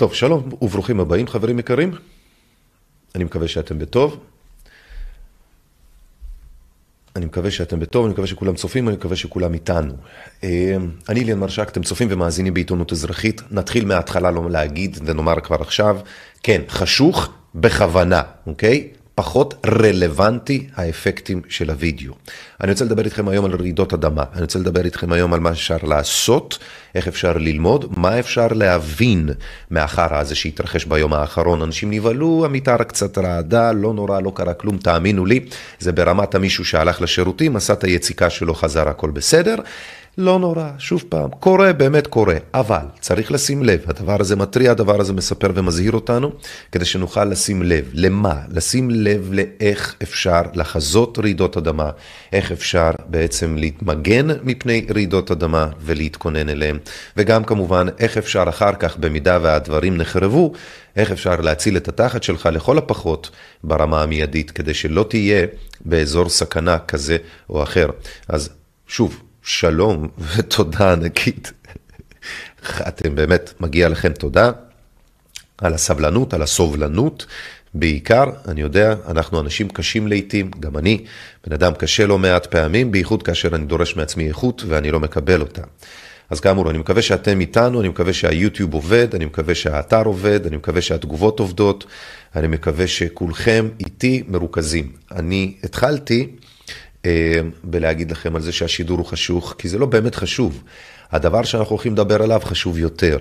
טוב, 0.00 0.14
שלום 0.14 0.48
וברוכים 0.62 1.00
הבאים 1.00 1.26
חברים 1.26 1.58
יקרים. 1.58 1.92
אני 3.14 3.24
מקווה 3.24 3.48
שאתם 3.48 3.78
בטוב. 3.78 4.20
אני 7.16 7.26
מקווה 7.26 7.50
שאתם 7.50 7.80
בטוב, 7.80 8.04
אני 8.04 8.12
מקווה 8.12 8.26
שכולם 8.26 8.54
צופים, 8.54 8.88
אני 8.88 8.96
מקווה 8.96 9.16
שכולם 9.16 9.54
איתנו. 9.54 9.94
אה, 10.44 10.76
אני 11.08 11.24
ליאן 11.24 11.38
מרשק, 11.38 11.68
אתם 11.68 11.82
צופים 11.82 12.08
ומאזינים 12.10 12.54
בעיתונות 12.54 12.92
אזרחית. 12.92 13.42
נתחיל 13.50 13.84
מההתחלה 13.84 14.30
לא 14.30 14.50
להגיד 14.50 14.98
ונאמר 15.04 15.40
כבר 15.40 15.60
עכשיו, 15.60 15.98
כן, 16.42 16.62
חשוך 16.68 17.28
בכוונה, 17.54 18.22
אוקיי? 18.46 18.88
פחות 19.20 19.66
רלוונטי 19.66 20.66
האפקטים 20.76 21.42
של 21.48 21.70
הוידאו. 21.70 22.12
אני 22.60 22.72
רוצה 22.72 22.84
לדבר 22.84 23.04
איתכם 23.04 23.28
היום 23.28 23.44
על 23.44 23.54
רעידות 23.54 23.92
אדמה, 23.92 24.24
אני 24.32 24.40
רוצה 24.40 24.58
לדבר 24.58 24.84
איתכם 24.84 25.12
היום 25.12 25.32
על 25.32 25.40
מה 25.40 25.50
אפשר 25.50 25.76
לעשות, 25.82 26.58
איך 26.94 27.08
אפשר 27.08 27.38
ללמוד, 27.38 27.92
מה 27.96 28.18
אפשר 28.18 28.46
להבין 28.48 29.30
מהחרא 29.70 30.18
הזה 30.18 30.34
שהתרחש 30.34 30.84
ביום 30.84 31.14
האחרון. 31.14 31.62
אנשים 31.62 31.90
נבהלו, 31.90 32.44
המתאר 32.44 32.82
קצת 32.82 33.18
רעדה, 33.18 33.72
לא 33.72 33.94
נורא, 33.94 34.20
לא 34.20 34.32
קרה 34.34 34.54
כלום, 34.54 34.76
תאמינו 34.76 35.26
לי, 35.26 35.40
זה 35.78 35.92
ברמת 35.92 36.34
המישהו 36.34 36.64
שהלך 36.64 37.02
לשירותים, 37.02 37.56
עשה 37.56 37.72
את 37.72 37.84
היציקה 37.84 38.30
שלו, 38.30 38.54
חזר, 38.54 38.88
הכל 38.88 39.10
בסדר. 39.10 39.56
לא 40.20 40.38
נורא, 40.38 40.68
שוב 40.78 41.04
פעם, 41.08 41.30
קורה, 41.30 41.72
באמת 41.72 42.06
קורה, 42.06 42.36
אבל 42.54 42.84
צריך 43.00 43.32
לשים 43.32 43.62
לב, 43.62 43.80
הדבר 43.86 44.20
הזה 44.20 44.36
מתריע, 44.36 44.70
הדבר 44.70 45.00
הזה 45.00 45.12
מספר 45.12 45.50
ומזהיר 45.54 45.92
אותנו, 45.92 46.32
כדי 46.72 46.84
שנוכל 46.84 47.24
לשים 47.24 47.62
לב. 47.62 47.90
למה? 47.92 48.34
לשים 48.48 48.90
לב 48.90 49.30
לאיך 49.32 49.94
אפשר 50.02 50.42
לחזות 50.54 51.18
רעידות 51.18 51.56
אדמה, 51.56 51.90
איך 52.32 52.52
אפשר 52.52 52.90
בעצם 53.06 53.56
להתמגן 53.56 54.26
מפני 54.42 54.86
רעידות 54.94 55.30
אדמה 55.30 55.68
ולהתכונן 55.80 56.48
אליהם, 56.48 56.78
וגם 57.16 57.44
כמובן 57.44 57.86
איך 57.98 58.16
אפשר 58.16 58.44
אחר 58.48 58.72
כך, 58.72 58.96
במידה 58.96 59.38
והדברים 59.42 59.96
נחרבו, 59.96 60.52
איך 60.96 61.10
אפשר 61.10 61.40
להציל 61.40 61.76
את 61.76 61.88
התחת 61.88 62.22
שלך 62.22 62.48
לכל 62.52 62.78
הפחות 62.78 63.30
ברמה 63.64 64.02
המיידית, 64.02 64.50
כדי 64.50 64.74
שלא 64.74 65.06
תהיה 65.08 65.46
באזור 65.84 66.28
סכנה 66.28 66.78
כזה 66.78 67.16
או 67.50 67.62
אחר. 67.62 67.88
אז 68.28 68.50
שוב, 68.86 69.22
שלום 69.42 70.08
ותודה 70.36 70.92
ענקית. 70.92 71.52
אתם 72.88 73.14
באמת, 73.14 73.54
מגיע 73.60 73.88
לכם 73.88 74.12
תודה 74.12 74.50
על 75.58 75.74
הסבלנות, 75.74 76.34
על 76.34 76.42
הסובלנות. 76.42 77.26
בעיקר, 77.74 78.24
אני 78.48 78.60
יודע, 78.60 78.94
אנחנו 79.08 79.40
אנשים 79.40 79.68
קשים 79.68 80.06
לעיתים, 80.06 80.50
גם 80.60 80.76
אני, 80.76 81.04
בן 81.46 81.52
אדם 81.52 81.72
קשה 81.74 82.06
לא 82.06 82.18
מעט 82.18 82.46
פעמים, 82.46 82.90
בייחוד 82.90 83.22
כאשר 83.22 83.54
אני 83.54 83.64
דורש 83.64 83.96
מעצמי 83.96 84.28
איכות 84.28 84.62
ואני 84.68 84.90
לא 84.90 85.00
מקבל 85.00 85.40
אותה. 85.40 85.62
אז 86.30 86.40
כאמור, 86.40 86.70
אני 86.70 86.78
מקווה 86.78 87.02
שאתם 87.02 87.40
איתנו, 87.40 87.80
אני 87.80 87.88
מקווה 87.88 88.12
שהיוטיוב 88.12 88.74
עובד, 88.74 89.14
אני 89.14 89.24
מקווה 89.24 89.54
שהאתר 89.54 90.02
עובד, 90.02 90.46
אני 90.46 90.56
מקווה 90.56 90.82
שהתגובות 90.82 91.40
עובדות, 91.40 91.84
אני 92.36 92.46
מקווה 92.46 92.86
שכולכם 92.86 93.68
איתי 93.80 94.22
מרוכזים. 94.28 94.92
אני 95.12 95.54
התחלתי 95.64 96.28
בלהגיד 97.64 98.10
לכם 98.10 98.36
על 98.36 98.42
זה 98.42 98.52
שהשידור 98.52 98.98
הוא 98.98 99.06
חשוך, 99.06 99.54
כי 99.58 99.68
זה 99.68 99.78
לא 99.78 99.86
באמת 99.86 100.14
חשוב. 100.14 100.62
הדבר 101.12 101.42
שאנחנו 101.42 101.70
הולכים 101.70 101.92
לדבר 101.92 102.22
עליו 102.22 102.40
חשוב 102.44 102.78
יותר. 102.78 103.18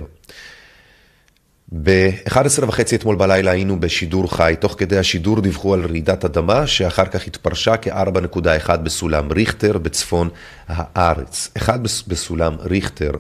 ב-11 1.84 2.66
וחצי 2.68 2.96
אתמול 2.96 3.16
בלילה 3.16 3.52
היינו 3.52 3.80
בשידור 3.80 4.36
חי, 4.36 4.56
תוך 4.60 4.76
כדי 4.78 4.98
השידור 4.98 5.42
דיווחו 5.42 5.74
על 5.74 5.86
רעידת 5.86 6.26
אדמה 6.26 6.68
שאחר 6.68 7.06
כך 7.06 7.28
התפרשה 7.28 7.78
כ-4.1 7.78 8.78
בסולם 8.78 9.32
ריכטר 9.32 9.78
בצפון 9.78 10.30
הארץ. 10.68 11.50
1 11.58 11.80
בסולם 12.08 12.56
ריכטר, 12.60 13.12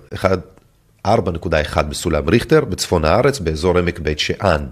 4.1 1.07 1.81
בסולם 1.81 2.29
ריכטר 2.29 2.65
בצפון 2.65 3.05
הארץ 3.05 3.39
באזור 3.39 3.77
עמק 3.77 3.99
בית 3.99 4.19
שאן. 4.19 4.65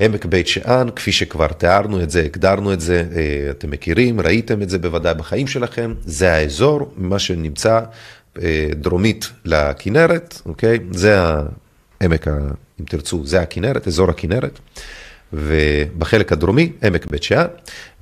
עמק 0.00 0.24
בית 0.24 0.46
שאן, 0.48 0.88
כפי 0.96 1.12
שכבר 1.12 1.46
תיארנו 1.46 2.02
את 2.02 2.10
זה, 2.10 2.22
הגדרנו 2.22 2.72
את 2.72 2.80
זה, 2.80 3.04
אה, 3.16 3.50
אתם 3.50 3.70
מכירים, 3.70 4.20
ראיתם 4.20 4.62
את 4.62 4.70
זה 4.70 4.78
בוודאי 4.78 5.14
בחיים 5.14 5.46
שלכם, 5.46 5.94
זה 6.04 6.32
האזור, 6.32 6.92
מה 6.96 7.18
שנמצא 7.18 7.80
אה, 8.42 8.68
דרומית 8.74 9.30
לכנרת, 9.44 10.40
אוקיי? 10.46 10.78
זה 10.90 11.20
העמק, 12.00 12.28
אם 12.80 12.84
תרצו, 12.84 13.26
זה 13.26 13.40
הכנרת, 13.40 13.86
אזור 13.86 14.10
הכנרת. 14.10 14.58
ובחלק 15.32 16.32
הדרומי, 16.32 16.72
עמק 16.82 17.06
בית 17.06 17.22
שאן, 17.22 17.46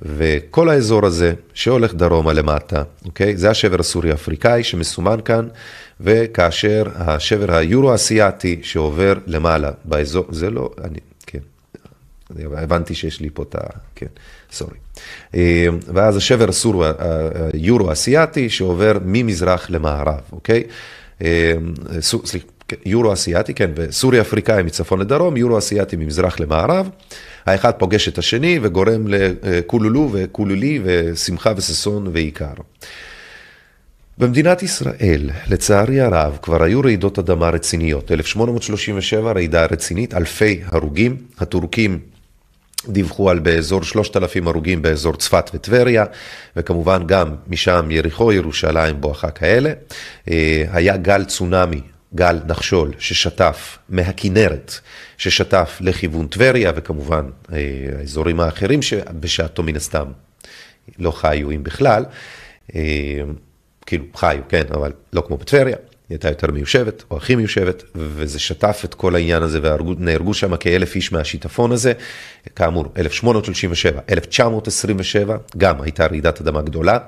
וכל 0.03 0.69
האזור 0.69 1.07
הזה 1.07 1.33
שהולך 1.55 1.95
דרומה 1.95 2.33
למטה, 2.33 2.83
אוקיי? 3.05 3.37
זה 3.37 3.51
השבר 3.51 3.81
הסורי-אפריקאי 3.81 4.65
שמסומן 4.65 5.21
כאן, 5.25 5.49
וכאשר 6.01 6.85
השבר 6.95 7.55
היורו-אסיאתי 7.55 8.61
שעובר 8.63 9.15
למעלה 9.27 9.71
באזור, 9.85 10.25
זה 10.31 10.51
לא, 10.51 10.71
אני, 10.85 10.99
הבנתי 12.57 12.95
שיש 12.95 13.21
לי 13.21 13.31
פה 13.35 13.43
את 13.43 13.55
ה... 13.55 13.59
כן, 13.95 14.07
סורי. 14.53 14.77
אה, 15.35 15.67
ואז 15.95 16.17
השבר 16.17 16.49
הסור, 16.49 16.85
היורו-אסיאתי 17.53 18.51
שעובר 18.51 18.99
ממזרח 19.05 19.71
למערב, 19.71 20.21
אוקיי? 20.33 20.63
אה, 21.23 21.55
סליחה, 22.01 22.47
כן, 22.69 22.77
יורו-אסיאתי, 22.85 23.55
כן, 23.55 23.71
וסורי-אפריקאי 23.77 24.63
מצפון 24.63 25.01
לדרום, 25.01 25.37
יורו-אסיאתי 25.37 25.97
ממזרח 25.97 26.41
למערב. 26.41 26.89
האחד 27.47 27.73
פוגש 27.79 28.09
את 28.09 28.19
השני 28.19 28.59
וגורם 28.63 29.07
לקולולו 29.09 30.09
וקולולי 30.13 30.81
ושמחה 30.85 31.53
וששון 31.57 32.09
ועיקר. 32.13 32.55
במדינת 34.19 34.63
ישראל, 34.63 35.31
לצערי 35.47 36.01
הרב, 36.01 36.39
כבר 36.43 36.63
היו 36.63 36.81
רעידות 36.81 37.19
אדמה 37.19 37.51
רציניות. 37.51 38.13
1837, 38.13 39.33
רעידה 39.33 39.67
רצינית, 39.67 40.15
אלפי 40.15 40.61
הרוגים. 40.67 41.17
הטורקים 41.39 41.99
דיווחו 42.89 43.31
על 43.31 43.39
באזור 43.39 43.83
3,000 43.83 44.49
הרוגים 44.49 44.83
באזור 44.83 45.17
צפת 45.17 45.51
וטבריה, 45.55 46.05
וכמובן 46.57 47.07
גם 47.07 47.35
משם 47.49 47.89
יריחו, 47.91 48.33
ירושלים, 48.33 49.01
בואכה 49.01 49.31
כאלה. 49.31 49.73
אה, 50.31 50.65
היה 50.73 50.97
גל 50.97 51.25
צונאמי, 51.25 51.81
גל 52.15 52.39
נחשול, 52.47 52.93
ששטף 52.99 53.79
מהכינרת, 53.89 54.75
ששטף 55.19 55.79
לכיוון 55.81 56.27
טבריה, 56.27 56.73
וכמובן 56.77 57.31
אה, 57.53 57.59
האזורים 57.99 58.41
האחרים 58.41 58.83
שבשעתו 58.83 59.63
מן 59.63 59.77
הסתם 59.77 60.07
לא 60.99 61.11
חיו 61.11 61.51
אם 61.51 61.63
בכלל. 61.63 62.05
אה, 62.75 62.81
כאילו 63.87 64.05
חיו, 64.15 64.41
כן, 64.49 64.65
אבל 64.75 64.93
לא 65.13 65.21
כמו 65.27 65.37
בטבריה. 65.37 65.77
היא 66.15 66.19
הייתה 66.19 66.29
יותר 66.29 66.53
מיושבת, 66.53 67.05
או 67.11 67.17
הכי 67.17 67.35
מיושבת, 67.35 67.83
וזה 67.95 68.39
שטף 68.39 68.83
את 68.85 68.95
כל 68.95 69.15
העניין 69.15 69.43
הזה, 69.43 69.61
ונהרגו 69.63 70.35
שם 70.35 70.57
כאלף 70.57 70.95
איש 70.95 71.13
מהשיטפון 71.13 71.73
הזה. 71.73 71.93
כאמור, 72.57 72.85
1837, 72.97 74.01
1927, 74.11 75.37
גם 75.57 75.83
הייתה 75.83 76.07
רעידת 76.07 76.41
אדמה 76.41 76.63
גדולה, 76.63 76.99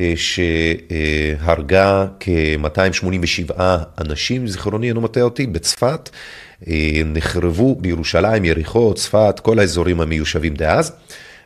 אה, 0.00 0.12
שהרגה 0.16 2.06
כ-287 2.20 3.60
אנשים, 4.00 4.46
זיכרוני 4.46 4.88
אינו 4.88 5.00
מטעה 5.00 5.22
אותי, 5.22 5.46
בצפת. 5.46 6.10
אה, 6.68 7.00
נחרבו 7.04 7.74
בירושלים, 7.74 8.44
יריחו, 8.44 8.94
צפת, 8.94 9.40
כל 9.42 9.58
האזורים 9.58 10.00
המיושבים 10.00 10.54
דאז. 10.54 10.92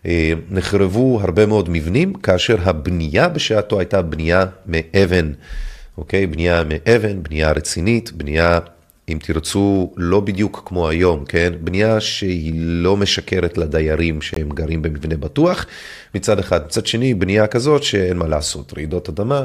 אה, 0.07 0.33
נחרבו 0.51 1.21
הרבה 1.23 1.47
מאוד 1.47 1.69
מבנים, 1.71 2.15
כאשר 2.15 2.57
הבנייה 2.65 3.29
בשעתו 3.29 3.79
הייתה 3.79 4.03
בנייה 4.03 4.45
מאבן. 4.67 5.33
אוקיי? 5.99 6.27
בנייה 6.27 6.63
מאבן, 6.65 7.23
בנייה 7.23 7.53
רצינית, 7.53 8.13
בנייה, 8.13 8.61
אם 9.09 9.19
תרצו, 9.23 9.93
לא 9.97 10.21
בדיוק 10.21 10.63
כמו 10.67 10.89
היום, 10.89 11.25
כן? 11.25 11.53
בנייה 11.61 12.01
שהיא 12.01 12.53
לא 12.57 12.97
משקרת 12.97 13.59
לדיירים 13.59 14.23
שהם 14.23 14.49
גרים 14.49 14.83
במבנה 14.83 15.17
בטוח, 15.17 15.67
מצד 16.15 16.39
אחד. 16.39 16.67
מצד 16.67 16.87
שני, 16.87 17.15
בנייה 17.15 17.47
כזאת 17.47 17.83
שאין 17.83 18.17
מה 18.17 18.29
לעשות, 18.29 18.73
רעידות 18.77 19.09
אדמה. 19.09 19.45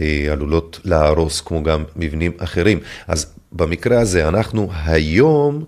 אה, 0.00 0.28
עלולות 0.30 0.80
להרוס 0.84 1.40
כמו 1.40 1.62
גם 1.62 1.84
מבנים 1.96 2.32
אחרים. 2.38 2.80
אז 3.08 3.34
במקרה 3.52 4.00
הזה 4.00 4.28
אנחנו 4.28 4.70
היום 4.84 5.64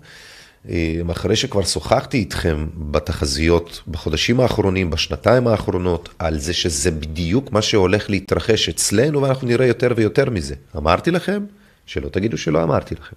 אחרי 1.11 1.35
שכבר 1.35 1.63
שוחחתי 1.63 2.17
איתכם 2.17 2.67
בתחזיות 2.77 3.81
בחודשים 3.87 4.39
האחרונים, 4.39 4.89
בשנתיים 4.89 5.47
האחרונות, 5.47 6.09
על 6.19 6.39
זה 6.39 6.53
שזה 6.53 6.91
בדיוק 6.91 7.51
מה 7.51 7.61
שהולך 7.61 8.09
להתרחש 8.09 8.69
אצלנו 8.69 9.21
ואנחנו 9.21 9.47
נראה 9.47 9.65
יותר 9.65 9.93
ויותר 9.95 10.29
מזה. 10.29 10.55
אמרתי 10.77 11.11
לכם? 11.11 11.43
שלא 11.85 12.09
תגידו 12.09 12.37
שלא 12.37 12.63
אמרתי 12.63 12.95
לכם. 12.95 13.15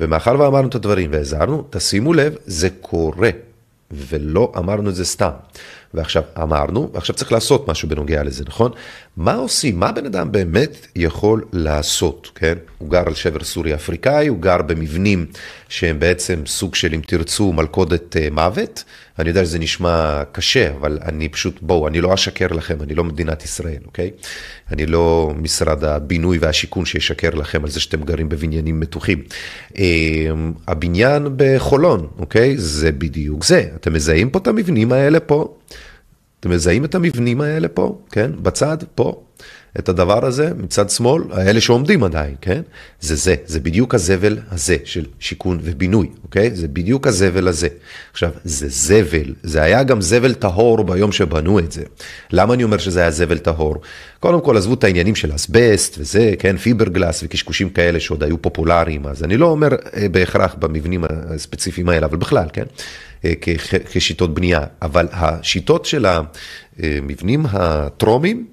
ומאחר 0.00 0.40
ואמרנו 0.40 0.68
את 0.68 0.74
הדברים 0.74 1.10
והזהרנו, 1.12 1.64
תשימו 1.70 2.14
לב, 2.14 2.34
זה 2.46 2.68
קורה, 2.80 3.30
ולא 3.90 4.52
אמרנו 4.56 4.90
את 4.90 4.94
זה 4.94 5.04
סתם. 5.04 5.30
ועכשיו 5.94 6.22
אמרנו, 6.42 6.90
ועכשיו 6.92 7.16
צריך 7.16 7.32
לעשות 7.32 7.68
משהו 7.68 7.88
בנוגע 7.88 8.22
לזה, 8.22 8.44
נכון? 8.46 8.72
מה 9.16 9.34
עושים? 9.34 9.80
מה 9.80 9.92
בן 9.92 10.06
אדם 10.06 10.32
באמת 10.32 10.86
יכול 10.96 11.44
לעשות, 11.52 12.30
כן? 12.34 12.54
הוא 12.78 12.90
גר 12.90 13.02
על 13.06 13.14
שבר 13.14 13.44
סורי 13.44 13.74
אפריקאי, 13.74 14.26
הוא 14.26 14.38
גר 14.38 14.62
במבנים 14.62 15.26
שהם 15.68 15.98
בעצם 15.98 16.42
סוג 16.46 16.74
של, 16.74 16.94
אם 16.94 17.00
תרצו, 17.06 17.52
מלכודת 17.52 18.16
uh, 18.16 18.34
מוות, 18.34 18.84
אני 19.18 19.28
יודע 19.28 19.44
שזה 19.44 19.58
נשמע 19.58 20.22
קשה, 20.32 20.70
אבל 20.70 20.98
אני 21.02 21.28
פשוט, 21.28 21.58
בואו, 21.62 21.88
אני 21.88 22.00
לא 22.00 22.14
אשקר 22.14 22.46
לכם, 22.46 22.82
אני 22.82 22.94
לא 22.94 23.04
מדינת 23.04 23.44
ישראל, 23.44 23.78
אוקיי? 23.86 24.10
אני 24.72 24.86
לא 24.86 25.32
משרד 25.36 25.84
הבינוי 25.84 26.38
והשיכון 26.38 26.84
שישקר 26.84 27.30
לכם 27.30 27.64
על 27.64 27.70
זה 27.70 27.80
שאתם 27.80 28.02
גרים 28.02 28.28
בבניינים 28.28 28.80
מתוחים. 28.80 29.22
אמ, 29.78 30.52
הבניין 30.68 31.28
בחולון, 31.36 32.06
אוקיי? 32.18 32.54
זה 32.58 32.92
בדיוק 32.92 33.44
זה. 33.44 33.68
אתם 33.76 33.92
מזהים 33.92 34.30
פה 34.30 34.38
את 34.38 34.46
המבנים 34.46 34.92
האלה 34.92 35.20
פה? 35.20 35.54
אתם 36.40 36.50
מזהים 36.50 36.84
את 36.84 36.94
המבנים 36.94 37.40
האלה 37.40 37.68
פה, 37.68 37.98
כן? 38.10 38.30
בצד, 38.42 38.76
פה. 38.94 39.22
את 39.78 39.88
הדבר 39.88 40.26
הזה 40.26 40.50
מצד 40.58 40.90
שמאל, 40.90 41.22
האלה 41.30 41.60
שעומדים 41.60 42.04
עדיין, 42.04 42.34
כן? 42.40 42.60
זה 43.00 43.16
זה, 43.16 43.34
זה 43.46 43.60
בדיוק 43.60 43.94
הזבל 43.94 44.38
הזה 44.50 44.76
של 44.84 45.04
שיכון 45.20 45.58
ובינוי, 45.62 46.08
אוקיי? 46.22 46.50
זה 46.54 46.68
בדיוק 46.68 47.06
הזבל 47.06 47.48
הזה. 47.48 47.68
עכשיו, 48.12 48.30
זה 48.44 48.66
זבל, 48.68 49.34
זה 49.42 49.62
היה 49.62 49.82
גם 49.82 50.00
זבל 50.00 50.34
טהור 50.34 50.84
ביום 50.84 51.12
שבנו 51.12 51.58
את 51.58 51.72
זה. 51.72 51.82
למה 52.30 52.54
אני 52.54 52.64
אומר 52.64 52.78
שזה 52.78 53.00
היה 53.00 53.10
זבל 53.10 53.38
טהור? 53.38 53.76
קודם 54.20 54.40
כל, 54.40 54.56
עזבו 54.56 54.74
את 54.74 54.84
העניינים 54.84 55.14
של 55.14 55.34
אסבסט 55.34 55.96
וזה, 55.98 56.34
כן? 56.38 56.56
פיברגלס 56.56 57.22
וקשקושים 57.22 57.70
כאלה 57.70 58.00
שעוד 58.00 58.22
היו 58.22 58.42
פופולריים, 58.42 59.06
אז 59.06 59.24
אני 59.24 59.36
לא 59.36 59.46
אומר 59.46 59.68
אה, 59.96 60.08
בהכרח 60.08 60.54
במבנים 60.58 61.04
הספציפיים 61.08 61.88
האלה, 61.88 62.06
אבל 62.06 62.16
בכלל, 62.16 62.46
כן? 62.52 62.64
אה, 63.26 63.78
כשיטות 63.92 64.34
בנייה. 64.34 64.60
אבל 64.82 65.08
השיטות 65.12 65.84
של 65.84 66.06
המבנים 66.06 67.46
הטרומיים, 67.50 68.46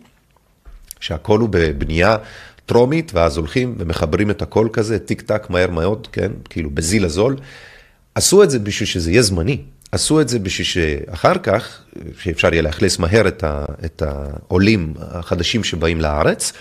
שהכל 1.00 1.40
הוא 1.40 1.50
בבנייה 1.52 2.18
טרומית, 2.66 3.12
ואז 3.14 3.38
הולכים 3.38 3.76
ומחברים 3.78 4.30
את 4.30 4.42
הכל 4.42 4.68
כזה, 4.74 5.00
טיק 5.00 5.22
טק, 5.22 5.50
מהר 5.50 5.72
מאוד, 5.72 6.08
כן, 6.12 6.32
כאילו 6.50 6.70
בזיל 6.70 7.06
הזול. 7.06 7.36
עשו 8.16 8.44
את 8.44 8.50
זה 8.50 8.60
בשביל 8.60 8.88
שזה 8.88 9.12
יהיה 9.12 9.22
זמני. 9.22 9.62
עשו 9.92 10.22
את 10.22 10.30
זה 10.30 10.40
בשביל 10.40 10.66
שאחר 10.66 11.38
כך, 11.44 11.84
שאפשר 12.20 12.54
יהיה 12.54 12.62
לאכלס 12.62 13.00
מהר 13.00 13.28
את, 13.28 13.44
ה, 13.44 13.66
את 13.86 14.02
העולים 14.02 14.94
החדשים 15.00 15.64
שבאים 15.64 16.02
לארץ, 16.02 16.54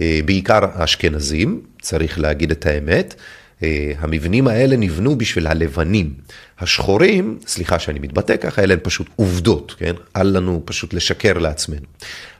אה, 0.00 0.20
בעיקר 0.24 0.60
האשכנזים, 0.74 1.60
צריך 1.80 2.18
להגיד 2.18 2.50
את 2.50 2.66
האמת. 2.66 3.14
אה, 3.62 3.92
המבנים 3.98 4.48
האלה 4.48 4.76
נבנו 4.76 5.18
בשביל 5.18 5.46
הלבנים. 5.46 6.14
השחורים, 6.58 7.38
סליחה 7.46 7.78
שאני 7.78 7.98
מתבטא 7.98 8.36
ככה, 8.36 8.62
אלה 8.62 8.74
הן 8.74 8.80
פשוט 8.82 9.06
עובדות, 9.16 9.74
כן? 9.78 9.94
אל 10.16 10.36
לנו 10.36 10.62
פשוט 10.64 10.94
לשקר 10.94 11.38
לעצמנו. 11.38 11.86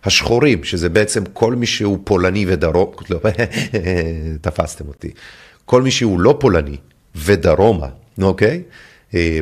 השחורים, 0.05 0.65
שזה 0.65 0.89
בעצם 0.89 1.25
כל 1.33 1.55
מי 1.55 1.67
שהוא 1.67 1.99
פולני 2.05 2.45
ודרום, 2.49 2.93
לא, 3.11 3.21
תפסתם 4.41 4.89
אותי, 4.89 5.11
כל 5.65 5.83
מי 5.83 5.91
שהוא 5.91 6.21
לא 6.21 6.37
פולני 6.41 6.77
ודרומה, 7.15 7.89
אוקיי? 8.23 8.63
אה, 9.15 9.41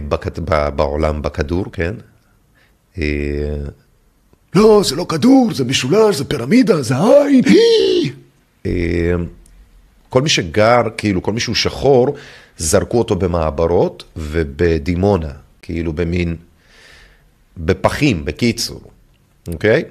בעולם, 0.76 1.23
בכדור, 1.23 1.65
כן? 1.73 1.94
אה, 2.99 3.05
לא, 4.55 4.83
זה 4.85 4.97
לא 4.97 5.06
כדור, 5.09 5.50
זה 5.55 5.65
משולש, 5.65 6.17
זה 6.17 6.25
פירמידה, 6.25 6.83
זה 6.83 6.94
עין. 6.97 7.44
כל 10.11 10.23
מי 10.23 10.29
שגר, 10.29 10.83
כאילו, 10.97 11.23
כל 11.23 11.33
מי 11.33 11.41
שהוא 11.41 11.55
שחור, 11.55 12.15
זרקו 12.59 12.99
אותו 12.99 13.17
במעברות 13.17 14.05
ובדימונה, 14.17 15.31
כאילו 15.62 15.93
במין, 15.93 16.37
בפחים, 17.57 18.25
בקיצור, 18.25 18.81
אוקיי? 19.49 19.85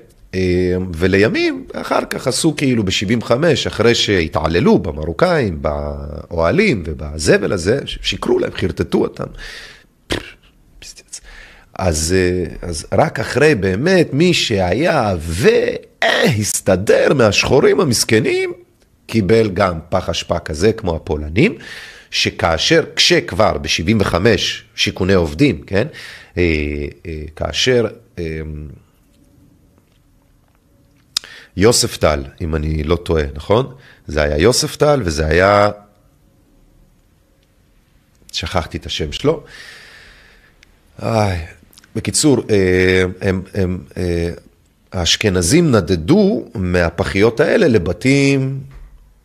ולימים, 0.96 1.66
אחר 1.74 2.06
כך 2.10 2.28
עשו 2.28 2.54
כאילו 2.58 2.84
ב-75, 2.84 3.32
אחרי 3.68 3.96
שהתעללו 3.96 4.80
במרוקאים, 4.80 5.62
באוהלים 5.62 6.84
ובזבל 6.86 7.54
הזה, 7.54 7.80
שיקרו 7.86 8.40
להם, 8.40 8.52
חרטטו 8.52 9.02
אותם. 9.02 9.28
אז, 11.74 12.16
אז 12.62 12.86
רק 12.92 13.20
אחרי 13.20 13.56
באמת 13.56 14.14
מי 14.14 14.34
שהיה 14.34 15.16
והסתדר 15.20 17.14
מהשחורים 17.14 17.80
המסכנים, 17.80 18.54
קיבל 19.10 19.50
גם 19.50 19.80
פח 19.90 20.10
אשפה 20.10 20.40
כזה 20.40 20.74
כמו 20.74 20.96
הפולנים, 20.96 21.58
שכאשר, 22.12 22.84
כשכבר 22.96 23.58
ב-75 23.58 24.16
שיכוני 24.76 25.14
עובדים, 25.14 25.62
כן, 25.62 25.88
אה, 26.38 26.44
אה, 27.06 27.24
כאשר 27.36 27.88
אה, 28.20 28.42
יוסף 31.58 31.98
טל, 31.98 32.24
אם 32.42 32.56
אני 32.56 32.84
לא 32.84 32.96
טועה, 32.96 33.24
נכון? 33.34 33.74
זה 34.08 34.22
היה 34.22 34.38
יוסף 34.38 34.76
טל 34.76 35.02
וזה 35.06 35.28
היה, 35.28 35.70
שכחתי 38.32 38.78
את 38.78 38.86
השם 38.86 39.12
שלו. 39.12 39.44
איי, 41.02 41.46
בקיצור, 41.96 42.38
הם, 43.22 43.42
הם, 43.54 43.84
האשכנזים 44.92 45.72
נדדו 45.72 46.46
מהפחיות 46.56 47.40
האלה 47.40 47.68
לבתים 47.68 48.60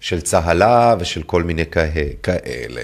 של 0.05 0.21
צהלה 0.21 0.95
ושל 0.99 1.23
כל 1.23 1.43
מיני 1.43 1.65
כאלה. 2.23 2.81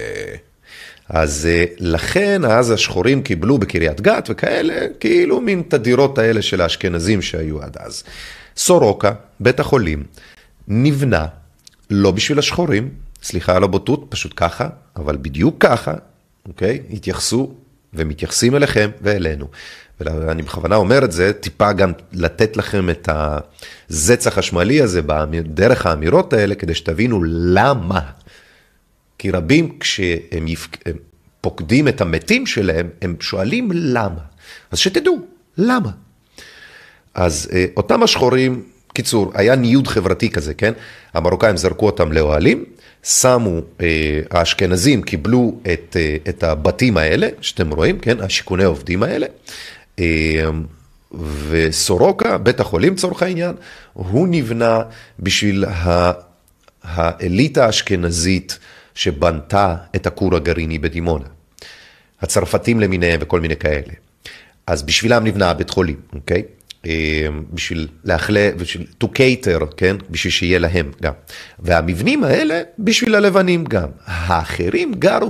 אז 1.09 1.47
אה, 1.51 1.65
לכן 1.77 2.45
אז 2.45 2.71
השחורים 2.71 3.23
קיבלו 3.23 3.57
בקריית 3.57 4.01
גת 4.01 4.27
וכאלה, 4.31 4.87
כאילו 4.99 5.41
מין 5.41 5.63
תדירות 5.67 6.17
האלה 6.17 6.41
של 6.41 6.61
האשכנזים 6.61 7.21
שהיו 7.21 7.61
עד 7.61 7.77
אז. 7.77 8.03
סורוקה, 8.57 9.11
בית 9.39 9.59
החולים, 9.59 10.03
נבנה 10.67 11.27
לא 11.89 12.11
בשביל 12.11 12.39
השחורים, 12.39 12.89
סליחה 13.23 13.55
על 13.55 13.63
הבוטות, 13.63 14.05
פשוט 14.09 14.33
ככה, 14.35 14.69
אבל 14.95 15.17
בדיוק 15.21 15.55
ככה, 15.59 15.93
אוקיי? 16.47 16.79
התייחסו 16.93 17.53
ומתייחסים 17.93 18.55
אליכם 18.55 18.89
ואלינו. 19.01 19.47
ואני 19.99 20.41
בכוונה 20.41 20.75
אומר 20.75 21.05
את 21.05 21.11
זה, 21.11 21.33
טיפה 21.33 21.73
גם 21.73 21.91
לתת 22.13 22.57
לכם 22.57 22.89
את 22.89 23.09
הזץ 23.11 24.27
החשמלי 24.27 24.81
הזה 24.81 25.01
דרך 25.43 25.85
האמירות 25.85 26.33
האלה, 26.33 26.55
כדי 26.55 26.75
שתבינו 26.75 27.23
למה. 27.25 27.99
כי 29.17 29.31
רבים 29.31 29.79
כשהם 29.79 30.47
יפק... 30.47 30.77
פוקדים 31.41 31.87
את 31.87 32.01
המתים 32.01 32.45
שלהם, 32.45 32.89
הם 33.01 33.15
שואלים 33.19 33.69
למה. 33.73 34.19
אז 34.71 34.79
שתדעו, 34.79 35.19
למה? 35.57 35.89
אז 37.13 37.49
אה, 37.53 37.65
אותם 37.77 38.03
השחורים, 38.03 38.63
קיצור, 38.93 39.31
היה 39.35 39.55
ניוד 39.55 39.87
חברתי 39.87 40.29
כזה, 40.29 40.53
כן? 40.53 40.73
המרוקאים 41.13 41.57
זרקו 41.57 41.85
אותם 41.85 42.11
לאוהלים, 42.11 42.65
שמו, 43.03 43.59
אה, 43.81 44.19
האשכנזים 44.31 45.01
קיבלו 45.01 45.59
את, 45.73 45.97
אה, 45.99 46.17
את 46.29 46.43
הבתים 46.43 46.97
האלה, 46.97 47.27
שאתם 47.41 47.73
רואים, 47.73 47.99
כן? 47.99 48.19
השיכוני 48.19 48.63
עובדים 48.63 49.03
האלה, 49.03 49.27
אמ, 49.99 50.63
וסורוקה, 51.49 52.37
בית 52.37 52.59
החולים 52.59 52.93
לצורך 52.93 53.23
העניין, 53.23 53.55
הוא 53.93 54.27
נבנה 54.27 54.81
בשביל 55.19 55.65
האליטה 56.83 57.65
האשכנזית 57.65 58.59
שבנתה 58.95 59.75
את 59.95 60.07
הכור 60.07 60.35
הגרעיני 60.35 60.79
בדימונה. 60.79 61.25
הצרפתים 62.21 62.79
למיניהם 62.79 63.19
וכל 63.23 63.41
מיני 63.41 63.55
כאלה. 63.55 63.93
אז 64.67 64.83
בשבילם 64.83 65.23
נבנה 65.23 65.49
הבית 65.49 65.69
חולים, 65.69 65.99
אוקיי? 66.13 66.43
אמ, 66.85 67.43
בשביל 67.53 67.87
להחלה, 68.03 68.49
בשביל 68.57 68.87
to 69.03 69.07
cater, 69.07 69.65
כן? 69.77 69.95
בשביל 70.09 70.31
שיהיה 70.31 70.59
להם 70.59 70.91
גם. 71.01 71.13
והמבנים 71.59 72.23
האלה 72.23 72.61
בשביל 72.79 73.15
הלבנים 73.15 73.63
גם. 73.63 73.87
האחרים 74.05 74.93
גרו, 74.93 75.29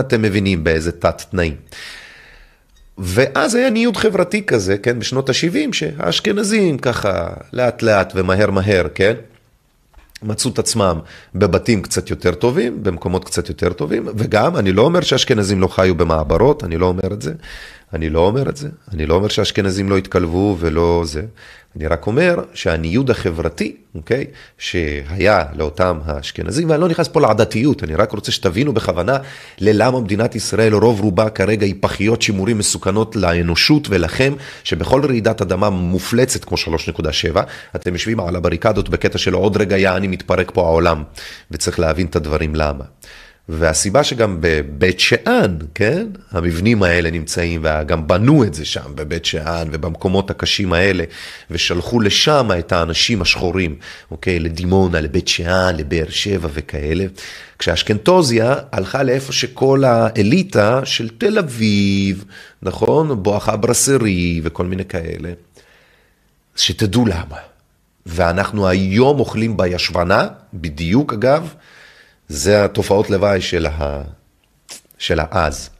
אתם 0.00 0.22
מבינים 0.22 0.64
באיזה 0.64 0.92
תת 0.92 1.22
תנאים. 1.30 1.56
ואז 2.98 3.54
היה 3.54 3.70
ניוד 3.70 3.96
חברתי 3.96 4.46
כזה, 4.46 4.78
כן, 4.78 4.98
בשנות 4.98 5.28
ה-70, 5.28 5.72
שהאשכנזים 5.72 6.78
ככה 6.78 7.28
לאט 7.52 7.82
לאט 7.82 8.12
ומהר 8.16 8.50
מהר, 8.50 8.86
כן, 8.94 9.14
מצאו 10.22 10.50
את 10.50 10.58
עצמם 10.58 10.98
בבתים 11.34 11.82
קצת 11.82 12.10
יותר 12.10 12.34
טובים, 12.34 12.82
במקומות 12.82 13.24
קצת 13.24 13.48
יותר 13.48 13.72
טובים, 13.72 14.08
וגם, 14.16 14.56
אני 14.56 14.72
לא 14.72 14.82
אומר 14.82 15.00
שאשכנזים 15.00 15.60
לא 15.60 15.66
חיו 15.66 15.94
במעברות, 15.94 16.64
אני 16.64 16.76
לא 16.76 16.86
אומר 16.86 17.12
את 17.12 17.22
זה, 17.22 17.32
אני 17.92 18.10
לא 18.10 18.20
אומר 18.26 18.48
את 18.48 18.56
זה, 18.56 18.68
אני 18.92 19.06
לא 19.06 19.14
אומר 19.14 19.28
שאשכנזים 19.28 19.90
לא 19.90 19.96
התקלבו 19.96 20.56
ולא 20.60 21.02
זה, 21.04 21.22
אני 21.76 21.86
רק 21.86 22.06
אומר 22.06 22.44
שהניוד 22.54 23.10
החברתי, 23.10 23.76
אוקיי, 23.94 24.26
שהיה 24.58 25.44
לאותם 25.54 25.98
האשכנזים, 26.04 26.70
ואני 26.70 26.80
לא 26.80 26.88
נכנס 26.88 27.08
פה 27.08 27.20
לעדתיות, 27.20 27.84
אני 27.84 27.94
רק 27.94 28.12
רוצה 28.12 28.32
שתבינו 28.32 28.72
בכוונה 28.72 29.16
ללמה 29.58 30.00
מדינת 30.00 30.34
ישראל, 30.34 30.74
רוב 30.74 31.00
רובה 31.00 31.30
כרגע 31.30 31.66
היא 31.66 31.74
פחיות 31.80 32.22
שימורים 32.22 32.58
מסוכנות 32.58 33.16
לאנושות 33.16 33.86
ולכם, 33.90 34.32
שבכל 34.64 35.06
רעידת 35.06 35.40
אדמה 35.40 35.70
מופלצת 35.70 36.44
כמו 36.44 36.56
3.7, 36.56 37.40
אתם 37.76 37.92
יושבים 37.92 38.20
על 38.20 38.36
הבריקדות 38.36 38.88
בקטע 38.88 39.18
של 39.18 39.34
עוד 39.34 39.56
רגע 39.56 39.78
יעני 39.78 40.08
מתפרק 40.08 40.50
פה 40.54 40.66
העולם, 40.66 41.02
וצריך 41.50 41.80
להבין 41.80 42.06
את 42.06 42.16
הדברים 42.16 42.54
למה. 42.54 42.84
והסיבה 43.48 44.04
שגם 44.04 44.36
בבית 44.40 45.00
שאן, 45.00 45.56
כן, 45.74 46.06
המבנים 46.30 46.82
האלה 46.82 47.10
נמצאים, 47.10 47.60
וגם 47.64 48.08
בנו 48.08 48.44
את 48.44 48.54
זה 48.54 48.64
שם 48.64 48.92
בבית 48.94 49.24
שאן 49.24 49.68
ובמקומות 49.72 50.30
הקשים 50.30 50.72
האלה, 50.72 51.04
ושלחו 51.50 52.00
לשם 52.00 52.48
את 52.58 52.72
האנשים 52.72 53.22
השחורים, 53.22 53.76
אוקיי, 54.10 54.38
לדימונה, 54.38 55.00
לבית 55.00 55.28
שאן, 55.28 55.76
לבאר 55.76 56.08
שבע 56.08 56.48
וכאלה, 56.52 57.04
כשאשכנתוזיה 57.58 58.54
הלכה 58.72 59.02
לאיפה 59.02 59.32
שכל 59.32 59.84
האליטה 59.84 60.80
של 60.84 61.08
תל 61.18 61.38
אביב, 61.38 62.24
נכון, 62.62 63.22
בואכה 63.22 63.56
ברסרי 63.56 64.40
וכל 64.44 64.66
מיני 64.66 64.84
כאלה, 64.84 65.32
שתדעו 66.56 67.06
למה. 67.06 67.36
ואנחנו 68.06 68.68
היום 68.68 69.20
אוכלים 69.20 69.56
בישבנה, 69.56 70.28
בדיוק 70.54 71.12
אגב, 71.12 71.54
זה 72.32 72.64
התופעות 72.64 73.10
לוואי 73.10 73.40
של, 73.40 73.66
ה... 73.66 74.02
של 74.98 75.20
האז. 75.20 75.70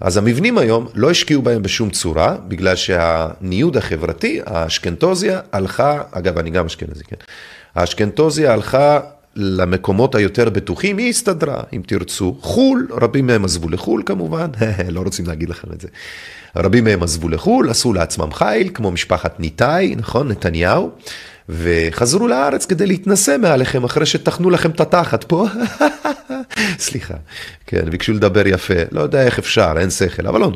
אז 0.00 0.16
המבנים 0.16 0.58
היום 0.58 0.86
לא 0.94 1.10
השקיעו 1.10 1.42
בהם 1.42 1.62
בשום 1.62 1.90
צורה, 1.90 2.36
בגלל 2.48 2.76
שהניוד 2.76 3.76
החברתי, 3.76 4.40
האשכנתוזיה 4.46 5.40
הלכה, 5.52 6.02
אגב, 6.10 6.38
אני 6.38 6.50
גם 6.50 6.66
אשכנזי, 6.66 7.04
כן? 7.04 7.16
האשכנתוזיה 7.74 8.52
הלכה 8.52 9.00
למקומות 9.36 10.14
היותר 10.14 10.50
בטוחים, 10.50 10.98
היא 10.98 11.10
הסתדרה, 11.10 11.62
אם 11.72 11.82
תרצו. 11.86 12.36
חו"ל, 12.40 12.88
רבים 12.90 13.26
מהם 13.26 13.44
עזבו 13.44 13.68
לחו"ל 13.68 14.02
כמובן, 14.06 14.50
לא 14.88 15.00
רוצים 15.00 15.26
להגיד 15.26 15.48
לכם 15.48 15.68
את 15.72 15.80
זה. 15.80 15.88
רבים 16.56 16.84
מהם 16.84 17.02
עזבו 17.02 17.28
לחו"ל, 17.28 17.70
עשו 17.70 17.92
לעצמם 17.92 18.32
חיל, 18.32 18.70
כמו 18.74 18.90
משפחת 18.90 19.40
ניתאי, 19.40 19.94
נכון? 19.96 20.28
נתניהו. 20.28 20.90
וחזרו 21.50 22.28
לארץ 22.28 22.66
כדי 22.66 22.86
להתנשא 22.86 23.36
מעליכם 23.40 23.84
אחרי 23.84 24.06
שטחנו 24.06 24.50
לכם 24.50 24.70
את 24.70 24.80
התחת 24.80 25.24
פה. 25.24 25.46
סליחה, 26.78 27.14
כן, 27.66 27.90
ביקשו 27.90 28.12
לדבר 28.12 28.46
יפה, 28.46 28.74
לא 28.90 29.00
יודע 29.00 29.22
איך 29.22 29.38
אפשר, 29.38 29.74
אין 29.78 29.90
שכל, 29.90 30.26
אבל 30.26 30.40
לא. 30.40 30.52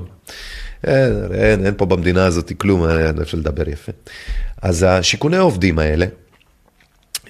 אין, 0.86 1.12
אין, 1.34 1.66
אין 1.66 1.74
פה 1.76 1.86
במדינה 1.86 2.26
הזאת 2.26 2.52
כלום, 2.58 2.88
אין 2.88 3.20
אפשר 3.20 3.38
לדבר 3.38 3.68
יפה. 3.68 3.92
אז 4.62 4.86
השיכוני 4.88 5.36
העובדים 5.36 5.78
האלה, 5.78 6.06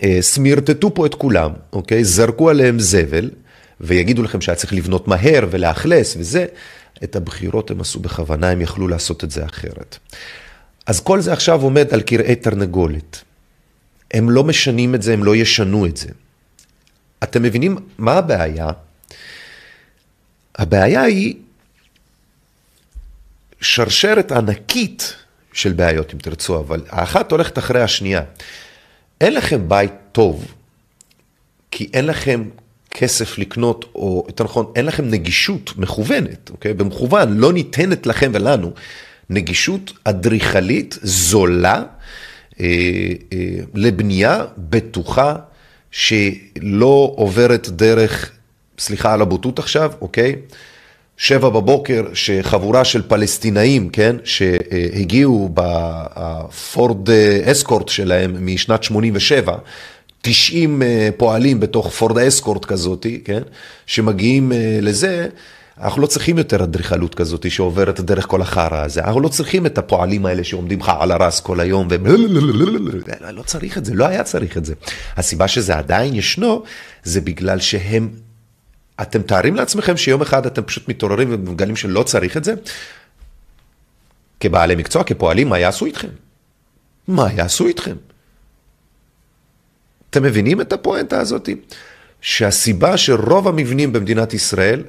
אה, 0.03 0.19
סמירטטו 0.21 0.95
פה 0.95 1.07
את 1.07 1.15
כולם, 1.15 1.51
אוקיי? 1.73 2.05
זרקו 2.05 2.51
עליהם 2.51 2.79
זבל, 2.79 3.31
ויגידו 3.81 4.23
לכם 4.23 4.41
שהיה 4.41 4.57
צריך 4.57 4.73
לבנות 4.73 5.09
מהר 5.09 5.47
ולאכלס 5.51 6.17
וזה, 6.19 6.47
את 7.05 7.17
הבחירות 7.17 7.71
הם 7.71 7.81
עשו 7.81 8.01
בכוונה, 8.01 8.51
הם 8.51 8.61
יכלו 8.61 8.89
לעשות 8.89 9.25
את 9.25 9.31
זה 9.31 9.45
אחרת. 9.45 9.99
אז 10.87 11.01
כל 11.01 11.21
זה 11.21 11.33
עכשיו 11.33 11.63
עומד 11.63 11.95
על 11.95 12.03
כרעי 12.07 12.37
תרנגולת. 12.37 13.23
הם 14.15 14.31
לא 14.31 14.45
משנים 14.45 14.95
את 14.95 15.03
זה, 15.03 15.13
הם 15.13 15.25
לא 15.25 15.37
ישנו 15.37 15.87
את 15.87 15.97
זה. 15.97 16.09
אתם 17.23 17.43
מבינים 17.43 17.77
מה 17.99 18.13
הבעיה? 18.13 18.69
הבעיה 20.59 21.03
היא 21.03 21.35
שרשרת 23.61 24.33
ענקית 24.33 25.15
של 25.53 25.73
בעיות, 25.73 26.15
אם 26.15 26.19
תרצו, 26.19 26.59
אבל 26.61 26.83
האחת 26.89 27.33
הולכת 27.33 27.59
אחרי 27.59 27.83
השנייה. 27.83 28.23
אין 29.21 29.35
לכם 29.35 29.69
בית 29.69 29.93
טוב, 30.13 30.55
כי 31.71 31.91
אין 31.93 32.07
לכם 32.07 32.49
כסף 32.91 33.39
לקנות, 33.39 33.85
או 33.95 34.25
יותר 34.29 34.45
נכון, 34.45 34.73
אין 34.77 34.87
לכם 34.87 35.09
נגישות 35.11 35.73
מכוונת, 35.77 36.51
אוקיי? 36.51 36.75
במכוון, 36.75 37.37
לא 37.37 37.53
ניתנת 37.53 38.07
לכם 38.07 38.31
ולנו 38.35 38.73
נגישות 39.31 39.93
אדריכלית 40.05 40.99
זולה 41.03 41.83
לבנייה 43.75 44.45
בטוחה 44.59 45.35
שלא 45.91 47.13
עוברת 47.17 47.69
דרך, 47.69 48.31
סליחה 48.79 49.13
על 49.13 49.23
הבוטות 49.23 49.59
עכשיו, 49.59 49.93
אוקיי? 50.01 50.35
שבע 51.17 51.49
בבוקר 51.49 52.05
שחבורה 52.15 52.85
של 52.85 53.03
פלסטינאים, 53.03 53.89
כן, 53.89 54.17
שהגיעו 54.25 55.51
בפורד 55.55 57.11
אסקורט 57.45 57.89
שלהם 57.89 58.47
משנת 58.47 58.83
87, 58.83 59.57
90 60.23 60.83
פועלים 61.17 61.61
בתוך 61.61 61.91
פורד 61.91 62.19
אסקורט 62.19 62.65
כזאתי, 62.65 63.21
כן, 63.25 63.43
שמגיעים 63.87 64.53
לזה, 64.83 65.29
אנחנו 65.81 66.03
לא 66.03 66.07
צריכים 66.07 66.39
יותר 66.39 66.65
אדריכלות 66.65 67.15
כזאת 67.15 67.51
שעוברת 67.51 68.01
דרך 68.01 68.27
כל 68.27 68.43
החרא 68.43 68.85
הזה, 68.85 69.05
אנחנו 69.05 69.21
לא 69.21 69.29
צריכים 69.29 69.67
את 69.67 69.79
הפועלים 69.79 70.27
האלה 70.27 70.45
שעומדים 70.45 70.81
לך 70.81 70.93
על 70.99 71.13
הרס 71.13 71.41
כל 71.41 71.61
היום 71.61 71.89
ו... 71.91 71.97
לא 73.31 73.43
צריך 73.43 73.79
את 73.79 73.85
זה, 73.85 73.95
לא 73.95 74.07
היה 74.07 74.25
צריך 74.25 74.57
את 74.57 74.65
זה. 74.65 74.75
הסיבה 75.17 75.49
שזה 75.49 75.77
עדיין 75.77 76.15
ישנו, 76.15 76.63
זה 77.03 77.21
בגלל 77.21 77.61
שהם... 77.61 78.11
אתם 79.03 79.23
תארים 79.23 79.57
לעצמכם 79.57 79.97
שיום 79.97 80.23
אחד 80.23 80.47
אתם 80.47 80.63
פשוט 80.63 80.89
מתעוררים 80.89 81.29
ומגלים 81.33 81.77
שלא 81.77 82.03
צריך 82.03 82.37
את 82.37 82.45
זה? 82.45 82.55
כבעלי 84.41 84.75
מקצוע, 84.75 85.05
כפועלים, 85.05 85.49
מה 85.49 85.59
יעשו 85.59 85.87
איתכם? 85.87 86.09
מה 87.09 87.33
יעשו 87.33 87.67
איתכם? 87.67 87.97
אתם 90.11 90.23
מבינים 90.23 90.61
את 90.61 90.73
הפואנטה 90.73 91.21
הזאת? 91.21 91.49
שהסיבה 92.21 92.97
שרוב 92.97 93.49
המבנים 93.49 93.93
במדינת 93.93 94.35
ישראל 94.35 94.83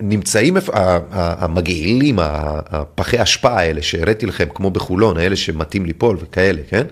נמצאים 0.00 0.56
המגעילים, 1.12 2.18
הפחי 2.20 3.22
אשפה 3.22 3.50
האלה 3.50 3.82
שהראיתי 3.82 4.26
לכם, 4.26 4.46
כמו 4.54 4.70
בחולון, 4.70 5.16
האלה 5.16 5.36
שמתאים 5.36 5.86
ליפול 5.86 6.16
וכאלה, 6.20 6.62
כן? 6.68 6.86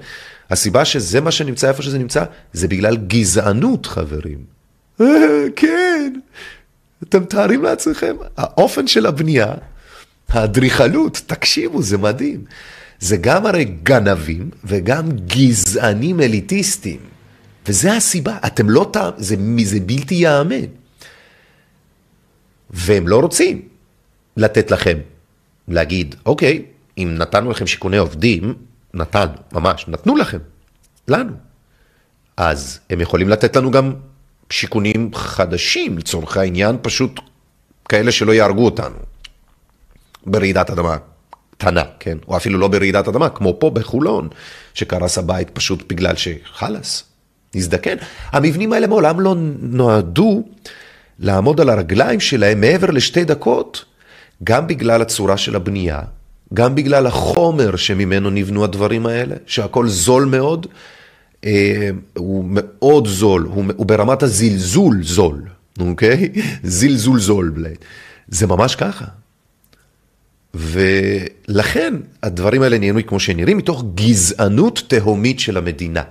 הסיבה 0.50 0.84
שזה 0.84 1.20
מה 1.20 1.30
שנמצא 1.30 1.68
איפה 1.68 1.82
שזה 1.82 1.98
נמצא, 1.98 2.24
זה 2.52 2.68
בגלל 2.68 2.96
גזענות, 2.96 3.86
חברים. 3.86 4.38
כן, 5.56 6.12
אתם 7.02 7.22
מתארים 7.22 7.62
לעצמכם, 7.62 8.16
האופן 8.36 8.86
של 8.86 9.06
הבנייה, 9.06 9.54
האדריכלות, 10.28 11.20
תקשיבו, 11.26 11.82
זה 11.82 11.98
מדהים. 11.98 12.44
זה 13.00 13.16
גם 13.16 13.46
הרי 13.46 13.64
גנבים 13.64 14.50
וגם 14.64 15.10
גזענים 15.26 16.20
אליטיסטים. 16.20 17.00
וזה 17.68 17.96
הסיבה, 17.96 18.36
אתם 18.46 18.70
לא, 18.70 18.92
זה, 19.18 19.36
זה 19.64 19.80
בלתי 19.80 20.14
ייאמן. 20.14 20.79
והם 22.70 23.08
לא 23.08 23.20
רוצים 23.20 23.62
לתת 24.36 24.70
לכם, 24.70 24.98
להגיד, 25.68 26.14
אוקיי, 26.26 26.62
אם 26.98 27.14
נתנו 27.18 27.50
לכם 27.50 27.66
שיכוני 27.66 27.96
עובדים, 27.96 28.54
נתנו, 28.94 29.32
ממש, 29.52 29.84
נתנו 29.88 30.16
לכם, 30.16 30.38
לנו. 31.08 31.32
אז 32.36 32.80
הם 32.90 33.00
יכולים 33.00 33.28
לתת 33.28 33.56
לנו 33.56 33.70
גם 33.70 33.92
שיכונים 34.50 35.14
חדשים, 35.14 35.98
לצורך 35.98 36.36
העניין, 36.36 36.76
פשוט 36.82 37.20
כאלה 37.88 38.12
שלא 38.12 38.32
יהרגו 38.32 38.64
אותנו 38.64 38.96
ברעידת 40.26 40.70
אדמה 40.70 40.96
קטנה, 41.50 41.82
כן? 42.00 42.18
או 42.28 42.36
אפילו 42.36 42.58
לא 42.58 42.68
ברעידת 42.68 43.08
אדמה, 43.08 43.28
כמו 43.28 43.56
פה 43.60 43.70
בחולון, 43.70 44.28
שקרס 44.74 45.18
הבית 45.18 45.50
פשוט 45.50 45.92
בגלל 45.92 46.14
שחלאס, 46.16 47.04
נזדקן. 47.54 47.96
המבנים 48.32 48.72
האלה 48.72 48.86
מעולם 48.86 49.20
לא 49.20 49.34
נועדו 49.60 50.44
לעמוד 51.20 51.60
על 51.60 51.68
הרגליים 51.68 52.20
שלהם 52.20 52.60
מעבר 52.60 52.90
לשתי 52.90 53.24
דקות, 53.24 53.84
גם 54.44 54.66
בגלל 54.66 55.02
הצורה 55.02 55.36
של 55.36 55.56
הבנייה, 55.56 56.00
גם 56.54 56.74
בגלל 56.74 57.06
החומר 57.06 57.76
שממנו 57.76 58.30
נבנו 58.30 58.64
הדברים 58.64 59.06
האלה, 59.06 59.34
שהכל 59.46 59.88
זול 59.88 60.24
מאוד, 60.24 60.66
אה, 61.44 61.90
הוא 62.16 62.44
מאוד 62.48 63.06
זול, 63.06 63.42
הוא, 63.42 63.64
הוא 63.76 63.86
ברמת 63.86 64.22
הזלזול 64.22 65.02
זול, 65.02 65.42
אוקיי? 65.80 66.28
זלזול 66.62 67.20
זול. 67.20 67.66
זה 68.28 68.46
ממש 68.46 68.76
ככה. 68.76 69.04
ולכן 70.54 71.94
הדברים 72.22 72.62
האלה 72.62 72.78
נהיינו 72.78 73.00
כמו 73.06 73.20
שנראים, 73.20 73.56
מתוך 73.56 73.84
גזענות 73.94 74.82
תהומית 74.88 75.40
של 75.40 75.56
המדינה. 75.56 76.02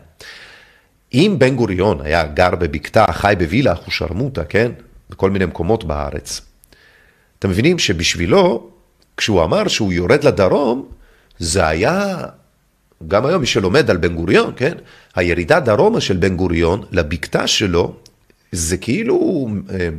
אם 1.13 1.35
בן 1.37 1.55
גוריון 1.55 2.01
היה 2.01 2.23
גר 2.23 2.55
בבקתה, 2.55 3.05
חי 3.11 3.33
בווילה, 3.39 3.73
אחושרמוטה, 3.73 4.43
כן? 4.43 4.71
בכל 5.09 5.29
מיני 5.29 5.45
מקומות 5.45 5.83
בארץ. 5.83 6.41
אתם 7.39 7.49
מבינים 7.49 7.79
שבשבילו, 7.79 8.69
כשהוא 9.17 9.43
אמר 9.43 9.67
שהוא 9.67 9.93
יורד 9.93 10.23
לדרום, 10.23 10.85
זה 11.39 11.67
היה, 11.67 12.17
גם 13.07 13.25
היום 13.25 13.41
מי 13.41 13.47
שלומד 13.47 13.89
על 13.89 13.97
בן 13.97 14.15
גוריון, 14.15 14.53
כן? 14.55 14.73
הירידה 15.15 15.59
דרומה 15.59 16.01
של 16.01 16.17
בן 16.17 16.35
גוריון 16.35 16.83
לבקתה 16.91 17.47
שלו, 17.47 17.95
זה 18.51 18.77
כאילו, 18.77 19.47
אה, 19.71 19.89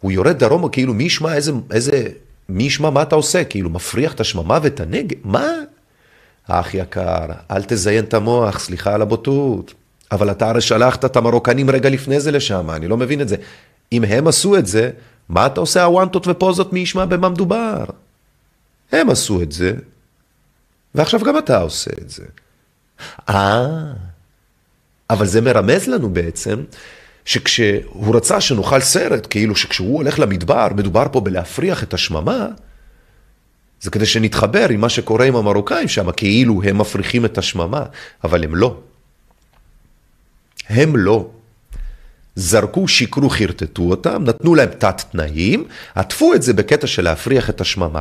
הוא 0.00 0.12
יורד 0.12 0.38
דרומה 0.38 0.68
כאילו 0.68 0.94
מי 0.94 1.04
ישמע 1.04 1.34
איזה, 1.34 1.52
איזה, 1.70 2.08
מי 2.48 2.64
ישמע 2.64 2.90
מה 2.90 3.02
אתה 3.02 3.14
עושה, 3.14 3.44
כאילו 3.44 3.70
מפריח 3.70 4.12
את 4.12 4.20
השממה 4.20 4.58
ואת 4.62 4.80
הנגב, 4.80 5.16
מה? 5.24 5.50
אח 6.48 6.74
יקר, 6.74 7.26
אל 7.50 7.62
תזיין 7.62 8.04
את 8.04 8.14
המוח, 8.14 8.58
סליחה 8.58 8.94
על 8.94 9.02
הבוטות. 9.02 9.74
אבל 10.12 10.30
אתה 10.30 10.48
הרי 10.48 10.60
שלחת 10.60 11.04
את 11.04 11.16
המרוקנים 11.16 11.70
רגע 11.70 11.88
לפני 11.88 12.20
זה 12.20 12.30
לשם, 12.30 12.70
אני 12.70 12.88
לא 12.88 12.96
מבין 12.96 13.20
את 13.20 13.28
זה. 13.28 13.36
אם 13.92 14.04
הם 14.04 14.28
עשו 14.28 14.56
את 14.56 14.66
זה, 14.66 14.90
מה 15.28 15.46
אתה 15.46 15.60
עושה 15.60 15.84
הוואנטות 15.84 16.26
ופוזות 16.26 16.72
מי 16.72 16.80
ישמע 16.80 17.04
במה 17.04 17.28
מדובר? 17.28 17.84
הם 18.92 19.10
עשו 19.10 19.42
את 19.42 19.52
זה, 19.52 19.72
ועכשיו 20.94 21.20
גם 21.20 21.38
אתה 21.38 21.60
עושה 21.60 21.90
את 22.02 22.10
זה. 22.10 22.24
אה, 23.28 23.66
אבל 25.10 25.26
זה 25.26 25.40
מרמז 25.40 25.88
לנו 25.88 26.10
בעצם 26.10 26.64
שכשהוא 27.24 28.16
רצה 28.16 28.40
שנאכל 28.40 28.80
סרט, 28.80 29.26
כאילו 29.30 29.56
שכשהוא 29.56 29.96
הולך 29.96 30.18
למדבר, 30.18 30.68
מדובר 30.74 31.06
פה 31.12 31.20
בלהפריח 31.20 31.82
את 31.82 31.94
השממה, 31.94 32.46
זה 33.80 33.90
כדי 33.90 34.06
שנתחבר 34.06 34.68
עם 34.68 34.80
מה 34.80 34.88
שקורה 34.88 35.26
עם 35.26 35.36
המרוקאים 35.36 35.88
שם, 35.88 36.12
כאילו 36.12 36.62
הם 36.62 36.78
מפריחים 36.78 37.24
את 37.24 37.38
השממה, 37.38 37.82
אבל 38.24 38.44
הם 38.44 38.54
לא. 38.54 38.76
הם 40.68 40.96
לא. 40.96 41.30
זרקו, 42.38 42.88
שיקרו, 42.88 43.30
חרטטו 43.30 43.82
אותם, 43.82 44.24
נתנו 44.24 44.54
להם 44.54 44.68
תת-תנאים, 44.78 45.64
עטפו 45.94 46.34
את 46.34 46.42
זה 46.42 46.52
בקטע 46.52 46.86
של 46.86 47.04
להפריח 47.04 47.50
את 47.50 47.60
השממה. 47.60 48.00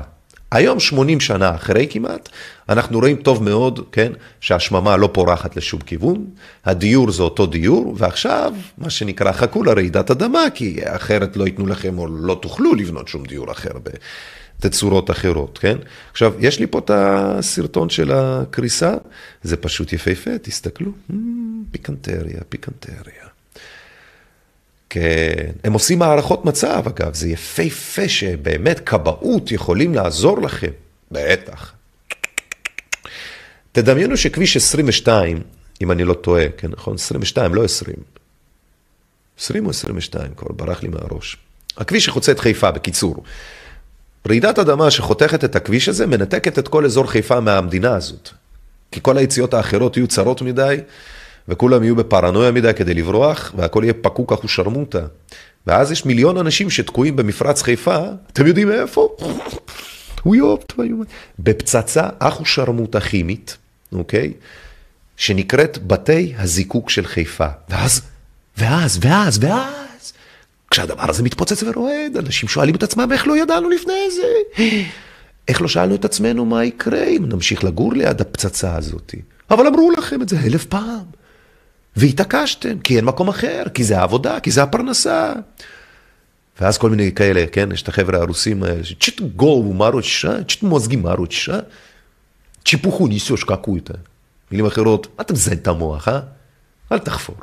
היום, 0.51 0.79
80 0.79 1.19
שנה 1.19 1.55
אחרי 1.55 1.87
כמעט, 1.89 2.29
אנחנו 2.69 2.99
רואים 2.99 3.15
טוב 3.15 3.43
מאוד, 3.43 3.79
כן, 3.91 4.11
שהשממה 4.41 4.97
לא 4.97 5.09
פורחת 5.13 5.55
לשום 5.55 5.81
כיוון, 5.81 6.25
הדיור 6.65 7.11
זה 7.11 7.23
אותו 7.23 7.45
דיור, 7.45 7.95
ועכשיו, 7.97 8.53
מה 8.77 8.89
שנקרא, 8.89 9.31
חכו 9.31 9.63
לרעידת 9.63 10.11
אדמה, 10.11 10.43
כי 10.55 10.79
אחרת 10.83 11.37
לא 11.37 11.45
ייתנו 11.45 11.67
לכם 11.67 11.99
או 11.99 12.07
לא 12.07 12.39
תוכלו 12.41 12.75
לבנות 12.75 13.07
שום 13.07 13.25
דיור 13.25 13.51
אחר 13.51 13.71
בתצורות 14.59 15.11
אחרות, 15.11 15.57
כן? 15.57 15.77
עכשיו, 16.11 16.33
יש 16.39 16.59
לי 16.59 16.67
פה 16.67 16.79
את 16.79 16.91
הסרטון 16.93 17.89
של 17.89 18.11
הקריסה, 18.11 18.93
זה 19.43 19.57
פשוט 19.57 19.93
יפהפה, 19.93 20.37
תסתכלו, 20.41 20.91
hmm, 21.11 21.13
פיקנטריה, 21.71 22.41
פיקנטריה. 22.49 23.26
כן, 24.99 25.51
הם 25.63 25.73
עושים 25.73 26.01
הערכות 26.01 26.45
מצב, 26.45 26.83
אגב, 26.87 27.13
זה 27.13 27.29
יפהפה 27.29 28.09
שבאמת 28.09 28.79
כבאות 28.79 29.51
יכולים 29.51 29.95
לעזור 29.95 30.41
לכם, 30.41 30.71
בטח. 31.11 31.73
תדמיינו 33.71 34.17
שכביש 34.17 34.57
22, 34.57 35.41
אם 35.81 35.91
אני 35.91 36.03
לא 36.03 36.13
טועה, 36.13 36.45
כן, 36.57 36.67
נכון? 36.71 36.95
22, 36.95 37.53
לא 37.53 37.63
20. 37.63 37.95
20 39.39 39.65
או 39.65 39.69
22, 39.69 40.27
כבר 40.37 40.51
ברח 40.51 40.83
לי 40.83 40.89
מהראש. 40.89 41.37
הכביש 41.77 42.05
שחוצה 42.05 42.31
את 42.31 42.39
חיפה, 42.39 42.71
בקיצור. 42.71 43.23
רעידת 44.27 44.59
אדמה 44.59 44.91
שחותכת 44.91 45.43
את 45.43 45.55
הכביש 45.55 45.89
הזה, 45.89 46.07
מנתקת 46.07 46.59
את 46.59 46.67
כל 46.67 46.85
אזור 46.85 47.11
חיפה 47.11 47.39
מהמדינה 47.39 47.95
הזאת. 47.95 48.29
כי 48.91 48.99
כל 49.03 49.17
היציאות 49.17 49.53
האחרות 49.53 49.97
יהיו 49.97 50.07
צרות 50.07 50.41
מדי, 50.41 50.77
וכולם 51.47 51.83
יהיו 51.83 51.95
בפרנויה 51.95 52.51
מדי 52.51 52.73
כדי 52.75 52.93
לברוח, 52.93 53.53
והכל 53.57 53.81
יהיה 53.83 53.93
פקוק 53.93 54.33
אחו 54.33 54.47
שרמוטה. 54.47 55.05
ואז 55.67 55.91
יש 55.91 56.05
מיליון 56.05 56.37
אנשים 56.37 56.69
שתקועים 56.69 57.15
במפרץ 57.15 57.61
חיפה, 57.61 57.97
אתם 58.33 58.47
יודעים 58.47 58.71
איפה? 58.71 59.15
בפצצה 61.39 62.09
אחו 62.19 62.45
שרמוטה 62.45 62.99
כימית, 62.99 63.57
אוקיי? 63.91 64.33
שנקראת 65.17 65.77
בתי 65.87 66.33
הזיקוק 66.37 66.89
של 66.89 67.05
חיפה. 67.05 67.47
ואז, 67.69 68.01
ואז, 68.57 68.99
ואז, 69.01 69.39
ואז, 69.41 70.13
כשהדבר 70.71 71.09
הזה 71.09 71.23
מתפוצץ 71.23 71.63
ורועד, 71.63 72.17
אנשים 72.17 72.49
שואלים 72.49 72.75
את 72.75 72.83
עצמם 72.83 73.11
איך 73.11 73.27
לא 73.27 73.37
ידענו 73.37 73.69
לפני 73.69 74.11
זה. 74.15 74.63
איך 75.47 75.61
לא 75.61 75.67
שאלנו 75.67 75.95
את 75.95 76.05
עצמנו 76.05 76.45
מה 76.45 76.65
יקרה 76.65 77.03
אם 77.03 77.25
נמשיך 77.29 77.63
לגור 77.63 77.93
ליד 77.93 78.21
הפצצה 78.21 78.75
הזאת? 78.75 79.15
אבל 79.51 79.67
אמרו 79.67 79.91
לכם 79.91 80.21
את 80.21 80.29
זה 80.29 80.39
אלף 80.45 80.65
פעם. 80.65 81.16
והתעקשתם, 81.97 82.79
כי 82.79 82.95
אין 82.97 83.05
מקום 83.05 83.29
אחר, 83.29 83.63
כי 83.73 83.83
זה 83.83 83.99
העבודה, 83.99 84.39
כי 84.39 84.51
זה 84.51 84.63
הפרנסה. 84.63 85.33
ואז 86.61 86.77
כל 86.77 86.89
מיני 86.89 87.11
כאלה, 87.11 87.45
כן, 87.51 87.69
יש 87.71 87.81
את 87.81 87.87
החבר'ה 87.87 88.19
הרוסים 88.19 88.63
האלה, 88.63 88.83
צ'ט 88.99 89.21
גולו 89.21 89.73
מרוצ'ה, 89.73 90.43
צ'ט 90.47 90.63
מוזגי 90.63 90.95
מרוצ'ה, 90.95 91.59
צ'יפוחו 92.65 93.07
ניסוש 93.07 93.43
קקויטה. 93.43 93.93
מילים 94.51 94.65
אחרות, 94.65 95.07
מה 95.17 95.21
אתה 95.21 95.33
מזיין 95.33 95.57
את 95.57 95.67
המוח, 95.67 96.07
אה? 96.07 96.19
אל 96.91 96.99
תחפור. 96.99 97.35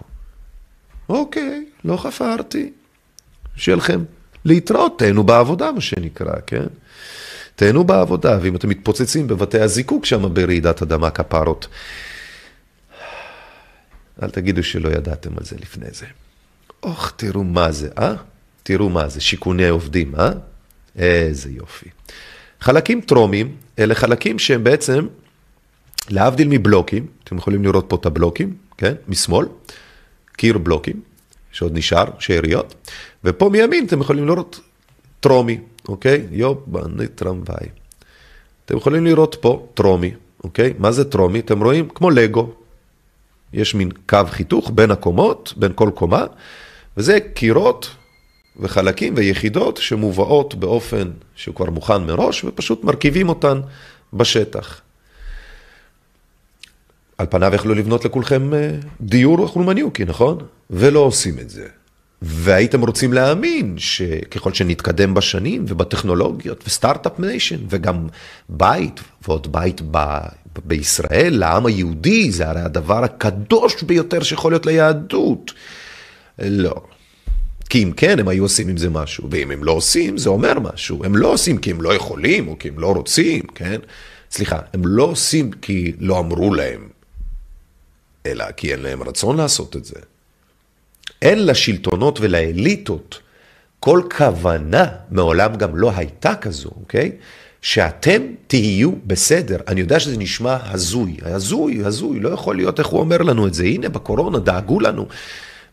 אוקיי, 1.08 1.66
לא 1.84 1.96
חפרתי. 1.96 2.72
שיהיה 3.56 3.76
לכם 3.76 4.04
להתראות, 4.44 4.98
תהנו 4.98 5.24
בעבודה, 5.24 5.72
מה 5.72 5.80
שנקרא, 5.80 6.32
כן? 6.46 6.66
תהנו 7.56 7.84
בעבודה, 7.84 8.38
ואם 8.42 8.56
אתם 8.56 8.68
מתפוצצים 8.68 9.26
בבתי 9.26 9.60
הזיקוק 9.60 10.06
שם 10.06 10.34
ברעידת 10.34 10.82
אדמה 10.82 11.10
כפרות. 11.10 11.66
אל 14.22 14.30
תגידו 14.30 14.62
שלא 14.62 14.88
ידעתם 14.88 15.30
על 15.38 15.44
זה 15.44 15.56
לפני 15.60 15.86
זה. 15.92 16.06
אוח, 16.82 17.12
תראו 17.16 17.44
מה 17.44 17.72
זה, 17.72 17.88
אה? 17.98 18.14
תראו 18.62 18.88
מה 18.88 19.08
זה, 19.08 19.20
שיכוני 19.20 19.68
עובדים, 19.68 20.14
אה? 20.14 20.30
איזה 20.96 21.50
יופי. 21.50 21.88
חלקים 22.60 23.00
טרומיים, 23.00 23.56
אלה 23.78 23.94
חלקים 23.94 24.38
שהם 24.38 24.64
בעצם, 24.64 25.06
להבדיל 26.10 26.48
מבלוקים, 26.48 27.06
אתם 27.24 27.36
יכולים 27.36 27.64
לראות 27.64 27.84
פה 27.88 27.96
את 27.96 28.06
הבלוקים, 28.06 28.56
כן? 28.78 28.94
משמאל, 29.08 29.46
קיר 30.36 30.58
בלוקים, 30.58 31.00
שעוד 31.52 31.78
נשאר, 31.78 32.04
שאריות, 32.18 32.74
ופה 33.24 33.48
מימין 33.48 33.86
אתם 33.86 34.00
יכולים 34.00 34.26
לראות 34.26 34.60
טרומי, 35.20 35.58
אוקיי? 35.88 36.26
יובני 36.30 37.06
טרמוואי. 37.06 37.68
אתם 38.64 38.76
יכולים 38.76 39.04
לראות 39.04 39.36
פה 39.40 39.68
טרומי, 39.74 40.14
אוקיי? 40.44 40.74
מה 40.78 40.92
זה 40.92 41.04
טרומי? 41.04 41.40
אתם 41.40 41.62
רואים 41.62 41.88
כמו 41.88 42.10
לגו, 42.10 42.54
יש 43.54 43.74
מין 43.74 43.90
קו 44.08 44.18
חיתוך 44.26 44.70
בין 44.74 44.90
הקומות, 44.90 45.54
בין 45.56 45.72
כל 45.74 45.90
קומה, 45.94 46.24
וזה 46.96 47.18
קירות 47.34 47.90
וחלקים 48.56 49.14
ויחידות 49.16 49.76
שמובאות 49.76 50.54
באופן 50.54 51.10
שהוא 51.34 51.54
כבר 51.54 51.70
מוכן 51.70 52.02
מראש, 52.02 52.44
ופשוט 52.44 52.84
מרכיבים 52.84 53.28
אותן 53.28 53.60
בשטח. 54.12 54.80
על 57.18 57.26
פניו 57.30 57.54
יכלו 57.54 57.74
לבנות 57.74 58.04
לכולכם 58.04 58.54
אה, 58.54 58.70
דיור 59.00 59.46
חולמניוקי, 59.46 60.04
נכון? 60.04 60.38
ולא 60.70 61.00
עושים 61.00 61.38
את 61.38 61.50
זה. 61.50 61.66
והייתם 62.22 62.80
רוצים 62.80 63.12
להאמין 63.12 63.74
שככל 63.78 64.52
שנתקדם 64.52 65.14
בשנים 65.14 65.64
ובטכנולוגיות 65.68 66.64
וסטארט-אפ 66.66 67.18
ניישן 67.18 67.56
וגם 67.68 68.06
בית 68.48 69.00
ועוד 69.28 69.52
בית 69.52 69.80
ב... 69.90 70.18
בישראל, 70.64 71.38
לעם 71.38 71.66
היהודי, 71.66 72.30
זה 72.30 72.48
הרי 72.48 72.60
הדבר 72.60 73.04
הקדוש 73.04 73.82
ביותר 73.82 74.22
שיכול 74.22 74.52
להיות 74.52 74.66
ליהדות. 74.66 75.52
לא. 76.38 76.74
כי 77.68 77.82
אם 77.82 77.92
כן, 77.96 78.18
הם 78.18 78.28
היו 78.28 78.42
עושים 78.42 78.68
עם 78.68 78.76
זה 78.76 78.90
משהו, 78.90 79.28
ואם 79.30 79.50
הם 79.50 79.64
לא 79.64 79.72
עושים, 79.72 80.18
זה 80.18 80.28
אומר 80.28 80.58
משהו. 80.60 81.04
הם 81.04 81.16
לא 81.16 81.28
עושים 81.28 81.58
כי 81.58 81.70
הם 81.70 81.82
לא 81.82 81.94
יכולים 81.94 82.48
או 82.48 82.58
כי 82.58 82.68
הם 82.68 82.78
לא 82.78 82.92
רוצים, 82.92 83.42
כן? 83.54 83.80
סליחה, 84.30 84.58
הם 84.72 84.86
לא 84.86 85.02
עושים 85.02 85.52
כי 85.52 85.92
לא 85.98 86.18
אמרו 86.18 86.54
להם, 86.54 86.88
אלא 88.26 88.44
כי 88.56 88.72
אין 88.72 88.80
להם 88.80 89.02
רצון 89.02 89.36
לעשות 89.36 89.76
את 89.76 89.84
זה. 89.84 90.00
אין 91.22 91.46
לשלטונות 91.46 92.18
ולאליטות 92.20 93.20
כל 93.80 94.02
כוונה, 94.16 94.84
מעולם 95.10 95.56
גם 95.56 95.76
לא 95.76 95.92
הייתה 95.96 96.34
כזו, 96.34 96.70
אוקיי? 96.80 97.12
שאתם 97.64 98.22
תהיו 98.46 98.92
בסדר. 99.06 99.56
אני 99.68 99.80
יודע 99.80 100.00
שזה 100.00 100.16
נשמע 100.16 100.56
הזוי, 100.62 101.16
הזוי, 101.22 101.84
הזוי, 101.84 102.20
לא 102.20 102.28
יכול 102.28 102.56
להיות 102.56 102.78
איך 102.78 102.86
הוא 102.86 103.00
אומר 103.00 103.18
לנו 103.18 103.46
את 103.46 103.54
זה. 103.54 103.64
הנה, 103.64 103.88
בקורונה 103.88 104.38
דאגו 104.38 104.80
לנו, 104.80 105.06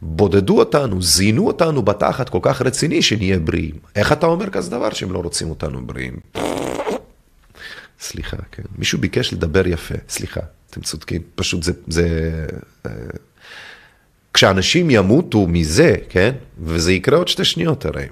בודדו 0.01 0.60
אותנו, 0.60 1.01
זינו 1.01 1.47
אותנו 1.47 1.82
בתחת 1.82 2.30
כל 2.30 2.39
כך 2.41 2.62
רציני 2.62 3.01
שנהיה 3.01 3.39
בריאים. 3.39 3.75
איך 3.95 4.12
אתה 4.12 4.25
אומר 4.25 4.49
כזה 4.49 4.71
דבר 4.71 4.89
שהם 4.93 5.12
לא 5.12 5.19
רוצים 5.19 5.49
אותנו 5.49 5.88
בריאים? 5.88 6.19
סליחה, 7.99 8.38
כן. 8.51 8.63
מישהו 8.77 8.99
ביקש 8.99 9.34
לדבר 9.34 9.67
יפה, 9.67 9.95
סליחה, 10.10 10.41
אתם 10.69 10.82
צודקים. 10.82 11.21
פשוט 11.36 11.63
זה... 11.63 11.71
זה 11.88 12.08
אה, 12.86 12.91
כשאנשים 14.34 14.89
ימותו 14.89 15.47
מזה, 15.47 15.95
כן? 16.10 16.32
וזה 16.63 16.93
יקרה 16.93 17.17
עוד 17.17 17.27
שתי 17.27 17.45
שניות 17.45 17.86
הרי. 17.86 18.06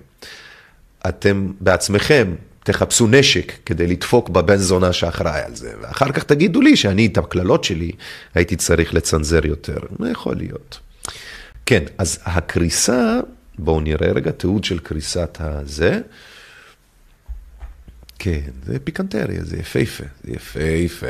אתם 1.07 1.51
בעצמכם 1.59 2.33
תחפשו 2.69 3.07
נשק 3.07 3.53
כדי 3.65 3.87
לדפוק 3.87 4.29
בבן 4.29 4.57
זונה 4.57 4.93
שאחראי 4.93 5.41
על 5.41 5.55
זה, 5.55 5.73
ואחר 5.81 6.11
כך 6.11 6.23
תגידו 6.23 6.61
לי 6.61 6.75
שאני 6.75 7.05
את 7.05 7.17
הקללות 7.17 7.63
שלי 7.63 7.91
הייתי 8.35 8.55
צריך 8.55 8.93
לצנזר 8.93 9.45
יותר. 9.45 9.77
מה 9.99 10.11
יכול 10.11 10.35
להיות? 10.35 10.79
כן, 11.65 11.83
אז 11.97 12.19
הקריסה, 12.25 13.19
בואו 13.59 13.79
נראה 13.79 14.11
רגע 14.11 14.31
תיעוד 14.31 14.63
של 14.63 14.79
קריסת 14.79 15.37
הזה. 15.39 15.99
כן, 18.19 18.49
זה 18.65 18.79
פיקנטריה, 18.79 19.43
זה 19.43 19.57
יפהפה, 19.57 20.03
זה 20.23 20.31
יפהפה. 20.31 21.07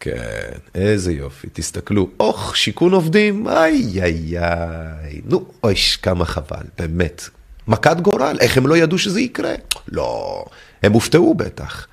כן, 0.00 0.58
איזה 0.74 1.12
יופי, 1.12 1.48
תסתכלו. 1.52 2.10
אוח, 2.20 2.54
שיכון 2.54 2.92
עובדים, 2.92 3.48
איי 3.48 4.02
איי 4.02 4.38
איי. 4.38 5.20
נו, 5.24 5.52
אוי, 5.64 5.74
כמה 6.02 6.24
חבל, 6.24 6.66
באמת. 6.78 7.28
מכת 7.68 8.00
גורל, 8.00 8.36
איך 8.40 8.56
הם 8.56 8.66
לא 8.66 8.76
ידעו 8.76 8.98
שזה 8.98 9.20
יקרה? 9.20 9.54
לא, 9.88 10.44
הם 10.82 10.92
הופתעו 10.92 11.34
בטח. 11.34 11.86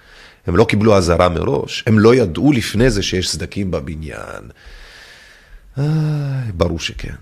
הם 0.48 0.56
לא 0.56 0.66
קיבלו 0.66 0.98
אזהרה 0.98 1.30
מראש, 1.30 1.84
הם 1.88 2.00
לא 2.00 2.16
ידעו 2.16 2.52
לפני 2.52 2.90
זה 2.90 3.04
שיש 3.04 3.30
סדקים 3.30 3.72
בבניין. 3.72 4.44
איי, 5.78 6.52
ברור 6.54 6.80
שכן. 6.80 7.16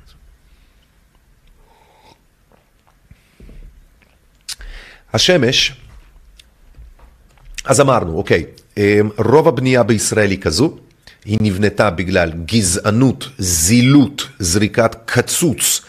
השמש, 5.14 5.74
אז 7.66 7.82
אמרנו, 7.82 8.18
אוקיי, 8.18 8.46
אמ, 8.78 9.10
רוב 9.18 9.48
הבנייה 9.48 9.84
בישראל 9.84 10.32
היא 10.32 10.42
כזו, 10.42 10.78
היא 11.26 11.38
נבנתה 11.42 11.90
בגלל 11.90 12.32
גזענות, 12.46 13.30
זילות, 13.38 14.28
זריקת 14.40 14.96
קצוץ 15.06 15.82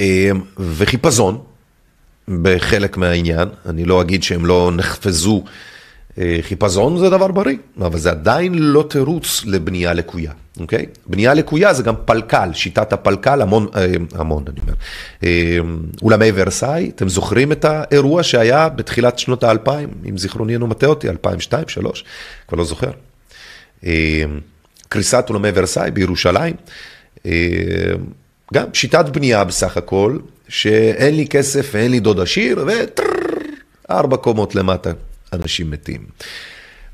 אה, 0.00 0.30
וחיפזון 0.58 1.44
בחלק 2.28 2.96
מהעניין. 2.96 3.48
אני 3.66 3.84
לא 3.84 4.02
אגיד 4.02 4.22
שהם 4.22 4.46
לא 4.46 4.70
נחפזו. 4.76 5.44
אה, 6.18 6.38
חיפזון 6.40 6.98
זה 6.98 7.10
דבר 7.10 7.28
בריא, 7.28 7.56
אבל 7.80 7.98
זה 7.98 8.10
עדיין 8.10 8.54
לא 8.54 8.84
תירוץ 8.90 9.42
לבנייה 9.44 9.92
לקויה, 9.92 10.32
אוקיי? 10.60 10.86
בנייה 11.06 11.34
לקויה 11.34 11.74
זה 11.74 11.82
גם 11.82 11.94
פלקל, 12.04 12.50
שיטת 12.52 12.92
הפלקל, 12.92 13.42
המון, 13.42 13.66
אה, 13.76 13.86
המון 14.14 14.44
אני 14.48 14.60
אומר. 14.60 14.74
אולמי 16.02 16.30
ורסאי, 16.34 16.90
אתם 16.94 17.08
זוכרים 17.08 17.52
את 17.52 17.64
האירוע 17.64 18.22
שהיה 18.22 18.68
בתחילת 18.68 19.18
שנות 19.18 19.44
האלפיים, 19.44 19.88
אם 20.08 20.18
זיכרוני 20.18 20.52
אינו 20.52 20.66
מטעה 20.66 20.88
אותי, 20.88 21.08
2002, 21.08 21.62
2003, 21.62 22.04
כבר 22.48 22.58
לא 22.58 22.64
זוכר. 22.64 22.90
קריסת 24.88 25.24
אולמי 25.28 25.48
ורסאי 25.54 25.90
בירושלים. 25.90 26.54
גם 28.52 28.66
שיטת 28.72 29.04
בנייה 29.08 29.44
בסך 29.44 29.76
הכל, 29.76 30.18
שאין 30.48 31.16
לי 31.16 31.26
כסף 31.26 31.70
ואין 31.72 31.90
לי 31.90 32.00
דוד 32.00 32.20
עשיר, 32.20 32.66
וארבע 33.88 34.16
קומות 34.16 34.54
למטה 34.54 34.90
אנשים 35.32 35.70
מתים. 35.70 36.00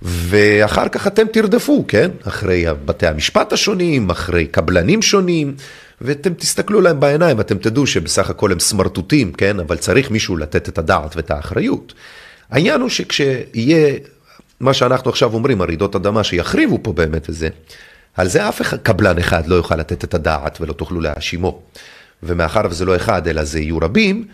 ואחר 0.02 0.88
כך 0.88 1.06
אתם 1.06 1.26
תרדפו, 1.32 1.84
כן? 1.88 2.10
אחרי 2.24 2.64
בתי 2.84 3.06
המשפט 3.06 3.52
השונים, 3.52 4.10
אחרי 4.10 4.46
קבלנים 4.46 5.02
שונים, 5.02 5.54
ואתם 6.00 6.34
תסתכלו 6.34 6.80
להם 6.80 7.00
בעיניים, 7.00 7.40
אתם 7.40 7.58
תדעו 7.58 7.86
שבסך 7.86 8.30
הכל 8.30 8.52
הם 8.52 8.60
סמרטוטים, 8.60 9.32
כן? 9.32 9.60
אבל 9.60 9.76
צריך 9.76 10.10
מישהו 10.10 10.36
לתת 10.36 10.68
את 10.68 10.78
הדעת 10.78 11.16
ואת 11.16 11.30
האחריות. 11.30 11.94
העניין 12.50 12.80
הוא 12.80 12.88
שכשיהיה 12.88 13.98
מה 14.60 14.74
שאנחנו 14.74 15.10
עכשיו 15.10 15.34
אומרים, 15.34 15.60
הרעידות 15.60 15.96
אדמה 15.96 16.24
שיחריבו 16.24 16.78
פה 16.82 16.92
באמת 16.92 17.30
את 17.30 17.34
זה, 17.34 17.48
על 18.16 18.28
זה 18.28 18.48
אף 18.48 18.60
אחד, 18.60 18.76
קבלן 18.76 19.18
אחד 19.18 19.46
לא 19.46 19.54
יוכל 19.54 19.76
לתת 19.76 20.04
את 20.04 20.14
הדעת 20.14 20.60
ולא 20.60 20.72
תוכלו 20.72 21.00
להאשימו. 21.00 21.62
ומאחר 22.22 22.60
וזה 22.70 22.84
לא 22.84 22.96
אחד, 22.96 23.28
אלא 23.28 23.44
זה 23.44 23.60
יהיו 23.60 23.78
רבים, 23.78 24.26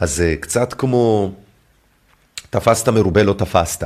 אז 0.00 0.16
זה 0.16 0.34
קצת 0.40 0.74
כמו 0.74 1.32
תפסת 2.50 2.88
מרובה 2.88 3.22
לא 3.22 3.32
תפסת. 3.32 3.84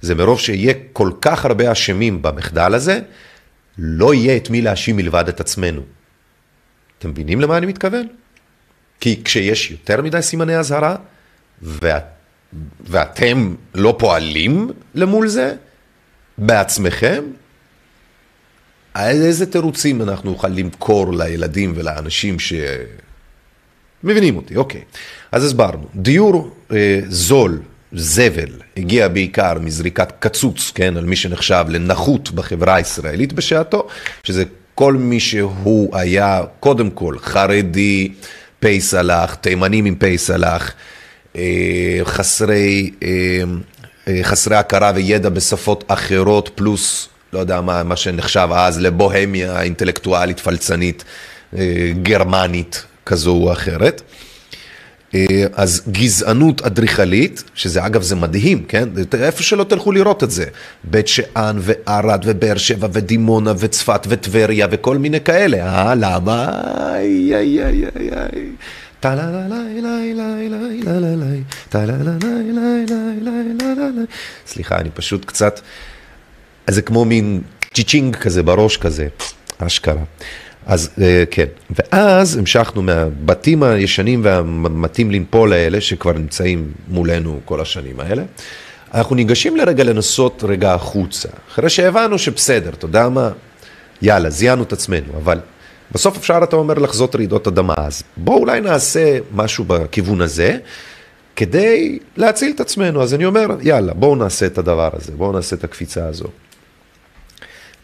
זה 0.00 0.14
מרוב 0.14 0.40
שיהיה 0.40 0.74
כל 0.92 1.10
כך 1.20 1.44
הרבה 1.44 1.72
אשמים 1.72 2.22
במחדל 2.22 2.74
הזה, 2.74 3.00
לא 3.78 4.14
יהיה 4.14 4.36
את 4.36 4.50
מי 4.50 4.62
להאשים 4.62 4.96
מלבד 4.96 5.28
את 5.28 5.40
עצמנו. 5.40 5.82
אתם 6.98 7.10
מבינים 7.10 7.40
למה 7.40 7.58
אני 7.58 7.66
מתכוון? 7.66 8.06
כי 9.00 9.20
כשיש 9.24 9.70
יותר 9.70 10.02
מדי 10.02 10.22
סימני 10.22 10.56
אזהרה, 10.56 10.96
ואת, 11.62 12.04
ואתם 12.80 13.54
לא 13.74 13.96
פועלים 13.98 14.70
למול 14.94 15.28
זה 15.28 15.54
בעצמכם, 16.38 17.24
איזה 18.96 19.46
תירוצים 19.46 20.02
אנחנו 20.02 20.30
נוכל 20.30 20.48
למכור 20.48 21.12
לילדים 21.12 21.72
ולאנשים 21.76 22.38
ש... 22.38 22.52
מבינים 24.04 24.36
אותי, 24.36 24.56
אוקיי. 24.56 24.80
אז 25.32 25.44
הסברנו, 25.44 25.86
דיור 25.94 26.50
אה, 26.72 27.00
זול, 27.08 27.60
זבל, 27.92 28.50
הגיע 28.76 29.08
בעיקר 29.08 29.58
מזריקת 29.60 30.12
קצוץ, 30.18 30.72
כן, 30.74 30.96
על 30.96 31.04
מי 31.04 31.16
שנחשב 31.16 31.64
לנחות 31.68 32.30
בחברה 32.30 32.74
הישראלית 32.74 33.32
בשעתו, 33.32 33.86
שזה 34.22 34.44
כל 34.74 34.94
מי 34.94 35.20
שהוא 35.20 35.96
היה, 35.96 36.42
קודם 36.60 36.90
כל, 36.90 37.18
חרדי, 37.18 38.12
פי 38.60 38.80
סלאח, 38.80 39.34
תימנים 39.34 39.84
עם 39.84 39.94
פי 39.94 40.18
סלאח, 40.18 40.72
אה, 41.36 42.00
חסרי, 42.04 42.90
אה, 43.02 43.08
אה, 44.08 44.20
חסרי 44.22 44.56
הכרה 44.56 44.92
וידע 44.94 45.28
בשפות 45.28 45.84
אחרות, 45.88 46.50
פלוס 46.54 47.08
לא 47.32 47.38
יודע 47.38 47.60
מה, 47.60 47.82
מה 47.82 47.96
שנחשב 47.96 48.48
אז 48.54 48.80
לבוהמיה 48.80 49.62
אינטלקטואלית 49.62 50.40
פלצנית 50.40 51.04
אה, 51.56 51.92
גרמנית 52.02 52.84
כזו 53.06 53.32
או 53.32 53.52
אחרת. 53.52 54.02
אה, 55.14 55.44
אז 55.52 55.82
גזענות 55.88 56.62
אדריכלית, 56.62 57.44
שזה 57.54 57.86
אגב 57.86 58.02
זה 58.02 58.16
מדהים, 58.16 58.64
כן? 58.64 58.88
איפה 59.20 59.42
שלא 59.42 59.64
תלכו 59.64 59.92
לראות 59.92 60.24
את 60.24 60.30
זה. 60.30 60.44
בית 60.84 61.08
שאן 61.08 61.56
וערד 61.60 62.22
ובאר 62.26 62.56
שבע 62.56 62.88
ודימונה 62.92 63.52
וצפת 63.58 64.06
וטבריה 64.08 64.66
וכל 64.70 64.98
מיני 64.98 65.20
כאלה. 65.20 65.56
אה, 65.56 65.94
למה? 65.94 66.48
איי 66.94 67.34
איי 67.34 67.64
איי 67.64 67.84
איי 67.96 68.10
איי. 68.12 68.50
סליחה, 74.46 74.78
אני 74.78 74.90
פשוט 74.94 75.24
קצת 75.24 75.60
אז 76.66 76.74
זה 76.74 76.82
כמו 76.82 77.04
מין 77.04 77.40
צ'יצ'ינג 77.74 78.16
כזה 78.16 78.42
בראש 78.42 78.76
כזה, 78.76 79.08
אשכרה. 79.58 80.02
אז 80.66 80.90
אה, 81.02 81.24
כן, 81.30 81.46
ואז 81.70 82.36
המשכנו 82.36 82.82
מהבתים 82.82 83.62
הישנים 83.62 84.20
והמתים 84.24 85.10
לנפול 85.10 85.52
האלה, 85.52 85.80
שכבר 85.80 86.12
נמצאים 86.12 86.72
מולנו 86.88 87.40
כל 87.44 87.60
השנים 87.60 88.00
האלה, 88.00 88.22
אנחנו 88.94 89.16
ניגשים 89.16 89.56
לרגע 89.56 89.84
לנסות 89.84 90.44
רגע 90.48 90.74
החוצה, 90.74 91.28
אחרי 91.52 91.70
שהבנו 91.70 92.18
שבסדר, 92.18 92.70
אתה 92.70 92.84
יודע 92.84 93.08
מה, 93.08 93.30
יאללה, 94.02 94.30
זיינו 94.30 94.62
את 94.62 94.72
עצמנו, 94.72 95.12
אבל 95.16 95.40
בסוף 95.92 96.16
אפשר, 96.16 96.40
אתה 96.42 96.56
אומר, 96.56 96.74
לחזות 96.74 97.16
רעידות 97.16 97.46
אדמה, 97.46 97.74
אז 97.76 98.02
בואו 98.16 98.38
אולי 98.38 98.60
נעשה 98.60 99.18
משהו 99.34 99.64
בכיוון 99.68 100.20
הזה, 100.20 100.58
כדי 101.36 101.98
להציל 102.16 102.52
את 102.54 102.60
עצמנו. 102.60 103.02
אז 103.02 103.14
אני 103.14 103.24
אומר, 103.24 103.46
יאללה, 103.60 103.94
בואו 103.94 104.16
נעשה 104.16 104.46
את 104.46 104.58
הדבר 104.58 104.90
הזה, 104.92 105.12
בואו 105.12 105.32
נעשה 105.32 105.56
את 105.56 105.64
הקפיצה 105.64 106.06
הזו. 106.06 106.28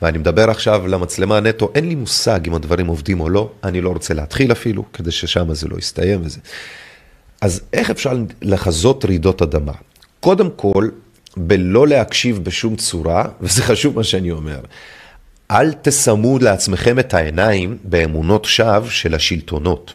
ואני 0.03 0.19
מדבר 0.19 0.51
עכשיו 0.51 0.87
למצלמה 0.87 1.41
נטו, 1.41 1.73
אין 1.75 1.89
לי 1.89 1.95
מושג 1.95 2.41
אם 2.47 2.55
הדברים 2.55 2.87
עובדים 2.87 3.21
או 3.21 3.29
לא, 3.29 3.51
אני 3.65 3.81
לא 3.81 3.89
רוצה 3.89 4.15
להתחיל 4.15 4.53
אפילו, 4.53 4.85
כדי 4.93 5.11
ששם 5.11 5.55
זה 5.55 5.69
לא 5.69 5.77
יסתיים 5.77 6.21
וזה. 6.25 6.41
אז 7.41 7.61
איך 7.73 7.91
אפשר 7.91 8.13
לחזות 8.43 9.05
רעידות 9.05 9.43
אדמה? 9.43 9.73
קודם 10.21 10.51
כל, 10.57 10.89
בלא 11.37 11.89
להקשיב 11.89 12.45
בשום 12.45 12.77
צורה, 12.77 13.25
וזה 13.41 13.63
חשוב 13.63 13.97
מה 13.97 14.05
שאני 14.05 14.31
אומר, 14.31 14.61
אל 15.51 15.73
תסמו 15.73 16.39
לעצמכם 16.39 16.99
את 16.99 17.15
העיניים 17.15 17.79
באמונות 17.85 18.45
שווא 18.45 18.89
של 18.89 19.15
השלטונות. 19.15 19.95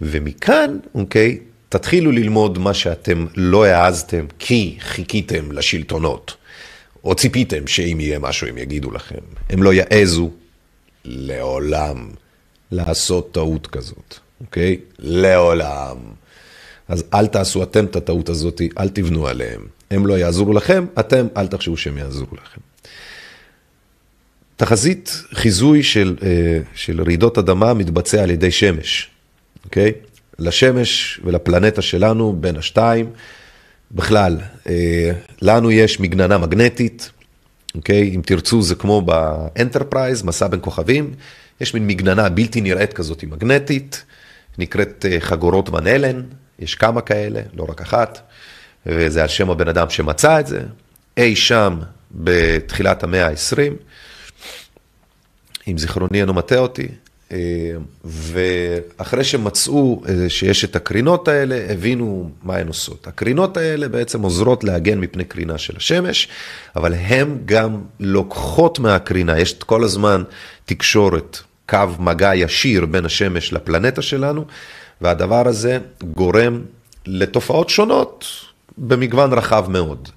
ומכאן, 0.00 0.78
אוקיי, 0.94 1.38
תתחילו 1.68 2.12
ללמוד 2.12 2.58
מה 2.58 2.74
שאתם 2.74 3.26
לא 3.36 3.64
העזתם 3.64 4.24
כי 4.38 4.76
חיכיתם 4.80 5.52
לשלטונות. 5.52 6.36
או 7.04 7.14
ציפיתם 7.14 7.66
שאם 7.66 8.00
יהיה 8.00 8.18
משהו 8.18 8.46
הם 8.46 8.58
יגידו 8.58 8.90
לכם. 8.90 9.20
הם 9.50 9.62
לא 9.62 9.72
יעזו 9.74 10.30
לעולם 11.04 12.10
לעשות 12.70 13.32
טעות 13.32 13.66
כזאת, 13.66 14.18
אוקיי? 14.40 14.76
לעולם. 14.98 15.96
אז 16.88 17.04
אל 17.14 17.26
תעשו 17.26 17.62
אתם 17.62 17.84
את 17.84 17.96
הטעות 17.96 18.28
הזאת, 18.28 18.60
אל 18.78 18.88
תבנו 18.88 19.26
עליהם. 19.26 19.66
הם 19.90 20.06
לא 20.06 20.18
יעזרו 20.18 20.52
לכם, 20.52 20.86
אתם 21.00 21.26
אל 21.36 21.46
תחשבו 21.46 21.76
שהם 21.76 21.98
יעזרו 21.98 22.26
לכם. 22.32 22.60
תחזית 24.56 25.22
חיזוי 25.34 25.82
של, 25.82 26.16
אה, 26.22 26.58
של 26.74 27.02
רעידות 27.02 27.38
אדמה 27.38 27.74
מתבצע 27.74 28.22
על 28.22 28.30
ידי 28.30 28.50
שמש, 28.50 29.10
אוקיי? 29.64 29.92
לשמש 30.38 31.20
ולפלנטה 31.24 31.82
שלנו 31.82 32.36
בין 32.40 32.56
השתיים. 32.56 33.10
בכלל, 33.92 34.38
אה, 34.68 35.10
לנו 35.42 35.70
יש 35.70 36.00
מגננה 36.00 36.38
מגנטית, 36.38 37.10
אוקיי? 37.74 38.14
אם 38.14 38.20
תרצו 38.26 38.62
זה 38.62 38.74
כמו 38.74 39.02
באנטרפרייז, 39.02 40.22
מסע 40.22 40.46
בין 40.46 40.60
כוכבים, 40.62 41.14
יש 41.60 41.74
מין 41.74 41.86
מגננה 41.86 42.28
בלתי 42.28 42.60
נראית 42.60 42.92
כזאת 42.92 43.24
מגנטית, 43.24 44.04
נקראת 44.58 45.06
אה, 45.08 45.20
חגורות 45.20 45.68
ון 45.68 45.86
אלן, 45.86 46.22
יש 46.58 46.74
כמה 46.74 47.00
כאלה, 47.00 47.40
לא 47.54 47.66
רק 47.68 47.80
אחת, 47.80 48.20
וזה 48.86 49.22
על 49.22 49.28
שם 49.28 49.50
הבן 49.50 49.68
אדם 49.68 49.90
שמצא 49.90 50.40
את 50.40 50.46
זה, 50.46 50.60
אי 51.16 51.36
שם 51.36 51.78
בתחילת 52.10 53.02
המאה 53.02 53.28
ה-20, 53.28 53.72
אם 55.68 55.78
זיכרוני 55.78 56.20
אינו 56.20 56.34
מטעה 56.34 56.58
אותי, 56.58 56.88
ואחרי 58.04 59.24
שמצאו 59.24 60.02
אה, 60.08 60.28
שיש 60.28 60.64
את 60.64 60.76
הקרינות 60.76 61.28
האלה, 61.28 61.66
הבינו 61.68 62.30
מה 62.42 62.56
הן 62.56 62.68
עושות. 62.68 63.06
הקרינות 63.06 63.56
האלה 63.56 63.88
בעצם 63.88 64.22
עוזרות 64.22 64.64
להגן 64.64 64.98
מפני 64.98 65.24
קרינה 65.24 65.58
של 65.58 65.76
השמש, 65.76 66.28
אבל 66.76 66.94
הן 66.94 67.38
גם 67.44 67.80
לוקחות 68.00 68.78
מהקרינה, 68.78 69.38
יש 69.38 69.54
כל 69.54 69.84
הזמן 69.84 70.22
תקשורת, 70.64 71.38
קו 71.68 71.78
מגע 71.98 72.34
ישיר 72.34 72.86
בין 72.86 73.04
השמש 73.04 73.52
לפלנטה 73.52 74.02
שלנו, 74.02 74.44
והדבר 75.00 75.48
הזה 75.48 75.78
גורם 76.14 76.60
לתופעות 77.06 77.68
שונות 77.68 78.26
במגוון 78.78 79.32
רחב 79.32 79.64
מאוד. 79.68 80.08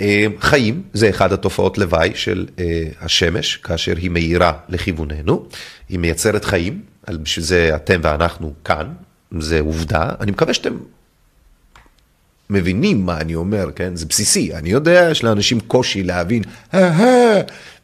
אה, 0.00 0.26
חיים 0.40 0.82
זה 0.92 1.10
אחד 1.10 1.32
התופעות 1.32 1.78
לוואי 1.78 2.12
של 2.14 2.46
אה, 2.58 2.82
השמש, 3.00 3.56
כאשר 3.56 3.96
היא 3.96 4.10
מאירה 4.10 4.52
לכיווננו, 4.68 5.46
היא 5.88 5.98
מייצרת 5.98 6.44
חיים, 6.44 6.82
בשביל 7.10 7.44
זה 7.44 7.76
אתם 7.76 8.00
ואנחנו 8.02 8.54
כאן, 8.64 8.92
זה 9.38 9.60
עובדה, 9.60 10.10
אני 10.20 10.30
מקווה 10.30 10.54
שאתם 10.54 10.76
מבינים 12.50 13.06
מה 13.06 13.20
אני 13.20 13.34
אומר, 13.34 13.70
כן? 13.76 13.96
זה 13.96 14.06
בסיסי. 14.06 14.54
אני 14.54 14.70
יודע, 14.70 15.08
יש 15.10 15.24
לאנשים 15.24 15.60
קושי 15.60 16.02
להבין, 16.02 16.42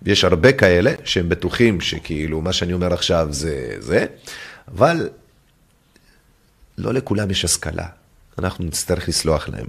יש 0.06 0.24
הרבה 0.24 0.52
כאלה 0.52 0.92
שהם 1.04 1.28
בטוחים 1.28 1.80
שכאילו 1.80 2.40
מה 2.40 2.52
שאני 2.52 2.72
אומר 2.72 2.92
עכשיו 2.92 3.28
זה 3.30 3.74
זה, 3.78 4.06
אבל 4.74 5.08
לא 6.78 6.94
לכולם 6.94 7.30
יש 7.30 7.44
השכלה. 7.44 7.86
אנחנו 8.38 8.64
נצטרך 8.64 9.08
לסלוח 9.08 9.48
להם. 9.48 9.66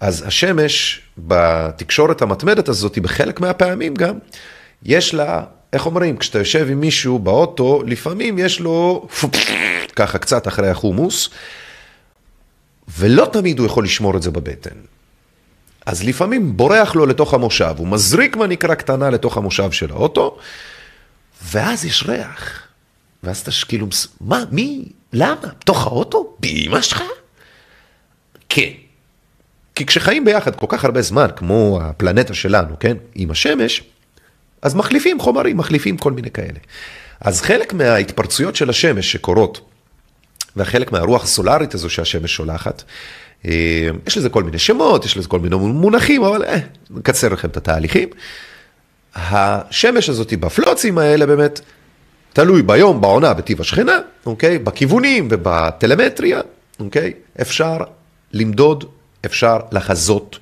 אז 0.00 0.24
השמש, 0.26 1.00
בתקשורת 1.18 2.22
המתמדת 2.22 2.68
הזאת, 2.68 2.98
בחלק 2.98 3.40
מהפעמים 3.40 3.94
גם, 3.94 4.18
יש 4.82 5.14
לה, 5.14 5.44
איך 5.72 5.86
אומרים, 5.86 6.16
כשאתה 6.16 6.38
יושב 6.38 6.66
עם 6.70 6.80
מישהו 6.80 7.18
באוטו, 7.18 7.82
לפעמים 7.86 8.38
יש 8.38 8.60
לו 8.60 9.08
ככה 9.96 10.18
קצת 10.18 10.48
אחרי 10.48 10.68
החומוס, 10.68 11.28
ולא 12.98 13.28
תמיד 13.32 13.58
הוא 13.58 13.66
יכול 13.66 13.84
לשמור 13.84 14.16
את 14.16 14.22
זה 14.22 14.30
בבטן. 14.30 14.76
אז 15.86 16.04
לפעמים 16.04 16.56
בורח 16.56 16.94
לו 16.94 17.06
לתוך 17.06 17.34
המושב, 17.34 17.74
הוא 17.78 17.88
מזריק 17.88 18.36
מה 18.36 18.46
נקרא 18.46 18.74
קטנה 18.74 19.10
לתוך 19.10 19.36
המושב 19.36 19.72
של 19.72 19.90
האוטו, 19.90 20.38
ואז 21.44 21.84
יש 21.84 22.04
ריח. 22.08 22.62
ואז 23.22 23.40
אתה 23.40 23.50
כאילו, 23.68 23.86
מה, 24.20 24.44
מי, 24.50 24.84
למה? 25.12 25.48
בתוך 25.60 25.86
האוטו? 25.86 26.36
באמא 26.40 26.80
שלך? 26.80 27.02
כן. 28.48 28.70
כי 29.74 29.86
כשחיים 29.86 30.24
ביחד 30.24 30.56
כל 30.56 30.66
כך 30.68 30.84
הרבה 30.84 31.02
זמן, 31.02 31.26
כמו 31.36 31.78
הפלנטה 31.82 32.34
שלנו, 32.34 32.78
כן, 32.80 32.96
עם 33.14 33.30
השמש, 33.30 33.82
אז 34.62 34.74
מחליפים 34.74 35.20
חומרים, 35.20 35.56
מחליפים 35.56 35.96
כל 35.96 36.12
מיני 36.12 36.30
כאלה. 36.30 36.58
אז 37.20 37.40
חלק 37.42 37.72
מההתפרצויות 37.72 38.56
של 38.56 38.70
השמש 38.70 39.12
שקורות, 39.12 39.60
וחלק 40.56 40.92
מהרוח 40.92 41.24
הסולארית 41.24 41.74
הזו 41.74 41.90
שהשמש 41.90 42.34
שולחת, 42.34 42.82
אה, 43.46 43.88
יש 44.06 44.16
לזה 44.18 44.28
כל 44.28 44.42
מיני 44.42 44.58
שמות, 44.58 45.04
יש 45.04 45.16
לזה 45.16 45.28
כל 45.28 45.40
מיני 45.40 45.56
מונחים, 45.56 46.24
אבל 46.24 46.44
אה, 46.44 46.58
נקצר 46.90 47.28
לכם 47.28 47.48
את 47.48 47.56
התהליכים. 47.56 48.08
השמש 49.14 50.08
הזאת 50.08 50.32
בפלוצים 50.32 50.98
האלה 50.98 51.26
באמת, 51.26 51.60
תלוי 52.32 52.62
ביום, 52.62 53.00
בעונה, 53.00 53.34
בטיב 53.34 53.60
השכנה, 53.60 53.98
אוקיי? 54.26 54.58
בכיוונים 54.58 55.28
ובטלמטריה, 55.30 56.40
אוקיי? 56.80 57.12
אפשר 57.40 57.78
למדוד, 58.32 58.84
אפשר 59.24 59.58
לחזות 59.72 60.38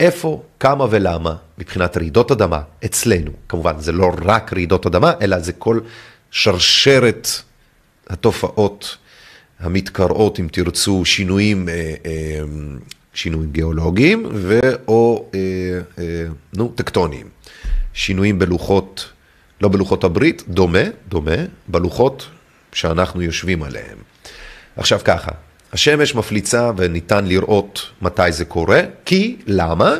איפה, 0.00 0.42
כמה 0.60 0.86
ולמה 0.90 1.34
מבחינת 1.58 1.96
רעידות 1.96 2.30
אדמה 2.30 2.60
אצלנו. 2.84 3.30
כמובן, 3.48 3.72
זה 3.78 3.92
לא 3.92 4.10
רק 4.24 4.52
רעידות 4.52 4.86
אדמה, 4.86 5.12
אלא 5.22 5.38
זה 5.38 5.52
כל 5.52 5.80
שרשרת 6.30 7.28
התופעות 8.08 8.96
המתקראות, 9.60 10.40
אם 10.40 10.48
תרצו, 10.52 11.04
שינויים, 11.04 11.68
אה, 11.68 11.94
אה, 12.06 12.40
שינויים 13.14 13.52
גיאולוגיים 13.52 14.26
ו/או, 14.32 15.30
אה, 15.34 16.02
נו, 16.52 16.72
טקטוניים. 16.74 17.26
שינויים 17.94 18.38
בלוחות, 18.38 19.08
לא 19.60 19.68
בלוחות 19.68 20.04
הברית, 20.04 20.42
דומה, 20.48 20.82
דומה, 21.08 21.36
בלוחות 21.68 22.26
שאנחנו 22.72 23.22
יושבים 23.22 23.62
עליהם. 23.62 23.98
עכשיו 24.76 25.00
ככה, 25.04 25.30
השמש 25.72 26.14
מפליצה 26.14 26.70
וניתן 26.76 27.26
לראות 27.26 27.80
מתי 28.02 28.32
זה 28.32 28.44
קורה, 28.44 28.80
כי, 29.04 29.36
למה? 29.46 29.94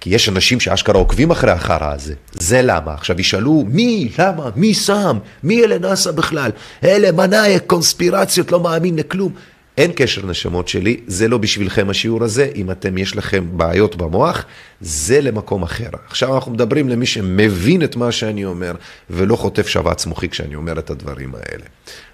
כי 0.00 0.10
יש 0.10 0.28
אנשים 0.28 0.60
שאשכרה 0.60 0.98
עוקבים 0.98 1.30
אחרי 1.30 1.50
החרא 1.50 1.92
הזה. 1.92 2.14
זה 2.32 2.62
למה. 2.62 2.94
עכשיו 2.94 3.20
ישאלו, 3.20 3.64
מי, 3.68 4.08
למה, 4.18 4.50
מי 4.56 4.74
שם, 4.74 5.18
מי 5.42 5.64
אלה 5.64 5.78
נאסא 5.78 6.10
בכלל? 6.10 6.50
אלה 6.84 7.12
מנאייק, 7.12 7.62
קונספירציות, 7.66 8.52
לא 8.52 8.60
מאמין 8.60 8.96
לכלום. 8.96 9.32
אין 9.78 9.90
קשר 9.94 10.26
נשמות 10.26 10.68
שלי, 10.68 11.00
זה 11.06 11.28
לא 11.28 11.38
בשבילכם 11.38 11.90
השיעור 11.90 12.24
הזה, 12.24 12.50
אם 12.54 12.70
אתם, 12.70 12.98
יש 12.98 13.16
לכם 13.16 13.46
בעיות 13.52 13.96
במוח, 13.96 14.44
זה 14.80 15.20
למקום 15.20 15.62
אחר. 15.62 15.88
עכשיו 16.08 16.34
אנחנו 16.34 16.52
מדברים 16.52 16.88
למי 16.88 17.06
שמבין 17.06 17.82
את 17.82 17.96
מה 17.96 18.12
שאני 18.12 18.44
אומר, 18.44 18.72
ולא 19.10 19.36
חוטף 19.36 19.68
שבץ 19.68 20.06
מוחי 20.06 20.28
כשאני 20.28 20.54
אומר 20.54 20.78
את 20.78 20.90
הדברים 20.90 21.34
האלה. 21.34 21.64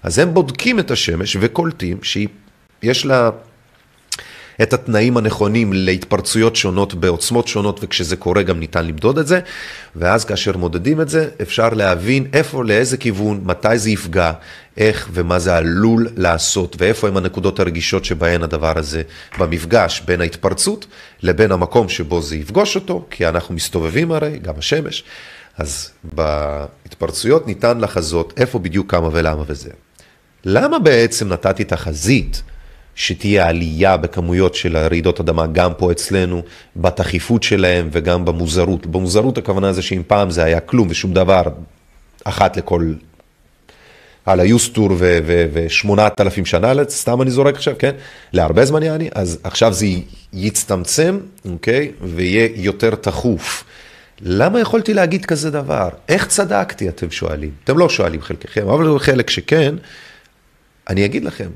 אז 0.03 0.19
הם 0.19 0.33
בודקים 0.33 0.79
את 0.79 0.91
השמש 0.91 1.37
וקולטים 1.39 1.97
שיש 2.81 3.05
לה 3.05 3.29
את 4.61 4.73
התנאים 4.73 5.17
הנכונים 5.17 5.73
להתפרצויות 5.73 6.55
שונות 6.55 6.93
בעוצמות 6.93 7.47
שונות, 7.47 7.79
וכשזה 7.83 8.15
קורה 8.15 8.43
גם 8.43 8.59
ניתן 8.59 8.85
למדוד 8.85 9.17
את 9.17 9.27
זה, 9.27 9.39
ואז 9.95 10.25
כאשר 10.25 10.57
מודדים 10.57 11.01
את 11.01 11.09
זה, 11.09 11.29
אפשר 11.41 11.69
להבין 11.69 12.27
איפה, 12.33 12.63
לאיזה 12.63 12.97
כיוון, 12.97 13.41
מתי 13.43 13.77
זה 13.77 13.89
יפגע, 13.89 14.31
איך 14.77 15.09
ומה 15.13 15.39
זה 15.39 15.55
עלול 15.57 16.07
לעשות, 16.15 16.75
ואיפה 16.79 17.07
הם 17.07 17.17
הנקודות 17.17 17.59
הרגישות 17.59 18.05
שבהן 18.05 18.43
הדבר 18.43 18.79
הזה 18.79 19.01
במפגש 19.39 20.01
בין 20.05 20.21
ההתפרצות 20.21 20.85
לבין 21.23 21.51
המקום 21.51 21.89
שבו 21.89 22.21
זה 22.21 22.35
יפגוש 22.35 22.75
אותו, 22.75 23.05
כי 23.09 23.27
אנחנו 23.27 23.55
מסתובבים 23.55 24.11
הרי, 24.11 24.39
גם 24.41 24.53
השמש, 24.57 25.03
אז 25.57 25.89
בהתפרצויות 26.03 27.47
ניתן 27.47 27.79
לחזות 27.79 28.33
איפה 28.37 28.59
בדיוק 28.59 28.91
כמה 28.91 29.09
ולמה 29.11 29.43
וזה. 29.47 29.69
למה 30.45 30.79
בעצם 30.79 31.27
נתתי 31.27 31.63
תחזית? 31.63 32.41
שתהיה 32.97 33.47
עלייה 33.47 33.97
בכמויות 33.97 34.55
של 34.55 34.75
הרעידות 34.75 35.19
אדמה 35.19 35.47
גם 35.47 35.73
פה 35.77 35.91
אצלנו, 35.91 36.41
בתכיפות 36.75 37.43
שלהם 37.43 37.89
וגם 37.91 38.25
במוזרות. 38.25 38.85
במוזרות 38.85 39.37
הכוונה 39.37 39.73
זה 39.73 39.81
שאם 39.81 40.01
פעם 40.07 40.29
זה 40.29 40.43
היה 40.43 40.59
כלום 40.59 40.87
ושום 40.89 41.13
דבר, 41.13 41.41
אחת 42.23 42.57
לכל, 42.57 42.93
על 44.25 44.39
היוסטור 44.39 44.89
ושמונת 45.53 46.21
אלפים 46.21 46.45
שנה, 46.45 46.73
סתם 46.89 47.21
אני 47.21 47.31
זורק 47.31 47.55
עכשיו, 47.55 47.73
כן? 47.79 47.91
להרבה 48.33 48.65
זמן 48.65 48.83
יעני, 48.83 49.09
אז 49.15 49.39
עכשיו 49.43 49.73
זה 49.73 49.85
יצטמצם, 50.33 51.19
אוקיי? 51.45 51.91
ויהיה 52.01 52.49
יותר 52.55 52.95
תכוף. 52.95 53.63
למה 54.21 54.59
יכולתי 54.59 54.93
להגיד 54.93 55.25
כזה 55.25 55.51
דבר? 55.51 55.89
איך 56.09 56.27
צדקתי, 56.27 56.89
אתם 56.89 57.11
שואלים? 57.11 57.51
אתם 57.63 57.77
לא 57.77 57.89
שואלים 57.89 58.21
חלקכם, 58.21 58.67
אבל 58.67 58.99
חלק 58.99 59.29
שכן, 59.29 59.75
אני 60.89 61.05
אגיד 61.05 61.23
לכם, 61.23 61.49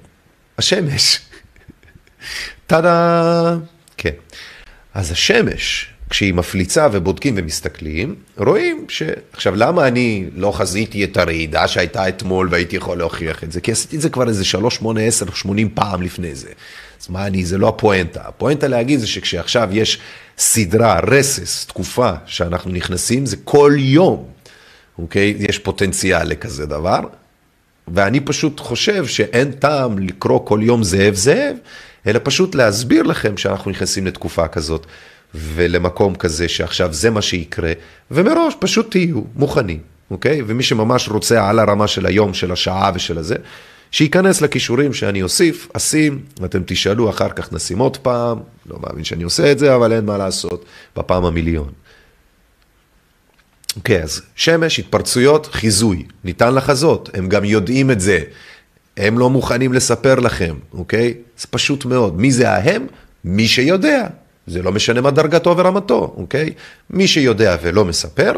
השמש. 0.58 1.31
טאדה! 2.67 3.57
כן. 3.97 4.12
אז 4.93 5.12
השמש, 5.12 5.91
כשהיא 6.10 6.34
מפליצה 6.34 6.88
ובודקים 6.91 7.34
ומסתכלים, 7.38 8.15
רואים 8.38 8.86
ש... 8.89 9.03
עכשיו, 9.34 9.55
למה 9.55 9.88
אני 9.88 10.25
לא 10.36 10.51
חזיתי 10.51 11.03
את 11.03 11.17
הרעידה 11.17 11.67
שהייתה 11.67 12.07
אתמול 12.07 12.47
והייתי 12.51 12.75
יכול 12.75 12.97
להוכיח 12.97 13.43
את 13.43 13.51
זה? 13.51 13.62
כי 13.62 13.71
עשיתי 13.71 13.95
את 13.95 14.01
זה 14.01 14.10
כבר 14.10 14.27
איזה 14.27 14.45
3, 14.45 14.75
8, 14.75 15.01
10, 15.01 15.25
80 15.34 15.69
פעם 15.69 16.01
לפני 16.01 16.36
זה. 16.36 16.49
אז 17.01 17.10
מה 17.10 17.27
אני, 17.27 17.45
זה 17.45 17.57
לא 17.57 17.67
הפואנטה. 17.67 18.21
הפואנטה 18.25 18.67
להגיד 18.67 18.99
זה 18.99 19.07
שכשעכשיו 19.07 19.69
יש 19.71 19.99
סדרה, 20.38 20.99
רסס, 20.99 21.65
תקופה 21.65 22.12
שאנחנו 22.25 22.71
נכנסים, 22.71 23.25
זה 23.25 23.38
כל 23.43 23.73
יום, 23.77 24.25
אוקיי? 24.99 25.36
יש 25.39 25.60
פוטנציאל 25.60 26.27
לכזה 26.27 26.65
דבר. 26.65 26.99
ואני 27.88 28.19
פשוט 28.19 28.60
חושב 28.60 29.07
שאין 29.07 29.51
טעם 29.51 29.99
לקרוא 29.99 30.45
כל 30.45 30.60
יום 30.63 30.84
זאב 30.84 31.13
זאב, 31.15 31.55
אלא 32.08 32.20
פשוט 32.24 32.56
להסביר 32.56 33.04
לכם 33.04 33.38
שאנחנו 33.38 33.72
נכנסים 33.72 34.08
לתקופה 34.08 34.48
כזאת 34.48 34.86
ולמקום 35.36 36.16
כזה 36.16 36.48
שעכשיו 36.48 36.94
זה 36.94 37.10
מה 37.10 37.22
שיקרה, 37.22 37.72
ומראש 38.12 38.54
פשוט 38.60 38.92
תהיו 38.92 39.22
מוכנים, 39.36 39.80
אוקיי? 40.12 40.42
ומי 40.48 40.64
שממש 40.64 41.10
רוצה 41.10 41.50
על 41.50 41.60
הרמה 41.60 41.88
של 41.88 42.06
היום, 42.06 42.34
של 42.34 42.52
השעה 42.52 42.92
ושל 42.96 43.18
הזה, 43.18 43.36
שייכנס 43.92 44.42
לכישורים 44.42 44.94
שאני 44.94 45.24
אוסיף, 45.24 45.68
אשים, 45.74 46.22
ואתם 46.42 46.62
תשאלו, 46.66 47.10
אחר 47.10 47.30
כך 47.30 47.54
נשים 47.54 47.80
עוד 47.80 47.98
פעם, 47.98 48.40
לא 48.66 48.78
מאמין 48.80 49.04
שאני 49.04 49.24
עושה 49.24 49.52
את 49.52 49.60
זה, 49.60 49.76
אבל 49.76 49.94
אין 49.94 50.06
מה 50.06 50.18
לעשות, 50.18 50.66
בפעם 50.98 51.26
המיליון. 51.26 51.72
אוקיי, 53.76 54.04
אז 54.04 54.22
שמש, 54.36 54.80
התפרצויות, 54.80 55.46
חיזוי, 55.52 56.06
ניתן 56.24 56.56
לחזות, 56.56 57.10
הם 57.14 57.30
גם 57.30 57.46
יודעים 57.46 57.92
את 57.92 58.00
זה. 58.00 58.20
הם 58.97 59.19
לא 59.19 59.30
מוכנים 59.30 59.73
לספר 59.73 60.15
לכם, 60.15 60.56
אוקיי? 60.73 61.13
זה 61.38 61.47
פשוט 61.49 61.86
מאוד. 61.86 62.19
מי 62.19 62.32
זה 62.32 62.49
ההם? 62.49 62.88
מי 63.23 63.47
שיודע. 63.47 64.08
זה 64.47 64.62
לא 64.62 64.71
משנה 64.71 65.01
מה 65.01 65.12
דרגתו 65.12 65.58
ורמתו, 65.58 66.13
אוקיי? 66.17 66.54
מי 66.89 67.08
שיודע 67.08 67.56
ולא 67.62 67.86
מספר, 67.86 68.34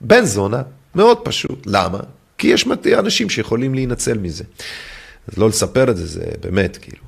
בן 0.00 0.24
זונה, 0.24 0.62
מאוד 0.94 1.18
פשוט. 1.24 1.66
למה? 1.66 1.98
כי 2.38 2.46
יש 2.46 2.66
אנשים 2.98 3.30
שיכולים 3.30 3.74
להינצל 3.74 4.18
מזה. 4.18 4.44
אז 5.28 5.38
לא 5.38 5.48
לספר 5.48 5.90
את 5.90 5.96
זה, 5.96 6.06
זה 6.06 6.24
באמת, 6.40 6.76
כאילו. 6.76 7.02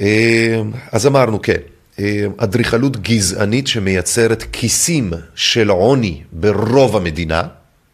אה, 0.00 0.62
אז 0.92 1.06
אמרנו, 1.06 1.42
כן, 1.42 1.56
אה, 1.98 2.26
אדריכלות 2.36 2.96
גזענית 2.96 3.66
שמייצרת 3.66 4.44
כיסים 4.52 5.12
של 5.34 5.70
עוני 5.70 6.22
ברוב 6.32 6.96
המדינה, 6.96 7.42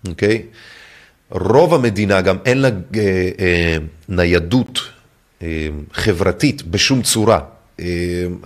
אוקיי? 0.09 0.43
רוב 1.31 1.75
המדינה 1.75 2.21
גם 2.21 2.37
אין 2.45 2.59
לה 2.59 2.69
אה, 2.69 3.31
אה, 3.41 3.77
ניידות 4.09 4.81
אה, 5.43 5.69
חברתית 5.93 6.63
בשום 6.63 7.03
צורה. 7.03 7.41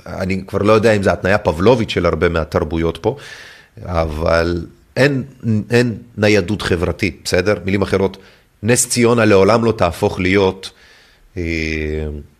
אני 0.06 0.42
כבר 0.46 0.62
לא 0.62 0.72
יודע 0.72 0.92
אם 0.92 1.02
זו 1.02 1.10
התניה 1.10 1.38
פבלובית 1.38 1.90
של 1.90 2.06
הרבה 2.06 2.28
מהתרבויות 2.28 2.98
פה, 3.02 3.16
אבל 3.84 4.66
אין, 4.96 5.22
אין 5.70 5.94
ניידות 6.16 6.62
חברתית, 6.62 7.20
בסדר? 7.24 7.54
מילים 7.64 7.82
אחרות, 7.82 8.16
נס 8.62 8.88
ציונה 8.88 9.24
לעולם 9.24 9.64
לא 9.64 9.72
תהפוך 9.72 10.20
להיות 10.20 10.70
אה, 11.36 11.42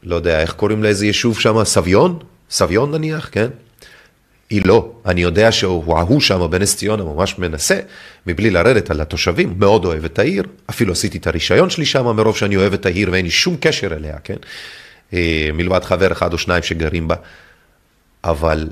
לא 0.02 0.16
יודע, 0.16 0.40
איך 0.40 0.52
קוראים 0.52 0.82
לאיזה 0.82 1.06
יישוב 1.06 1.40
שם? 1.40 1.64
סביון? 1.64 2.18
סביון 2.50 2.90
נניח, 2.94 3.28
כן? 3.32 3.48
היא 4.52 4.62
לא. 4.64 4.92
אני 5.06 5.22
יודע 5.22 5.52
שהוא 5.52 5.98
ההוא 5.98 6.20
שם 6.20 6.50
בנס 6.50 6.76
ציונה 6.76 7.04
ממש 7.04 7.38
מנסה, 7.38 7.80
מבלי 8.26 8.50
לרדת 8.50 8.90
על 8.90 9.00
התושבים, 9.00 9.54
מאוד 9.58 9.84
אוהב 9.84 10.04
את 10.04 10.18
העיר, 10.18 10.44
אפילו 10.70 10.92
עשיתי 10.92 11.18
את 11.18 11.26
הרישיון 11.26 11.70
שלי 11.70 11.84
שם 11.84 12.06
מרוב 12.16 12.36
שאני 12.36 12.56
אוהב 12.56 12.72
את 12.72 12.86
העיר 12.86 13.08
ואין 13.12 13.24
לי 13.24 13.30
שום 13.30 13.56
קשר 13.60 13.94
אליה, 13.94 14.18
כן? 14.24 14.36
אה, 15.14 15.50
מלבד 15.54 15.84
חבר 15.84 16.12
אחד 16.12 16.32
או 16.32 16.38
שניים 16.38 16.62
שגרים 16.62 17.08
בה, 17.08 17.16
אבל 18.24 18.68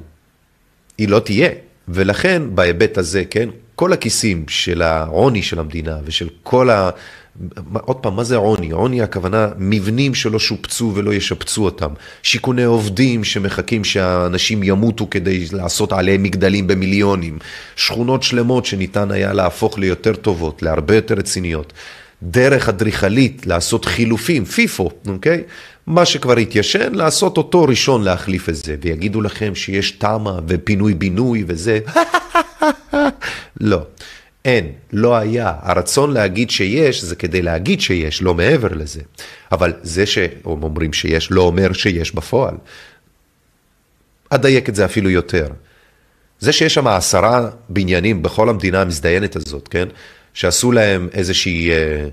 היא 0.98 1.08
לא 1.08 1.18
תהיה. 1.18 1.50
ולכן 1.88 2.42
בהיבט 2.54 2.98
הזה, 2.98 3.24
כן, 3.30 3.48
כל 3.74 3.92
הכיסים 3.92 4.44
של 4.48 4.82
העוני 4.82 5.42
של 5.42 5.58
המדינה 5.58 5.98
ושל 6.04 6.28
כל 6.42 6.70
ה... 6.70 6.90
עוד 7.72 7.96
פעם, 7.96 8.16
מה 8.16 8.24
זה 8.24 8.36
עוני? 8.36 8.70
עוני 8.70 9.02
הכוונה 9.02 9.48
מבנים 9.58 10.14
שלא 10.14 10.38
שופצו 10.38 10.92
ולא 10.94 11.14
ישפצו 11.14 11.64
אותם, 11.64 11.88
שיכוני 12.22 12.64
עובדים 12.64 13.24
שמחכים 13.24 13.84
שהאנשים 13.84 14.62
ימותו 14.62 15.06
כדי 15.10 15.44
לעשות 15.52 15.92
עליהם 15.92 16.22
מגדלים 16.22 16.66
במיליונים, 16.66 17.38
שכונות 17.76 18.22
שלמות 18.22 18.66
שניתן 18.66 19.10
היה 19.10 19.32
להפוך 19.32 19.78
ליותר 19.78 20.14
טובות, 20.14 20.62
להרבה 20.62 20.94
יותר 20.94 21.14
רציניות, 21.14 21.72
דרך 22.22 22.68
אדריכלית 22.68 23.46
לעשות 23.46 23.84
חילופים, 23.84 24.44
פיפו, 24.44 24.90
אוקיי? 25.06 25.42
מה 25.86 26.04
שכבר 26.04 26.36
התיישן, 26.36 26.94
לעשות 26.94 27.36
אותו 27.36 27.62
ראשון 27.62 28.02
להחליף 28.04 28.48
את 28.48 28.54
זה, 28.54 28.76
ויגידו 28.82 29.20
לכם 29.20 29.54
שיש 29.54 29.90
תמ"א 29.90 30.40
ופינוי-בינוי 30.48 31.44
וזה, 31.46 31.78
לא. 33.60 33.80
אין, 34.44 34.72
לא 34.92 35.16
היה. 35.16 35.54
הרצון 35.62 36.12
להגיד 36.12 36.50
שיש 36.50 37.04
זה 37.04 37.16
כדי 37.16 37.42
להגיד 37.42 37.80
שיש, 37.80 38.22
לא 38.22 38.34
מעבר 38.34 38.68
לזה. 38.68 39.00
אבל 39.52 39.72
זה 39.82 40.06
שהם 40.06 40.28
אומרים 40.44 40.92
שיש 40.92 41.30
לא 41.30 41.42
אומר 41.42 41.72
שיש 41.72 42.14
בפועל. 42.14 42.54
אדייק 44.30 44.68
את 44.68 44.74
זה 44.74 44.84
אפילו 44.84 45.10
יותר. 45.10 45.48
זה 46.38 46.52
שיש 46.52 46.74
שם 46.74 46.86
עשרה 46.86 47.50
בניינים 47.68 48.22
בכל 48.22 48.48
המדינה 48.48 48.80
המזדיינת 48.80 49.36
הזאת, 49.36 49.68
כן? 49.68 49.88
שעשו 50.34 50.72
להם 50.72 51.08
איזושהי 51.12 51.70
אה, 51.70 52.08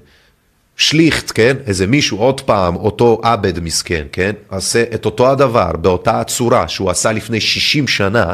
שליכט, 0.77 1.31
כן? 1.35 1.57
איזה 1.67 1.87
מישהו, 1.87 2.17
עוד 2.17 2.41
פעם, 2.41 2.75
אותו 2.75 3.21
עבד 3.23 3.59
מסכן, 3.59 4.07
כן? 4.11 4.31
עושה 4.49 4.83
את 4.93 5.05
אותו 5.05 5.31
הדבר, 5.31 5.71
באותה 5.71 6.19
הצורה 6.19 6.67
שהוא 6.67 6.89
עשה 6.89 7.11
לפני 7.11 7.41
60 7.41 7.87
שנה, 7.87 8.33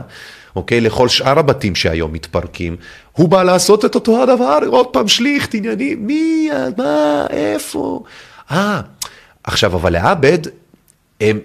אוקיי? 0.56 0.82
לכל 0.82 1.08
שאר 1.08 1.40
הבתים 1.40 1.76
שהיום 1.76 2.14
מתפרקים, 2.14 2.76
הוא 3.12 3.30
בא 3.30 3.44
לעשות 3.44 3.86
את 3.86 3.96
אותו 3.96 4.24
הדבר, 4.24 4.60
עוד 4.68 4.88
פעם 4.88 5.08
שליכט, 5.08 5.56
עניינים, 5.56 6.08
מי, 6.08 6.50
מה, 6.78 7.26
איפה? 7.30 8.04
אה, 8.52 8.82
עכשיו, 9.44 9.76
אבל 9.76 9.94
לעבד, 9.94 10.40
הם 11.22 11.40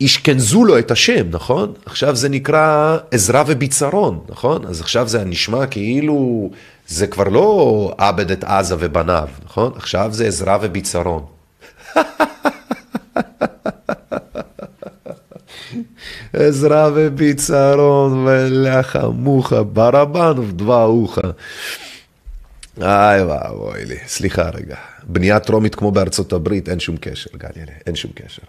ישכנזו 0.00 0.64
לו 0.64 0.78
את 0.78 0.90
השם, 0.90 1.26
נכון? 1.30 1.72
עכשיו 1.86 2.16
זה 2.16 2.28
נקרא 2.28 2.98
עזרא 3.10 3.44
וביצרון, 3.46 4.20
נכון? 4.28 4.66
אז 4.66 4.80
עכשיו 4.80 5.08
זה 5.08 5.24
נשמע 5.24 5.66
כאילו, 5.66 6.50
זה 6.88 7.06
כבר 7.06 7.28
לא 7.28 7.94
עבד 7.98 8.30
את 8.30 8.44
עזה 8.44 8.76
ובניו, 8.78 9.28
נכון? 9.44 9.72
עכשיו 9.76 10.08
זה 10.12 10.26
עזרא 10.26 10.58
וביצרון. 10.60 11.22
עזרא 16.32 16.90
וביצרון 16.94 18.26
ולחמוך 18.26 19.52
ברבן 19.72 20.38
ודבעוך. 20.38 21.18
איי 22.82 23.22
ואבוי 23.22 23.84
לי, 23.84 23.98
סליחה 24.06 24.50
רגע. 24.50 24.76
בנייה 25.04 25.40
טרומית 25.40 25.74
כמו 25.74 25.90
בארצות 25.90 26.32
הברית, 26.32 26.68
אין 26.68 26.80
שום 26.80 26.96
קשר, 26.96 27.30
גלי, 27.36 27.64
אין 27.86 27.96
שום 27.96 28.10
קשר. 28.14 28.42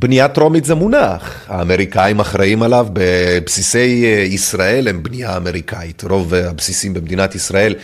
בנייה 0.00 0.28
טרומית 0.28 0.64
זה 0.64 0.74
מונח, 0.74 1.44
האמריקאים 1.48 2.20
אחראים 2.20 2.62
עליו, 2.62 2.86
בבסיסי 2.92 4.04
אה, 4.04 4.10
ישראל 4.20 4.88
הם 4.88 5.02
בנייה 5.02 5.36
אמריקאית, 5.36 6.04
רוב 6.04 6.34
הבסיסים 6.34 6.94
במדינת 6.94 7.34
ישראל 7.34 7.74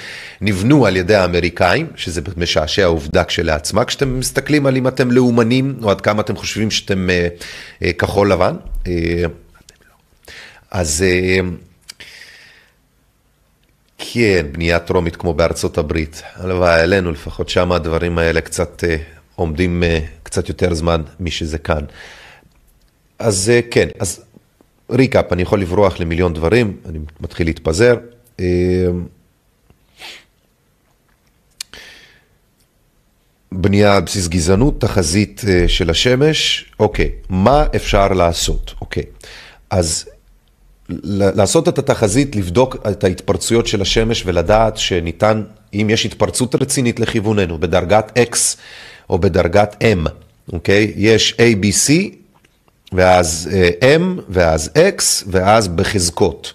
נבנו 0.41 0.87
על 0.87 0.97
ידי 0.97 1.15
האמריקאים, 1.15 1.87
שזה 1.97 2.21
משעשע 2.37 2.85
עובדה 2.85 3.25
כשלעצמה, 3.25 3.85
כשאתם 3.85 4.19
מסתכלים 4.19 4.67
על 4.67 4.77
אם 4.77 4.89
אתם 4.89 5.11
לאומנים, 5.11 5.77
או 5.83 5.91
עד 5.91 6.01
כמה 6.01 6.21
אתם 6.21 6.37
חושבים 6.37 6.71
שאתם 6.71 7.11
אה, 7.11 7.29
אה, 7.83 7.93
כחול 7.93 8.33
לבן. 8.33 8.57
אז 10.71 11.05
כן, 13.99 14.47
בנייה 14.53 14.79
טרומית 14.79 15.17
כמו 15.17 15.35
בארצות 15.35 15.79
הברית, 15.79 16.23
הלוואי 16.35 16.81
עלינו, 16.81 17.13
לפחות 17.13 17.49
שם 17.49 17.73
הדברים 17.73 18.19
האלה 18.19 18.41
קצת 18.41 18.85
עומדים 19.37 19.83
קצת 20.23 20.49
יותר 20.49 20.75
זמן 20.75 21.03
משזה 21.21 21.59
כאן. 21.59 21.85
אז 23.19 23.51
אה, 23.51 23.61
כן, 23.71 23.89
אז 24.01 24.21
ריקאפ, 24.91 25.33
אני 25.33 25.43
יכול 25.43 25.61
לברוח 25.61 26.01
למיליון 26.01 26.35
דברים, 26.35 26.77
אני 26.89 26.99
מתחיל 27.21 27.47
להתפזר. 27.47 27.97
אה, 28.41 28.87
בנייה 33.53 33.97
על 33.97 34.03
בסיס 34.03 34.29
גזענות, 34.29 34.81
תחזית 34.81 35.43
אה, 35.49 35.69
של 35.69 35.91
השמש, 35.91 36.71
אוקיי, 36.81 37.11
מה 37.29 37.65
אפשר 37.77 38.09
לעשות? 38.09 38.75
אוקיי, 38.81 39.05
אז 39.71 40.09
לעשות 40.89 41.69
את 41.69 41.79
התחזית, 41.79 42.37
לבדוק 42.37 42.77
את 42.91 43.05
ההתפרצויות 43.05 43.67
של 43.67 43.83
השמש 43.83 44.23
ולדעת 44.27 44.77
שניתן, 44.77 45.43
אם 45.75 45.87
יש 45.91 46.07
התפרצות 46.07 46.55
רצינית 46.55 47.01
לכיווננו 47.01 47.59
בדרגת 47.59 48.19
X 48.19 48.57
או 49.11 49.19
בדרגת 49.19 49.83
M, 49.83 50.09
אוקיי? 50.53 50.93
יש 50.97 51.35
A, 51.35 51.65
B, 51.65 51.67
C, 51.67 51.93
ואז 52.93 53.51
uh, 53.53 53.85
M, 53.85 54.23
ואז 54.29 54.71
X, 54.99 55.25
ואז 55.27 55.69
בחזקות, 55.69 56.53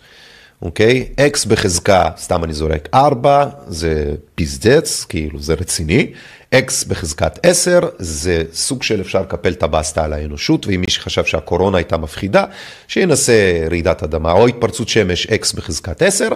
אוקיי? 0.62 1.08
X 1.34 1.48
בחזקה, 1.48 2.10
סתם 2.18 2.44
אני 2.44 2.54
זורק, 2.54 2.90
4, 2.94 3.46
זה 3.68 4.16
פיזדץ, 4.36 5.06
כאילו 5.10 5.40
זה 5.42 5.54
רציני. 5.54 6.12
X 6.56 6.88
בחזקת 6.88 7.40
10, 7.44 7.80
זה 8.00 8.44
סוג 8.54 8.84
של 8.84 9.02
אפשר 9.02 9.22
לקפל 9.22 9.52
את 9.52 9.64
הבסטה 9.64 10.04
על 10.04 10.14
האנושות, 10.14 10.68
ואם 10.68 10.82
מי 10.82 10.92
שחשב 10.92 11.26
שהקורונה 11.26 11.78
הייתה 11.78 11.98
מפחידה, 11.98 12.46
שינסה 12.88 13.68
רעידת 13.70 14.04
אדמה 14.04 14.32
או 14.32 14.48
התפרצות 14.48 14.90
שמש 14.90 15.28
X 15.28 15.56
בחזקת 15.56 16.02
10, 16.02 16.30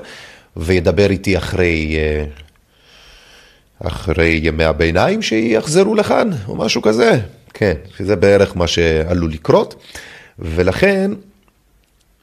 וידבר 0.57 1.09
איתי 1.09 1.37
אחרי... 1.37 1.97
אחרי 3.83 4.39
ימי 4.43 4.63
הביניים 4.63 5.21
שיחזרו 5.21 5.95
לכאן, 5.95 6.29
או 6.47 6.55
משהו 6.55 6.81
כזה. 6.81 7.19
כן, 7.53 7.73
שזה 7.97 8.15
בערך 8.15 8.57
מה 8.57 8.67
שעלול 8.67 9.31
לקרות, 9.31 9.75
ולכן 10.39 11.11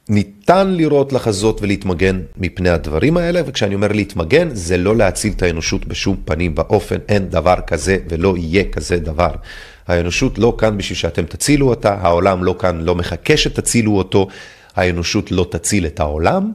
ניתן 0.09 0.67
לראות, 0.67 1.13
לחזות 1.13 1.61
ולהתמגן 1.61 2.19
מפני 2.37 2.69
הדברים 2.69 3.17
האלה, 3.17 3.41
וכשאני 3.45 3.75
אומר 3.75 3.91
להתמגן, 3.91 4.49
זה 4.51 4.77
לא 4.77 4.95
להציל 4.95 5.33
את 5.35 5.41
האנושות 5.41 5.85
בשום 5.85 6.15
פנים 6.25 6.53
ואופן, 6.57 6.97
אין 7.09 7.29
דבר 7.29 7.55
כזה 7.67 7.97
ולא 8.09 8.35
יהיה 8.37 8.63
כזה 8.63 8.99
דבר. 8.99 9.31
האנושות 9.87 10.37
לא 10.37 10.55
כאן 10.57 10.77
בשביל 10.77 10.97
שאתם 10.97 11.23
תצילו 11.23 11.69
אותה, 11.69 11.97
העולם 12.01 12.43
לא 12.43 12.55
כאן, 12.59 12.81
לא 12.81 12.95
מחכה 12.95 13.37
שתצילו 13.37 13.97
אותו, 13.97 14.27
האנושות 14.75 15.31
לא 15.31 15.47
תציל 15.51 15.85
את 15.85 15.99
העולם, 15.99 16.51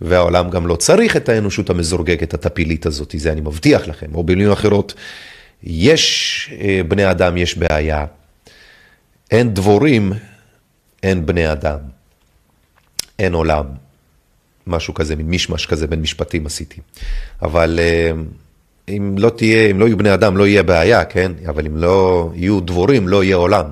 והעולם 0.00 0.50
גם 0.50 0.66
לא 0.66 0.76
צריך 0.76 1.16
את 1.16 1.28
האנושות 1.28 1.70
המזורגגת, 1.70 2.34
הטפילית 2.34 2.86
הזאת, 2.86 3.14
זה 3.18 3.32
אני 3.32 3.40
מבטיח 3.40 3.88
לכם. 3.88 4.14
או 4.14 4.24
במילים 4.24 4.52
אחרות, 4.52 4.94
יש 5.62 6.50
אה, 6.60 6.80
בני 6.88 7.10
אדם, 7.10 7.36
יש 7.36 7.58
בעיה. 7.58 8.06
אין 9.30 9.54
דבורים, 9.54 10.12
אין 11.02 11.26
בני 11.26 11.52
אדם. 11.52 11.78
אין 13.18 13.34
עולם. 13.34 13.64
משהו 14.66 14.94
כזה, 14.94 15.16
מין 15.16 15.26
מישמש 15.26 15.66
כזה 15.66 15.86
בין 15.86 16.00
משפטים 16.00 16.46
עשיתי. 16.46 16.80
אבל 17.42 17.80
אה, 17.82 18.10
אם 18.88 19.14
לא 19.18 19.30
תהיה, 19.30 19.70
אם 19.70 19.80
לא 19.80 19.84
יהיו 19.84 19.98
בני 19.98 20.14
אדם, 20.14 20.36
לא 20.36 20.46
יהיה 20.46 20.62
בעיה, 20.62 21.04
כן? 21.04 21.32
אבל 21.48 21.66
אם 21.66 21.76
לא 21.76 22.30
יהיו 22.34 22.60
דבורים, 22.60 23.08
לא 23.08 23.24
יהיה 23.24 23.36
עולם. 23.36 23.64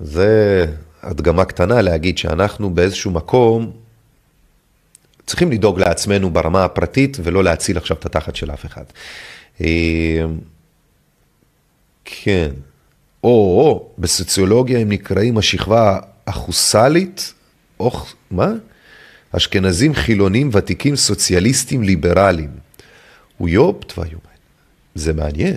זה 0.00 0.64
הדגמה 1.02 1.44
קטנה 1.44 1.82
להגיד 1.82 2.18
שאנחנו 2.18 2.70
באיזשהו 2.70 3.10
מקום 3.10 3.83
צריכים 5.26 5.52
לדאוג 5.52 5.80
לעצמנו 5.80 6.30
ברמה 6.30 6.64
הפרטית 6.64 7.16
ולא 7.22 7.44
להציל 7.44 7.76
עכשיו 7.76 7.96
את 7.96 8.06
התחת 8.06 8.36
של 8.36 8.50
אף 8.50 8.66
אחד. 8.66 8.84
אה, 9.60 10.24
כן. 12.04 12.50
או, 13.24 13.88
בסוציולוגיה 13.98 14.78
הם 14.78 14.88
נקראים 14.88 15.38
השכבה 15.38 15.98
החוסלית, 16.26 17.34
או, 17.80 17.90
מה? 18.30 18.52
אשכנזים 19.36 19.94
חילונים 19.94 20.50
ותיקים 20.52 20.96
סוציאליסטים 20.96 21.82
ליברליים. 21.82 22.50
הוא 23.38 23.48
יופ 23.48 23.84
תוויומן. 23.84 24.20
זה 24.94 25.12
מעניין. 25.12 25.56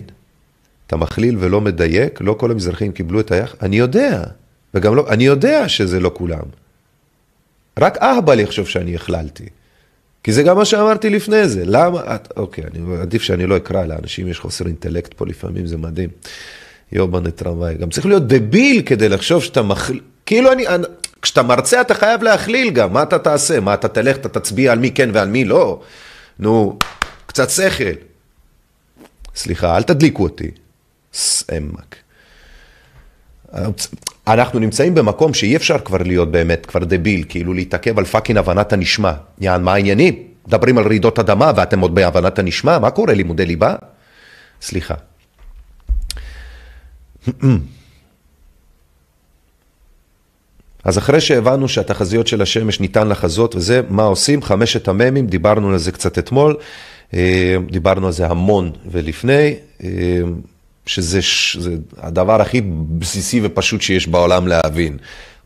אתה 0.87 0.97
מכליל 0.97 1.37
ולא 1.39 1.61
מדייק, 1.61 2.21
לא 2.21 2.33
כל 2.33 2.51
המזרחים 2.51 2.91
קיבלו 2.91 3.19
את 3.19 3.31
היחד. 3.31 3.57
אני 3.61 3.77
יודע, 3.77 4.23
וגם 4.73 4.95
לא, 4.95 5.05
אני 5.09 5.25
יודע 5.25 5.69
שזה 5.69 5.99
לא 5.99 6.11
כולם. 6.13 6.43
רק 7.79 7.97
אהבל 7.97 8.39
יחשוב 8.39 8.67
שאני 8.67 8.95
הכללתי. 8.95 9.45
כי 10.27 10.33
זה 10.33 10.43
גם 10.43 10.57
מה 10.57 10.65
שאמרתי 10.65 11.09
לפני 11.09 11.47
זה, 11.47 11.63
למה, 11.65 12.15
את, 12.15 12.33
אוקיי, 12.37 12.63
אני, 12.63 13.01
עדיף 13.01 13.21
שאני 13.21 13.47
לא 13.47 13.57
אקרא, 13.57 13.85
לאנשים 13.85 14.27
יש 14.27 14.39
חוסר 14.39 14.67
אינטלקט 14.67 15.13
פה 15.13 15.25
לפעמים, 15.25 15.67
זה 15.67 15.77
מדהים. 15.77 16.09
יובנה 16.91 17.31
טרמוואי, 17.31 17.75
גם 17.75 17.89
צריך 17.89 18.05
להיות 18.05 18.27
דביל 18.27 18.81
כדי 18.81 19.09
לחשוב 19.09 19.43
שאתה 19.43 19.61
מכליל, 19.61 19.99
כאילו 20.25 20.51
אני, 20.51 20.67
אני, 20.67 20.83
כשאתה 21.21 21.43
מרצה 21.43 21.81
אתה 21.81 21.93
חייב 21.93 22.23
להכליל 22.23 22.69
גם, 22.69 22.93
מה 22.93 23.03
אתה 23.03 23.19
תעשה? 23.19 23.59
מה 23.59 23.73
אתה 23.73 23.87
תלך, 23.87 24.17
אתה 24.17 24.29
תצביע 24.29 24.71
על 24.71 24.79
מי 24.79 24.91
כן 24.91 25.09
ועל 25.13 25.27
מי 25.27 25.45
לא? 25.45 25.81
נו, 26.39 26.77
קצת 27.25 27.49
שכל. 27.49 27.83
סליחה, 29.35 29.77
אל 29.77 29.83
תדליקו 29.83 30.23
אותי. 30.23 30.51
סעמק. 31.13 31.95
אנחנו 34.27 34.59
נמצאים 34.59 34.95
במקום 34.95 35.33
שאי 35.33 35.55
אפשר 35.55 35.79
כבר 35.79 35.97
להיות 35.97 36.31
באמת 36.31 36.65
כבר 36.65 36.83
דביל, 36.83 37.23
כאילו 37.29 37.53
להתעכב 37.53 37.99
על 37.99 38.05
fucking 38.05 38.37
הבנת 38.37 38.73
הנשמע. 38.73 39.13
יען, 39.39 39.63
מה 39.63 39.73
העניינים? 39.73 40.23
מדברים 40.47 40.77
על 40.77 40.83
רעידות 40.83 41.19
אדמה 41.19 41.51
ואתם 41.55 41.79
עוד 41.79 41.95
בהבנת 41.95 42.39
הנשמע? 42.39 42.79
מה 42.79 42.89
קורה, 42.89 43.13
לימודי 43.13 43.45
ליבה? 43.45 43.75
סליחה. 44.61 44.95
אז 50.83 50.97
אחרי 50.97 51.21
שהבנו 51.21 51.69
שהתחזיות 51.69 52.27
של 52.27 52.41
השמש 52.41 52.79
ניתן 52.79 53.07
לחזות 53.07 53.55
וזה, 53.55 53.81
מה 53.89 54.03
עושים? 54.03 54.41
חמשת 54.41 54.87
המ"מים, 54.87 55.27
דיברנו 55.27 55.69
על 55.69 55.77
זה 55.77 55.91
קצת 55.91 56.17
אתמול, 56.19 56.55
אה, 57.13 57.55
דיברנו 57.71 58.05
על 58.05 58.13
זה 58.13 58.27
המון 58.27 58.71
ולפני. 58.91 59.55
שזה 60.87 61.19
זה 61.59 61.75
הדבר 61.97 62.41
הכי 62.41 62.61
בסיסי 62.99 63.39
ופשוט 63.43 63.81
שיש 63.81 64.07
בעולם 64.07 64.47
להבין. 64.47 64.97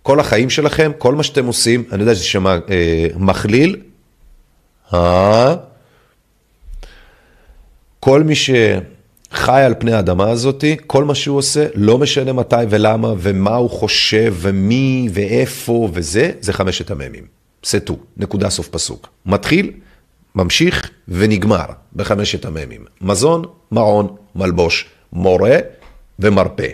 כל 0.03 0.19
החיים 0.19 0.49
שלכם, 0.49 0.91
כל 0.97 1.15
מה 1.15 1.23
שאתם 1.23 1.45
עושים, 1.45 1.83
אני 1.91 2.01
יודע 2.01 2.15
שזה 2.15 2.23
שמע 2.23 2.57
אה, 2.69 3.07
מכליל, 3.15 3.75
אה? 4.93 5.55
כל 7.99 8.23
מי 8.23 8.33
שחי 8.35 9.61
על 9.61 9.73
פני 9.79 9.93
האדמה 9.93 10.29
הזאתי, 10.29 10.77
כל 10.87 11.03
מה 11.03 11.15
שהוא 11.15 11.37
עושה, 11.37 11.67
לא 11.75 11.97
משנה 11.97 12.33
מתי 12.33 12.55
ולמה 12.69 13.13
ומה 13.17 13.55
הוא 13.55 13.69
חושב 13.69 14.35
ומי 14.37 15.09
ואיפה 15.13 15.89
וזה, 15.93 16.31
זה 16.41 16.53
חמשת 16.53 16.91
המ"מים. 16.91 17.23
סטו, 17.65 17.97
נקודה 18.17 18.49
סוף 18.49 18.67
פסוק. 18.67 19.09
מתחיל, 19.25 19.71
ממשיך 20.35 20.89
ונגמר 21.07 21.65
בחמשת 21.95 22.45
המ"מים. 22.45 22.85
מזון, 23.01 23.45
מעון, 23.71 24.07
מלבוש, 24.35 24.85
מורה 25.13 25.57
ומרפא. 26.19 26.67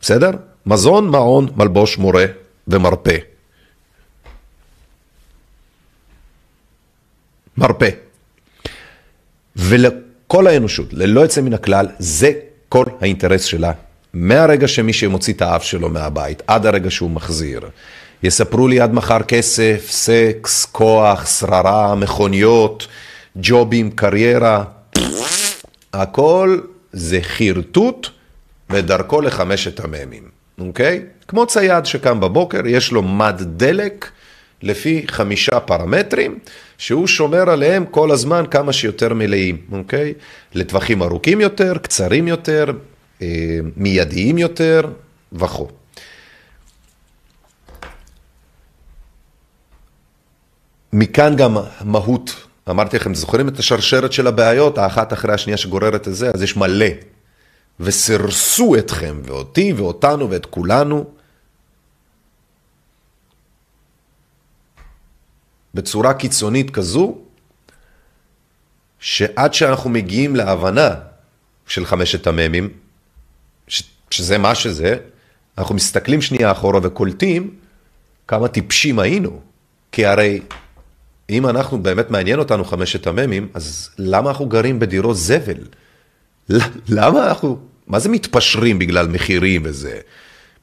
בסדר? 0.00 0.30
מזון, 0.66 1.08
מעון, 1.08 1.48
מלבוש, 1.56 1.98
מורה 1.98 2.24
ומרפא. 2.68 3.16
מרפא. 7.56 7.88
ולכל 9.56 10.46
האנושות, 10.46 10.92
ללא 10.92 11.20
יוצא 11.20 11.40
מן 11.40 11.52
הכלל, 11.52 11.86
זה 11.98 12.32
כל 12.68 12.84
האינטרס 13.00 13.44
שלה. 13.44 13.72
מהרגע 14.14 14.68
שמי 14.68 14.92
שמוציא 14.92 15.32
את 15.32 15.42
האף 15.42 15.64
שלו 15.64 15.88
מהבית, 15.88 16.42
עד 16.46 16.66
הרגע 16.66 16.90
שהוא 16.90 17.10
מחזיר. 17.10 17.60
יספרו 18.22 18.68
לי 18.68 18.80
עד 18.80 18.92
מחר 18.92 19.22
כסף, 19.22 19.86
סקס, 19.90 20.64
כוח, 20.64 21.26
שררה, 21.26 21.94
מכוניות, 21.94 22.86
ג'ובים, 23.36 23.90
קריירה. 23.90 24.64
הכל 25.92 26.60
זה 26.92 27.18
חרטוט 27.22 28.08
ודרכו 28.70 29.20
לחמשת 29.20 29.80
המ"מים, 29.80 30.28
אוקיי? 30.58 31.02
כמו 31.28 31.46
צייד 31.46 31.86
שקם 31.86 32.20
בבוקר, 32.20 32.66
יש 32.66 32.92
לו 32.92 33.02
מד 33.02 33.42
דלק 33.56 34.10
לפי 34.62 35.04
חמישה 35.08 35.60
פרמטרים, 35.60 36.38
שהוא 36.78 37.06
שומר 37.06 37.50
עליהם 37.50 37.84
כל 37.86 38.10
הזמן 38.10 38.44
כמה 38.50 38.72
שיותר 38.72 39.14
מלאים, 39.14 39.56
אוקיי? 39.72 40.14
לטווחים 40.54 41.02
ארוכים 41.02 41.40
יותר, 41.40 41.78
קצרים 41.82 42.28
יותר, 42.28 42.66
אה, 43.22 43.58
מיידיים 43.76 44.38
יותר 44.38 44.82
וכו'. 45.32 45.68
מכאן 50.92 51.36
גם 51.36 51.56
מהות 51.84 52.46
אמרתי 52.70 52.96
לכם, 52.96 53.14
זוכרים 53.14 53.48
את 53.48 53.58
השרשרת 53.58 54.12
של 54.12 54.26
הבעיות, 54.26 54.78
האחת 54.78 55.12
אחרי 55.12 55.34
השנייה 55.34 55.56
שגוררת 55.56 56.08
את 56.08 56.14
זה, 56.14 56.30
אז 56.34 56.42
יש 56.42 56.56
מלא. 56.56 56.86
וסירסו 57.80 58.74
אתכם, 58.78 59.20
ואותי, 59.24 59.72
ואותנו, 59.72 60.30
ואת 60.30 60.46
כולנו, 60.46 61.04
בצורה 65.74 66.14
קיצונית 66.14 66.70
כזו, 66.70 67.18
שעד 68.98 69.54
שאנחנו 69.54 69.90
מגיעים 69.90 70.36
להבנה 70.36 70.94
של 71.66 71.86
חמשת 71.86 72.26
המ"מים, 72.26 72.68
שזה 74.10 74.38
מה 74.38 74.54
שזה, 74.54 74.96
אנחנו 75.58 75.74
מסתכלים 75.74 76.22
שנייה 76.22 76.52
אחורה 76.52 76.80
וקולטים 76.82 77.54
כמה 78.28 78.48
טיפשים 78.48 78.98
היינו. 78.98 79.40
כי 79.92 80.06
הרי 80.06 80.40
אם 81.32 81.46
אנחנו, 81.46 81.82
באמת 81.82 82.10
מעניין 82.10 82.38
אותנו 82.38 82.64
חמשת 82.64 83.06
המ"מים, 83.06 83.48
אז 83.54 83.90
למה 83.98 84.30
אנחנו 84.30 84.46
גרים 84.46 84.78
בדירות 84.78 85.16
זבל? 85.16 85.58
למה 86.88 87.28
אנחנו, 87.28 87.58
מה 87.86 87.98
זה 87.98 88.08
מתפשרים 88.08 88.78
בגלל 88.78 89.08
מחירים 89.08 89.62
וזה? 89.64 89.98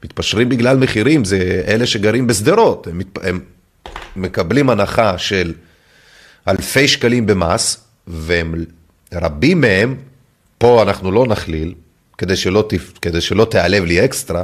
מתפשרים 0.04 0.50
בגלל 0.50 0.78
מחירים, 0.78 1.26
זה 1.26 1.64
אלה 1.68 1.86
שגרים 1.86 2.28
בשדרות, 2.28 2.88
הם, 2.88 2.98
מת, 2.98 3.18
הם 3.22 3.40
מקבלים 4.16 4.70
הנחה 4.70 5.18
של 5.18 5.54
אלפי 6.48 6.88
שקלים 6.88 7.26
במס, 7.26 7.84
ורבים 8.08 9.62
מהם, 9.62 9.96
פה 10.58 10.84
אנחנו 10.84 11.12
לא 11.12 11.26
נכליל, 11.26 11.74
כדי 12.18 12.36
שלא, 12.36 12.68
כדי 13.02 13.22
שלא 13.22 13.46
תיעלב 13.46 13.84
לי 13.84 14.06
אקסטרה, 14.06 14.44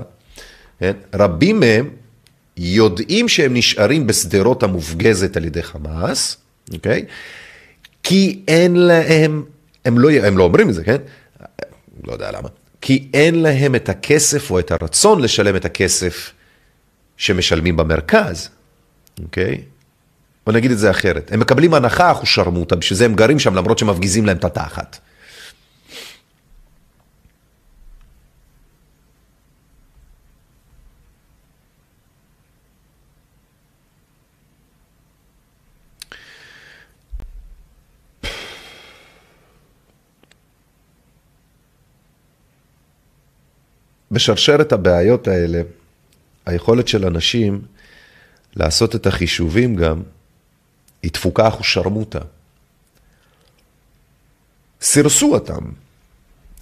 כן? 0.79 0.93
רבים 1.13 1.59
מהם 1.59 1.89
יודעים 2.57 3.29
שהם 3.29 3.53
נשארים 3.53 4.07
בשדרות 4.07 4.63
המופגזת 4.63 5.37
על 5.37 5.45
ידי 5.45 5.63
חמאס, 5.63 6.37
אוקיי? 6.73 7.05
כי 8.03 8.39
אין 8.47 8.75
להם, 8.75 9.43
הם 9.85 9.99
לא, 9.99 10.09
הם 10.11 10.37
לא 10.37 10.43
אומרים 10.43 10.69
את 10.69 10.73
זה, 10.73 10.83
כן? 10.83 10.97
לא 12.07 12.13
יודע 12.13 12.31
למה. 12.31 12.49
כי 12.81 13.07
אין 13.13 13.41
להם 13.41 13.75
את 13.75 13.89
הכסף 13.89 14.51
או 14.51 14.59
את 14.59 14.71
הרצון 14.71 15.21
לשלם 15.21 15.55
את 15.55 15.65
הכסף 15.65 16.31
שמשלמים 17.17 17.77
במרכז, 17.77 18.49
אוקיי? 19.23 19.61
בוא 20.45 20.53
נגיד 20.53 20.71
את 20.71 20.79
זה 20.79 20.91
אחרת. 20.91 21.31
הם 21.31 21.39
מקבלים 21.39 21.73
הנחה 21.73 22.11
אחושרמוטה, 22.11 22.75
בשביל 22.75 22.97
זה 22.97 23.05
הם 23.05 23.15
גרים 23.15 23.39
שם 23.39 23.55
למרות 23.55 23.79
שמפגיזים 23.79 24.25
להם 24.25 24.37
את 24.37 24.45
התחת. 24.45 24.97
בשרשרת 44.15 44.71
הבעיות 44.71 45.27
האלה, 45.27 45.61
היכולת 46.45 46.87
של 46.87 47.05
אנשים 47.05 47.61
לעשות 48.55 48.95
את 48.95 49.07
החישובים 49.07 49.75
גם, 49.75 50.01
היא 51.03 51.11
תפוקה 51.11 51.47
אחושרמוטה. 51.47 52.19
סירסו 54.81 55.33
אותם. 55.33 55.63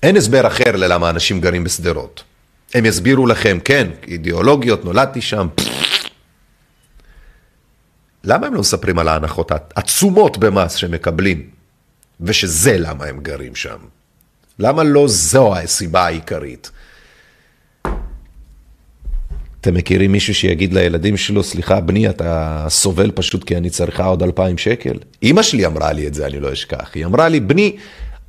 אין 0.03 0.17
הסבר 0.17 0.47
אחר 0.47 0.75
ללמה 0.75 1.09
אנשים 1.09 1.41
גרים 1.41 1.63
בשדרות. 1.63 2.23
הם 2.73 2.85
יסבירו 2.85 3.27
לכם, 3.27 3.57
כן, 3.65 3.89
אידיאולוגיות, 4.07 4.85
נולדתי 4.85 5.21
שם. 5.21 5.47
למה 8.23 8.47
הם 8.47 8.53
לא 8.53 8.59
מספרים 8.59 8.99
על 8.99 9.07
ההנחות 9.07 9.51
העצומות 9.51 10.37
במס 10.37 10.75
שהם 10.75 10.91
מקבלים, 10.91 11.49
ושזה 12.21 12.77
למה 12.77 13.05
הם 13.05 13.19
גרים 13.19 13.55
שם? 13.55 13.77
למה 14.59 14.83
לא 14.83 15.07
זו 15.07 15.55
הסיבה 15.55 16.05
העיקרית? 16.05 16.71
אתם 19.63 19.73
מכירים 19.73 20.11
מישהו 20.11 20.35
שיגיד 20.35 20.73
לילדים 20.73 21.17
שלו, 21.17 21.43
סליחה, 21.43 21.81
בני, 21.81 22.09
אתה 22.09 22.65
סובל 22.69 23.11
פשוט 23.15 23.43
כי 23.43 23.57
אני 23.57 23.69
צריכה 23.69 24.05
עוד 24.05 24.23
אלפיים 24.23 24.57
שקל? 24.57 24.93
אימא 25.21 25.41
שלי 25.41 25.65
אמרה 25.65 25.93
לי 25.93 26.07
את 26.07 26.13
זה, 26.13 26.25
אני 26.25 26.39
לא 26.39 26.53
אשכח. 26.53 26.91
היא 26.95 27.05
אמרה 27.05 27.29
לי, 27.29 27.39
בני, 27.39 27.75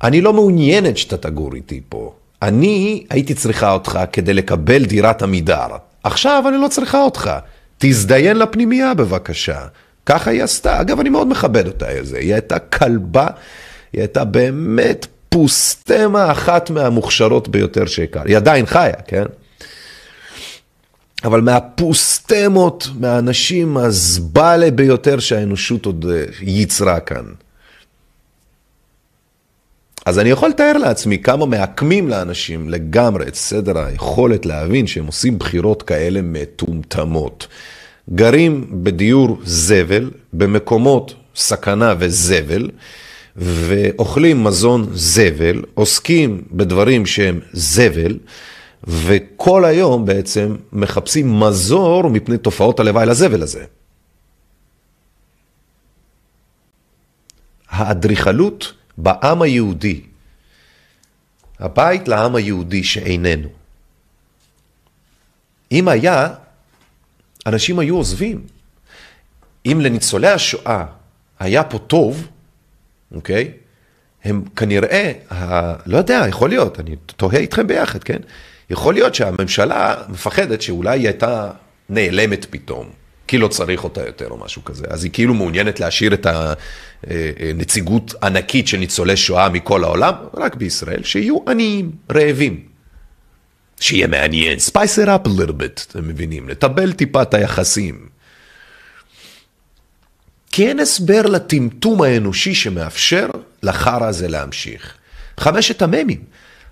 אני 0.03 0.21
לא 0.21 0.33
מעוניינת 0.33 0.97
שאתה 0.97 1.17
תגור 1.17 1.55
איתי 1.55 1.81
פה. 1.89 2.13
אני 2.41 3.05
הייתי 3.09 3.33
צריכה 3.33 3.71
אותך 3.71 3.99
כדי 4.13 4.33
לקבל 4.33 4.85
דירת 4.85 5.21
עמידר. 5.21 5.67
עכשיו 6.03 6.43
אני 6.49 6.57
לא 6.57 6.67
צריכה 6.67 7.01
אותך. 7.01 7.31
תזדיין 7.77 8.37
לפנימייה 8.37 8.93
בבקשה. 8.93 9.59
ככה 10.05 10.31
היא 10.31 10.43
עשתה. 10.43 10.81
אגב, 10.81 10.99
אני 10.99 11.09
מאוד 11.09 11.27
מכבד 11.27 11.67
אותה 11.67 11.89
איזה. 11.89 12.17
היא 12.17 12.33
הייתה 12.33 12.59
כלבה, 12.59 13.27
היא 13.93 14.01
הייתה 14.01 14.25
באמת 14.25 15.07
פוסטמה 15.29 16.31
אחת 16.31 16.69
מהמוכשרות 16.69 17.47
ביותר 17.47 17.85
שהכר. 17.85 18.21
היא 18.25 18.37
עדיין 18.37 18.65
חיה, 18.65 19.01
כן? 19.07 19.25
אבל 21.25 21.41
מהפוסטמות, 21.41 22.87
מהאנשים 22.99 23.77
הזבאלה 23.77 24.71
ביותר 24.71 25.19
שהאנושות 25.19 25.85
עוד 25.85 26.05
אה, 26.09 26.23
ייצרה 26.41 26.99
כאן. 26.99 27.25
אז 30.05 30.19
אני 30.19 30.29
יכול 30.29 30.49
לתאר 30.49 30.77
לעצמי 30.77 31.17
כמה 31.17 31.45
מעקמים 31.45 32.09
לאנשים 32.09 32.69
לגמרי 32.69 33.27
את 33.27 33.35
סדר 33.35 33.77
היכולת 33.77 34.45
להבין 34.45 34.87
שהם 34.87 35.05
עושים 35.05 35.39
בחירות 35.39 35.83
כאלה 35.83 36.21
מטומטמות. 36.23 37.47
גרים 38.13 38.67
בדיור 38.83 39.39
זבל, 39.43 40.11
במקומות 40.33 41.13
סכנה 41.35 41.93
וזבל, 41.99 42.69
ואוכלים 43.35 44.43
מזון 44.43 44.87
זבל, 44.93 45.61
עוסקים 45.73 46.41
בדברים 46.51 47.05
שהם 47.05 47.39
זבל, 47.53 48.17
וכל 48.87 49.65
היום 49.65 50.05
בעצם 50.05 50.55
מחפשים 50.71 51.39
מזור 51.39 52.09
מפני 52.09 52.37
תופעות 52.37 52.79
הלוואי 52.79 53.05
לזבל 53.05 53.41
הזה. 53.43 53.65
האדריכלות 57.69 58.73
בעם 58.97 59.41
היהודי, 59.41 60.01
הבית 61.59 62.07
לעם 62.07 62.35
היהודי 62.35 62.83
שאיננו. 62.83 63.49
אם 65.71 65.87
היה, 65.87 66.33
אנשים 67.45 67.79
היו 67.79 67.95
עוזבים. 67.95 68.45
אם 69.65 69.79
לניצולי 69.81 70.27
השואה 70.27 70.85
היה 71.39 71.63
פה 71.63 71.77
טוב, 71.77 72.27
אוקיי? 73.15 73.51
הם 74.23 74.43
כנראה, 74.55 75.11
ה... 75.31 75.73
לא 75.85 75.97
יודע, 75.97 76.25
יכול 76.29 76.49
להיות, 76.49 76.79
אני 76.79 76.95
תוהה 76.95 77.37
איתכם 77.37 77.67
ביחד, 77.67 78.03
כן? 78.03 78.19
יכול 78.69 78.93
להיות 78.93 79.15
שהממשלה 79.15 79.95
מפחדת 80.09 80.61
שאולי 80.61 80.99
היא 80.99 81.07
הייתה 81.07 81.51
נעלמת 81.89 82.45
פתאום, 82.49 82.89
כי 83.27 83.37
לא 83.37 83.47
צריך 83.47 83.83
אותה 83.83 84.05
יותר 84.05 84.27
או 84.27 84.37
משהו 84.37 84.63
כזה. 84.63 84.85
אז 84.89 85.03
היא 85.03 85.11
כאילו 85.11 85.33
מעוניינת 85.33 85.79
להשאיר 85.79 86.13
את 86.13 86.27
הנציגות 87.07 88.13
ענקית 88.23 88.67
של 88.67 88.77
ניצולי 88.77 89.17
שואה 89.17 89.49
מכל 89.49 89.83
העולם, 89.83 90.13
רק 90.33 90.55
בישראל, 90.55 91.03
שיהיו 91.03 91.37
עניים, 91.47 91.91
רעבים. 92.11 92.65
שיהיה 93.79 94.07
מעניין, 94.07 94.57
spice 94.57 95.03
it 95.03 95.07
up 95.07 95.27
a 95.27 95.29
little 95.29 95.61
bit, 95.61 95.85
אתם 95.91 96.07
מבינים? 96.07 96.49
לטבל 96.49 96.93
טיפה 96.93 97.21
את 97.21 97.33
היחסים. 97.33 98.07
כי 100.51 100.67
אין 100.67 100.79
הסבר 100.79 101.21
לטמטום 101.21 102.01
האנושי 102.01 102.55
שמאפשר 102.55 103.29
לחרא 103.63 104.07
הזה 104.07 104.27
להמשיך. 104.27 104.93
חמשת 105.39 105.81
המ"מים. 105.81 106.23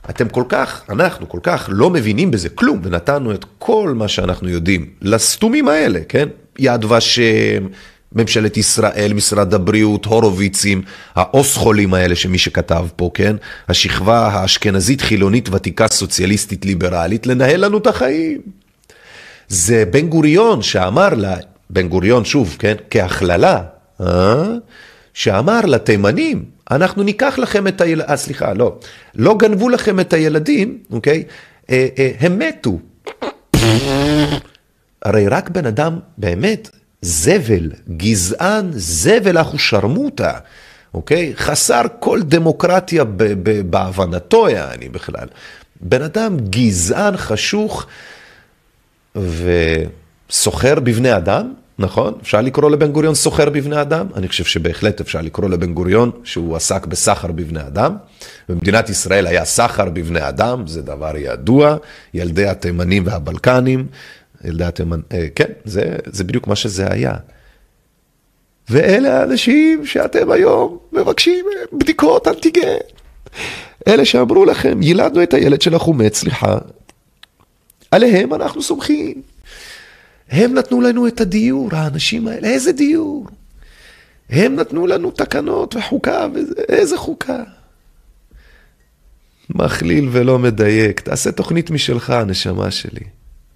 אתם 0.10 0.30
כל 0.30 0.44
כך, 0.50 0.82
אנחנו 0.90 1.30
כל 1.30 1.40
כך 1.44 1.70
לא 1.72 1.90
מבינים 1.90 2.32
בזה 2.32 2.50
כלום, 2.50 2.80
ונתנו 2.84 3.34
את 3.34 3.46
כל 3.60 3.94
מה 3.96 4.08
שאנחנו 4.08 4.50
יודעים 4.50 4.90
לסתומים 5.02 5.68
האלה, 5.68 6.00
כן? 6.10 6.30
יד 6.60 6.86
ושם, 6.86 7.68
ממשלת 8.16 8.58
ישראל, 8.58 9.14
משרד 9.14 9.54
הבריאות, 9.54 10.06
הורוביצים, 10.06 10.82
האוסחולים 11.16 11.94
האלה 11.94 12.16
שמי 12.16 12.38
שכתב 12.38 12.88
פה, 12.96 13.12
כן? 13.14 13.36
השכבה 13.70 14.28
האשכנזית 14.28 15.02
חילונית 15.02 15.50
ותיקה 15.50 15.88
סוציאליסטית 15.88 16.66
ליברלית, 16.66 17.28
לנהל 17.28 17.66
לנו 17.66 17.78
את 17.78 17.88
החיים. 17.88 18.42
זה 19.48 19.84
בן 19.92 20.08
גוריון 20.08 20.62
שאמר 20.62 21.14
לה, 21.14 21.36
בן 21.70 21.88
גוריון 21.88 22.26
שוב, 22.26 22.56
כן? 22.60 22.76
כהכללה, 22.90 23.62
אה? 24.02 24.44
שאמר 25.14 25.62
לתימנים, 25.66 26.53
אנחנו 26.72 27.04
ניקח 27.04 27.38
לכם 27.38 27.68
את 27.68 27.82
הילדים, 27.82 28.10
אה, 28.10 28.18
סליחה, 28.18 28.54
לא, 28.54 28.80
לא 29.16 29.38
גנבו 29.38 29.70
לכם 29.70 30.00
את 30.00 30.14
הילדים, 30.14 30.78
אוקיי? 30.92 31.24
אה, 31.70 31.88
אה, 31.98 32.12
הם 32.20 32.40
מתו. 32.40 32.80
הרי 35.02 35.28
רק 35.28 35.50
בן 35.50 35.66
אדם 35.66 36.00
באמת 36.18 36.70
זבל, 37.02 37.72
גזען, 37.98 38.72
זבל 38.72 39.42
אחו 39.42 39.60
שרמוטה, 39.60 40.32
אוקיי? 40.94 41.34
חסר 41.36 41.82
כל 42.00 42.22
דמוקרטיה 42.22 43.04
בהבנתו, 43.70 44.50
יעני 44.50 44.90
בכלל. 44.90 45.28
בן 45.82 46.02
אדם 46.02 46.38
גזען, 46.50 47.18
חשוך 47.18 47.86
וסוחר 49.16 50.80
בבני 50.80 51.18
אדם, 51.18 51.54
נכון? 51.80 52.14
אפשר 52.22 52.42
לקרוא 52.42 52.72
לבן 52.72 52.92
גוריון 52.92 53.16
סוחר 53.16 53.50
בבני 53.50 53.82
אדם? 53.82 54.08
אני 54.16 54.28
חושב 54.28 54.44
שבהחלט 54.44 55.02
אפשר 55.02 55.22
לקרוא 55.22 55.50
לבן 55.50 55.74
גוריון 55.74 56.12
שהוא 56.24 56.56
עסק 56.56 56.86
בסחר 56.86 57.32
בבני 57.32 57.62
אדם. 57.62 57.96
במדינת 58.50 58.90
ישראל 58.90 59.28
היה 59.28 59.46
סחר 59.46 59.90
בבני 59.90 60.30
אדם, 60.30 60.68
זה 60.68 60.82
דבר 60.82 61.18
ידוע, 61.18 61.78
ילדי 62.14 62.48
התימנים 62.48 63.04
והבלקנים, 63.06 63.88
ילדי 64.44 64.64
התימנ... 64.64 65.00
אה, 65.14 65.28
כן, 65.36 65.52
זה, 65.66 65.96
זה 66.06 66.24
בדיוק 66.24 66.48
מה 66.48 66.56
שזה 66.56 66.92
היה. 66.92 67.14
ואלה 68.70 69.20
האנשים 69.20 69.86
שאתם 69.86 70.32
היום 70.32 70.78
מבקשים 70.92 71.46
בדיקות 71.74 72.28
אנטיגן. 72.28 72.78
אלה 73.88 74.06
שאמרו 74.06 74.46
לכם, 74.46 74.80
ילדנו 74.82 75.24
את 75.24 75.34
הילד 75.34 75.62
של 75.62 75.76
החומץ, 75.76 76.18
סליחה, 76.18 76.58
עליהם 77.92 78.34
אנחנו 78.34 78.62
סומכים. 78.62 79.33
הם 80.30 80.54
נתנו 80.54 80.82
לנו 80.82 81.08
את 81.08 81.22
הדיור, 81.22 81.70
האנשים 81.72 82.28
האלה, 82.28 82.48
איזה 82.48 82.72
דיור? 82.72 83.28
הם 84.30 84.56
נתנו 84.56 84.88
לנו 84.88 85.12
תקנות 85.12 85.76
וחוקה, 85.76 86.28
איזה 86.70 86.98
חוקה? 86.98 87.44
מכליל 89.50 90.10
ולא 90.12 90.40
מדייק, 90.40 91.00
תעשה 91.00 91.32
תוכנית 91.32 91.72
משלך, 91.72 92.10
הנשמה 92.10 92.72
שלי. 92.72 93.04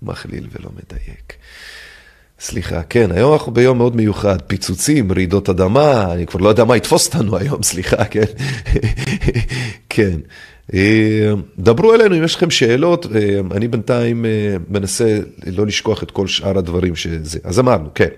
מכליל 0.02 0.48
ולא 0.52 0.70
מדייק. 0.70 1.34
סליחה, 2.40 2.84
כן, 2.84 3.12
היום 3.12 3.34
אנחנו 3.34 3.52
ביום 3.52 3.78
מאוד 3.78 3.96
מיוחד, 3.96 4.42
פיצוצים, 4.42 5.12
רעידות 5.12 5.50
אדמה, 5.50 6.14
אני 6.14 6.26
כבר 6.26 6.40
לא 6.40 6.50
יודע 6.50 6.64
מה 6.64 6.78
יתפוס 6.78 7.08
אותנו 7.08 7.38
היום, 7.38 7.64
סליחה, 7.64 8.06
כן? 8.06 8.24
כן. 9.90 10.20
אה, 10.74 11.34
דברו 11.60 11.94
אלינו 11.94 12.18
אם 12.18 12.24
יש 12.24 12.36
לכם 12.36 12.50
שאלות, 12.50 13.06
אה, 13.16 13.40
אני 13.52 13.68
בינתיים 13.68 14.26
אה, 14.26 14.56
מנסה 14.70 15.20
לא 15.48 15.66
לשכוח 15.66 16.04
את 16.04 16.12
כל 16.12 16.28
שאר 16.28 16.58
הדברים 16.58 16.96
שזה. 16.96 17.40
אז 17.44 17.60
אמרנו, 17.60 17.90
כן. 17.96 18.10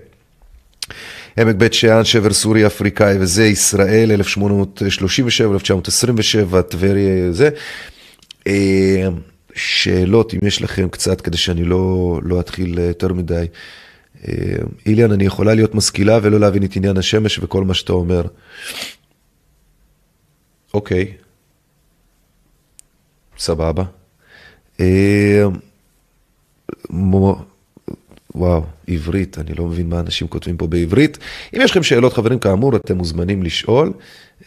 עמק 1.38 1.56
בית 1.56 1.74
שאן, 1.74 2.04
שבר 2.04 2.32
סורי 2.32 2.66
אפריקאי 2.66 3.16
וזה, 3.20 3.46
ישראל 3.46 4.12
1837, 4.12 5.54
1927, 5.54 6.62
טבריה, 6.62 7.32
זה. 7.32 7.50
שאלות, 9.54 10.34
אם 10.34 10.38
יש 10.42 10.62
לכם 10.62 10.88
קצת, 10.88 11.20
כדי 11.20 11.36
שאני 11.36 11.64
לא, 11.64 12.20
לא 12.22 12.40
אתחיל 12.40 12.78
יותר 12.78 13.12
מדי. 13.12 13.46
איליאן, 14.86 15.12
אני 15.12 15.24
יכולה 15.24 15.54
להיות 15.54 15.74
משכילה 15.74 16.18
ולא 16.22 16.40
להבין 16.40 16.64
את 16.64 16.76
עניין 16.76 16.96
השמש 16.96 17.38
וכל 17.38 17.64
מה 17.64 17.74
שאתה 17.74 17.92
אומר. 17.92 18.22
אוקיי. 20.74 21.12
סבבה. 23.40 23.84
אה, 24.80 25.44
וואו, 28.34 28.62
עברית, 28.88 29.38
אני 29.38 29.54
לא 29.54 29.64
מבין 29.64 29.88
מה 29.88 30.00
אנשים 30.00 30.28
כותבים 30.28 30.56
פה 30.56 30.66
בעברית. 30.66 31.18
אם 31.56 31.60
יש 31.62 31.70
לכם 31.70 31.82
שאלות, 31.82 32.12
חברים, 32.12 32.38
כאמור, 32.38 32.76
אתם 32.76 32.96
מוזמנים 32.96 33.42
לשאול. 33.42 33.92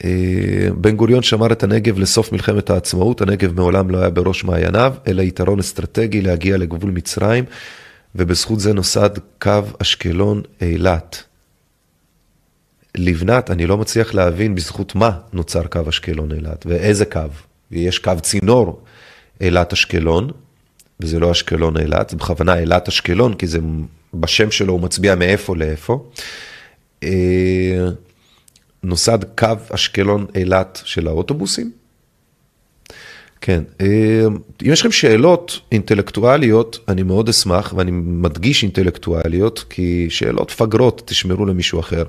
אה, 0.04 0.68
בן 0.78 0.96
גוריון 0.96 1.24
שמר 1.24 1.52
את 1.52 1.64
הנגב 1.64 2.00
לסוף 2.00 2.32
מלחמת 2.32 2.70
העצמאות, 2.70 3.22
הנגב 3.22 3.54
מעולם 3.54 3.90
לא 3.90 3.98
היה 3.98 4.10
בראש 4.10 4.44
מעייניו, 4.44 4.94
אלא 5.08 5.22
יתרון 5.22 5.60
אסטרטגי 5.60 6.22
להגיע 6.22 6.58
לגבול 6.58 6.92
מצרים, 6.92 7.44
ובזכות 8.16 8.60
זה 8.60 8.74
נוסד 8.74 9.10
קו 9.42 9.62
אשקלון 9.82 10.42
אילת. 10.62 11.24
לבנת, 12.98 13.52
אני 13.52 13.66
לא 13.66 13.78
מצליח 13.78 14.14
להבין 14.14 14.56
בזכות 14.56 14.96
מה 14.96 15.12
נוצר 15.34 15.68
קו 15.68 15.90
אשקלון 15.90 16.32
אילת, 16.32 16.66
ואיזה 16.66 17.06
קו. 17.06 17.22
ויש 17.74 18.00
קו 18.00 18.12
צינור 18.22 18.82
אילת 19.42 19.74
אשקלון, 19.74 20.32
וזה 21.00 21.20
לא 21.20 21.32
אשקלון 21.32 21.78
אילת, 21.78 22.10
זה 22.10 22.18
בכוונה 22.18 22.60
אילת 22.60 22.88
אשקלון, 22.88 23.34
כי 23.34 23.48
זה 23.48 23.60
בשם 24.14 24.52
שלו 24.52 24.74
הוא 24.74 24.82
מצביע 24.82 25.16
מאיפה 25.16 25.56
לאיפה. 25.56 26.04
אה, 27.04 27.88
נוסד 28.84 29.20
קו 29.38 29.48
אשקלון 29.70 30.26
אילת 30.36 30.82
של 30.86 31.08
האוטובוסים. 31.08 31.72
כן, 33.42 33.64
אה, 33.82 34.26
אם 34.66 34.72
יש 34.72 34.80
לכם 34.80 34.92
שאלות 34.92 35.60
אינטלקטואליות, 35.72 36.80
אני 36.88 37.04
מאוד 37.04 37.30
אשמח, 37.30 37.74
ואני 37.78 37.92
מדגיש 37.94 38.64
אינטלקטואליות, 38.64 39.66
כי 39.70 40.08
שאלות 40.10 40.52
פגרות 40.52 41.02
תשמרו 41.06 41.46
למישהו 41.46 41.80
אחר. 41.80 42.04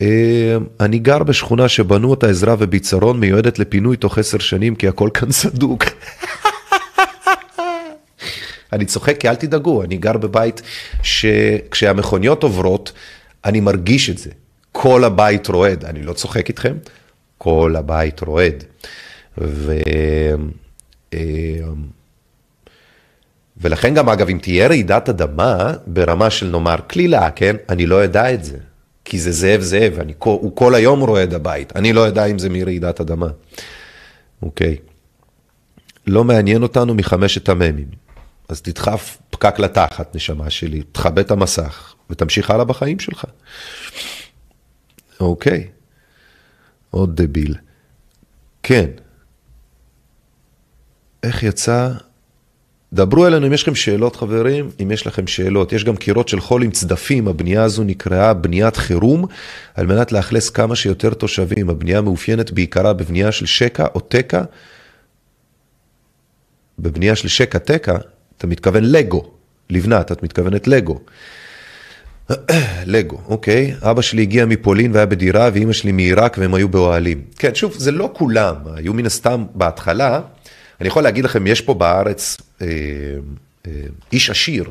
אה, 0.00 0.56
אני 0.80 0.98
גר 0.98 1.22
בשכונה 1.22 1.68
שבנו 1.68 2.10
אותה 2.10 2.26
עזרה 2.26 2.54
וביצרון, 2.58 3.20
מיועדת 3.20 3.58
לפינוי 3.58 3.96
תוך 3.96 4.18
עשר 4.18 4.38
שנים, 4.38 4.74
כי 4.74 4.88
הכל 4.88 5.10
כאן 5.14 5.32
סדוק. 5.32 5.84
אני 8.72 8.84
צוחק, 8.84 9.20
כי 9.20 9.28
אל 9.28 9.34
תדאגו, 9.34 9.82
אני 9.82 9.96
גר 9.96 10.16
בבית 10.16 10.62
שכשהמכוניות 11.02 12.42
עוברות, 12.42 12.92
אני 13.44 13.60
מרגיש 13.60 14.10
את 14.10 14.18
זה. 14.18 14.30
כל 14.72 15.04
הבית 15.04 15.48
רועד, 15.48 15.84
אני 15.84 16.02
לא 16.02 16.12
צוחק 16.12 16.48
איתכם, 16.48 16.74
כל 17.38 17.74
הבית 17.76 18.20
רועד. 18.20 18.64
ו... 19.38 19.72
אה, 21.14 21.20
ולכן 23.56 23.94
גם, 23.94 24.08
אגב, 24.08 24.28
אם 24.28 24.38
תהיה 24.42 24.68
רעידת 24.68 25.08
אדמה 25.08 25.72
ברמה 25.86 26.30
של 26.30 26.46
נאמר 26.46 26.76
קלילה, 26.86 27.30
כן? 27.30 27.56
אני 27.68 27.86
לא 27.86 28.04
אדע 28.04 28.34
את 28.34 28.44
זה. 28.44 28.58
כי 29.04 29.18
זה 29.18 29.32
זאב 29.32 29.60
זאב, 29.60 29.98
אני, 29.98 30.14
הוא 30.18 30.56
כל 30.56 30.74
היום 30.74 31.02
את 31.02 31.32
הבית. 31.32 31.76
אני 31.76 31.92
לא 31.92 32.08
אדע 32.08 32.24
אם 32.24 32.38
זה 32.38 32.48
מרעידת 32.48 33.00
אדמה. 33.00 33.28
אוקיי. 34.42 34.76
לא 36.06 36.24
מעניין 36.24 36.62
אותנו 36.62 36.94
מחמשת 36.94 37.48
המ"מים. 37.48 37.88
אז 38.48 38.62
תדחף 38.62 39.18
פקק 39.30 39.58
לתחת, 39.58 40.14
נשמה 40.16 40.50
שלי, 40.50 40.82
תכבה 40.92 41.20
את 41.20 41.30
המסך 41.30 41.94
ותמשיך 42.10 42.50
הלאה 42.50 42.64
בחיים 42.64 42.98
שלך. 42.98 43.24
אוקיי. 45.20 45.68
עוד 46.90 47.22
דביל. 47.22 47.54
כן. 48.62 48.90
איך 51.22 51.42
יצא? 51.42 51.92
דברו 52.92 53.26
אלינו 53.26 53.46
אם 53.46 53.52
יש 53.52 53.62
לכם 53.62 53.74
שאלות 53.74 54.16
חברים, 54.16 54.70
אם 54.82 54.90
יש 54.90 55.06
לכם 55.06 55.26
שאלות. 55.26 55.72
יש 55.72 55.84
גם 55.84 55.96
קירות 55.96 56.28
של 56.28 56.40
חול 56.40 56.62
עם 56.62 56.70
צדפים, 56.70 57.28
הבנייה 57.28 57.62
הזו 57.62 57.84
נקראה 57.84 58.34
בניית 58.34 58.76
חירום, 58.76 59.26
על 59.74 59.86
מנת 59.86 60.12
לאכלס 60.12 60.50
כמה 60.50 60.76
שיותר 60.76 61.14
תושבים. 61.14 61.70
הבנייה 61.70 62.00
מאופיינת 62.00 62.50
בעיקרה 62.50 62.92
בבנייה 62.92 63.32
של 63.32 63.46
שקע 63.46 63.86
או 63.94 64.00
תקע. 64.00 64.42
בבנייה 66.78 67.16
של 67.16 67.28
שקע 67.28 67.58
תקע, 67.58 67.96
אתה 68.38 68.46
מתכוון 68.46 68.84
לגו, 68.84 69.30
לבנת, 69.70 70.12
את 70.12 70.22
מתכוונת 70.22 70.68
לגו. 70.68 70.98
לגו, 72.86 73.18
אוקיי. 73.28 73.74
אבא 73.82 74.02
שלי 74.02 74.22
הגיע 74.22 74.46
מפולין 74.46 74.92
והיה 74.92 75.06
בדירה, 75.06 75.50
ואימא 75.52 75.72
שלי 75.72 75.92
מעיראק 75.92 76.36
והם 76.38 76.54
היו 76.54 76.68
באוהלים. 76.68 77.20
כן, 77.38 77.54
שוב, 77.54 77.74
זה 77.78 77.90
לא 77.90 78.10
כולם, 78.12 78.54
היו 78.74 78.94
מן 78.94 79.06
הסתם 79.06 79.44
בהתחלה. 79.54 80.20
אני 80.80 80.88
יכול 80.88 81.02
להגיד 81.02 81.24
לכם, 81.24 81.46
יש 81.46 81.60
פה 81.60 81.74
בארץ 81.74 82.36
איש 84.12 84.30
עשיר, 84.30 84.70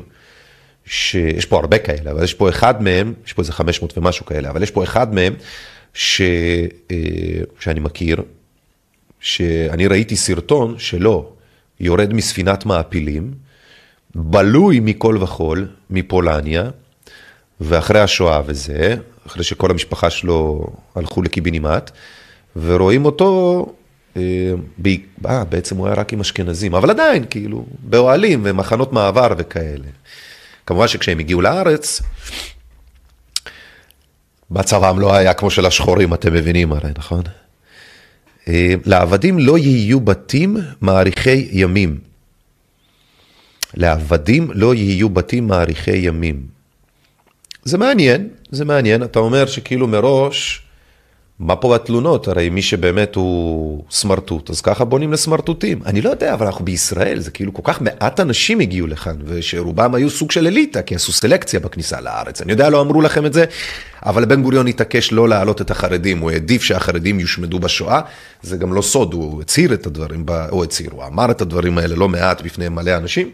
שיש 0.86 1.46
פה 1.46 1.58
הרבה 1.58 1.78
כאלה, 1.78 2.10
אבל 2.10 2.24
יש 2.24 2.34
פה 2.34 2.48
אחד 2.48 2.82
מהם, 2.82 3.14
יש 3.26 3.32
פה 3.32 3.42
איזה 3.42 3.52
500 3.52 3.98
ומשהו 3.98 4.26
כאלה, 4.26 4.50
אבל 4.50 4.62
יש 4.62 4.70
פה 4.70 4.84
אחד 4.84 5.14
מהם 5.14 5.34
ש, 5.94 6.20
אה, 6.90 6.96
שאני 7.60 7.80
מכיר, 7.80 8.22
שאני 9.20 9.86
ראיתי 9.86 10.16
סרטון 10.16 10.74
שלו 10.78 11.32
יורד 11.80 12.12
מספינת 12.12 12.66
מעפילים, 12.66 13.34
בלוי 14.14 14.80
מכל 14.80 15.18
וכול, 15.20 15.68
מפולניה, 15.90 16.70
ואחרי 17.60 18.00
השואה 18.00 18.40
וזה, 18.46 18.96
אחרי 19.26 19.44
שכל 19.44 19.70
המשפחה 19.70 20.10
שלו 20.10 20.66
הלכו 20.94 21.22
לקיבינימט, 21.22 21.90
ורואים 22.56 23.04
אותו, 23.04 23.66
אה, 24.16 24.52
אה, 25.26 25.44
בעצם 25.44 25.76
הוא 25.76 25.86
היה 25.86 25.94
רק 25.94 26.12
עם 26.12 26.20
אשכנזים, 26.20 26.74
אבל 26.74 26.90
עדיין, 26.90 27.24
כאילו, 27.30 27.66
באוהלים 27.78 28.40
ומחנות 28.44 28.92
מעבר 28.92 29.28
וכאלה. 29.38 29.84
כמובן 30.66 30.88
שכשהם 30.88 31.18
הגיעו 31.18 31.40
לארץ, 31.40 32.02
מצבם 34.50 34.98
לא 34.98 35.14
היה 35.14 35.34
כמו 35.34 35.50
של 35.50 35.66
השחורים, 35.66 36.14
אתם 36.14 36.32
מבינים 36.32 36.72
הרי, 36.72 36.90
נכון? 36.98 37.22
אה, 38.48 38.74
לעבדים 38.84 39.38
לא 39.38 39.58
יהיו 39.58 40.00
בתים 40.00 40.56
מאריכי 40.82 41.48
ימים. 41.52 41.98
לעבדים 43.74 44.50
לא 44.54 44.74
יהיו 44.74 45.08
בתים 45.08 45.46
מאריכי 45.46 45.96
ימים. 45.96 46.46
זה 47.64 47.78
מעניין, 47.78 48.28
זה 48.50 48.64
מעניין, 48.64 49.02
אתה 49.02 49.18
אומר 49.18 49.46
שכאילו 49.46 49.88
מראש, 49.88 50.62
מה 51.38 51.56
פה 51.56 51.74
התלונות? 51.74 52.28
הרי 52.28 52.48
מי 52.48 52.62
שבאמת 52.62 53.14
הוא 53.14 53.84
סמרטוט, 53.90 54.50
אז 54.50 54.60
ככה 54.60 54.84
בונים 54.84 55.12
לסמרטוטים. 55.12 55.80
אני 55.86 56.00
לא 56.00 56.10
יודע, 56.10 56.34
אבל 56.34 56.46
אנחנו 56.46 56.64
בישראל, 56.64 57.20
זה 57.20 57.30
כאילו 57.30 57.54
כל 57.54 57.62
כך 57.64 57.80
מעט 57.80 58.20
אנשים 58.20 58.60
הגיעו 58.60 58.86
לכאן, 58.86 59.16
ושרובם 59.24 59.94
היו 59.94 60.10
סוג 60.10 60.30
של 60.30 60.46
אליטה, 60.46 60.82
כי 60.82 60.94
עשו 60.94 61.12
סלקציה 61.12 61.60
בכניסה 61.60 62.00
לארץ. 62.00 62.40
אני 62.40 62.52
יודע, 62.52 62.70
לא 62.70 62.80
אמרו 62.80 63.00
לכם 63.00 63.26
את 63.26 63.32
זה, 63.32 63.44
אבל 64.06 64.24
בן 64.24 64.42
גוריון 64.42 64.66
התעקש 64.66 65.12
לא 65.12 65.28
להעלות 65.28 65.60
את 65.60 65.70
החרדים, 65.70 66.18
הוא 66.18 66.30
העדיף 66.30 66.62
שהחרדים 66.62 67.20
יושמדו 67.20 67.58
בשואה, 67.58 68.00
זה 68.42 68.56
גם 68.56 68.72
לא 68.72 68.82
סוד, 68.82 69.14
הוא 69.14 69.40
הצהיר 69.40 69.74
את 69.74 69.86
הדברים, 69.86 70.26
הוא 70.50 70.64
הצהיר, 70.64 70.90
הוא 70.92 71.04
אמר 71.04 71.30
את 71.30 71.40
הדברים 71.40 71.78
האלה 71.78 71.96
לא 71.96 72.08
מעט 72.08 72.42
בפני 72.42 72.68
מלא 72.68 72.96
אנשים. 72.96 73.30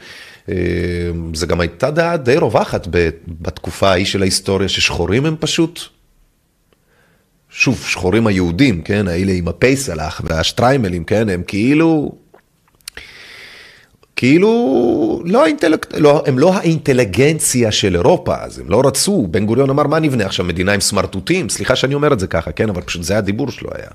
אה, 0.49 0.55
זה 1.35 1.47
גם 1.47 1.61
הייתה 1.61 1.91
דעה 1.91 2.17
די 2.17 2.37
רווחת 2.37 2.87
בתקופה 3.41 3.91
ההיא 3.91 4.07
של 4.07 4.23
ההיסטוריה, 4.23 4.69
ששחורים 4.69 5.27
הם 5.27 5.37
פשוט, 5.41 5.81
שוב, 7.59 7.85
שחורים 7.87 8.27
היהודים, 8.27 8.83
כן, 8.83 9.09
האלה 9.09 9.33
עם 9.33 9.49
הפייסלח 9.49 10.21
והשטריימלים, 10.25 11.05
כן, 11.05 11.29
הם 11.29 11.43
כאילו, 11.47 12.13
כאילו, 14.17 15.23
לא 15.25 15.45
האינטלק... 15.45 15.87
לא, 15.97 16.23
הם 16.27 16.39
לא 16.39 16.55
האינטליגנציה 16.55 17.73
של 17.73 17.95
אירופה, 17.95 18.35
אז 18.41 18.59
הם 18.59 18.71
לא 18.71 18.83
רצו, 18.85 19.27
בן 19.31 19.47
גוריון 19.47 19.71
אמר, 19.71 19.87
מה 19.87 19.99
נבנה 19.99 20.27
עכשיו, 20.27 20.45
מדינה 20.45 20.73
עם 20.73 20.81
סמרטוטים? 20.81 21.49
סליחה 21.49 21.77
שאני 21.77 21.95
אומר 21.95 22.13
את 22.13 22.21
זה 22.21 22.27
ככה, 22.27 22.53
כן, 22.53 22.69
אבל 22.69 22.83
פשוט 22.83 23.03
זה 23.03 23.19
הדיבור 23.19 23.51
שלו 23.51 23.71
היה. 23.75 23.91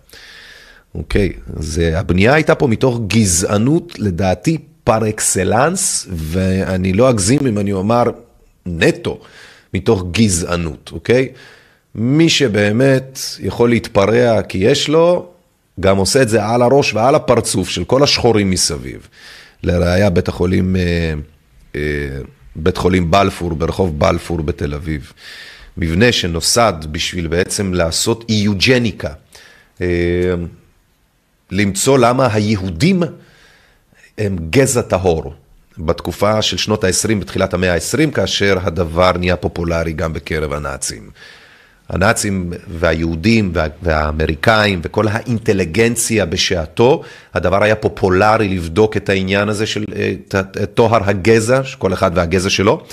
אוקיי, 0.95 1.33
אז 1.57 1.81
הבנייה 1.95 2.33
הייתה 2.33 2.55
פה 2.55 2.67
מתוך 2.67 2.99
גזענות, 3.07 3.99
לדעתי, 3.99 4.57
פר 4.83 5.09
אקסלנס, 5.09 6.07
ואני 6.11 6.93
לא 6.93 7.09
אגזים 7.09 7.47
אם 7.47 7.57
אני 7.57 7.73
אומר 7.73 8.03
נטו, 8.65 9.19
מתוך 9.73 10.03
גזענות, 10.11 10.89
אוקיי? 10.93 11.29
מי 11.95 12.29
שבאמת 12.29 13.19
יכול 13.39 13.69
להתפרע 13.69 14.41
כי 14.41 14.57
יש 14.57 14.89
לו, 14.89 15.27
גם 15.79 15.97
עושה 15.97 16.21
את 16.21 16.29
זה 16.29 16.45
על 16.45 16.61
הראש 16.61 16.93
ועל 16.93 17.15
הפרצוף 17.15 17.69
של 17.69 17.83
כל 17.83 18.03
השחורים 18.03 18.49
מסביב. 18.49 19.07
לראיה 19.63 20.09
בית 20.09 20.27
החולים, 20.27 20.75
אה, 20.75 21.13
אה, 21.75 21.81
בית 22.55 22.77
חולים 22.77 23.11
בלפור, 23.11 23.53
ברחוב 23.53 23.99
בלפור 23.99 24.41
בתל 24.41 24.73
אביב. 24.73 25.11
מבנה 25.77 26.11
שנוסד 26.11 26.73
בשביל 26.91 27.27
בעצם 27.27 27.73
לעשות 27.73 28.25
איוג'ניקה. 28.29 29.13
אה, 29.81 29.87
למצוא 31.51 31.97
למה 31.97 32.27
היהודים 32.33 33.03
הם 34.17 34.37
גזע 34.49 34.81
טהור. 34.81 35.33
בתקופה 35.77 36.41
של 36.41 36.57
שנות 36.57 36.83
ה-20, 36.83 37.15
בתחילת 37.19 37.53
המאה 37.53 37.73
ה-20, 37.73 38.11
כאשר 38.11 38.57
הדבר 38.61 39.11
נהיה 39.17 39.35
פופולרי 39.35 39.93
גם 39.93 40.13
בקרב 40.13 40.53
הנאצים. 40.53 41.09
הנאצים 41.93 42.53
והיהודים 42.67 43.51
וה, 43.53 43.67
והאמריקאים 43.83 44.81
וכל 44.83 45.07
האינטליגנציה 45.07 46.25
בשעתו, 46.25 47.03
הדבר 47.33 47.63
היה 47.63 47.75
פופולרי 47.75 48.47
לבדוק 48.47 48.97
את 48.97 49.09
העניין 49.09 49.49
הזה 49.49 49.65
של 49.65 49.83
טוהר 50.73 51.09
הגזע, 51.09 51.61
כל 51.77 51.93
אחד 51.93 52.11
והגזע 52.13 52.49
שלו, 52.49 52.83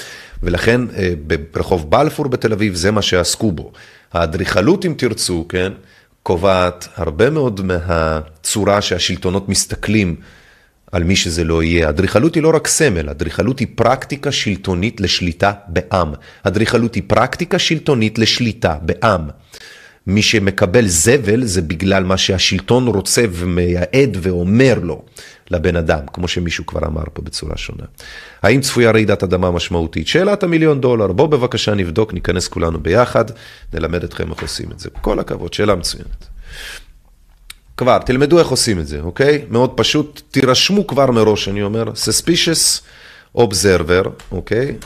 ולכן 0.43 0.81
אה, 0.97 1.13
ברחוב 1.53 1.91
בלפור 1.91 2.29
בתל 2.29 2.53
אביב 2.53 2.75
זה 2.75 2.91
מה 2.91 3.03
שעסקו 3.03 3.53
בו. 3.53 3.73
האדריכלות, 4.13 4.87
אם 4.87 4.95
תרצו, 4.97 5.47
כן, 5.49 5.73
קובעת 6.23 6.89
הרבה 6.97 7.31
מאוד 7.31 7.61
מהצורה 7.61 8.81
שהשלטונות 8.81 9.49
מסתכלים 9.49 10.17
על 10.93 11.05
מי 11.05 11.17
שזה 11.17 11.45
לא 11.45 11.63
יהיה. 11.63 11.89
אדריכלות 11.89 12.35
היא 12.35 12.43
לא 12.43 12.53
רק 12.55 12.67
סמל, 12.67 13.11
אדריכלות 13.11 13.59
היא 13.59 13.69
פרקטיקה 13.75 14.33
שלטונית 14.33 15.01
לשליטה 15.01 15.53
בעם. 15.69 16.13
אדריכלות 16.43 16.95
היא 16.95 17.03
פרקטיקה 17.07 17.59
שלטונית 17.59 18.19
לשליטה 18.19 18.77
בעם. 18.83 19.29
מי 20.07 20.23
שמקבל 20.23 20.87
זבל 20.87 21.45
זה 21.45 21.63
בגלל 21.63 22.05
מה 22.05 22.17
שהשלטון 22.17 22.87
רוצה 22.87 23.25
ומייעד 23.33 24.17
ואומר 24.21 24.79
לו 24.83 25.03
לבן 25.51 25.77
אדם, 25.77 26.01
כמו 26.13 26.29
שמישהו 26.29 26.67
כבר 26.67 26.87
אמר 26.87 27.03
פה 27.13 27.23
בצורה 27.23 27.57
שונה. 27.57 27.85
האם 28.43 28.61
צפויה 28.61 28.91
רעידת 28.91 29.23
אדמה 29.23 29.51
משמעותית? 29.51 30.09
שאלת 30.09 30.43
המיליון 30.43 30.81
דולר, 30.81 31.13
בואו 31.13 31.29
בבקשה 31.29 31.75
נבדוק, 31.75 32.15
ניכנס 32.15 32.49
כולנו 32.49 32.81
ביחד, 32.81 33.25
נלמד 33.75 34.05
אתכם 34.05 34.31
איך 34.31 34.43
עושים 34.43 34.67
את 34.73 34.81
זה. 34.81 34.89
כל 35.01 35.19
הכבוד, 35.19 35.53
שאלה 35.53 35.75
מצוינת. 35.75 36.30
כבר, 37.81 37.99
תלמדו 37.99 38.39
איך 38.39 38.49
עושים 38.49 38.79
את 38.79 38.87
זה, 38.87 39.01
אוקיי? 39.01 39.45
מאוד 39.51 39.73
פשוט, 39.77 40.23
תירשמו 40.31 40.87
כבר 40.87 41.11
מראש, 41.11 41.49
אני 41.49 41.63
אומר, 41.63 41.85
suspicious 41.85 42.81
observer, 43.39 44.09
אוקיי? 44.33 44.77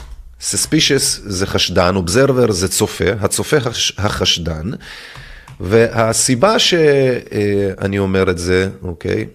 suspicious 0.41 1.21
זה 1.25 1.47
חשדן, 1.47 1.95
observer 1.95 2.51
זה 2.51 2.67
צופה, 2.67 3.11
הצופה 3.19 3.57
החשדן, 3.97 4.71
והסיבה 5.59 6.59
שאני 6.59 7.99
אומר 7.99 8.29
את 8.29 8.37
זה, 8.37 8.69
אוקיי? 8.81 9.25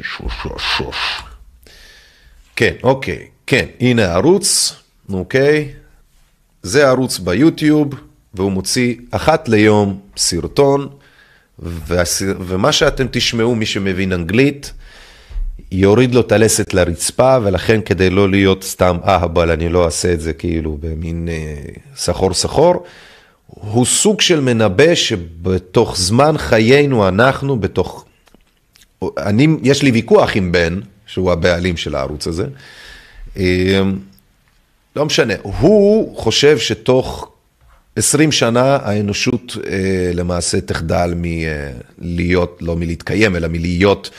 כן, 2.57 2.73
אוקיי, 2.83 3.27
כן, 3.47 3.65
הנה 3.79 4.05
הערוץ, 4.05 4.73
אוקיי, 5.09 5.69
זה 6.63 6.87
ערוץ 6.87 7.19
ביוטיוב, 7.19 7.87
והוא 8.33 8.51
מוציא 8.51 8.95
אחת 9.11 9.49
ליום 9.49 9.99
סרטון, 10.17 10.87
והסר... 11.59 12.33
ומה 12.39 12.71
שאתם 12.71 13.05
תשמעו, 13.11 13.55
מי 13.55 13.65
שמבין 13.65 14.13
אנגלית, 14.13 14.73
יוריד 15.71 16.15
לו 16.15 16.21
את 16.21 16.31
הלסת 16.31 16.73
לרצפה, 16.73 17.37
ולכן 17.43 17.81
כדי 17.81 18.09
לא 18.09 18.29
להיות 18.29 18.63
סתם 18.63 18.97
אהבל, 19.05 19.51
אני 19.51 19.69
לא 19.69 19.85
אעשה 19.85 20.13
את 20.13 20.21
זה 20.21 20.33
כאילו 20.33 20.77
במין 20.81 21.29
אה, 21.31 21.55
סחור 21.95 22.33
סחור, 22.33 22.83
הוא 23.45 23.85
סוג 23.85 24.21
של 24.21 24.39
מנבא 24.39 24.95
שבתוך 24.95 25.97
זמן 25.97 26.37
חיינו 26.37 27.07
אנחנו, 27.07 27.59
בתוך... 27.59 28.05
אני, 29.17 29.47
יש 29.63 29.83
לי 29.83 29.91
ויכוח 29.91 30.35
עם 30.35 30.51
בן, 30.51 30.79
שהוא 31.07 31.31
הבעלים 31.31 31.77
של 31.77 31.95
הערוץ 31.95 32.27
הזה. 32.27 32.45
אמ, 33.37 33.43
לא 34.95 35.05
משנה, 35.05 35.33
הוא 35.41 36.17
חושב 36.17 36.57
שתוך 36.57 37.31
20 37.95 38.31
שנה 38.31 38.77
האנושות 38.81 39.57
אה, 39.67 40.11
למעשה 40.13 40.61
תחדל 40.61 41.13
מלהיות, 41.15 42.57
לא 42.61 42.75
מלהתקיים, 42.75 43.35
אלא 43.35 43.47
מלהיות 43.47 44.09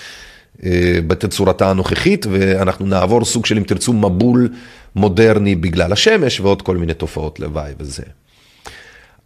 אה, 0.65 0.99
בתצורתה 1.07 1.71
הנוכחית, 1.71 2.27
ואנחנו 2.31 2.87
נעבור 2.87 3.25
סוג 3.25 3.47
של, 3.47 3.57
אם 3.57 3.63
תרצו, 3.63 3.93
מבול 3.93 4.49
מודרני 4.97 5.55
בגלל 5.55 5.93
השמש 5.93 6.41
ועוד 6.41 6.63
כל 6.63 6.77
מיני 6.77 6.95
תופעות 6.95 7.41
לוואי 7.41 7.73
וזה. 7.79 8.03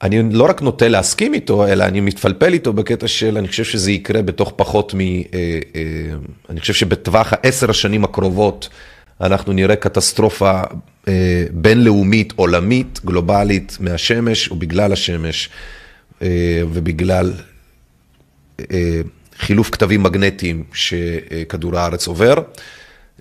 אני 0.03 0.23
לא 0.33 0.45
רק 0.45 0.63
נוטה 0.63 0.89
להסכים 0.89 1.35
איתו, 1.35 1.67
אלא 1.67 1.85
אני 1.85 2.01
מתפלפל 2.01 2.53
איתו 2.53 2.73
בקטע 2.73 3.09
של, 3.09 3.39
אני 3.39 3.49
חושב 3.49 3.65
שזה 3.65 3.93
יקרה 3.93 4.23
בתוך 4.23 4.53
פחות 4.57 4.95
מ... 4.95 5.01
אה, 5.01 5.23
אה, 5.35 5.81
אני 6.51 6.61
חושב 6.61 6.73
שבטווח 6.75 7.33
העשר 7.33 7.71
השנים 7.71 8.05
הקרובות 8.05 8.69
אנחנו 9.21 9.53
נראה 9.53 9.77
קטסטרופה 9.77 10.61
אה, 11.09 11.45
בינלאומית, 11.51 12.33
עולמית, 12.37 13.01
גלובלית 13.05 13.77
מהשמש 13.81 14.51
ובגלל 14.51 14.93
השמש 14.93 15.49
ובגלל 16.73 17.33
חילוף 19.39 19.71
כתבים 19.71 20.03
מגנטיים 20.03 20.65
שכדור 20.75 21.79
הארץ 21.79 22.07
עובר, 22.07 22.35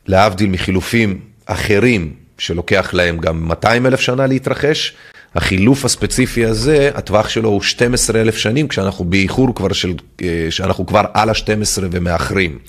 להבדיל 0.08 0.50
מחילופים 0.50 1.20
אחרים 1.46 2.14
שלוקח 2.38 2.94
להם 2.94 3.18
גם 3.18 3.48
200 3.48 3.86
אלף 3.86 4.00
שנה 4.00 4.28
להתרחש. 4.28 4.96
החילוף 5.36 5.86
הספציפי 5.86 6.46
הזה, 6.46 6.92
הטווח 6.94 7.30
שלו 7.30 7.50
הוא 7.50 7.62
12 7.62 8.22
אלף 8.22 8.38
שנים, 8.38 8.68
כשאנחנו 8.68 9.06
באיחור 9.06 9.56
כבר 9.56 9.74
של, 9.74 9.94
אה, 10.22 10.48
שאנחנו 10.50 10.86
כבר 10.86 11.04
על 11.14 11.30
ה-12 11.30 11.84
ומאחרים 11.92 12.60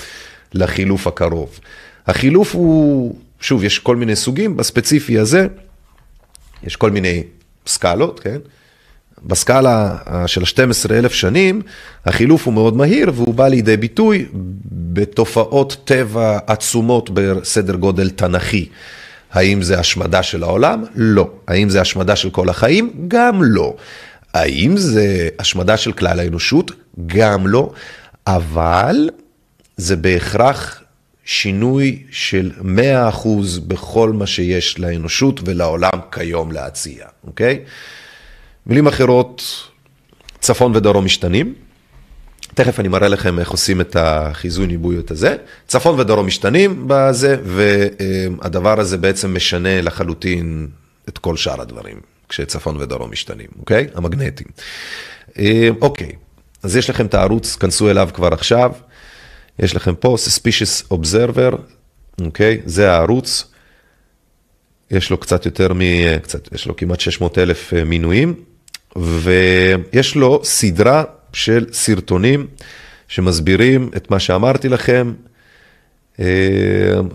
לחילוף 0.54 1.06
הקרוב. 1.06 1.60
החילוף 2.06 2.54
הוא, 2.54 3.14
שוב, 3.40 3.64
יש 3.64 3.78
כל 3.78 3.96
מיני 3.96 4.16
סוגים, 4.16 4.56
בספציפי 4.56 5.18
הזה, 5.18 5.46
יש 6.62 6.76
כל 6.76 6.90
מיני 6.90 7.22
סקלות, 7.66 8.20
כן? 8.20 8.38
בסקאלה 9.24 9.96
של 10.26 10.42
ה-12 10.42 10.92
אלף 10.92 11.12
שנים, 11.12 11.62
החילוף 12.06 12.46
הוא 12.46 12.54
מאוד 12.54 12.76
מהיר 12.76 13.12
והוא 13.14 13.34
בא 13.34 13.48
לידי 13.48 13.76
ביטוי 13.76 14.26
בתופעות 14.72 15.76
טבע 15.84 16.38
עצומות 16.46 17.10
בסדר 17.14 17.74
גודל 17.74 18.10
תנכי. 18.10 18.68
האם 19.33 19.62
זה 19.62 19.78
השמדה 19.78 20.22
של 20.22 20.43
העולם? 20.43 20.85
לא. 20.95 21.30
האם 21.49 21.68
זה 21.68 21.80
השמדה 21.80 22.16
של 22.16 22.30
כל 22.30 22.49
החיים? 22.49 22.93
גם 23.09 23.43
לא. 23.43 23.76
האם 24.35 24.76
זה 24.76 25.28
השמדה 25.39 25.76
של 25.76 25.93
כלל 25.93 26.20
האנושות? 26.20 26.70
גם 27.07 27.47
לא. 27.47 27.72
אבל 28.26 29.11
זה 29.76 29.97
בהכרח 29.97 30.83
שינוי 31.24 32.03
של 32.11 32.51
100% 32.61 33.28
בכל 33.66 34.12
מה 34.12 34.26
שיש 34.26 34.78
לאנושות 34.78 35.41
ולעולם 35.45 35.99
כיום 36.12 36.53
להציע, 36.53 37.07
אוקיי? 37.26 37.61
מילים 38.66 38.87
אחרות, 38.87 39.43
צפון 40.41 40.76
ודרום 40.76 41.05
משתנים. 41.05 41.55
תכף 42.55 42.80
אני 42.80 42.88
מראה 42.88 43.09
לכם 43.09 43.38
איך 43.38 43.50
עושים 43.50 43.80
את 43.80 43.96
החיזוי 43.96 44.66
ניבויות 44.66 45.11
הזה. 45.11 45.36
צפון 45.66 46.00
ודרום 46.00 46.26
משתנים 46.26 46.84
בזה, 46.86 47.36
והדבר 47.44 48.80
הזה 48.80 48.96
בעצם 48.96 49.34
משנה 49.34 49.80
לחלוטין 49.80 50.68
את 51.09 51.18
כל 51.18 51.36
שאר 51.36 51.61
הדברים, 51.61 52.00
כשצפון 52.28 52.76
ודרום 52.76 53.11
משתנים, 53.11 53.46
אוקיי? 53.59 53.86
המגנטים. 53.94 54.46
אוקיי, 55.80 56.12
אז 56.62 56.76
יש 56.76 56.90
לכם 56.90 57.07
את 57.07 57.14
הערוץ, 57.14 57.57
כנסו 57.57 57.90
אליו 57.90 58.09
כבר 58.14 58.32
עכשיו. 58.32 58.72
יש 59.59 59.76
לכם 59.76 59.94
פה 59.94 60.16
Suspicious 60.26 60.92
Observer, 60.92 61.57
אוקיי? 62.24 62.61
זה 62.66 62.92
הערוץ. 62.92 63.44
יש 64.90 65.11
לו 65.11 65.18
קצת 65.18 65.46
יותר 65.46 65.72
מ... 65.74 65.80
קצת, 66.22 66.53
יש 66.55 66.66
לו 66.66 66.76
כמעט 66.76 67.00
600 67.00 67.38
אלף 67.38 67.74
אה, 67.74 67.84
מינויים, 67.84 68.34
ויש 68.96 70.16
לו 70.16 70.40
סדרה 70.44 71.05
של 71.33 71.66
סרטונים 71.72 72.47
שמסבירים 73.09 73.91
את 73.97 74.11
מה 74.11 74.18
שאמרתי 74.20 74.68
לכם, 74.68 75.12
אה, 76.20 76.24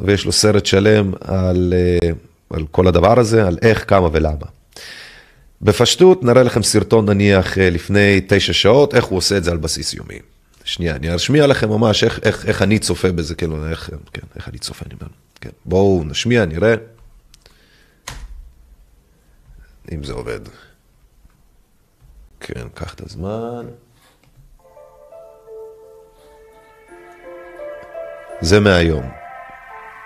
ויש 0.02 0.26
לו 0.26 0.32
סרט 0.32 0.66
שלם 0.66 1.14
על, 1.22 1.74
אה, 1.78 2.10
על 2.50 2.66
כל 2.72 2.88
הדבר 2.88 3.20
הזה, 3.20 3.48
על 3.48 3.58
איך, 3.62 3.90
כמה 3.90 4.10
ולמה. 4.12 4.46
בפשטות 5.62 6.24
נראה 6.24 6.44
לכם 6.44 6.64
סרטון 6.64 7.10
נניח 7.10 7.58
אה, 7.58 7.70
לפני 7.70 8.22
תשע 8.28 8.54
שעות, 8.54 8.96
איך 8.96 9.06
הוא 9.06 9.18
עושה 9.18 9.38
את 9.38 9.44
זה 9.44 9.52
על 9.52 9.58
בסיס 9.58 9.94
יומי. 9.94 10.20
שנייה, 10.64 10.96
אני 10.96 11.16
אשמיע 11.16 11.48
לכם 11.48 11.70
ממש 11.70 12.04
איך, 12.04 12.20
איך, 12.24 12.46
איך 12.46 12.62
אני 12.62 12.80
צופה 12.80 13.12
בזה, 13.12 13.36
כאילו, 13.36 13.70
איך, 13.70 13.90
כן, 14.14 14.22
איך 14.36 14.50
אני 14.50 14.58
צופה, 14.58 14.86
אני 14.86 14.96
אומר, 15.02 15.12
כן, 15.42 15.50
בואו 15.66 16.04
נשמיע, 16.06 16.46
נראה. 16.46 16.76
אם 19.92 20.04
זה 20.04 20.14
עובד. 20.14 20.40
כן, 22.40 22.68
קח 22.74 22.94
את 22.94 23.02
הזמן. 23.02 23.66
זה 28.42 28.60
מהיום. 28.60 29.10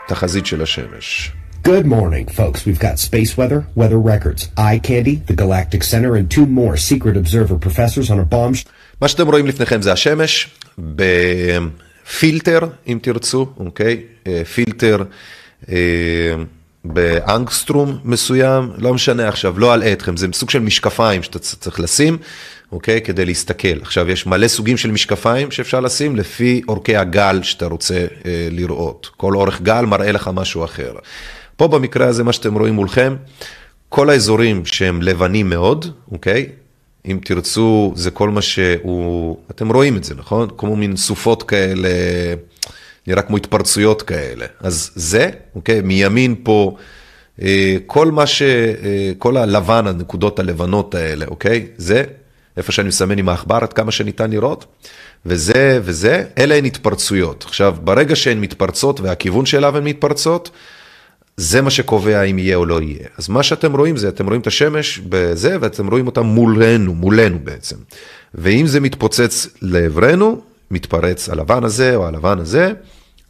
תחזית 0.08 0.46
של 0.46 0.62
השמש. 0.62 1.32
Good 1.68 1.86
morning, 1.86 2.28
folks. 2.38 2.66
We've 2.66 2.80
got 2.80 2.98
space 2.98 3.38
weather, 3.38 3.62
weather 3.76 4.00
records, 4.00 4.50
eye 4.58 4.80
candy, 4.80 5.16
the 5.28 5.36
Galactic 5.36 5.84
Center, 5.84 6.16
and 6.16 6.26
two 6.32 6.46
more 6.46 6.76
secret 6.76 7.16
observer 7.18 7.56
professors 7.68 8.10
on 8.10 8.20
a 8.20 8.34
bomb. 8.34 8.54
מה 9.02 9.08
שאתם 9.08 9.28
רואים 9.28 9.48
לפניכם 9.48 9.82
זה 9.82 9.92
השמש, 9.92 10.50
בפילטר, 10.78 12.60
אם 12.88 13.00
תרצו, 13.02 13.50
אוקיי? 13.60 14.02
פילטר 14.54 15.04
באנגסטרום 16.86 18.00
מסוים, 18.04 18.72
לא 18.78 18.94
משנה 18.94 19.28
עכשיו, 19.28 19.60
לא 19.60 19.74
אלאה 19.74 19.94
אתכם, 19.94 20.18
זה 20.18 20.28
סוג 20.34 20.50
של 20.50 20.60
משקפיים 20.60 21.24
שאתה 21.24 21.40
צריך 21.40 21.80
לשים, 21.80 22.18
אוקיי? 22.72 23.02
כדי 23.02 23.26
להסתכל. 23.26 23.82
עכשיו, 23.82 24.10
יש 24.10 24.26
מלא 24.26 24.48
סוגים 24.48 24.78
של 24.78 24.92
משקפיים 24.92 25.52
שאפשר 25.52 25.80
לשים 25.80 26.16
לפי 26.16 26.62
אורכי 26.68 26.96
הגל 26.96 27.40
שאתה 27.44 27.66
רוצה 27.66 28.06
אה, 28.26 28.48
לראות. 28.52 29.10
כל 29.18 29.36
אורך 29.36 29.62
גל 29.62 29.86
מראה 29.86 30.12
לך 30.12 30.30
משהו 30.34 30.64
אחר. 30.64 30.94
פה 31.56 31.68
במקרה 31.68 32.08
הזה, 32.08 32.24
מה 32.24 32.34
שאתם 32.34 32.58
רואים 32.58 32.74
מולכם, 32.74 33.16
כל 33.90 34.10
האזורים 34.10 34.66
שהם 34.66 35.02
לבנים 35.02 35.50
מאוד, 35.50 35.86
אוקיי? 36.12 36.50
אם 37.06 37.20
תרצו, 37.26 37.94
זה 37.96 38.12
כל 38.12 38.30
מה 38.30 38.42
שהוא, 38.42 39.38
אתם 39.52 39.72
רואים 39.72 39.98
את 39.98 40.04
זה, 40.04 40.16
נכון? 40.16 40.50
כמו 40.58 40.76
מין 40.76 40.98
סופות 40.98 41.44
כאלה, 41.44 41.90
נראה 43.08 43.22
כמו 43.22 43.38
התפרצויות 43.38 44.02
כאלה. 44.02 44.46
אז 44.60 44.92
זה, 44.96 45.30
אוקיי? 45.56 45.82
מימין 45.82 46.36
פה, 46.44 46.76
אה, 47.42 47.78
כל 47.86 48.12
מה 48.12 48.28
ש... 48.28 48.42
אה, 48.42 49.12
כל 49.18 49.38
הלבן, 49.38 49.88
הנקודות 49.88 50.40
הלבנות 50.40 50.96
האלה, 50.96 51.26
אוקיי? 51.26 51.68
זה 51.78 52.04
איפה 52.62 52.72
שאני 52.72 52.88
מסמן 52.88 53.18
עם 53.18 53.30
העכבר 53.30 53.60
עד 53.62 53.74
כמה 53.74 53.92
שניתן 53.92 54.32
לראות, 54.32 54.66
וזה 55.26 55.80
וזה, 55.84 56.24
אלה 56.38 56.56
הן 56.56 56.66
התפרצויות. 56.66 57.44
עכשיו, 57.48 57.76
ברגע 57.84 58.16
שהן 58.16 58.40
מתפרצות 58.40 59.00
והכיוון 59.00 59.46
שאליו 59.46 59.78
הן 59.78 59.84
מתפרצות, 59.84 60.50
זה 61.38 61.62
מה 61.62 61.70
שקובע 61.70 62.22
אם 62.22 62.40
יהיה 62.40 62.56
או 62.56 62.66
לא 62.66 62.82
יהיה. 62.82 63.08
אז 63.18 63.30
מה 63.30 63.44
שאתם 63.44 63.76
רואים 63.76 63.98
זה, 63.98 64.10
אתם 64.10 64.28
רואים 64.28 64.42
את 64.42 64.48
השמש 64.48 65.00
בזה, 65.10 65.58
ואתם 65.62 65.88
רואים 65.88 66.08
אותה 66.08 66.22
מולנו, 66.22 66.94
מולנו 66.94 67.40
בעצם. 67.44 67.76
ואם 68.36 68.68
זה 68.68 68.80
מתפוצץ 68.80 69.48
לעברנו, 69.62 70.42
מתפרץ 70.72 71.30
הלבן 71.30 71.64
הזה 71.64 71.96
או 71.96 72.08
הלבן 72.08 72.40
הזה, 72.40 72.72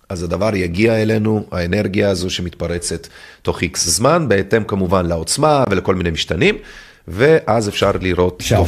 אז 0.10 0.24
הדבר 0.24 0.56
יגיע 0.56 1.02
אלינו, 1.02 1.46
האנרגיה 1.52 2.10
הזו 2.10 2.30
שמתפרצת 2.30 3.08
תוך 3.42 3.62
איקס 3.62 3.88
זמן, 3.88 4.26
בהתאם 4.28 4.64
כמובן 4.64 5.06
לעוצמה 5.06 5.64
ולכל 5.70 5.96
מיני 5.96 6.12
משתנים. 6.12 6.58
ואז 7.08 7.70
אפשר 7.70 7.92
לראות 8.02 8.44
תופעות. 8.50 8.68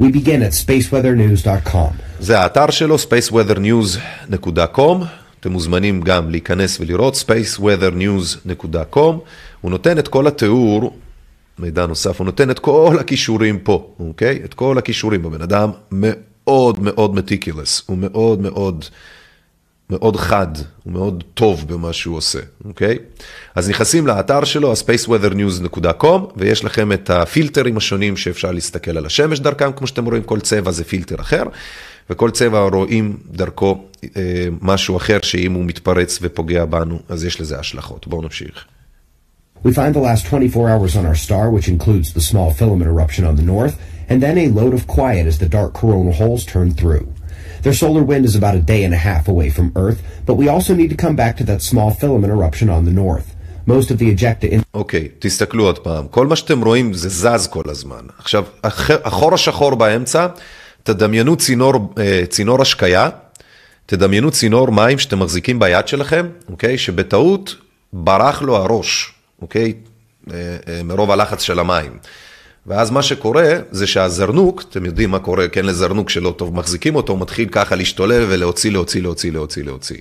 We 0.00 0.04
begin 0.04 0.42
at 0.42 0.54
spaceweathernews.com. 0.66 1.92
זה 2.20 2.38
האתר 2.38 2.70
שלו, 2.70 2.96
spaceweathernews.com. 2.96 5.04
אתם 5.40 5.52
מוזמנים 5.52 6.00
גם 6.00 6.30
להיכנס 6.30 6.80
ולראות, 6.80 7.14
spaceweathernews.com. 7.14 9.14
הוא 9.60 9.70
נותן 9.70 9.98
את 9.98 10.08
כל 10.08 10.26
התיאור, 10.26 10.96
מידע 11.58 11.86
נוסף, 11.86 12.18
הוא 12.18 12.24
נותן 12.24 12.50
את 12.50 12.58
כל 12.58 12.96
הכישורים 13.00 13.58
פה, 13.58 13.90
אוקיי? 14.00 14.40
את 14.44 14.54
כל 14.54 14.78
הכישורים. 14.78 15.26
הבן 15.26 15.42
אדם 15.42 15.70
מאוד 15.92 16.80
מאוד 16.80 17.14
מטיקולס, 17.14 17.82
הוא 17.86 17.98
מאוד 17.98 18.40
מאוד... 18.40 18.84
מאוד 19.90 20.16
חד, 20.16 20.46
הוא 20.84 20.92
מאוד 20.92 21.24
טוב 21.34 21.64
במה 21.68 21.92
שהוא 21.92 22.16
עושה, 22.16 22.38
אוקיי? 22.64 22.98
אז 23.54 23.68
נכנסים 23.70 24.06
לאתר 24.06 24.44
שלו, 24.44 24.72
spaceweathernews.com, 24.72 26.06
ויש 26.36 26.64
לכם 26.64 26.92
את 26.92 27.10
הפילטרים 27.10 27.76
השונים 27.76 28.16
שאפשר 28.16 28.52
להסתכל 28.52 28.96
על 28.98 29.06
השמש 29.06 29.40
דרכם, 29.40 29.72
כמו 29.72 29.86
שאתם 29.86 30.04
רואים, 30.04 30.22
כל 30.22 30.40
צבע 30.40 30.70
זה 30.70 30.84
פילטר 30.84 31.20
אחר, 31.20 31.42
וכל 32.10 32.30
צבע 32.30 32.60
רואים 32.72 33.16
דרכו 33.30 33.84
אה, 34.16 34.46
משהו 34.62 34.96
אחר, 34.96 35.18
שאם 35.22 35.52
הוא 35.52 35.64
מתפרץ 35.64 36.18
ופוגע 36.22 36.64
בנו, 36.64 36.98
אז 37.08 37.24
יש 37.24 37.40
לזה 37.40 37.58
השלכות. 37.58 38.06
בואו 38.06 38.22
נמשיך. 38.22 38.64
We 39.64 39.72
find 39.72 39.94
the 39.94 40.00
last 40.00 40.26
24 40.26 40.68
hours 40.68 40.96
on 40.96 41.06
our 41.06 41.14
star, 41.14 41.50
which 41.50 41.68
includes 41.68 42.12
the 42.12 42.20
small 42.20 42.50
filament 42.52 42.88
eruption 42.88 43.24
on 43.24 43.36
the 43.36 43.42
north, 43.42 43.76
and 44.08 44.22
then 44.22 44.38
a 44.38 44.48
load 44.48 44.74
of 44.74 44.86
quiet 44.86 45.26
as 45.26 45.38
the 45.38 45.48
dark 45.48 45.72
coronal 45.72 46.12
holes 46.12 46.44
turn 46.44 46.70
through. 46.72 47.06
Their 47.66 47.78
solar 47.84 48.04
wind 48.12 48.24
is 48.30 48.34
about 48.42 48.54
a 48.62 48.64
day 48.72 48.82
and 48.86 48.94
a 49.00 49.02
half 49.10 49.24
away 49.34 49.48
from 49.56 49.66
Earth, 49.84 50.00
but 50.26 50.34
we 50.40 50.46
also 50.54 50.72
need 50.80 50.90
to 50.94 50.98
come 51.04 51.16
back 51.22 51.34
to 51.40 51.44
that 51.50 51.60
small 51.70 51.90
filament 52.00 52.30
eruption 52.38 52.68
on 52.76 52.82
the 52.88 52.94
north. 53.04 53.28
Most 53.74 53.88
of 53.92 53.96
the 53.98 54.08
ejecta 54.14 54.46
in 54.52 54.60
אוקיי, 54.74 55.08
תסתכלו 55.18 55.64
עוד 55.64 55.78
פעם. 55.78 56.06
כל 56.10 56.26
מה 56.26 56.36
שאתם 56.36 56.64
רואים 56.64 56.92
זה 56.94 57.08
זז 57.08 57.46
כל 57.46 57.62
הזמן. 57.66 58.00
עכשיו, 58.18 58.44
הח- 58.64 58.90
החור 59.04 59.34
השחור 59.34 59.74
באמצע, 59.74 60.26
תדמיינו 60.82 61.36
צינור, 61.36 61.94
אה, 61.98 62.22
צינור 62.28 62.62
השקיה, 62.62 63.08
תדמיינו 63.86 64.30
צינור 64.30 64.70
מים 64.70 64.98
שאתם 64.98 65.18
מחזיקים 65.18 65.58
ביד 65.58 65.88
שלכם, 65.88 66.26
אוקיי? 66.50 66.78
שבטעות 66.78 67.54
ברח 67.92 68.42
לו 68.42 68.56
הראש, 68.56 69.12
אוקיי? 69.42 69.72
אה, 70.32 70.34
אה, 70.68 70.80
מרוב 70.84 71.10
הלחץ 71.10 71.42
של 71.42 71.58
המים. 71.58 71.98
ואז 72.66 72.90
מה 72.90 73.02
שקורה 73.02 73.54
זה 73.70 73.86
שהזרנוק, 73.86 74.64
אתם 74.68 74.84
יודעים 74.84 75.10
מה 75.10 75.18
קורה, 75.18 75.48
כן, 75.48 75.64
לזרנוק 75.64 76.10
שלא 76.10 76.34
טוב, 76.36 76.54
מחזיקים 76.54 76.94
אותו, 76.96 77.12
הוא 77.12 77.20
מתחיל 77.20 77.48
ככה 77.48 77.74
להשתולל 77.74 78.24
ולהוציא, 78.28 78.70
להוציא, 78.70 79.02
להוציא, 79.02 79.32
להוציא, 79.32 79.64
להוציא. 79.64 79.96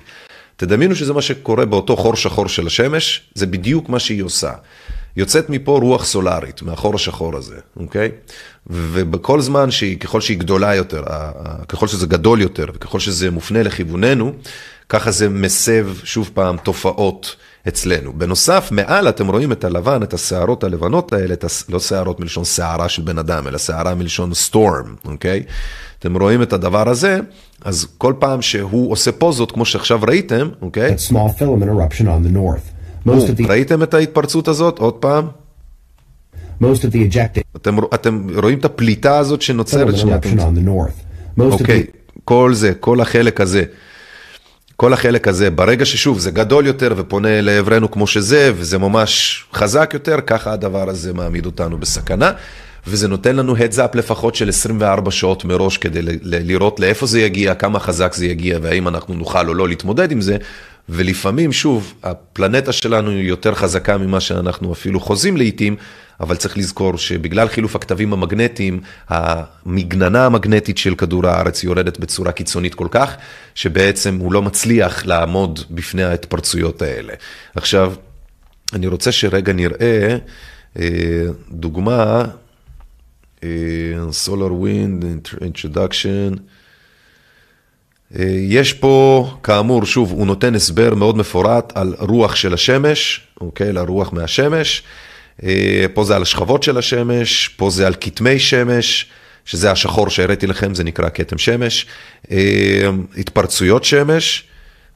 תדמיינו 0.56 0.96
שזה 0.96 1.14
מה 1.14 1.22
שקורה 1.22 1.66
באותו 1.66 1.96
חור 1.96 2.16
שחור 2.16 2.48
של 2.48 2.68
השמש, 2.68 3.30
זה 3.36 3.46
בדיוק 3.46 3.90
מה 3.90 4.00
שהיא 4.00 4.24
עושה. 4.24 4.52
יוצאת 5.18 5.50
מפה 5.50 5.80
רוח 5.82 6.06
סולארית, 6.06 6.62
מהחור 6.62 6.96
השחור 6.96 7.38
הזה, 7.38 7.56
אוקיי? 7.78 8.12
ובכל 8.68 9.42
זמן 9.42 9.72
שהיא, 9.72 9.98
ככל 9.98 10.22
שהיא 10.22 10.38
גדולה 10.38 10.76
יותר, 10.76 11.04
ככל 11.68 11.88
שזה 11.88 12.08
גדול 12.08 12.42
יותר, 12.42 12.66
וככל 12.74 13.00
שזה 13.00 13.32
מופנה 13.32 13.64
לכיווננו, 13.64 14.34
ככה 14.90 15.12
זה 15.12 15.30
מסב 15.30 15.88
שוב 16.04 16.32
פעם 16.34 16.58
תופעות 16.58 17.36
אצלנו. 17.68 18.14
בנוסף, 18.14 18.68
מעל 18.72 19.10
אתם 19.10 19.28
רואים 19.28 19.52
את 19.52 19.64
הלבן, 19.64 20.04
את 20.04 20.14
השערות 20.14 20.64
הלבנות 20.64 21.14
האלה, 21.14 21.34
את 21.34 21.44
הס... 21.44 21.70
לא 21.70 21.80
שערות 21.80 22.20
מלשון 22.20 22.46
שערה 22.46 22.90
של 22.90 23.02
בן 23.02 23.18
אדם, 23.18 23.48
אלא 23.48 23.58
שערה 23.58 23.96
מלשון 23.96 24.34
סטורם, 24.34 24.96
אוקיי? 25.06 25.44
אתם 26.00 26.18
רואים 26.18 26.42
את 26.42 26.54
הדבר 26.54 26.90
הזה, 26.90 27.20
אז 27.64 27.88
כל 27.98 28.14
פעם 28.20 28.42
שהוא 28.42 28.92
עושה 28.92 29.12
פוזות, 29.12 29.52
כמו 29.52 29.66
שעכשיו 29.66 30.00
ראיתם, 30.08 30.50
אוקיי? 30.62 30.94
on 32.08 32.28
the 32.28 32.38
ראיתם 33.48 33.84
את 33.84 33.94
ההתפרצות 33.94 34.48
הזאת? 34.48 34.80
עוד 34.80 34.94
פעם? 34.94 35.28
most 36.62 36.66
of 36.66 36.92
the 36.94 37.14
ejecta 37.14 37.40
אתם, 37.56 37.78
אתם 37.94 38.28
רואים 38.44 38.60
את 38.60 38.66
הפליטה 38.66 39.18
הזאת 39.18 39.42
שנוצרת? 39.42 39.82
שנייה, 39.98 40.18
אתם- 40.18 40.30
אוקיי, 41.62 41.86
the 41.90 41.98
כל 42.24 42.54
זה, 42.54 42.74
כל 42.80 43.02
החלק 43.02 43.42
הזה. 43.42 43.64
כל 44.78 44.94
החלק 44.94 45.28
הזה, 45.28 45.50
ברגע 45.50 45.86
ששוב 45.86 46.20
זה 46.20 46.32
גדול 46.32 46.68
יותר 46.68 46.94
ופונה 46.98 47.42
לעברנו 47.42 47.92
כמו 47.92 48.08
שזה, 48.08 48.52
וזה 48.56 48.78
ממש 48.78 49.44
חזק 49.54 49.92
יותר, 49.94 50.18
ככה 50.28 50.54
הדבר 50.54 50.90
הזה 50.90 51.14
מעמיד 51.14 51.46
אותנו 51.46 51.78
בסכנה, 51.78 52.32
וזה 52.88 53.08
נותן 53.08 53.36
לנו 53.36 53.56
up 53.56 53.98
לפחות 53.98 54.36
של 54.36 54.50
24 54.50 55.12
שעות 55.12 55.46
מראש 55.46 55.78
כדי 55.78 56.00
לראות 56.22 56.80
לאיפה 56.80 57.06
זה 57.06 57.22
יגיע, 57.22 57.56
כמה 57.56 57.80
חזק 57.80 58.14
זה 58.14 58.26
יגיע, 58.26 58.60
והאם 58.62 58.88
אנחנו 58.88 59.14
נוכל 59.14 59.48
או 59.48 59.54
לא 59.54 59.68
להתמודד 59.68 60.12
עם 60.12 60.22
זה, 60.22 60.38
ולפעמים, 60.90 61.52
שוב, 61.52 61.94
הפלנטה 62.04 62.72
שלנו 62.72 63.12
היא 63.12 63.30
יותר 63.30 63.56
חזקה 63.56 63.98
ממה 63.98 64.20
שאנחנו 64.20 64.74
אפילו 64.74 65.00
חוזים 65.00 65.38
לעיתים, 65.38 65.76
אבל 66.20 66.36
צריך 66.36 66.58
לזכור 66.58 66.98
שבגלל 66.98 67.48
חילוף 67.48 67.76
הכתבים 67.76 68.14
המגנטיים, 68.14 68.82
המגננה 69.10 70.26
המגנטית 70.26 70.78
של 70.78 70.96
כדור 70.96 71.28
הארץ 71.28 71.64
יורדת 71.64 72.00
בצורה 72.00 72.32
קיצונית 72.32 72.76
כל 72.76 72.88
כך, 72.92 73.16
שבעצם 73.56 74.18
הוא 74.20 74.34
לא 74.34 74.42
מצליח 74.42 75.06
לעמוד 75.06 75.60
בפני 75.72 76.04
ההתפרצויות 76.04 76.82
האלה. 76.82 77.14
עכשיו, 77.56 77.94
אני 78.74 78.88
רוצה 78.88 79.12
שרגע 79.12 79.54
נראה 79.54 80.18
אה, 80.80 81.26
דוגמה, 81.52 82.26
אה, 83.44 83.50
Solar 84.26 84.52
Wind 84.64 85.36
Introduction. 85.42 86.40
אה, 88.20 88.26
יש 88.40 88.74
פה, 88.74 89.28
כאמור, 89.44 89.86
שוב, 89.86 90.12
הוא 90.12 90.28
נותן 90.28 90.56
הסבר 90.56 90.96
מאוד 90.96 91.18
מפורט 91.18 91.72
על 91.76 91.96
רוח 92.00 92.36
של 92.36 92.54
השמש, 92.54 93.28
אוקיי? 93.42 93.74
לרוח 93.74 94.14
מהשמש. 94.14 94.84
אה, 95.44 95.86
פה 95.94 96.04
זה 96.04 96.16
על 96.16 96.22
השכבות 96.22 96.64
של 96.64 96.78
השמש, 96.78 97.48
פה 97.48 97.70
זה 97.70 97.88
על 97.88 97.94
כתמי 98.02 98.40
שמש, 98.40 99.06
שזה 99.46 99.72
השחור 99.72 100.10
שהראיתי 100.10 100.48
לכם, 100.48 100.76
זה 100.76 100.84
נקרא 100.84 101.10
כתם 101.14 101.38
שמש. 101.38 101.86
אה, 102.32 102.90
התפרצויות 103.18 103.84
שמש 103.84 104.44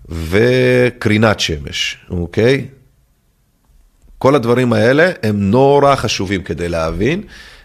וקרינת 0.09 1.39
שמש, 1.39 1.97
אוקיי? 2.09 2.65
כל 4.17 4.35
הדברים 4.35 4.73
האלה 4.73 5.11
הם 5.23 5.51
נורא 5.51 5.95
חשובים 5.95 6.43
כדי 6.43 6.69
להבין 6.69 7.23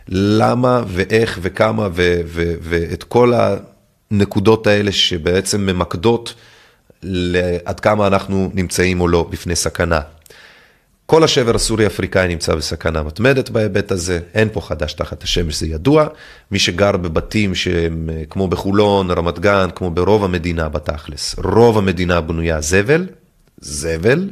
למה 0.08 0.82
ואיך 0.88 1.38
וכמה 1.42 1.88
ו- 1.94 2.20
ו- 2.26 2.54
ואת 2.60 3.02
כל 3.02 3.32
הנקודות 4.10 4.66
האלה 4.66 4.92
שבעצם 4.92 5.66
ממקדות 5.66 6.34
ל- 7.02 7.56
עד 7.64 7.80
כמה 7.80 8.06
אנחנו 8.06 8.50
נמצאים 8.54 9.00
או 9.00 9.08
לא 9.08 9.26
בפני 9.30 9.56
סכנה. 9.56 10.00
כל 11.06 11.24
השבר 11.24 11.54
הסורי-אפריקאי 11.54 12.28
נמצא 12.28 12.54
בסכנה 12.54 13.02
מתמדת 13.02 13.50
בהיבט 13.50 13.90
הזה, 13.90 14.20
אין 14.34 14.48
פה 14.52 14.60
חדש 14.60 14.92
תחת 14.92 15.22
השמש, 15.22 15.60
זה 15.60 15.66
ידוע. 15.66 16.06
מי 16.50 16.58
שגר 16.58 16.96
בבתים 16.96 17.54
שהם 17.54 18.10
אה, 18.12 18.22
כמו 18.30 18.48
בחולון, 18.48 19.10
רמת 19.10 19.38
גן, 19.38 19.68
כמו 19.74 19.90
ברוב 19.90 20.24
המדינה 20.24 20.68
בתכלס, 20.68 21.34
רוב 21.38 21.78
המדינה 21.78 22.20
בנויה 22.20 22.60
זבל, 22.60 23.06
זבל, 23.60 24.30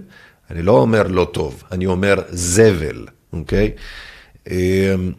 אני 0.51 0.63
לא 0.63 0.73
אומר 0.73 1.03
לא 1.03 1.31
טוב, 1.33 1.63
אני 1.73 1.87
אומר 1.87 2.15
זבל, 2.31 3.07
אוקיי? 3.33 3.71
אמ, 4.51 5.13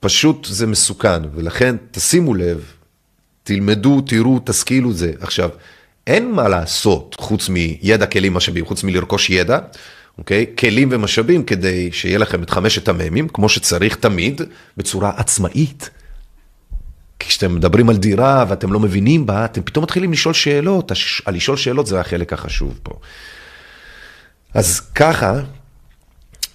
פשוט 0.00 0.46
זה 0.50 0.66
מסוכן, 0.66 1.22
ולכן 1.34 1.76
תשימו 1.90 2.34
לב, 2.34 2.72
תלמדו, 3.42 4.00
תראו, 4.00 4.40
תשכילו 4.44 4.92
זה. 4.92 5.12
עכשיו, 5.20 5.50
אין 6.06 6.32
מה 6.32 6.48
לעשות 6.48 7.16
חוץ 7.20 7.48
מידע, 7.48 8.06
כלים, 8.06 8.34
משאבים, 8.34 8.66
חוץ 8.66 8.84
מלרכוש 8.84 9.30
ידע, 9.30 9.58
אוקיי? 10.18 10.46
כלים 10.58 10.88
ומשאבים 10.92 11.44
כדי 11.44 11.92
שיהיה 11.92 12.18
לכם 12.18 12.42
את 12.42 12.50
חמשת 12.50 12.88
המ"מים, 12.88 13.28
כמו 13.28 13.48
שצריך 13.48 13.96
תמיד, 13.96 14.40
בצורה 14.76 15.12
עצמאית. 15.16 15.90
כי 17.18 17.28
כשאתם 17.28 17.54
מדברים 17.54 17.88
על 17.88 17.96
דירה 17.96 18.44
ואתם 18.48 18.72
לא 18.72 18.80
מבינים 18.80 19.26
בה, 19.26 19.44
אתם 19.44 19.62
פתאום 19.62 19.82
מתחילים 19.82 20.12
לשאול 20.12 20.34
שאלות, 20.34 20.90
הש- 20.90 21.22
לשאול 21.28 21.56
שאלות 21.56 21.86
זה 21.86 22.00
החלק 22.00 22.32
החשוב 22.32 22.80
פה. 22.82 22.92
אז 24.54 24.80
ככה, 24.80 25.34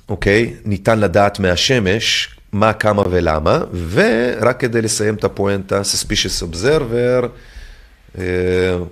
אוקיי, 0.09 0.53
ניתן 0.65 0.99
לדעת 0.99 1.39
מהשמש 1.39 2.29
מה, 2.51 2.73
כמה 2.73 3.03
ולמה, 3.09 3.59
ורק 3.89 4.59
כדי 4.59 4.81
לסיים 4.81 5.15
את 5.15 5.23
הפואנטה, 5.23 5.81
Suspicious 5.81 6.43
Observer, 6.53 7.27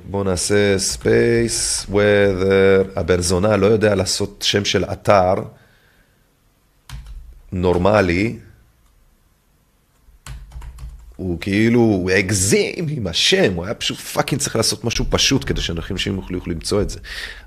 בואו 0.09 0.23
נעשה 0.23 0.75
Space, 0.95 1.89
Weather, 1.89 2.99
הברזונה 2.99 3.57
לא 3.57 3.65
יודע 3.65 3.95
לעשות 3.95 4.43
שם 4.47 4.65
של 4.65 4.85
אתר 4.85 5.33
נורמלי, 7.51 8.39
הוא 11.15 11.39
כאילו, 11.39 11.79
הוא 11.79 12.11
הגזים 12.11 12.85
עם 12.89 13.07
השם, 13.07 13.53
הוא 13.53 13.65
היה 13.65 13.73
פשוט 13.73 13.97
פאקינג 13.97 14.41
צריך 14.41 14.55
לעשות 14.55 14.83
משהו 14.83 15.05
פשוט 15.09 15.45
כדי 15.45 15.61
שאנשים 15.61 16.15
יוכלו 16.15 16.37
יוכלו 16.37 16.53
למצוא 16.53 16.81
את 16.81 16.89
זה. 16.89 16.99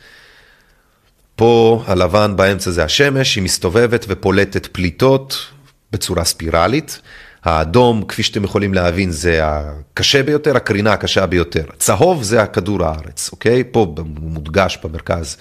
פה 1.37 1.85
הלבן 1.87 2.37
באמצע 2.37 2.71
זה 2.71 2.85
השמש, 2.85 3.37
היא 3.37 3.45
מסתובבת 3.45 4.05
ופולטת 4.09 4.67
פליטות 4.67 5.47
בצורה 5.93 6.25
ספירלית. 6.25 7.01
האדום, 7.45 8.05
כפי 8.09 8.23
שאתם 8.23 8.45
יכולים 8.45 8.75
להבין, 8.75 9.11
זה 9.11 9.41
הקשה 9.43 10.23
ביותר, 10.23 10.57
הקרינה 10.57 10.93
הקשה 10.93 11.27
ביותר. 11.27 11.65
צהוב 11.79 12.23
זה 12.23 12.43
הכדור 12.43 12.85
הארץ, 12.85 13.31
אוקיי? 13.33 13.65
פה 13.71 13.95
מודגש 14.21 14.79
במרכז. 14.85 15.37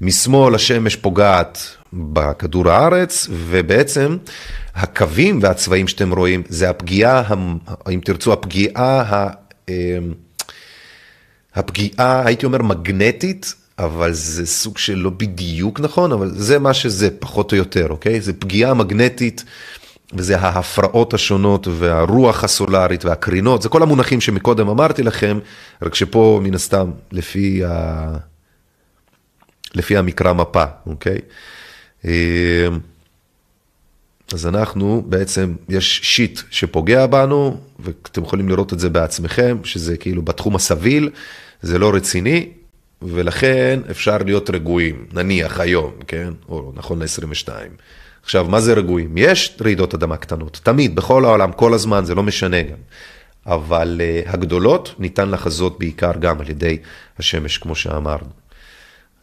משמאל 0.00 0.54
השמש 0.54 0.96
פוגעת 0.96 1.76
בכדור 1.94 2.70
הארץ, 2.70 3.28
ובעצם 3.30 4.16
הקווים 4.74 5.38
והצבעים 5.42 5.88
שאתם 5.88 6.12
רואים, 6.12 6.42
זה 6.48 6.70
הפגיעה, 6.70 7.22
אם 7.94 8.00
תרצו, 8.04 8.32
הפגיעה, 8.32 9.02
ה- 9.14 9.30
הפגיעה, 11.54 12.26
הייתי 12.26 12.46
אומר, 12.46 12.62
מגנטית, 12.62 13.54
אבל 13.78 14.12
זה 14.12 14.46
סוג 14.46 14.78
של 14.78 14.94
לא 14.94 15.10
בדיוק 15.10 15.80
נכון, 15.80 16.12
אבל 16.12 16.30
זה 16.34 16.58
מה 16.58 16.74
שזה, 16.74 17.08
פחות 17.18 17.52
או 17.52 17.56
יותר, 17.56 17.86
אוקיי? 17.90 18.20
זה 18.20 18.32
פגיעה 18.32 18.74
מגנטית 18.74 19.44
וזה 20.12 20.38
ההפרעות 20.38 21.14
השונות 21.14 21.68
והרוח 21.70 22.44
הסולארית 22.44 23.04
והקרינות, 23.04 23.62
זה 23.62 23.68
כל 23.68 23.82
המונחים 23.82 24.20
שמקודם 24.20 24.68
אמרתי 24.68 25.02
לכם, 25.02 25.38
רק 25.82 25.94
שפה 25.94 26.40
מן 26.42 26.54
הסתם 26.54 26.90
לפי, 27.12 27.64
ה... 27.64 28.16
לפי 29.74 29.96
המקרא 29.96 30.32
מפה, 30.32 30.64
אוקיי? 30.86 31.18
אה, 32.04 32.68
אז 34.32 34.46
אנחנו 34.46 35.02
בעצם, 35.06 35.54
יש 35.68 36.00
שיט 36.02 36.40
שפוגע 36.50 37.06
בנו, 37.06 37.56
ואתם 37.78 38.22
יכולים 38.22 38.48
לראות 38.48 38.72
את 38.72 38.78
זה 38.80 38.90
בעצמכם, 38.90 39.58
שזה 39.64 39.96
כאילו 39.96 40.22
בתחום 40.22 40.56
הסביל, 40.56 41.10
זה 41.62 41.78
לא 41.78 41.94
רציני, 41.94 42.48
ולכן 43.02 43.80
אפשר 43.90 44.18
להיות 44.18 44.50
רגועים, 44.50 45.06
נניח 45.12 45.60
היום, 45.60 45.92
כן? 46.06 46.32
או 46.48 46.72
נכון 46.74 47.02
ל-22. 47.02 47.48
עכשיו, 48.22 48.44
מה 48.48 48.60
זה 48.60 48.72
רגועים? 48.72 49.14
יש 49.16 49.56
רעידות 49.60 49.94
אדמה 49.94 50.16
קטנות, 50.16 50.60
תמיד, 50.62 50.96
בכל 50.96 51.24
העולם, 51.24 51.52
כל 51.52 51.74
הזמן, 51.74 52.04
זה 52.04 52.14
לא 52.14 52.22
משנה 52.22 52.62
גם. 52.62 52.76
אבל 53.46 54.00
uh, 54.00 54.30
הגדולות 54.30 54.94
ניתן 54.98 55.30
לחזות 55.30 55.78
בעיקר 55.78 56.12
גם 56.20 56.40
על 56.40 56.50
ידי 56.50 56.78
השמש, 57.18 57.58
כמו 57.58 57.74
שאמרנו. 57.74 58.30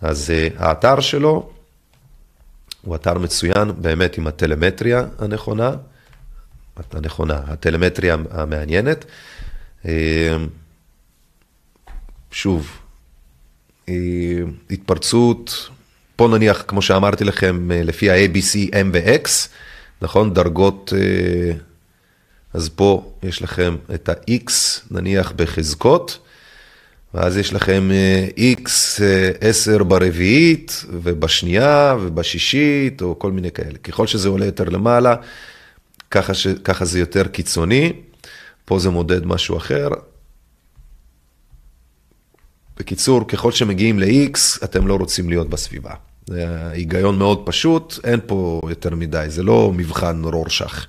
אז 0.02 0.30
uh, 0.30 0.64
האתר 0.64 1.00
שלו 1.00 1.50
הוא 2.82 2.96
אתר 2.96 3.18
מצוין, 3.18 3.72
באמת 3.78 4.18
עם 4.18 4.28
הטלמטריה 4.28 5.06
הנכונה, 5.20 5.72
הנכונה, 6.92 7.42
הטלמטריה 7.48 8.18
המעניינת. 8.32 9.06
Uh, 9.84 9.88
שוב, 12.32 12.82
התפרצות 14.70 15.70
פה 16.16 16.28
נניח, 16.28 16.64
כמו 16.68 16.82
שאמרתי 16.82 17.24
לכם, 17.24 17.72
אה, 17.72 17.84
לפי 17.84 18.12
ה-ABC, 18.12 18.72
M 18.72 18.88
ו-X, 18.94 19.30
נכון? 20.02 20.34
דרגות, 20.34 20.94
אה, 20.96 21.54
אז 22.54 22.70
פה 22.70 23.14
יש 23.24 23.42
לכם 23.42 23.76
את 23.94 24.10
ה-X, 24.10 24.52
נניח 24.92 25.32
בחזקות, 25.36 26.20
ואז 27.14 27.38
יש 27.38 27.54
לכם 27.54 27.90
אה, 27.92 28.28
X 28.64 28.70
10 29.42 29.84
ברביעית, 29.84 30.86
ובשנייה, 30.90 31.96
ובשישית, 32.02 33.02
או 33.02 33.20
כל 33.20 33.32
מיני 33.32 33.52
כאלה. 33.52 33.78
ככל 33.78 34.08
שזה 34.08 34.30
עולה 34.30 34.46
יותר 34.46 34.64
למעלה, 34.64 35.16
ככה, 36.12 36.34
ש... 36.34 36.48
ככה 36.48 36.86
זה 36.86 37.00
יותר 37.00 37.28
קיצוני. 37.28 37.94
פה 38.66 38.80
זה 38.80 38.90
מודד 38.90 39.26
משהו 39.26 39.58
אחר. 39.58 39.88
בקיצור, 42.80 43.28
ככל 43.28 43.52
שמגיעים 43.52 44.00
ל-X, 44.00 44.64
אתם 44.64 44.88
לא 44.88 44.96
רוצים 44.96 45.30
להיות 45.30 45.50
בסביבה. 45.50 45.94
זה 46.28 46.46
היגיון 46.70 47.18
מאוד 47.18 47.42
פשוט, 47.46 48.00
אין 48.04 48.20
פה 48.26 48.62
יותר 48.70 48.96
מדי, 48.96 49.26
זה 49.28 49.44
לא 49.44 49.72
מבחן 49.76 50.22
רורשך. 50.24 50.88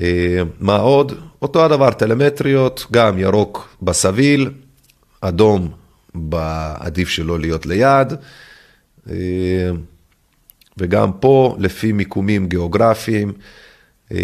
אה, 0.00 0.42
מה 0.60 0.76
עוד? 0.76 1.12
אותו 1.42 1.64
הדבר, 1.64 1.90
טלמטריות, 1.90 2.86
גם 2.92 3.18
ירוק 3.18 3.76
בסביל, 3.82 4.50
אדום 5.20 5.68
בעדיף 6.14 7.08
שלא 7.08 7.40
להיות 7.40 7.66
ליד, 7.66 8.12
אה, 9.10 9.70
וגם 10.78 11.12
פה, 11.20 11.56
לפי 11.58 11.92
מיקומים 11.92 12.48
גיאוגרפיים, 12.48 13.32
אה, 14.12 14.18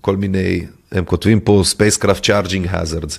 כל 0.00 0.16
מיני, 0.16 0.66
הם 0.92 1.04
כותבים 1.04 1.40
פה 1.40 1.62
Spacecraft 1.72 2.22
Charging 2.22 2.72
Hazards. 2.72 3.18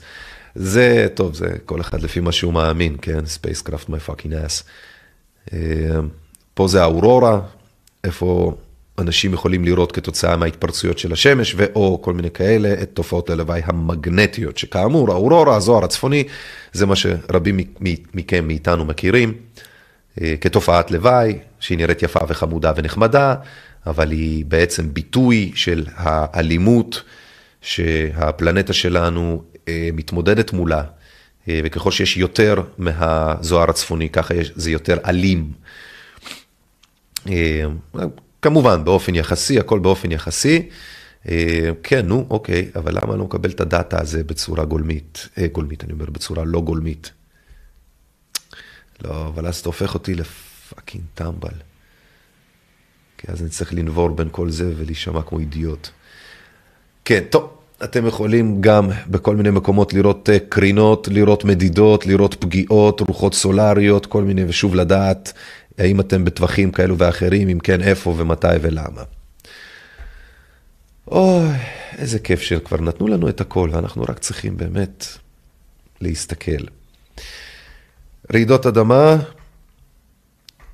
זה, 0.56 1.08
טוב, 1.14 1.34
זה 1.34 1.56
כל 1.66 1.82
אחד 1.82 2.02
לפי 2.02 2.20
מה 2.20 2.32
שהוא 2.32 2.54
מאמין, 2.54 2.98
כן? 3.02 3.20
Spacecraft 3.20 3.90
my 3.90 4.10
fucking 4.10 4.32
ass. 4.32 4.64
פה 6.54 6.68
זה 6.68 6.82
האורורה, 6.82 7.42
איפה 8.04 8.56
אנשים 9.02 9.34
יכולים 9.34 9.66
לראות 9.66 9.92
כתוצאה 9.92 10.38
מההתפרצויות 10.38 11.00
של 11.00 11.14
השמש, 11.14 11.56
ואו 11.58 12.02
כל 12.02 12.14
מיני 12.14 12.32
כאלה, 12.32 12.74
את 12.82 12.90
תופעות 12.94 13.30
הלוואי 13.30 13.62
המגנטיות, 13.66 14.58
שכאמור, 14.58 15.12
האורורה, 15.12 15.56
הזוהר 15.56 15.84
הצפוני, 15.84 16.24
זה 16.74 16.86
מה 16.86 16.96
שרבים 16.96 17.60
מכם, 18.14 18.48
מאיתנו 18.48 18.86
מכירים, 18.86 19.34
אה, 20.22 20.36
כתופעת 20.42 20.92
לוואי, 20.92 21.38
שהיא 21.60 21.78
נראית 21.78 22.04
יפה 22.04 22.20
וחמודה 22.28 22.74
ונחמדה, 22.76 23.36
אבל 23.86 24.12
היא 24.12 24.46
בעצם 24.46 24.94
ביטוי 24.94 25.52
של 25.56 25.86
האלימות 25.96 27.04
שהפלנטה 27.62 28.74
שלנו 28.74 29.44
אה, 29.68 29.90
מתמודדת 29.94 30.54
מולה, 30.54 30.84
אה, 31.50 31.60
וככל 31.64 31.92
שיש 31.92 32.18
יותר 32.18 32.62
מהזוהר 32.78 33.70
הצפוני, 33.70 34.10
ככה 34.10 34.34
זה 34.56 34.72
יותר 34.72 34.98
אלים. 35.06 35.52
אה, 38.42 38.50
כמובן, 38.50 38.86
באופן 38.86 39.16
יחסי, 39.16 39.60
הכל 39.60 39.80
באופן 39.80 40.12
יחסי. 40.12 40.70
אה, 41.30 41.70
כן, 41.84 42.06
נו, 42.06 42.26
אוקיי, 42.30 42.70
אבל 42.76 42.98
למה 43.04 43.16
לא 43.16 43.24
מקבל 43.24 43.50
את 43.50 43.62
הדאטה 43.62 44.02
הזה 44.02 44.24
בצורה 44.24 44.66
גולמית? 44.66 45.30
אה, 45.38 45.48
גולמית, 45.48 45.84
אני 45.84 45.94
אומר, 45.94 46.06
בצורה 46.06 46.44
לא 46.44 46.62
גולמית. 46.62 47.12
לא, 49.04 49.28
אבל 49.28 49.48
אז 49.48 49.56
אתה 49.56 49.70
הופך 49.70 49.94
אותי 49.94 50.16
לפאקינג 50.16 51.04
טמבל. 51.14 51.56
כי 53.18 53.28
אז 53.32 53.42
אני 53.42 53.50
צריך 53.50 53.74
לנבור 53.74 54.10
בין 54.10 54.28
כל 54.32 54.50
זה 54.50 54.74
ולהישמע 54.78 55.22
כמו 55.22 55.40
אידיוט. 55.40 55.90
כן, 57.06 57.24
טוב, 57.30 57.58
אתם 57.84 58.08
יכולים 58.08 58.62
גם 58.62 58.90
בכל 59.08 59.36
מיני 59.36 59.50
מקומות 59.50 59.94
לראות 59.94 60.30
קרינות, 60.50 61.08
לראות 61.08 61.46
מדידות, 61.46 62.06
לראות 62.06 62.34
פגיעות, 62.34 63.02
רוחות 63.02 63.34
סולריות, 63.34 64.06
כל 64.06 64.24
מיני, 64.24 64.46
ושוב 64.46 64.76
לדעת 64.76 65.34
האם 65.82 66.00
אתם 66.00 66.26
בטווחים 66.26 66.72
כאלו 66.72 66.98
ואחרים, 66.98 67.50
אם 67.50 67.60
כן, 67.60 67.82
איפה 67.82 68.16
ומתי 68.18 68.48
ולמה. 68.62 69.04
אוי, 71.08 71.50
איזה 71.98 72.20
כיף 72.20 72.42
שכבר 72.42 72.82
נתנו 72.82 73.08
לנו 73.08 73.30
את 73.30 73.42
הכל, 73.42 73.70
ואנחנו 73.74 74.04
רק 74.04 74.20
צריכים 74.20 74.58
באמת 74.58 75.06
להסתכל. 76.02 76.66
רעידות 78.34 78.66
אדמה 78.66 79.18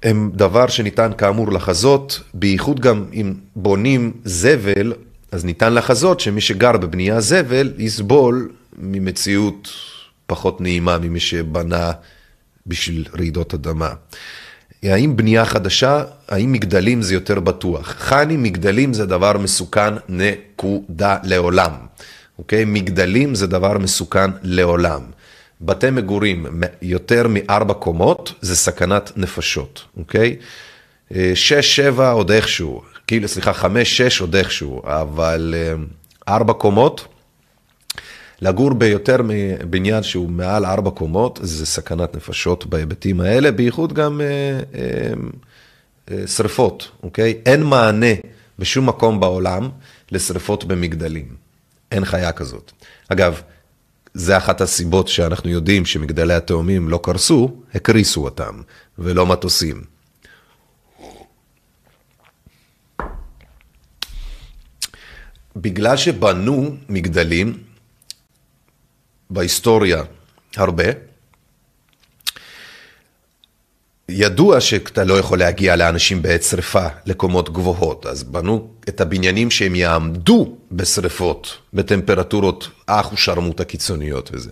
הם 0.03 0.31
דבר 0.33 0.67
שניתן 0.67 1.11
כאמור 1.17 1.51
לחזות, 1.51 2.21
בייחוד 2.33 2.79
גם 2.79 3.05
אם 3.13 3.33
בונים 3.55 4.11
זבל, 4.23 4.93
אז 5.31 5.45
ניתן 5.45 5.73
לחזות 5.73 6.19
שמי 6.19 6.41
שגר 6.41 6.77
בבנייה 6.77 7.21
זבל 7.21 7.73
יסבול 7.77 8.51
ממציאות 8.77 9.69
פחות 10.25 10.61
נעימה 10.61 10.97
ממי 10.97 11.19
שבנה 11.19 11.91
בשביל 12.67 13.05
רעידות 13.17 13.53
אדמה. 13.53 13.93
האם 14.83 15.17
בנייה 15.17 15.45
חדשה, 15.45 16.03
האם 16.27 16.51
מגדלים 16.51 17.01
זה 17.01 17.13
יותר 17.13 17.39
בטוח? 17.39 17.95
חני, 17.97 18.37
מגדלים 18.37 18.93
זה 18.93 19.05
דבר 19.05 19.37
מסוכן, 19.37 19.93
נקודה, 20.09 21.17
לעולם. 21.23 21.71
אוקיי? 22.37 22.65
מגדלים 22.65 23.35
זה 23.35 23.47
דבר 23.47 23.77
מסוכן 23.77 24.31
לעולם. 24.43 25.01
בתי 25.61 25.89
מגורים 25.89 26.45
יותר 26.81 27.27
מארבע 27.29 27.73
קומות 27.73 28.33
זה 28.41 28.55
סכנת 28.55 29.11
נפשות, 29.15 29.83
אוקיי? 29.97 30.35
אה, 31.15 31.31
שש, 31.35 31.75
שבע 31.75 32.11
עוד 32.11 32.31
איכשהו, 32.31 32.81
כאילו, 33.07 33.27
סליחה, 33.27 33.53
חמש, 33.53 33.97
שש 33.97 34.21
עוד 34.21 34.35
איכשהו, 34.35 34.81
אבל 34.85 35.55
אה, 35.57 35.73
ארבע 36.35 36.53
קומות, 36.53 37.07
לגור 38.41 38.73
ביותר 38.73 39.17
מבניין 39.23 40.03
שהוא 40.03 40.29
מעל 40.29 40.65
ארבע 40.65 40.91
קומות, 40.91 41.39
זה 41.43 41.65
סכנת 41.65 42.15
נפשות 42.15 42.65
בהיבטים 42.65 43.21
האלה, 43.21 43.51
בייחוד 43.51 43.93
גם 43.93 44.21
אה, 44.21 44.27
אה, 44.75 45.13
אה, 46.11 46.27
שריפות, 46.27 46.91
אוקיי? 47.03 47.41
אין 47.45 47.63
מענה 47.63 48.13
בשום 48.59 48.89
מקום 48.89 49.19
בעולם 49.19 49.69
לשריפות 50.11 50.63
במגדלים. 50.63 51.35
אין 51.91 52.05
חיה 52.05 52.31
כזאת. 52.31 52.71
אגב, 53.07 53.41
זה 54.13 54.37
אחת 54.37 54.61
הסיבות 54.61 55.07
שאנחנו 55.07 55.49
יודעים 55.49 55.85
שמגדלי 55.85 56.33
התאומים 56.33 56.89
לא 56.89 56.99
קרסו, 57.03 57.61
הקריסו 57.73 58.23
אותם, 58.23 58.61
ולא 58.99 59.25
מטוסים. 59.25 59.81
בגלל 65.55 65.97
שבנו 65.97 66.75
מגדלים, 66.89 67.57
בהיסטוריה 69.29 70.03
הרבה. 70.55 70.83
ידוע 74.09 74.61
שאתה 74.61 75.03
לא 75.03 75.19
יכול 75.19 75.39
להגיע 75.39 75.75
לאנשים 75.75 76.21
בעת 76.21 76.43
שרפה, 76.43 76.87
לקומות 77.05 77.53
גבוהות, 77.53 78.05
אז 78.05 78.23
בנו 78.23 78.69
את 78.89 79.01
הבניינים 79.01 79.51
שהם 79.51 79.75
יעמדו 79.75 80.57
בשרפות, 80.71 81.57
בטמפרטורות 81.73 82.69
אח 82.85 83.13
ושרמוט 83.13 83.59
הקיצוניות 83.59 84.29
וזה. 84.33 84.51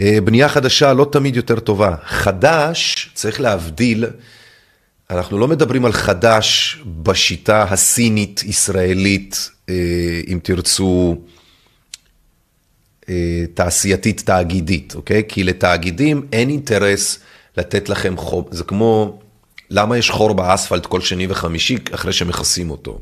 אה, 0.00 0.18
בנייה 0.24 0.48
חדשה 0.48 0.92
לא 0.92 1.06
תמיד 1.12 1.36
יותר 1.36 1.60
טובה. 1.60 1.96
חדש, 2.04 3.10
צריך 3.14 3.40
להבדיל, 3.40 4.06
אנחנו 5.10 5.38
לא 5.38 5.48
מדברים 5.48 5.84
על 5.84 5.92
חדש 5.92 6.78
בשיטה 7.02 7.62
הסינית-ישראלית, 7.62 9.50
אה, 9.68 9.74
אם 10.28 10.38
תרצו, 10.42 11.16
תעשייתית 13.54 14.20
תאגידית, 14.20 14.94
אוקיי? 14.94 15.22
כי 15.28 15.44
לתאגידים 15.44 16.26
אין 16.32 16.48
אינטרס 16.48 17.18
לתת 17.56 17.88
לכם 17.88 18.16
חור, 18.16 18.48
זה 18.50 18.64
כמו, 18.64 19.18
למה 19.70 19.98
יש 19.98 20.10
חור 20.10 20.32
באספלט 20.32 20.86
כל 20.86 21.00
שני 21.00 21.26
וחמישי 21.30 21.78
אחרי 21.94 22.12
שמכסים 22.12 22.70
אותו? 22.70 23.00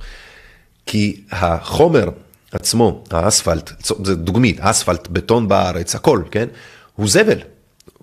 כי 0.86 1.20
החומר 1.30 2.08
עצמו, 2.52 3.04
האספלט, 3.10 3.72
זה 4.04 4.14
דוגמית, 4.14 4.60
אספלט, 4.60 5.08
בטון 5.08 5.48
בארץ, 5.48 5.94
הכל, 5.94 6.22
כן? 6.30 6.48
הוא 6.96 7.08
זבל, 7.08 7.38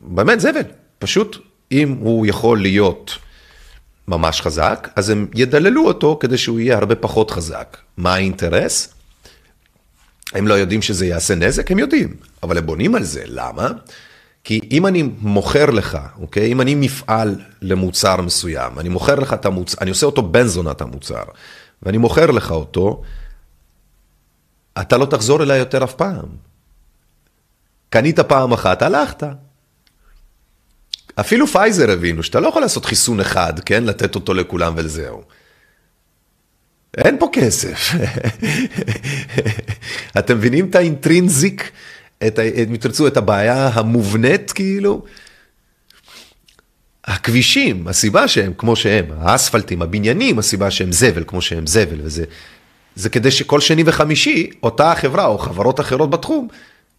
באמת 0.02 0.40
זבל. 0.40 0.62
פשוט, 1.00 1.38
אם 1.72 1.98
הוא 2.00 2.26
יכול 2.26 2.62
להיות 2.62 3.18
ממש 4.08 4.42
חזק, 4.42 4.90
אז 4.96 5.10
הם 5.10 5.28
ידללו 5.36 5.88
אותו 5.88 6.18
כדי 6.20 6.38
שהוא 6.38 6.60
יהיה 6.60 6.78
הרבה 6.78 6.96
פחות 6.96 7.32
חזק. 7.32 7.78
מה 7.98 8.14
האינטרס? 8.14 8.94
הם 10.34 10.48
לא 10.48 10.54
יודעים 10.54 10.82
שזה 10.82 11.06
יעשה 11.06 11.36
נזק? 11.36 11.72
הם 11.72 11.80
יודעים, 11.80 12.16
אבל 12.44 12.58
הם 12.58 12.66
בונים 12.66 12.96
על 12.96 13.04
זה. 13.04 13.24
למה? 13.26 13.68
כי 14.44 14.60
אם 14.72 14.88
אני 14.88 15.04
מוכר 15.20 15.66
לך, 15.66 15.98
אוקיי? 16.20 16.52
אם 16.52 16.62
אני 16.62 16.76
מפעל 16.76 17.36
למוצר 17.62 18.22
מסוים, 18.22 18.80
אני 18.80 18.90
מוכר 18.90 19.16
לך 19.16 19.34
את 19.34 19.46
המוצר, 19.46 19.78
אני 19.82 19.90
עושה 19.90 20.06
אותו 20.06 20.22
בן 20.22 20.48
זונת 20.48 20.82
המוצר, 20.82 21.24
ואני 21.84 21.98
מוכר 21.98 22.32
לך 22.32 22.52
אותו, 22.52 23.02
אתה 24.82 24.98
לא 24.98 25.06
תחזור 25.06 25.44
אליי 25.44 25.60
יותר 25.60 25.84
אף 25.84 25.94
פעם. 25.94 26.26
קנית 27.90 28.20
פעם 28.20 28.54
אחת, 28.54 28.82
הלכת. 28.82 29.24
אפילו 31.20 31.48
פייזר 31.48 31.92
הבינו 31.92 32.24
שאתה 32.24 32.40
לא 32.40 32.48
יכול 32.48 32.62
לעשות 32.62 32.86
חיסון 32.86 33.20
אחד, 33.20 33.60
כן? 33.60 33.84
לתת 33.84 34.16
אותו 34.16 34.34
לכולם 34.34 34.74
וזהו. 34.76 35.24
אין 36.98 37.20
פה 37.20 37.30
כסף. 37.34 37.94
אתם 40.20 40.38
מבינים 40.38 40.70
את 40.70 40.76
ה 40.76 40.85
intrinsic? 40.85 41.72
את, 42.28 42.40
אם 42.40 42.78
תרצו, 42.78 43.08
את 43.08 43.18
הבעיה 43.18 43.68
המובנית, 43.74 44.52
כאילו? 44.52 45.04
הכבישים, 47.06 47.88
הסיבה 47.88 48.28
שהם 48.28 48.54
כמו 48.58 48.76
שהם, 48.76 49.06
האספלטים, 49.18 49.82
הבניינים, 49.82 50.40
הסיבה 50.40 50.72
שהם 50.72 50.92
זבל 50.92 51.24
כמו 51.28 51.42
שהם 51.42 51.68
זבל, 51.68 51.98
וזה 52.04 52.24
זה 52.96 53.10
כדי 53.10 53.32
שכל 53.32 53.60
שני 53.60 53.84
וחמישי, 53.86 54.50
אותה 54.64 54.92
החברה 54.92 55.26
או 55.26 55.38
חברות 55.38 55.80
אחרות 55.80 56.10
בתחום, 56.10 56.48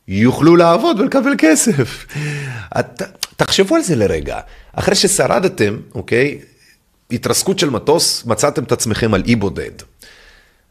יוכלו 0.09 0.57
לעבוד 0.57 1.01
ולקבל 1.01 1.34
כסף. 1.39 2.07
את, 2.78 3.03
תחשבו 3.36 3.76
על 3.76 3.82
זה 3.82 3.97
לרגע. 3.97 4.41
אחרי 4.72 4.95
ששרדתם, 4.95 5.76
אוקיי, 5.95 6.39
התרסקות 7.11 7.59
של 7.59 7.70
מטוס, 7.70 8.24
מצאתם 8.26 8.64
את 8.64 8.72
עצמכם 8.72 9.14
על 9.14 9.22
אי 9.26 9.36
בודד. 9.36 9.70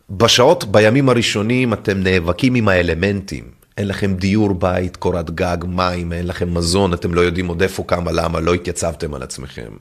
בשעות, 0.09 0.63
בימים 0.63 1.09
הראשונים 1.09 1.73
אתם 1.73 1.97
נאבקים 1.97 2.55
עם 2.55 2.67
האלמנטים. 2.67 3.51
אין 3.77 3.87
לכם 3.87 4.13
דיור 4.15 4.53
בית, 4.53 4.95
קורת 4.95 5.29
גג, 5.29 5.57
מים, 5.67 6.13
אין 6.13 6.27
לכם 6.27 6.53
מזון, 6.53 6.93
אתם 6.93 7.13
לא 7.13 7.21
יודעים 7.21 7.47
עוד 7.47 7.61
איפה, 7.61 7.83
כמה, 7.87 8.11
למה, 8.11 8.39
לא 8.39 8.53
התייצבתם 8.53 9.13
על 9.13 9.23
עצמכם. 9.23 9.71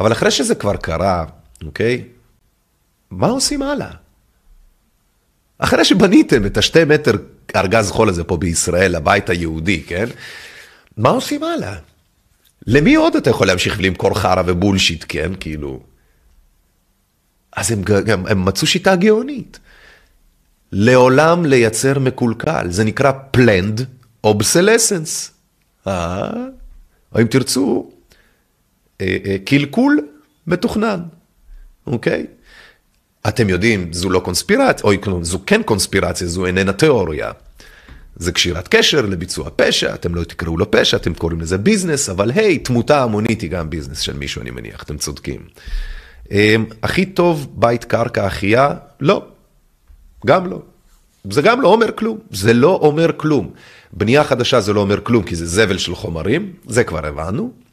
אבל 0.00 0.12
אחרי 0.12 0.30
שזה 0.30 0.54
כבר 0.54 0.76
קרה, 0.76 1.24
אוקיי? 1.64 2.04
מה 3.10 3.26
עושים 3.26 3.62
הלאה? 3.62 3.90
אחרי 5.58 5.84
שבניתם 5.84 6.46
את 6.46 6.56
השתי 6.56 6.84
מטר 6.84 7.12
ארגז 7.56 7.90
חול 7.90 8.08
הזה 8.08 8.24
פה 8.24 8.36
בישראל, 8.36 8.94
הבית 8.94 9.30
היהודי, 9.30 9.82
כן? 9.82 10.06
מה 10.96 11.08
עושים 11.08 11.42
הלאה? 11.42 11.74
למי 12.66 12.94
עוד 12.94 13.16
אתה 13.16 13.30
יכול 13.30 13.46
להמשיך 13.46 13.76
ולמכור 13.78 14.18
חרא 14.18 14.42
ובולשיט, 14.46 15.04
כן? 15.08 15.32
כאילו... 15.40 15.80
אז 17.56 17.72
הם, 17.72 17.82
הם, 18.12 18.26
הם 18.26 18.44
מצאו 18.44 18.66
שיטה 18.66 18.96
גאונית. 18.96 19.58
לעולם 20.72 21.44
לייצר 21.44 21.98
מקולקל, 21.98 22.66
זה 22.70 22.84
נקרא 22.84 23.12
planned 23.36 23.82
obsolescence. 24.26 25.30
אה? 25.86 26.30
או 27.14 27.20
אם 27.20 27.26
תרצו, 27.26 27.90
אה, 29.00 29.16
אה, 29.24 29.36
קלקול 29.44 30.00
מתוכנן, 30.46 31.00
אוקיי? 31.86 32.26
אתם 33.28 33.48
יודעים, 33.48 33.92
זו 33.92 34.10
לא 34.10 34.20
קונספירציה, 34.20 34.84
או 34.84 35.24
זו 35.24 35.38
כן 35.46 35.62
קונספירציה, 35.62 36.26
זו 36.26 36.46
איננה 36.46 36.72
תיאוריה. 36.72 37.32
זה 38.16 38.32
קשירת 38.32 38.68
קשר 38.68 39.06
לביצוע 39.06 39.50
פשע, 39.56 39.94
אתם 39.94 40.14
לא 40.14 40.24
תקראו 40.24 40.56
לו 40.56 40.70
פשע, 40.70 40.96
אתם 40.96 41.14
קוראים 41.14 41.40
לזה 41.40 41.58
ביזנס, 41.58 42.08
אבל 42.08 42.30
היי, 42.30 42.58
תמותה 42.58 43.02
המונית 43.02 43.40
היא 43.40 43.50
גם 43.50 43.70
ביזנס 43.70 44.00
של 44.00 44.16
מישהו, 44.16 44.42
אני 44.42 44.50
מניח, 44.50 44.82
אתם 44.82 44.96
צודקים. 44.96 45.40
אמ, 46.30 46.64
הכי 46.82 47.06
טוב 47.06 47.48
בית 47.54 47.84
קרקע 47.84 48.26
אחיה? 48.26 48.74
לא, 49.00 49.24
גם 50.26 50.46
לא. 50.46 50.62
זה 51.30 51.42
גם 51.42 51.60
לא 51.60 51.68
אומר 51.68 51.92
כלום, 51.92 52.18
זה 52.30 52.52
לא 52.52 52.78
אומר 52.82 53.10
כלום. 53.16 53.50
בנייה 53.92 54.24
חדשה 54.24 54.60
זה 54.60 54.72
לא 54.72 54.80
אומר 54.80 55.00
כלום, 55.00 55.22
כי 55.22 55.36
זה 55.36 55.46
זבל 55.46 55.78
של 55.78 55.94
חומרים, 55.94 56.52
זה 56.66 56.84
כבר 56.84 57.06
הבנו. 57.06 57.65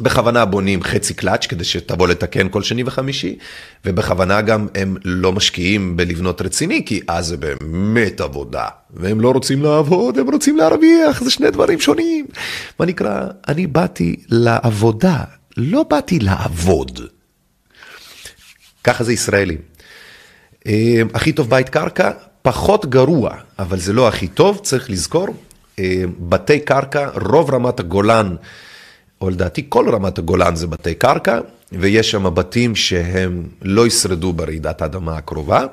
בכוונה 0.00 0.44
בונים 0.44 0.82
חצי 0.82 1.14
קלאץ' 1.14 1.46
כדי 1.46 1.64
שתבוא 1.64 2.08
לתקן 2.08 2.48
כל 2.48 2.62
שני 2.62 2.82
וחמישי, 2.86 3.38
ובכוונה 3.84 4.40
גם 4.40 4.66
הם 4.74 4.96
לא 5.04 5.32
משקיעים 5.32 5.96
בלבנות 5.96 6.42
רציני, 6.42 6.82
כי 6.86 7.00
אז 7.08 7.26
זה 7.26 7.36
באמת 7.36 8.20
עבודה, 8.20 8.66
והם 8.90 9.20
לא 9.20 9.30
רוצים 9.30 9.62
לעבוד, 9.62 10.18
הם 10.18 10.30
רוצים 10.30 10.56
להרוויח, 10.56 11.22
זה 11.22 11.30
שני 11.30 11.50
דברים 11.50 11.80
שונים. 11.80 12.26
מה 12.78 12.86
נקרא, 12.86 13.20
אני 13.48 13.66
באתי 13.66 14.16
לעבודה, 14.28 15.18
לא 15.56 15.82
באתי 15.82 16.18
לעבוד. 16.18 17.00
ככה 18.84 19.04
זה 19.04 19.12
ישראלים. 19.12 19.58
אה, 20.66 21.02
הכי 21.14 21.32
טוב 21.32 21.50
בית 21.50 21.68
קרקע, 21.68 22.10
פחות 22.42 22.86
גרוע, 22.86 23.34
אבל 23.58 23.78
זה 23.78 23.92
לא 23.92 24.08
הכי 24.08 24.28
טוב, 24.28 24.60
צריך 24.62 24.90
לזכור, 24.90 25.28
אה, 25.78 26.02
בתי 26.18 26.60
קרקע, 26.60 27.08
רוב 27.14 27.54
רמת 27.54 27.80
הגולן, 27.80 28.36
או 29.22 29.30
לדעתי 29.30 29.66
כל 29.68 29.90
רמת 29.90 30.18
הגולן 30.18 30.56
זה 30.56 30.66
בתי 30.66 30.94
קרקע, 30.94 31.40
ויש 31.72 32.10
שם 32.10 32.34
בתים 32.34 32.76
שהם 32.76 33.48
לא 33.62 33.86
ישרדו 33.86 34.32
ברעידת 34.32 34.82
האדמה 34.82 35.16
הקרובה, 35.16 35.66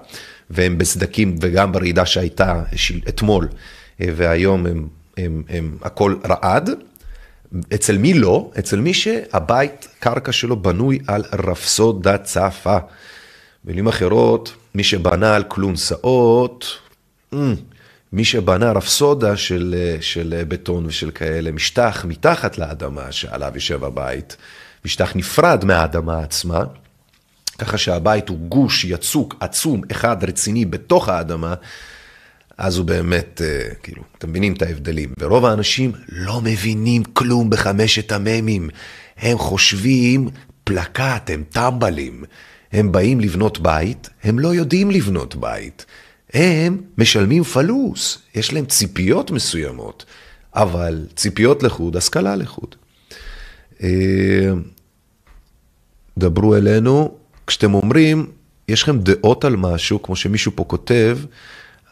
והם 0.50 0.78
בסדקים, 0.78 1.36
וגם 1.42 1.72
ברעידה 1.72 2.06
שהייתה 2.06 2.64
אתמול, 3.10 3.48
אה, 4.02 4.08
והיום 4.16 4.66
הם, 4.66 4.88
הם, 5.18 5.44
הם 5.50 5.78
הכל 5.82 6.16
רעד. 6.30 6.70
אצל 7.74 7.98
מי 7.98 8.14
לא? 8.14 8.52
אצל 8.60 8.80
מי 8.80 8.94
שהבית 8.94 9.88
קרקע 10.00 10.32
שלו 10.32 10.56
בנוי 10.56 11.00
על 11.08 11.24
רפסודה 11.34 12.18
צפה. 12.18 12.78
במילים 13.64 13.88
אחרות, 13.88 14.54
מי 14.76 14.84
שבנה 14.84 15.36
על 15.36 15.44
כלונסאות, 15.44 16.66
mm, 17.34 17.38
מי 18.14 18.26
שבנה 18.26 18.72
רפסודה 18.72 19.38
של, 19.38 19.96
של 20.02 20.44
בטון 20.48 20.86
ושל 20.86 21.12
כאלה, 21.12 21.52
משטח 21.52 22.06
מתחת 22.08 22.58
לאדמה 22.58 23.12
שעליו 23.12 23.52
יושב 23.56 23.84
הבית, 23.84 24.38
משטח 24.86 25.16
נפרד 25.16 25.66
מהאדמה 25.66 26.20
עצמה, 26.20 26.64
ככה 27.58 27.78
שהבית 27.78 28.30
הוא 28.30 28.38
גוש 28.38 28.86
יצוק 28.86 29.36
עצום, 29.40 29.82
אחד 29.92 30.24
רציני 30.24 30.66
בתוך 30.66 31.10
האדמה, 31.10 31.54
אז 32.58 32.78
הוא 32.78 32.86
באמת, 32.86 33.42
אה, 33.46 33.74
כאילו, 33.84 34.04
אתם 34.18 34.30
מבינים 34.30 34.54
את 34.54 34.62
ההבדלים. 34.62 35.14
ורוב 35.20 35.46
האנשים 35.46 35.92
לא 36.10 36.42
מבינים 36.42 37.04
כלום 37.04 37.50
בחמשת 37.50 38.12
המ"מים. 38.12 38.70
הם 39.18 39.38
חושבים 39.38 40.30
פלקט, 40.64 41.30
הם 41.30 41.44
טמבלים. 41.50 42.24
הם 42.72 42.92
באים 42.92 43.20
לבנות 43.20 43.60
בית, 43.60 44.10
הם 44.24 44.40
לא 44.40 44.54
יודעים 44.54 44.92
לבנות 44.92 45.36
בית. 45.36 45.86
הם 46.34 46.82
משלמים 46.98 47.44
פלוס, 47.44 48.20
יש 48.36 48.54
להם 48.54 48.66
ציפיות 48.66 49.32
מסוימות, 49.32 50.06
אבל 50.56 51.06
ציפיות 51.16 51.64
לחוד, 51.64 51.96
השכלה 51.96 52.36
לחוד. 52.36 52.76
אה, 53.84 54.52
דברו 56.18 56.56
אלינו, 56.56 57.18
כשאתם 57.48 57.74
אומרים, 57.74 58.28
יש 58.68 58.84
לכם 58.84 59.00
דעות 59.00 59.46
על 59.46 59.56
משהו, 59.56 60.04
כמו 60.04 60.16
שמישהו 60.16 60.52
פה 60.56 60.64
כותב, 60.64 61.18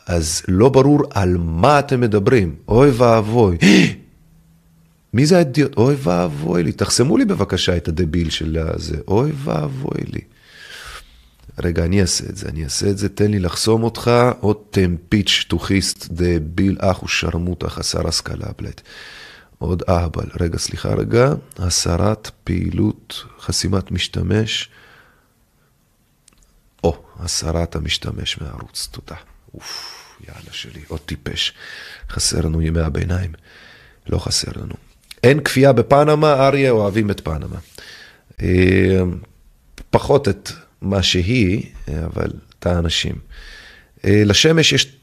אז 0.07 0.41
לא 0.47 0.69
ברור 0.69 0.99
על 1.09 1.37
מה 1.37 1.79
אתם 1.79 2.01
מדברים. 2.01 2.55
אוי 2.67 2.89
ואבוי. 2.89 3.57
מי 5.13 5.25
זה 5.25 5.37
האדיוט? 5.37 5.77
אוי 5.77 5.95
ואבוי 5.99 6.63
לי. 6.63 6.71
תחסמו 6.71 7.17
לי 7.17 7.25
בבקשה 7.25 7.77
את 7.77 7.87
הדביל 7.87 8.29
של 8.29 8.57
הזה. 8.57 8.97
אוי 9.07 9.31
ואבוי 9.43 10.01
לי. 10.13 10.21
רגע, 11.59 11.85
אני 11.85 12.01
אעשה 12.01 12.25
את 12.29 12.37
זה, 12.37 12.49
אני 12.49 12.63
אעשה 12.63 12.89
את 12.89 12.97
זה, 12.97 13.09
תן 13.09 13.31
לי 13.31 13.39
לחסום 13.39 13.83
אותך, 13.83 14.11
עוד 14.39 14.57
פיץ' 15.09 15.29
שטוחיסט 15.29 16.07
דביל 16.09 16.77
אח 16.79 17.03
ושרמוטה 17.03 17.69
חסר 17.69 18.07
השכלה 18.07 18.47
בלט. 18.57 18.81
עוד 19.57 19.83
אהבל, 19.89 20.29
רגע, 20.39 20.57
סליחה 20.57 20.89
רגע, 20.89 21.29
הסרת 21.57 22.31
פעילות, 22.43 23.23
חסימת 23.39 23.91
משתמש. 23.91 24.69
או, 26.83 27.03
הסרת 27.19 27.75
המשתמש 27.75 28.41
מהערוץ, 28.41 28.89
תודה. 28.91 29.15
אוף, 29.53 30.03
יאללה 30.27 30.51
שלי, 30.51 30.81
עוד 30.87 30.99
טיפש. 30.99 31.53
חסר 32.09 32.41
לנו 32.41 32.61
ימי 32.61 32.81
הביניים. 32.81 33.33
לא 34.09 34.17
חסר 34.17 34.51
לנו. 34.55 34.73
אין 35.23 35.43
כפייה 35.43 35.73
בפנמה, 35.73 36.47
אריה 36.47 36.71
אוהבים 36.71 37.11
את 37.11 37.21
פנמה. 37.21 37.57
אה, 38.41 39.01
פחות 39.89 40.27
את 40.27 40.51
מה 40.81 41.03
שהיא, 41.03 41.63
אבל 42.05 42.31
את 42.59 42.65
האנשים. 42.65 43.15
אה, 44.05 44.23
לשמש 44.25 44.73
יש 44.73 44.97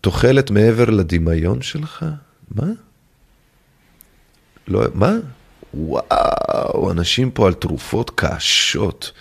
תוחלת 0.00 0.50
מעבר 0.50 0.84
לדמיון 0.84 1.62
שלך? 1.62 2.04
מה? 2.50 2.66
לא, 4.68 4.82
מה? 4.94 5.12
וואו, 5.74 6.90
אנשים 6.90 7.30
פה 7.30 7.46
על 7.46 7.54
תרופות 7.54 8.10
קשות. 8.14 9.12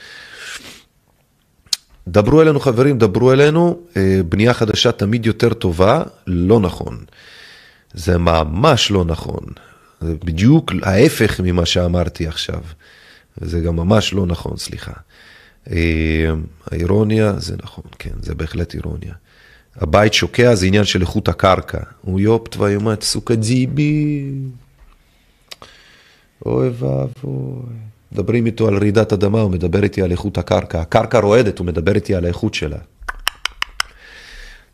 דברו 2.07 2.41
אלינו 2.41 2.59
חברים, 2.59 2.97
דברו 2.97 3.31
אלינו, 3.31 3.79
אה, 3.97 4.19
בנייה 4.29 4.53
חדשה 4.53 4.91
תמיד 4.91 5.25
יותר 5.25 5.53
טובה, 5.53 6.03
לא 6.27 6.59
נכון. 6.59 7.05
זה 7.93 8.17
ממש 8.17 8.91
לא 8.91 9.05
נכון. 9.05 9.43
זה 10.01 10.13
בדיוק 10.25 10.71
ההפך 10.84 11.39
ממה 11.43 11.65
שאמרתי 11.65 12.27
עכשיו. 12.27 12.61
וזה 13.38 13.59
גם 13.59 13.75
ממש 13.75 14.13
לא 14.13 14.25
נכון, 14.25 14.57
סליחה. 14.57 14.91
אה, 15.70 16.31
האירוניה, 16.70 17.32
זה 17.39 17.56
נכון, 17.62 17.85
כן, 17.98 18.10
זה 18.23 18.35
בהחלט 18.35 18.74
אירוניה. 18.74 19.12
הבית 19.77 20.14
שוקע 20.14 20.55
זה 20.55 20.66
עניין 20.66 20.85
של 20.85 21.01
איכות 21.01 21.28
הקרקע. 21.28 21.78
הוא 22.02 22.20
יופ 22.20 22.48
твою 22.48 22.81
мать, 22.81 23.05
סוכה 23.05 23.35
ג'יבי. 23.35 24.31
אוי 26.47 26.69
ואבוי. 26.69 27.62
מדברים 28.12 28.47
איתו 28.47 28.69
על 28.69 28.78
רעידת 28.78 29.12
אדמה, 29.12 29.40
הוא 29.40 29.51
מדבר 29.51 29.82
איתי 29.82 30.02
על 30.02 30.10
איכות 30.10 30.39
הקרקע. 30.39 30.81
הקרקע 30.81 31.19
רועדת, 31.19 31.59
הוא 31.59 31.66
מדבר 31.66 31.94
איתי 31.94 32.14
על 32.14 32.24
האיכות 32.24 32.55
שלה. 32.55 32.78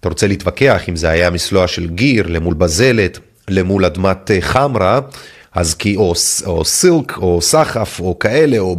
אתה 0.01 0.09
רוצה 0.09 0.27
להתווכח 0.27 0.89
אם 0.89 0.97
זה 0.97 1.09
היה 1.09 1.31
מסלוע 1.31 1.67
של 1.69 1.89
גיר 1.89 2.27
למול 2.27 2.55
בזלת, 2.55 3.19
למול 3.49 3.85
אדמת 3.85 4.31
אה, 4.31 4.41
חמרה, 4.41 5.01
אז 5.56 5.74
כי 5.74 5.96
או, 5.96 6.14
או 6.46 6.66
סילק 6.66 7.18
או 7.18 7.42
סחף 7.42 8.00
או 8.00 8.20
כאלה, 8.20 8.60
או 8.60 8.76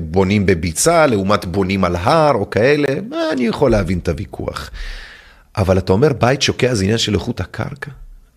בונים 0.00 0.46
בביצה 0.46 1.06
לעומת 1.06 1.44
בונים 1.44 1.84
על 1.84 1.96
הר 1.96 2.34
או 2.34 2.50
כאלה, 2.50 2.88
אני 3.32 3.46
יכול 3.46 3.70
להבין 3.70 3.98
את 3.98 4.08
הוויכוח. 4.08 4.70
אבל 5.56 5.78
אתה 5.78 5.92
אומר 5.92 6.12
בית 6.12 6.42
שוקע 6.42 6.74
זה 6.74 6.84
עניין 6.84 6.98
של 6.98 7.14
איכות 7.14 7.40
הקרקע? 7.40 7.90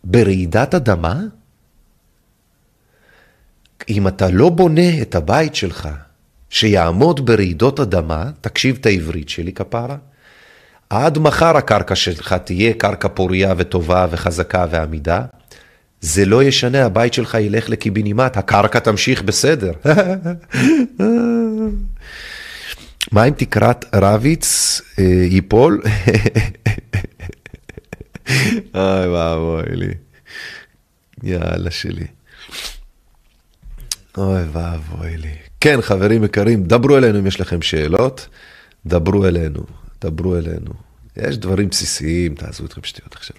ברעידת 0.04 0.76
אדמה? 0.76 1.20
אם 3.90 4.08
אתה 4.08 4.30
לא 4.30 4.50
בונה 4.50 5.02
את 5.02 5.16
הבית 5.16 5.56
שלך 5.56 5.90
שיעמוד 6.50 7.26
ברעידות 7.26 7.80
אדמה, 7.80 8.32
תקשיב 8.42 8.78
את 8.82 8.86
העברית 8.86 9.30
שלי 9.30 9.54
כפרה, 9.54 9.96
עד 10.90 11.18
מחר 11.20 11.58
הקרקע 11.58 11.96
שלך 11.96 12.34
תהיה 12.34 12.74
קרקע 12.74 13.08
פוריה 13.08 13.54
וטובה 13.58 14.08
וחזקה 14.12 14.66
ועמידה, 14.70 15.22
זה 16.08 16.26
לא 16.26 16.44
ישנה, 16.44 16.86
הבית 16.86 17.14
שלך 17.14 17.38
ילך 17.40 17.70
לקיבינימט, 17.70 18.38
הקרקע 18.38 18.80
תמשיך 18.80 19.22
בסדר. 19.22 19.72
מה 23.12 23.24
אם 23.24 23.34
תקרת 23.38 23.86
רביץ 23.96 24.82
אה, 25.00 25.04
ייפול? 25.04 25.82
אוי 28.76 29.08
ואבוי 29.08 29.76
לי. 29.76 29.94
יאללה 31.24 31.72
שלי. 31.72 32.08
אוי 34.18 34.44
ואבוי 34.54 35.18
לי. 35.18 35.36
כן, 35.62 35.82
חברים 35.82 36.24
יקרים, 36.24 36.64
דברו 36.64 36.98
אלינו 36.98 37.20
אם 37.20 37.28
יש 37.28 37.42
לכם 37.42 37.62
שאלות, 37.62 38.28
דברו 38.86 39.26
אלינו, 39.26 39.62
דברו 40.02 40.38
אלינו. 40.38 40.72
יש 41.18 41.38
דברים 41.38 41.70
בסיסיים, 41.70 42.36
תעזבו 42.36 42.66
אתכם 42.66 42.84
שטויות 42.84 43.16
עכשיו. 43.16 43.38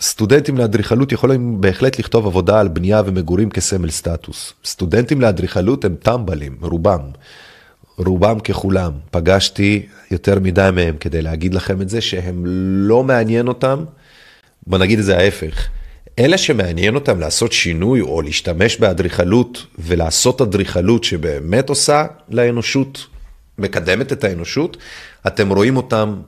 סטודנטים 0.00 0.58
לאדריכלות 0.58 1.12
יכולים 1.12 1.60
בהחלט 1.60 1.98
לכתוב 1.98 2.26
עבודה 2.26 2.60
על 2.60 2.68
בנייה 2.68 3.02
ומגורים 3.06 3.50
כסמל 3.50 3.90
סטטוס. 3.90 4.52
סטודנטים 4.64 5.20
לאדריכלות 5.20 5.84
הם 5.84 5.94
טמבלים, 6.02 6.56
רובם. 6.60 7.00
רובם 7.96 8.40
ככולם. 8.40 8.92
פגשתי 9.10 9.86
יותר 10.10 10.40
מדי 10.40 10.68
מהם 10.74 10.96
כדי 10.96 11.22
להגיד 11.22 11.54
לכם 11.54 11.82
את 11.82 11.88
זה, 11.88 12.00
שהם 12.00 12.42
לא 12.86 13.04
מעניין 13.04 13.48
אותם, 13.48 13.84
בוא 14.66 14.78
נגיד 14.78 14.98
את 14.98 15.04
זה 15.04 15.18
ההפך. 15.18 15.68
אלה 16.18 16.38
שמעניין 16.38 16.94
אותם 16.94 17.20
לעשות 17.20 17.52
שינוי 17.52 18.00
או 18.00 18.22
להשתמש 18.22 18.76
באדריכלות 18.76 19.66
ולעשות 19.78 20.40
אדריכלות 20.40 21.04
שבאמת 21.04 21.68
עושה 21.68 22.06
לאנושות, 22.28 23.06
מקדמת 23.58 24.12
את 24.12 24.24
האנושות, 24.24 24.76
אתם 25.26 25.52
רואים 25.52 25.76
אותם, 25.76 26.20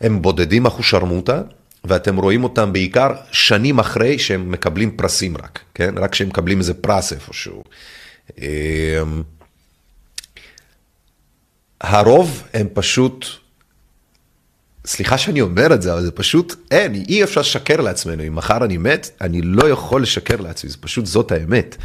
הם 0.00 0.22
בודדים 0.22 0.66
אחושרמוטה, 0.66 1.42
ואתם 1.88 2.16
רואים 2.16 2.44
אותם 2.44 2.72
בעיקר 2.72 3.10
שנים 3.32 3.78
אחרי 3.78 4.18
שהם 4.18 4.50
מקבלים 4.50 4.96
פרסים 4.96 5.36
רק, 5.36 5.60
כן? 5.74 5.94
רק 5.98 6.12
כשהם 6.12 6.28
מקבלים 6.28 6.58
איזה 6.58 6.74
פרס 6.74 7.12
איפשהו. 7.12 7.64
אמ, 8.38 9.22
הרוב 11.80 12.42
הם 12.54 12.66
פשוט, 12.74 13.26
סליחה 14.86 15.18
שאני 15.18 15.40
אומר 15.40 15.74
את 15.74 15.82
זה, 15.82 15.92
אבל 15.92 16.02
זה 16.02 16.10
פשוט 16.10 16.54
אין, 16.70 16.94
אי 16.94 17.24
אפשר 17.24 17.40
לשקר 17.40 17.80
לעצמנו. 17.80 18.26
אם 18.26 18.34
מחר 18.34 18.64
אני 18.64 18.76
מת, 18.76 19.10
אני 19.20 19.42
לא 19.42 19.68
יכול 19.68 20.02
לשקר 20.02 20.36
לעצמי, 20.36 20.70
זה 20.70 20.76
פשוט 20.80 21.06
זאת 21.06 21.32
האמת. 21.32 21.76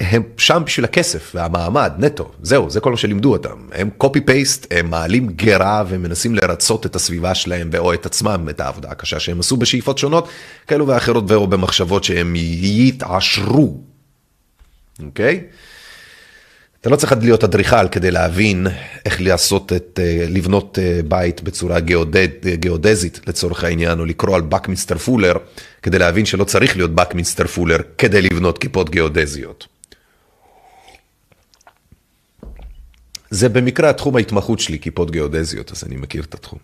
הם 0.00 0.22
שם 0.36 0.62
בשביל 0.66 0.84
הכסף 0.84 1.32
והמעמד, 1.34 1.92
נטו, 1.98 2.30
זהו, 2.42 2.70
זה 2.70 2.80
כל 2.80 2.90
מה 2.90 2.96
שלימדו 2.96 3.32
אותם. 3.32 3.56
הם 3.72 3.90
copy 3.98 4.20
paste, 4.20 4.66
הם 4.70 4.90
מעלים 4.90 5.26
גרה 5.26 5.84
ומנסים 5.88 6.34
לרצות 6.34 6.86
את 6.86 6.96
הסביבה 6.96 7.34
שלהם 7.34 7.70
או 7.78 7.94
את 7.94 8.06
עצמם, 8.06 8.46
את 8.50 8.60
העבודה 8.60 8.90
הקשה 8.90 9.20
שהם 9.20 9.40
עשו 9.40 9.56
בשאיפות 9.56 9.98
שונות, 9.98 10.28
כאלו 10.66 10.86
ואחרות 10.86 11.30
ואו 11.30 11.46
במחשבות 11.46 12.04
שהם 12.04 12.34
יתעשרו, 12.36 13.80
אוקיי? 15.04 15.40
אתה 16.80 16.90
לא 16.90 16.96
צריך 16.96 17.12
להיות 17.20 17.44
אדריכל 17.44 17.88
כדי 17.88 18.10
להבין 18.10 18.66
איך 19.04 19.20
לעשות 19.20 19.72
את, 19.72 20.00
אה, 20.02 20.26
לבנות 20.28 20.78
אה, 20.82 21.00
בית 21.08 21.42
בצורה 21.42 21.80
גיאודד, 21.80 22.28
גיאודזית 22.54 23.20
לצורך 23.26 23.64
העניין, 23.64 24.00
או 24.00 24.04
לקרוא 24.04 24.36
על 24.36 24.40
באקמינסטר 24.40 24.98
פולר, 24.98 25.32
כדי 25.82 25.98
להבין 25.98 26.26
שלא 26.26 26.44
צריך 26.44 26.76
להיות 26.76 26.90
באקמינסטר 26.90 27.46
פולר 27.46 27.76
כדי 27.98 28.22
לבנות 28.22 28.58
כיפות 28.58 28.90
גיאודזיות. 28.90 29.73
זה 33.34 33.48
במקרה 33.48 33.90
התחום 33.90 34.16
ההתמחות 34.16 34.60
שלי, 34.60 34.78
כיפות 34.78 35.10
גיאודזיות, 35.10 35.72
אז 35.72 35.84
אני 35.86 35.96
מכיר 35.96 36.22
את 36.22 36.34
התחום. 36.34 36.58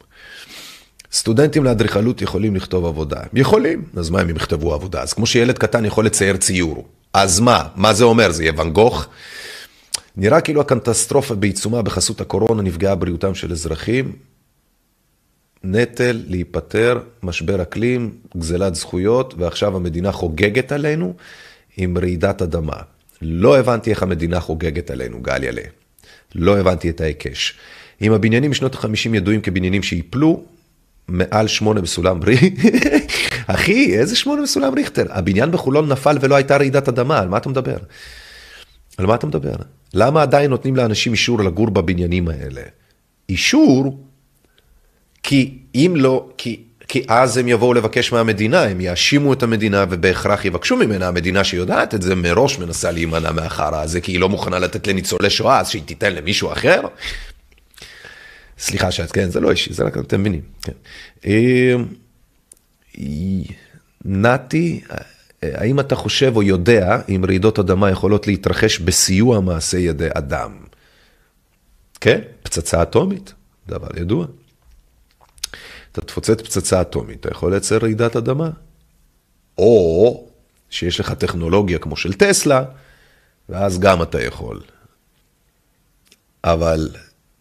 סטודנטים 1.12 1.64
לאדריכלות 1.64 2.22
יכולים 2.22 2.56
לכתוב 2.56 2.86
עבודה. 2.86 3.20
יכולים, 3.32 3.84
אז 3.96 4.10
מה 4.10 4.22
אם 4.22 4.28
הם 4.28 4.36
יכתבו 4.36 4.74
עבודה? 4.74 5.02
אז 5.02 5.12
כמו 5.12 5.26
שילד 5.26 5.58
קטן 5.58 5.84
יכול 5.84 6.06
לצייר 6.06 6.36
ציור. 6.36 6.88
אז 7.12 7.40
מה? 7.40 7.68
מה 7.76 7.94
זה 7.94 8.04
אומר? 8.04 8.30
זה 8.30 8.42
יהיה 8.42 8.52
ואן 8.56 8.70
גוך? 8.70 9.06
נראה 10.16 10.40
כאילו 10.40 10.60
הקטסטרופה 10.60 11.34
בעיצומה 11.34 11.82
בחסות 11.82 12.20
הקורונה 12.20 12.62
נפגעה 12.62 12.94
בריאותם 12.94 13.34
של 13.34 13.52
אזרחים. 13.52 14.12
נטל 15.64 16.22
להיפטר, 16.26 17.00
משבר 17.22 17.62
אקלים, 17.62 18.14
גזלת 18.36 18.74
זכויות, 18.74 19.34
ועכשיו 19.38 19.76
המדינה 19.76 20.12
חוגגת 20.12 20.72
עלינו 20.72 21.14
עם 21.76 21.98
רעידת 21.98 22.42
אדמה. 22.42 22.76
לא 23.22 23.58
הבנתי 23.58 23.90
איך 23.90 24.02
המדינה 24.02 24.40
חוגגת 24.40 24.90
עלינו, 24.90 25.20
גל 25.22 25.44
ילה. 25.44 25.79
לא 26.34 26.58
הבנתי 26.58 26.90
את 26.90 27.00
ההיקש. 27.00 27.54
אם 28.02 28.12
הבניינים 28.12 28.50
משנות 28.50 28.74
ה-50 28.74 29.14
ידועים 29.14 29.40
כבניינים 29.40 29.82
שיפלו, 29.82 30.42
מעל 31.08 31.48
שמונה 31.48 31.80
בסולם 31.80 32.20
ריכטר, 32.26 32.98
אחי, 33.46 33.98
איזה 33.98 34.16
שמונה 34.16 34.42
בסולם 34.42 34.74
ריכטר? 34.74 35.06
הבניין 35.10 35.50
בחולון 35.50 35.88
נפל 35.88 36.18
ולא 36.20 36.34
הייתה 36.34 36.56
רעידת 36.56 36.88
אדמה, 36.88 37.18
על 37.18 37.28
מה 37.28 37.36
אתה 37.36 37.48
מדבר? 37.48 37.76
על 38.98 39.06
מה 39.06 39.14
אתה 39.14 39.26
מדבר? 39.26 39.54
למה 39.94 40.22
עדיין 40.22 40.50
נותנים 40.50 40.76
לאנשים 40.76 41.12
אישור 41.12 41.40
לגור 41.40 41.70
בבניינים 41.70 42.28
האלה? 42.28 42.62
אישור, 43.28 44.04
כי 45.22 45.58
אם 45.74 45.94
לא, 45.96 46.28
כי, 46.38 46.62
כי 46.90 47.02
אז 47.08 47.36
הם 47.36 47.48
יבואו 47.48 47.74
לבקש 47.74 48.12
מהמדינה, 48.12 48.62
הם 48.62 48.80
יאשימו 48.80 49.32
את 49.32 49.42
המדינה 49.42 49.84
ובהכרח 49.90 50.44
יבקשו 50.44 50.76
ממנה, 50.76 51.08
המדינה 51.08 51.44
שיודעת 51.44 51.94
את 51.94 52.02
זה 52.02 52.14
מראש 52.14 52.58
מנסה 52.58 52.90
להימנע 52.90 53.32
מהחרא 53.32 53.82
הזה, 53.82 54.00
כי 54.00 54.12
היא 54.12 54.20
לא 54.20 54.28
מוכנה 54.28 54.58
לתת 54.58 54.86
לניצולי 54.86 55.30
שואה, 55.30 55.60
אז 55.60 55.68
שהיא 55.68 55.82
תיתן 55.82 56.14
למישהו 56.14 56.52
אחר. 56.52 56.80
סליחה 58.58 58.90
שאת, 58.90 59.12
כן, 59.12 59.30
זה 59.30 59.40
לא 59.40 59.50
אישי, 59.50 59.72
זה 59.72 59.84
רק 59.84 59.98
אתם 59.98 60.20
מבינים. 60.20 60.40
כן. 60.62 60.72
אמ, 61.24 61.84
נתי, 64.04 64.80
האם 65.42 65.80
אתה 65.80 65.96
חושב 65.96 66.32
או 66.36 66.42
יודע 66.42 66.98
אם 67.08 67.24
רעידות 67.28 67.58
אדמה 67.58 67.90
יכולות 67.90 68.26
להתרחש 68.26 68.78
בסיוע 68.78 69.40
מעשה 69.40 69.78
ידי 69.78 70.08
אדם? 70.14 70.52
כן, 72.00 72.20
פצצה 72.42 72.82
אטומית, 72.82 73.34
דבר 73.68 73.88
ידוע. 73.96 74.26
אתה 75.92 76.00
תפוצץ 76.00 76.40
פצצה 76.40 76.80
אטומית, 76.80 77.20
אתה 77.20 77.30
יכול 77.30 77.50
לייצר 77.50 77.78
רעידת 77.78 78.16
אדמה. 78.16 78.50
או 79.58 80.26
שיש 80.70 81.00
לך 81.00 81.12
טכנולוגיה 81.12 81.78
כמו 81.78 81.96
של 81.96 82.12
טסלה, 82.12 82.64
ואז 83.48 83.78
גם 83.78 84.02
אתה 84.02 84.22
יכול. 84.22 84.60
אבל 86.44 86.88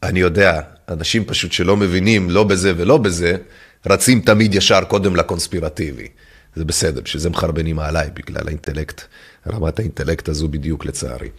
אני 0.04 0.20
יודע, 0.20 0.62
אנשים 0.90 1.26
פשוט 1.26 1.52
שלא 1.52 1.78
מבינים 1.78 2.30
לא 2.30 2.44
בזה 2.44 2.74
ולא 2.78 2.98
בזה, 2.98 3.38
רצים 3.86 4.22
תמיד 4.22 4.56
ישר 4.56 4.84
קודם 4.84 5.16
לקונספירטיבי. 5.16 6.08
זה 6.56 6.66
בסדר, 6.66 7.02
בשביל 7.02 7.22
זה 7.22 7.30
מחרבנים 7.30 7.80
עליי, 7.80 8.10
בגלל 8.14 8.48
האינטלקט, 8.48 9.02
רמת 9.48 9.80
האינטלקט 9.80 10.30
הזו 10.30 10.48
בדיוק 10.48 10.86
לצערי. 10.86 11.30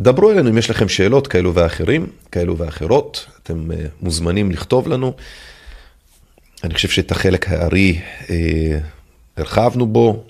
אה, 0.00 0.04
דברו 0.04 0.30
אלינו 0.30 0.50
אם 0.50 0.58
יש 0.58 0.70
לכם 0.70 0.88
שאלות 0.88 1.26
כאלו 1.26 1.54
ואחרים, 1.54 2.06
כאלו 2.32 2.58
ואחרות, 2.58 3.26
אתם 3.42 3.72
אה, 3.72 3.76
מוזמנים 4.00 4.50
לכתוב 4.50 4.88
לנו. 4.88 5.12
אני 6.64 6.74
חושב 6.74 6.88
שאת 6.88 7.10
החלק 7.10 7.48
הארי 7.48 8.00
אה, 8.30 8.78
הרחבנו 9.36 9.86
בו. 9.86 10.24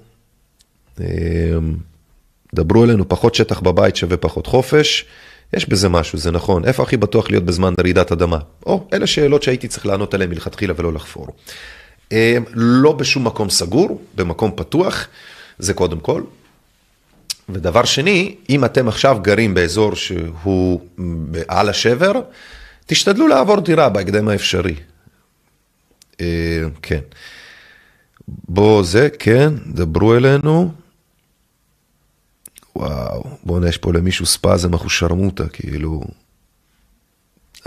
דברו 2.55 2.85
אלינו, 2.85 3.09
פחות 3.09 3.35
שטח 3.35 3.61
בבית 3.61 3.97
שווה 3.97 4.17
פחות 4.17 4.47
חופש. 4.47 5.05
יש 5.53 5.69
בזה 5.69 5.89
משהו, 5.89 6.19
זה 6.19 6.31
נכון. 6.31 6.65
איפה 6.65 6.83
הכי 6.83 6.97
בטוח 6.97 7.31
להיות 7.31 7.45
בזמן 7.45 7.75
רעידת 7.81 8.13
אדמה? 8.13 8.39
או, 8.67 8.89
אלה 8.93 9.07
שאלות 9.07 9.43
שהייתי 9.43 9.69
צריך 9.69 9.87
לענות 9.87 10.15
עליהן 10.15 10.31
מלכתחילה 10.31 10.75
ולא 10.77 10.93
לחפור. 10.93 11.27
אה, 12.13 12.37
לא 12.55 12.93
בשום 12.93 13.25
מקום 13.25 13.51
סגור, 13.51 14.03
במקום 14.15 14.51
פתוח, 14.57 15.09
זה 15.59 15.75
קודם 15.75 16.01
כל. 16.01 16.23
ודבר 17.49 17.85
שני, 17.85 18.37
אם 18.49 18.65
אתם 18.65 18.89
עכשיו 18.89 19.19
גרים 19.23 19.55
באזור 19.55 19.95
שהוא 19.95 20.81
על 21.49 21.69
השבר, 21.69 22.13
תשתדלו 22.87 23.29
לעבור 23.29 23.61
דירה 23.61 23.89
בהקדם 23.89 24.29
האפשרי. 24.29 24.75
אה, 26.21 26.63
כן. 26.83 27.01
בוא 28.29 28.83
זה, 28.83 29.09
כן, 29.19 29.55
דברו 29.67 30.17
אלינו. 30.17 30.73
וואו, 32.77 33.25
בוא'נה, 33.45 33.69
יש 33.69 33.79
פה 33.79 33.93
למישהו 33.93 34.27
ספאזם 34.27 34.75
אחושרמוטה, 34.75 35.49
כאילו... 35.49 36.05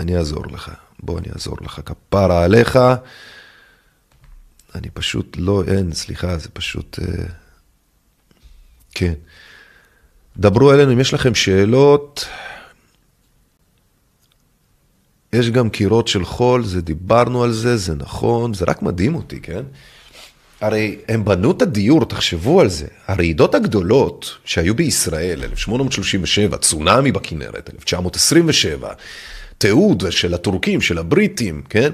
אני 0.00 0.16
אעזור 0.16 0.46
לך, 0.46 0.72
בוא 1.00 1.18
אני 1.18 1.28
אעזור 1.34 1.56
לך, 1.60 1.80
כפרה 1.84 2.44
עליך. 2.44 2.78
אני 4.74 4.90
פשוט 4.90 5.36
לא, 5.38 5.62
אין, 5.66 5.92
סליחה, 5.92 6.38
זה 6.38 6.48
פשוט... 6.48 6.98
אה... 7.02 7.24
כן. 8.94 9.14
דברו 10.36 10.72
אלינו 10.72 10.92
אם 10.92 11.00
יש 11.00 11.14
לכם 11.14 11.34
שאלות. 11.34 12.28
יש 15.32 15.50
גם 15.50 15.70
קירות 15.70 16.08
של 16.08 16.24
חול, 16.24 16.64
זה 16.64 16.80
דיברנו 16.80 17.44
על 17.44 17.52
זה, 17.52 17.76
זה 17.76 17.94
נכון, 17.94 18.54
זה 18.54 18.64
רק 18.68 18.82
מדהים 18.82 19.14
אותי, 19.14 19.40
כן? 19.40 19.62
הרי 20.60 20.98
הם 21.08 21.24
בנו 21.24 21.50
את 21.50 21.62
הדיור, 21.62 22.04
תחשבו 22.04 22.60
על 22.60 22.68
זה. 22.68 22.86
הרעידות 23.06 23.54
הגדולות 23.54 24.38
שהיו 24.44 24.74
בישראל, 24.74 25.42
1837, 25.42 26.56
צונאמי 26.56 27.12
בכנרת, 27.12 27.70
1927, 27.74 28.92
תיעוד 29.58 30.04
של 30.10 30.34
הטורקים, 30.34 30.80
של 30.80 30.98
הבריטים, 30.98 31.62
כן? 31.68 31.90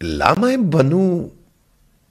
למה 0.00 0.48
הם 0.48 0.70
בנו 0.70 1.30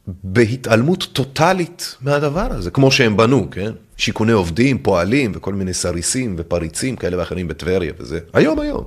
בהתעלמות 0.07 1.07
טוטאלית 1.13 1.95
מהדבר 2.01 2.47
הזה, 2.51 2.71
כמו 2.71 2.91
שהם 2.91 3.17
בנו, 3.17 3.47
כן? 3.51 3.71
שיכוני 4.03 4.31
עובדים, 4.31 4.77
פועלים 4.77 5.31
וכל 5.35 5.53
מיני 5.53 5.73
סריסים 5.73 6.35
ופריצים 6.37 6.95
כאלה 6.95 7.17
ואחרים 7.17 7.47
בטבריה 7.47 7.93
וזה. 7.97 8.19
היום, 8.33 8.59
היום. 8.59 8.83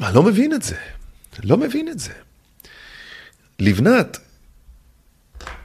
אני 0.00 0.14
לא 0.14 0.22
מבין 0.22 0.52
את 0.52 0.62
זה. 0.62 0.74
לא 1.44 1.56
מבין 1.56 1.88
את 1.88 1.98
זה. 1.98 2.12
לבנת, 3.58 4.18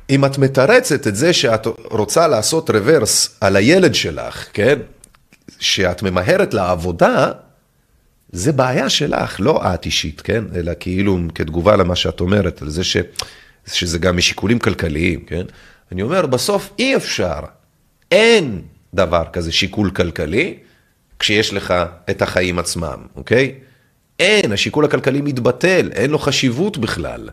אם 0.10 0.26
את 0.26 0.38
מתרצת 0.38 1.08
את 1.08 1.16
זה 1.16 1.34
שאת 1.34 1.68
רוצה 1.91 2.28
לעשות 2.28 2.70
רוורס 2.70 3.38
על 3.41 3.56
הילד 3.56 3.95
שלך, 3.95 4.45
כן? 4.54 4.80
שאת 5.60 6.04
ממהרת 6.04 6.54
לעבודה, 6.54 7.32
זה 8.32 8.52
בעיה 8.52 8.90
שלך, 8.90 9.36
לא 9.40 9.74
את 9.74 9.86
אישית, 9.86 10.22
כן? 10.22 10.44
אלא 10.56 10.72
כאילו 10.80 11.20
כתגובה 11.36 11.76
למה 11.76 11.95
שאת 11.95 12.20
אומרת, 12.20 12.62
על 12.62 12.70
זה 12.70 12.84
ש... 12.84 12.98
שזה 13.68 14.00
גם 14.00 14.18
משיקולים 14.18 14.60
כלכליים, 14.60 15.26
כן? 15.26 15.45
אני 15.94 16.02
אומר, 16.02 16.26
בסוף 16.26 16.74
אי 16.80 16.95
אפשר, 16.95 17.40
אין 18.11 18.61
דבר 18.94 19.24
כזה 19.34 19.52
שיקול 19.52 19.91
כלכלי, 19.91 20.57
כשיש 21.20 21.53
לך 21.53 21.74
את 22.10 22.22
החיים 22.22 22.60
עצמם, 22.60 22.98
אוקיי? 23.15 23.56
אין, 24.20 24.52
השיקול 24.52 24.86
הכלכלי 24.86 25.22
מתבטל, 25.22 25.90
אין 25.91 26.10
לו 26.10 26.20
חשיבות 26.20 26.78
בכלל. 26.78 27.30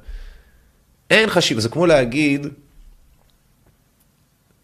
אין 1.11 1.29
חשיבות, 1.29 1.63
זה 1.63 1.69
כמו 1.69 1.87
להגיד, 1.87 2.47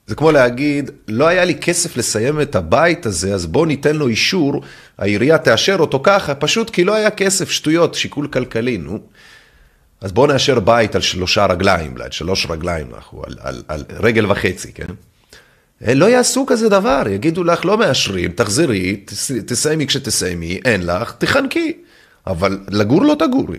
זה 0.06 0.14
כמו 0.14 0.30
להגיד, 0.30 0.90
לא 1.08 1.26
היה 1.26 1.44
לי 1.44 1.54
כסף 1.54 1.96
לסיים 1.96 2.40
את 2.40 2.54
הבית 2.54 3.06
הזה, 3.06 3.34
אז 3.34 3.46
בואו 3.46 3.64
ניתן 3.64 3.96
לו 3.96 4.08
אישור, 4.08 4.62
העירייה 4.98 5.38
תאשר 5.38 5.76
אותו 5.80 6.00
ככה, 6.02 6.34
פשוט 6.34 6.70
כי 6.70 6.84
לא 6.84 6.94
היה 6.94 7.10
כסף, 7.10 7.50
שטויות, 7.50 7.94
שיקול 7.94 8.26
כלכלי, 8.26 8.78
נו. 8.78 8.98
אז 10.00 10.12
בואו 10.12 10.26
נאשר 10.26 10.60
בית 10.60 10.94
על 10.94 11.00
שלושה 11.00 11.46
רגליים, 11.46 11.94
על 12.00 12.10
שלוש 12.10 12.46
רגליים, 12.50 12.86
אנחנו, 12.94 13.22
על, 13.26 13.36
על, 13.40 13.62
על 13.68 13.84
רגל 14.00 14.30
וחצי, 14.30 14.72
כן? 14.72 14.86
לא 15.80 16.06
יעשו 16.06 16.46
כזה 16.46 16.68
דבר, 16.68 17.02
יגידו 17.10 17.44
לך, 17.44 17.64
לא 17.64 17.78
מאשרים, 17.78 18.32
תחזרי, 18.32 19.04
תסיימי 19.46 19.86
כשתסיימי, 19.86 20.60
אין 20.64 20.86
לך, 20.86 21.14
תחנקי. 21.18 21.72
אבל 22.26 22.58
לגור 22.68 23.02
לא 23.02 23.16
תגורי. 23.18 23.58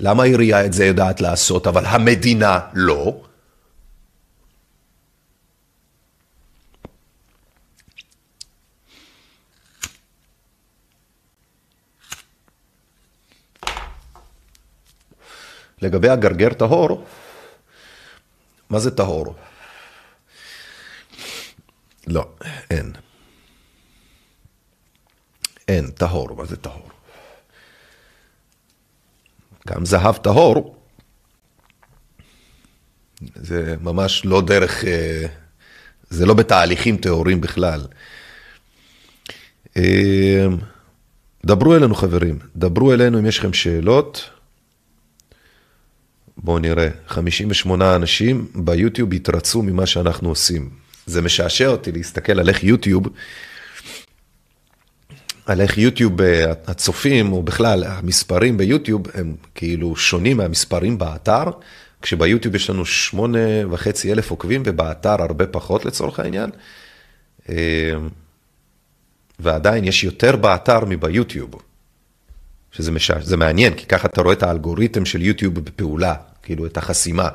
למה 0.00 0.22
העירייה 0.22 0.66
את 0.66 0.72
זה 0.72 0.84
יודעת 0.84 1.20
לעשות, 1.20 1.66
אבל 1.66 1.86
המדינה 1.86 2.58
לא? 2.74 3.22
לגבי 15.82 16.08
הגרגר 16.08 16.52
טהור, 16.52 17.04
מה 18.70 18.78
זה 18.78 18.90
טהור? 18.90 19.34
לא, 22.06 22.28
אין. 22.70 22.92
אין, 25.68 25.90
טהור, 25.90 26.36
מה 26.36 26.44
זה 26.44 26.56
טהור? 26.56 26.88
גם 29.68 29.84
זהב 29.84 30.16
טהור, 30.16 30.76
זה 33.34 33.76
ממש 33.80 34.24
לא 34.24 34.40
דרך, 34.40 34.84
אה, 34.84 35.26
זה 36.10 36.26
לא 36.26 36.34
בתהליכים 36.34 36.96
טהורים 36.96 37.40
בכלל. 37.40 37.86
אה, 39.76 40.46
דברו 41.46 41.76
אלינו 41.76 41.94
חברים, 41.94 42.38
דברו 42.56 42.92
אלינו 42.92 43.18
אם 43.18 43.26
יש 43.26 43.38
לכם 43.38 43.52
שאלות. 43.52 44.30
בואו 46.42 46.58
נראה, 46.58 46.88
58 47.08 47.96
אנשים 47.96 48.46
ביוטיוב 48.54 49.12
התרצו 49.12 49.62
ממה 49.62 49.86
שאנחנו 49.86 50.28
עושים. 50.28 50.70
זה 51.06 51.22
משעשע 51.22 51.66
אותי 51.66 51.92
להסתכל 51.92 52.40
על 52.40 52.48
איך 52.48 52.64
יוטיוב 52.64 53.08
על 55.46 55.60
איך 55.60 55.78
יוטיוב, 55.78 56.20
אה, 56.20 56.52
הצופים, 56.66 57.32
או 57.32 57.42
בכלל, 57.42 57.84
המספרים 57.84 58.56
ביוטיוב 58.56 59.02
הם 59.14 59.34
כאילו 59.54 59.96
שונים 59.96 60.36
מהמספרים 60.36 60.98
באתר, 60.98 61.44
כשביוטיוב 62.02 62.54
יש 62.54 62.70
לנו 62.70 62.86
שמונה 62.86 63.38
וחצי 63.70 64.12
אלף 64.12 64.30
עוקבים 64.30 64.62
ובאתר 64.66 65.22
הרבה 65.22 65.46
פחות 65.46 65.84
לצורך 65.84 66.20
העניין. 66.20 66.50
אה, 67.48 67.54
ועדיין 69.38 69.84
יש 69.84 70.04
יותר 70.04 70.36
באתר 70.36 70.84
מביוטיוב, 70.84 71.62
שזה 72.72 72.92
משע... 72.92 73.14
מעניין, 73.36 73.74
כי 73.74 73.86
ככה 73.86 74.08
אתה 74.08 74.22
רואה 74.22 74.34
את 74.34 74.42
האלגוריתם 74.42 75.04
של 75.04 75.22
יוטיוב 75.22 75.54
בפעולה, 75.54 76.14
כאילו 76.42 76.66
את 76.66 76.76
החסימה. 76.76 77.28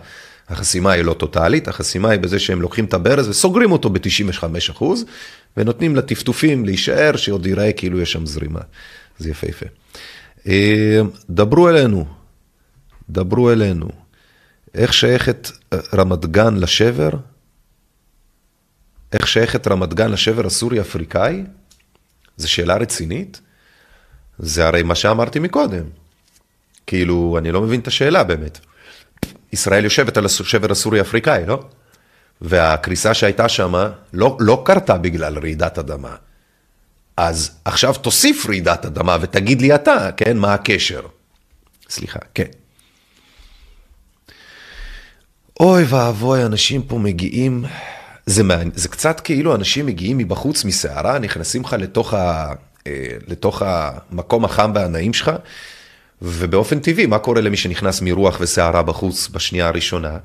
החסימה 0.50 0.92
היא 0.92 1.04
לא 1.04 1.14
טוטאלית, 1.14 1.68
החסימה 1.68 2.10
היא 2.10 2.20
בזה 2.20 2.40
שהם 2.40 2.62
לוקחים 2.62 2.86
את 2.86 2.94
הברז 2.94 3.30
וסוגרים 3.30 3.72
אותו 3.72 3.90
ב-95%, 3.90 4.84
ונותנים 5.58 5.96
לטפטופים 5.96 6.66
להישאר, 6.66 7.16
שעוד 7.16 7.46
ייראה 7.46 7.74
כאילו 7.74 8.02
יש 8.02 8.12
שם 8.12 8.26
זרימה. 8.26 8.60
זה 9.20 9.30
יפהפה. 9.30 9.66
אה, 10.48 11.02
דברו 11.30 11.70
אלינו, 11.70 12.06
דברו 13.10 13.52
אלינו. 13.52 13.90
איך 14.74 14.94
שייכת 14.94 15.52
אה, 15.74 15.78
רמת 15.94 16.26
גן 16.26 16.56
לשבר? 16.56 17.10
איך 19.14 19.28
שייכת 19.28 19.68
רמת 19.68 19.94
גן 19.94 20.12
לשבר 20.12 20.46
הסורי-אפריקאי? 20.46 21.44
זו 22.38 22.52
שאלה 22.52 22.78
רצינית? 22.78 23.42
זה 24.40 24.68
הרי 24.68 24.84
מה 24.84 24.96
שאמרתי 24.96 25.40
מקודם. 25.40 25.84
כאילו, 26.88 27.38
אני 27.38 27.52
לא 27.52 27.62
מבין 27.62 27.80
את 27.80 27.88
השאלה 27.88 28.24
באמת. 28.24 28.60
ישראל 29.54 29.84
יושבת 29.84 30.18
על 30.18 30.26
השבר 30.26 30.72
הסורי-אפריקאי, 30.72 31.46
לא? 31.46 31.64
והקריסה 32.42 33.14
שהייתה 33.14 33.50
שם 33.50 33.74
לא, 34.14 34.38
לא 34.40 34.62
קרתה 34.66 34.98
בגלל 34.98 35.40
רעידת 35.40 35.78
אדמה. 35.78 36.16
אז 37.18 37.52
עכשיו 37.66 37.94
תוסיף 37.94 38.46
רעידת 38.46 38.86
אדמה 38.86 39.18
ותגיד 39.22 39.62
לי 39.62 39.76
אתה, 39.76 40.10
כן, 40.18 40.38
מה 40.38 40.54
הקשר? 40.54 41.02
סליחה, 41.90 42.20
כן. 42.34 42.46
אוי 45.60 45.84
ואבוי, 45.84 46.46
אנשים 46.46 46.82
פה 46.82 46.98
מגיעים, 46.98 47.66
זה, 48.26 48.44
זה 48.74 48.90
קצת 48.90 49.20
כאילו 49.20 49.56
אנשים 49.56 49.86
מגיעים 49.86 50.18
מבחוץ 50.18 50.66
מסערה, 50.66 51.20
נכנסים 51.20 51.62
לך 51.62 51.76
לתוך, 51.80 52.14
ה, 52.14 52.54
אה, 52.88 52.92
לתוך 53.28 53.62
המקום 53.66 54.46
החם 54.46 54.72
והנעים 54.76 55.14
שלך, 55.14 55.32
ובאופן 56.22 56.80
טבעי, 56.80 57.06
מה 57.06 57.20
קורה 57.20 57.42
למי 57.42 57.58
שנכנס 57.58 58.02
מרוח 58.02 58.38
וסערה 58.42 58.84
בחוץ 58.84 59.30
בשנייה 59.32 59.68
הראשונה? 59.68 60.18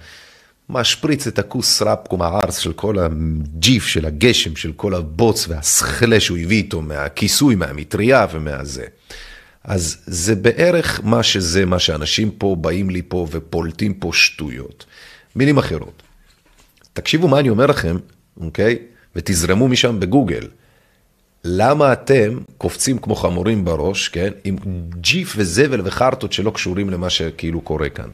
משפריץ 0.69 1.27
את 1.27 1.39
הכוס 1.39 1.83
רפקום 1.83 2.23
הארץ 2.23 2.59
של 2.59 2.73
כל 2.73 2.99
הג'יף, 2.99 3.87
של 3.87 4.07
הגשם, 4.07 4.57
של 4.57 4.73
כל 4.73 4.95
הבוץ 4.95 5.49
והסכלה 5.49 6.21
שהוא 6.21 6.39
הביא 6.39 6.57
איתו 6.57 6.83
מהכיסוי, 6.83 7.55
מהמטריה 7.55 8.27
ומהזה. 8.33 8.85
אז 9.65 9.97
זה 10.07 10.35
בערך 10.35 11.01
מה 11.05 11.23
שזה, 11.23 11.65
מה 11.67 11.79
שאנשים 11.79 12.31
פה 12.31 12.57
באים 12.61 12.91
לי 12.91 13.03
פה 13.09 13.27
ופולטים 13.31 13.95
פה 13.95 14.11
שטויות. 14.13 14.85
מילים 15.37 15.59
אחרות. 15.59 16.03
תקשיבו 16.93 17.29
מה 17.29 17.41
אני 17.41 17.49
אומר 17.49 17.67
לכם, 17.67 17.97
אוקיי? 18.41 18.79
ותזרמו 19.17 19.69
משם 19.69 20.01
בגוגל. 20.01 20.49
למה 21.45 21.93
אתם 21.93 22.39
קופצים 22.59 22.99
כמו 22.99 23.15
חמורים 23.15 23.65
בראש, 23.65 24.09
כן? 24.09 24.31
עם 24.45 24.57
ג'יף 25.01 25.35
וזבל 25.37 25.81
וחרטות 25.85 26.33
שלא 26.33 26.51
קשורים 26.51 26.91
למה 26.91 27.11
שכאילו 27.11 27.61
קורה 27.61 27.89
כאן. 27.89 28.09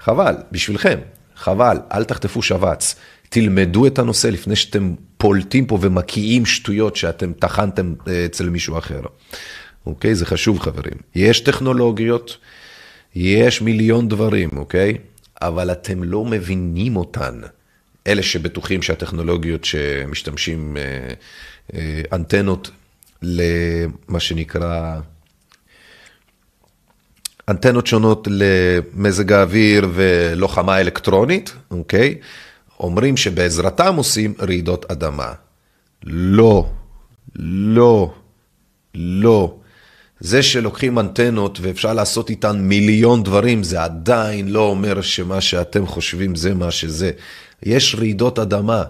חבל, 0.00 0.34
בשבילכם, 0.52 0.98
חבל, 1.36 1.78
אל 1.92 2.04
תחטפו 2.04 2.42
שבץ. 2.42 2.94
תלמדו 3.28 3.86
את 3.86 3.98
הנושא 3.98 4.28
לפני 4.28 4.56
שאתם 4.56 4.94
פולטים 5.16 5.66
פה 5.66 5.78
ומקיאים 5.80 6.46
שטויות 6.46 6.96
שאתם 6.96 7.32
טחנתם 7.32 7.94
אה, 8.08 8.24
אצל 8.24 8.48
מישהו 8.48 8.78
אחר. 8.78 9.00
אוקיי? 9.86 10.14
זה 10.14 10.26
חשוב, 10.26 10.60
חברים. 10.60 10.96
יש 11.14 11.40
טכנולוגיות, 11.40 12.36
יש 13.14 13.62
מיליון 13.62 14.08
דברים, 14.08 14.48
אוקיי? 14.56 14.98
אבל 15.42 15.72
אתם 15.72 16.02
לא 16.02 16.24
מבינים 16.24 16.96
אותן. 16.96 17.40
אלה 18.06 18.22
שבטוחים 18.22 18.82
שהטכנולוגיות 18.82 19.64
שמשתמשים 19.64 20.76
אה, 20.76 21.14
אנטנות 22.12 22.70
למה 23.22 24.20
שנקרא, 24.20 25.00
אנטנות 27.48 27.86
שונות 27.86 28.28
למזג 28.30 29.32
האוויר 29.32 29.88
ולוחמה 29.94 30.80
אלקטרונית, 30.80 31.52
אוקיי? 31.70 32.18
אומרים 32.80 33.16
שבעזרתם 33.16 33.96
עושים 33.96 34.34
רעידות 34.40 34.90
אדמה. 34.90 35.32
לא, 36.04 36.70
לא, 37.36 38.14
לא. 38.94 39.54
זה 40.20 40.42
שלוקחים 40.42 40.98
אנטנות 40.98 41.58
ואפשר 41.62 41.92
לעשות 41.92 42.30
איתן 42.30 42.58
מיליון 42.58 43.22
דברים, 43.22 43.62
זה 43.62 43.82
עדיין 43.82 44.48
לא 44.48 44.60
אומר 44.60 45.00
שמה 45.00 45.40
שאתם 45.40 45.86
חושבים 45.86 46.34
זה 46.34 46.54
מה 46.54 46.70
שזה. 46.70 47.10
יש 47.62 47.94
רעידות 47.94 48.38
אדמה. 48.38 48.84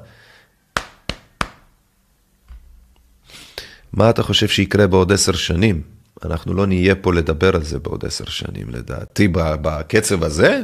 מה 3.96 4.10
אתה 4.10 4.22
חושב 4.22 4.48
שיקרה 4.48 4.86
בעוד 4.86 5.12
עשר 5.12 5.32
שנים? 5.32 5.82
אנחנו 6.24 6.54
לא 6.54 6.66
נהיה 6.66 6.94
פה 6.94 7.14
לדבר 7.14 7.56
על 7.56 7.64
זה 7.64 7.78
בעוד 7.78 8.04
עשר 8.04 8.24
שנים, 8.24 8.70
לדעתי. 8.70 9.28
בקצב 9.32 10.24
הזה, 10.24 10.62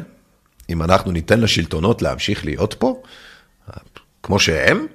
אם 0.70 0.82
אנחנו 0.82 1.12
ניתן 1.12 1.40
לשלטונות 1.40 2.02
להמשיך 2.02 2.44
להיות 2.44 2.74
פה, 2.74 3.02
כמו 4.22 4.38
שהם, 4.40 4.86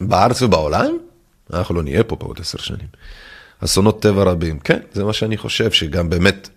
בארץ 0.00 0.42
ובעולם, 0.42 0.98
אנחנו 1.52 1.74
לא 1.74 1.82
נהיה 1.82 2.04
פה 2.04 2.16
בעוד 2.16 2.40
עשר 2.40 2.58
שנים. 2.58 2.88
אסונות 3.64 4.02
טבע 4.02 4.22
רבים, 4.22 4.58
כן, 4.58 4.80
זה 4.92 5.04
מה 5.04 5.12
שאני 5.12 5.36
חושב, 5.36 5.70
שגם 5.70 6.10
באמת 6.10 6.48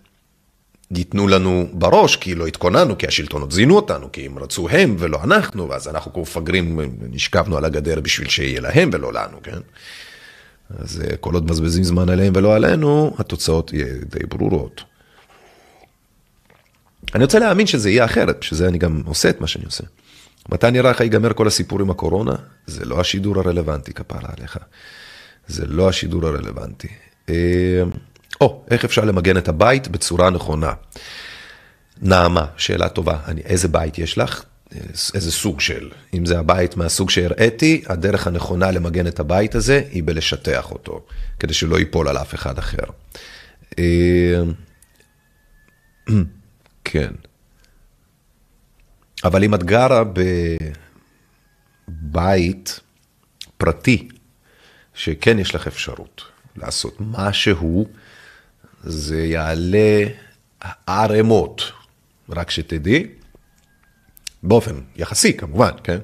ייתנו 0.91 1.27
לנו 1.27 1.69
בראש, 1.73 2.15
כי 2.15 2.35
לא 2.35 2.47
התכוננו, 2.47 2.97
כי 2.97 3.07
השלטונות 3.07 3.51
זינו 3.51 3.75
אותנו, 3.75 4.11
כי 4.11 4.25
הם 4.25 4.39
רצו 4.39 4.69
הם 4.69 4.95
ולא 4.99 5.19
אנחנו, 5.23 5.69
ואז 5.69 5.87
אנחנו 5.87 6.13
כמו 6.13 6.21
מפגרים 6.21 6.79
נשכבנו 7.01 7.57
על 7.57 7.65
הגדר 7.65 7.99
בשביל 7.99 8.29
שיהיה 8.29 8.61
להם 8.61 8.89
ולא 8.93 9.13
לנו, 9.13 9.37
כן? 9.43 9.59
אז 10.80 11.02
אה, 11.02 11.18
כל 11.18 11.34
עוד 11.34 11.43
מבזבזים 11.43 11.84
זמן 11.84 12.10
עליהם 12.10 12.34
ולא 12.35 12.56
עלינו, 12.56 13.15
התוצאות 13.18 13.73
יהיו 13.73 13.88
די 14.06 14.26
ברורות. 14.26 14.84
אני 17.15 17.23
רוצה 17.23 17.39
להאמין 17.39 17.68
שזה 17.68 17.89
יהיה 17.89 18.06
אחרת, 18.06 18.38
בשביל 18.41 18.57
זה 18.57 18.68
אני 18.68 18.77
גם 18.77 19.02
עושה 19.06 19.30
את 19.30 19.41
מה 19.41 19.48
שאני 19.48 19.65
עושה. 19.65 19.84
מתי 20.49 20.72
נראה 20.72 20.91
לך 20.91 21.02
ייגמר 21.02 21.34
כל 21.34 21.48
הסיפור 21.48 21.81
עם 21.81 21.89
הקורונה? 21.89 22.35
זה 22.68 22.85
לא 22.85 22.99
השידור 22.99 23.39
הרלוונטי, 23.39 23.93
כפרה 23.93 24.30
עליך. 24.38 24.57
זה 25.48 25.65
לא 25.65 25.89
השידור 25.89 26.27
הרלוונטי. 26.27 26.88
אה, 27.30 27.84
או, 28.41 28.64
איך 28.72 28.85
אפשר 28.85 29.06
למגן 29.06 29.38
את 29.38 29.48
הבית 29.48 29.88
בצורה 29.88 30.30
נכונה? 30.30 30.73
נעמה, 32.02 32.45
שאלה 32.57 32.89
טובה. 32.89 33.18
אני, 33.27 33.41
איזה 33.41 33.68
בית 33.68 33.99
יש 33.99 34.18
לך? 34.18 34.43
איזה 35.14 35.31
סוג 35.31 35.60
של. 35.60 35.89
אם 36.14 36.26
זה 36.26 36.39
הבית 36.39 36.77
מהסוג 36.77 37.10
שהראיתי, 37.10 37.84
הדרך 37.88 38.27
הנכונה 38.27 38.72
למגן 38.72 39.07
את 39.07 39.19
הבית 39.19 39.56
הזה 39.56 39.84
היא 39.91 40.03
בלשטח 40.06 40.72
אותו, 40.72 41.06
כדי 41.39 41.53
שלא 41.53 41.80
ייפול 41.80 42.07
על 42.07 42.18
אף 42.18 42.34
אחד 42.35 42.57
אחר. 42.57 42.84
כן. 46.84 47.11
אבל 49.23 49.43
אם 49.43 49.56
את 49.56 49.64
גרה 49.64 50.03
בבית 51.88 52.80
פרטי, 53.57 54.07
שכן 54.93 55.39
יש 55.39 55.56
לך 55.56 55.68
אפשרות 55.68 56.22
לעשות 56.56 56.98
משהו, 56.99 57.88
זה 58.84 59.23
יעלה 59.23 60.06
ערימות, 60.88 61.72
רק 62.30 62.52
שתדעי, 62.52 63.07
באופן 64.43 64.76
יחסי 64.95 65.38
כמובן, 65.38 65.72
כן? 65.84 65.97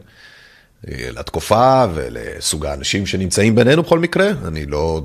לתקופה 0.88 1.86
ולסוג 1.94 2.66
האנשים 2.66 3.06
שנמצאים 3.06 3.56
בינינו 3.56 3.84
בכל 3.84 4.00
מקרה. 4.00 4.32
אני 4.48 4.66
לא, 4.66 5.02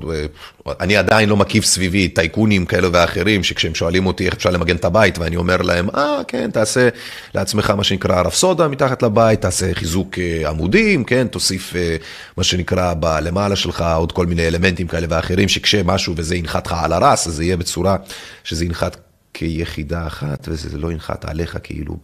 אני 0.79 0.97
עדיין 0.97 1.29
לא 1.29 1.37
מקיף 1.37 1.65
סביבי 1.65 2.07
טייקונים 2.07 2.65
כאלה 2.65 2.87
ואחרים, 2.93 3.43
שכשהם 3.43 3.75
שואלים 3.75 4.05
אותי 4.05 4.25
איך 4.25 4.33
אפשר 4.33 4.49
למגן 4.49 4.75
את 4.75 4.85
הבית, 4.85 5.17
ואני 5.17 5.35
אומר 5.35 5.61
להם, 5.61 5.89
אה, 5.95 6.21
כן, 6.27 6.51
תעשה 6.51 6.89
לעצמך 7.35 7.69
מה 7.69 7.83
שנקרא 7.83 8.21
רפסודה 8.21 8.67
מתחת 8.67 9.03
לבית, 9.03 9.41
תעשה 9.41 9.73
חיזוק 9.73 10.19
אה, 10.19 10.49
עמודים, 10.49 11.03
כן, 11.03 11.27
תוסיף 11.27 11.75
אה, 11.75 11.95
מה 12.37 12.43
שנקרא 12.43 12.93
בלמעלה 12.93 13.55
שלך 13.55 13.85
עוד 13.95 14.11
כל 14.11 14.25
מיני 14.25 14.47
אלמנטים 14.47 14.87
כאלה 14.87 15.07
ואחרים, 15.09 15.49
שכשמשהו 15.49 16.13
וזה 16.17 16.35
ינחת 16.35 16.67
לך 16.67 16.75
על 16.83 16.93
הרס, 16.93 17.27
אז 17.27 17.33
זה 17.33 17.43
יהיה 17.43 17.57
בצורה 17.57 17.97
שזה 18.43 18.65
ינחת 18.65 18.97
כיחידה 19.33 20.07
אחת, 20.07 20.47
וזה 20.51 20.77
לא 20.77 20.91
ינחת 20.91 21.25
עליך 21.25 21.57
כאילו 21.63 21.97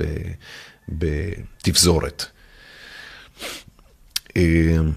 בתפזורת. 0.91 2.25
אמ, 4.35 4.91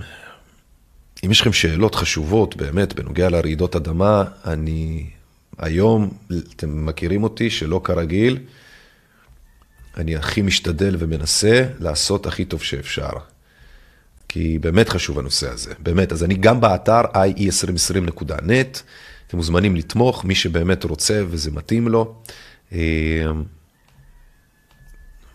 אם 1.24 1.30
יש 1.30 1.40
לכם 1.40 1.52
שאלות 1.52 1.94
חשובות 1.94 2.56
באמת 2.56 2.94
בנוגע 2.94 3.28
לרעידות 3.28 3.76
אדמה, 3.76 4.24
אני 4.44 5.10
היום, 5.58 6.10
אתם 6.56 6.86
מכירים 6.86 7.22
אותי 7.22 7.50
שלא 7.50 7.80
כרגיל, 7.84 8.38
אני 9.96 10.16
הכי 10.16 10.42
משתדל 10.42 10.96
ומנסה 10.98 11.66
לעשות 11.78 12.26
הכי 12.26 12.44
טוב 12.44 12.62
שאפשר. 12.62 13.10
כי 14.28 14.58
באמת 14.58 14.88
חשוב 14.88 15.18
הנושא 15.18 15.50
הזה, 15.50 15.74
באמת. 15.78 16.12
אז 16.12 16.24
אני 16.24 16.34
גם 16.34 16.60
באתר 16.60 17.00
ie2020.net, 17.02 18.78
אתם 19.26 19.36
מוזמנים 19.36 19.76
לתמוך, 19.76 20.24
מי 20.24 20.34
שבאמת 20.34 20.84
רוצה 20.84 21.22
וזה 21.28 21.50
מתאים 21.50 21.88
לו. 21.88 22.22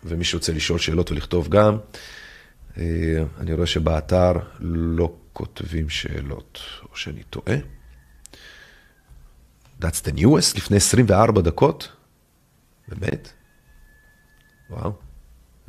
ומי 0.08 0.24
שרוצה 0.24 0.52
לשאול 0.52 0.78
שאלות 0.78 1.10
ולכתוב 1.10 1.48
גם. 1.48 1.78
אה, 2.78 2.84
אני 3.38 3.54
רואה 3.54 3.66
שבאתר 3.66 4.32
לא 4.60 5.14
כותבים 5.32 5.88
שאלות, 5.88 6.60
או 6.82 6.96
שאני 6.96 7.22
טועה. 7.22 7.56
That's 9.80 10.02
the 10.04 10.12
newest, 10.16 10.56
לפני 10.56 10.76
24 10.76 11.42
דקות? 11.42 11.92
באמת? 12.88 13.32
וואו, 14.70 14.92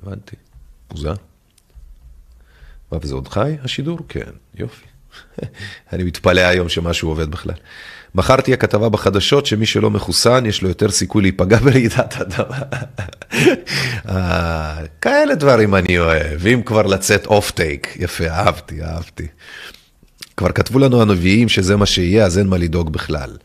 הבנתי. 0.04 0.36
מוזר. 0.92 1.14
מה, 2.92 2.98
וזה 3.02 3.16
עוד 3.16 3.28
חי, 3.28 3.58
השידור? 3.64 4.00
כן, 4.10 4.32
יופי. 4.56 4.86
אני 5.94 6.04
מתפלא 6.04 6.42
היום 6.42 6.70
שמשהו 6.70 7.10
עובד 7.10 7.32
בכלל. 7.32 7.54
מחר 8.16 8.42
תהיה 8.42 8.58
כתבה 8.58 8.90
בחדשות 8.90 9.46
שמי 9.46 9.66
שלא 9.66 9.90
מחוסן, 9.90 10.46
יש 10.46 10.62
לו 10.62 10.70
יותר 10.70 10.90
סיכוי 10.90 11.22
להיפגע 11.22 11.58
ברעידת 11.66 12.18
אדמה. 12.22 12.60
אה, 14.10 14.86
כאלה 15.02 15.36
דברים 15.36 15.76
אני 15.76 16.00
אוהב, 16.00 16.48
אם 16.48 16.62
כבר 16.66 16.82
לצאת 16.82 17.26
אוף 17.26 17.52
טייק, 17.52 17.98
יפה, 18.00 18.28
אהבתי, 18.28 18.84
אהבתי. 18.84 19.28
כבר 20.38 20.52
כתבו 20.52 20.80
לנו 20.80 21.02
הנביאים 21.02 21.50
שזה 21.50 21.76
מה 21.76 21.86
שיהיה, 21.86 22.26
אז 22.26 22.38
אין 22.38 22.48
מה 22.48 22.58
לדאוג 22.58 22.94
בכלל. 22.94 23.38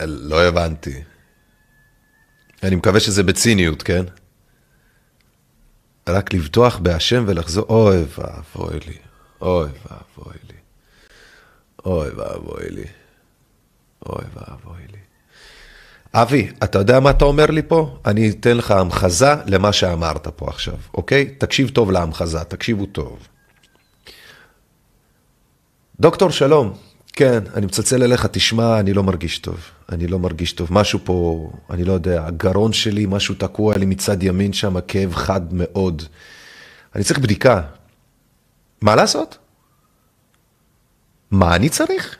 לא 0.00 0.42
הבנתי. 0.42 1.02
אני 2.62 2.76
מקווה 2.76 3.00
שזה 3.00 3.22
בציניות, 3.22 3.82
כן? 3.82 4.04
רק 6.10 6.34
לבטוח 6.34 6.78
בהשם 6.78 7.24
ולחזור, 7.26 7.66
אוי 7.68 8.04
ואבוי 8.18 8.80
לי, 8.86 8.96
אוי 9.40 9.68
ואבוי 9.68 10.38
לי. 10.48 10.54
אוי 11.86 12.08
ואבוי 12.08 12.70
לי. 12.70 12.84
אוי 14.06 14.24
ואבוי 14.34 14.82
לי. 14.92 14.98
אבי, 16.14 16.50
אתה 16.64 16.78
יודע 16.78 17.00
מה 17.00 17.10
אתה 17.10 17.24
אומר 17.24 17.46
לי 17.46 17.62
פה? 17.62 17.98
אני 18.06 18.30
אתן 18.30 18.56
לך 18.56 18.70
המחזה 18.70 19.34
למה 19.46 19.72
שאמרת 19.72 20.28
פה 20.28 20.46
עכשיו, 20.48 20.74
אוקיי? 20.94 21.24
תקשיב 21.38 21.68
טוב 21.68 21.90
להמחזה, 21.90 22.44
תקשיבו 22.44 22.86
טוב. 22.86 23.28
דוקטור, 26.00 26.30
שלום. 26.30 26.87
כן, 27.18 27.42
אני 27.54 27.66
מצלצל 27.66 28.02
אליך, 28.02 28.26
תשמע, 28.26 28.80
אני 28.80 28.92
לא 28.92 29.02
מרגיש 29.02 29.38
טוב. 29.38 29.60
אני 29.92 30.06
לא 30.06 30.18
מרגיש 30.18 30.52
טוב. 30.52 30.68
משהו 30.70 30.98
פה, 31.04 31.50
אני 31.70 31.84
לא 31.84 31.92
יודע, 31.92 32.26
הגרון 32.26 32.72
שלי, 32.72 33.06
משהו 33.06 33.34
תקוע 33.34 33.76
לי 33.76 33.86
מצד 33.86 34.22
ימין 34.22 34.52
שם, 34.52 34.80
כאב 34.88 35.14
חד 35.14 35.40
מאוד. 35.54 36.02
אני 36.94 37.04
צריך 37.04 37.18
בדיקה. 37.18 37.62
מה 38.82 38.96
לעשות? 38.96 39.38
מה 41.30 41.56
אני 41.56 41.68
צריך? 41.68 42.16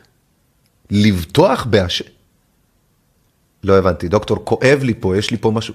לבטוח 0.91 1.65
בהשם? 1.65 2.09
לא 3.63 3.77
הבנתי, 3.77 4.07
דוקטור, 4.07 4.45
כואב 4.45 4.79
לי 4.83 4.93
פה, 4.93 5.17
יש 5.17 5.31
לי 5.31 5.37
פה 5.37 5.51
משהו. 5.51 5.73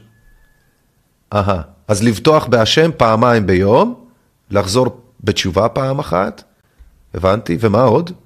אהה, 1.32 1.62
אז 1.88 2.02
לבטוח 2.02 2.46
בהשם 2.46 2.90
פעמיים 2.96 3.46
ביום, 3.46 4.04
לחזור 4.50 5.00
בתשובה 5.20 5.68
פעם 5.68 5.98
אחת, 5.98 6.42
הבנתי, 7.14 7.56
ומה 7.60 7.82
עוד? 7.82 8.23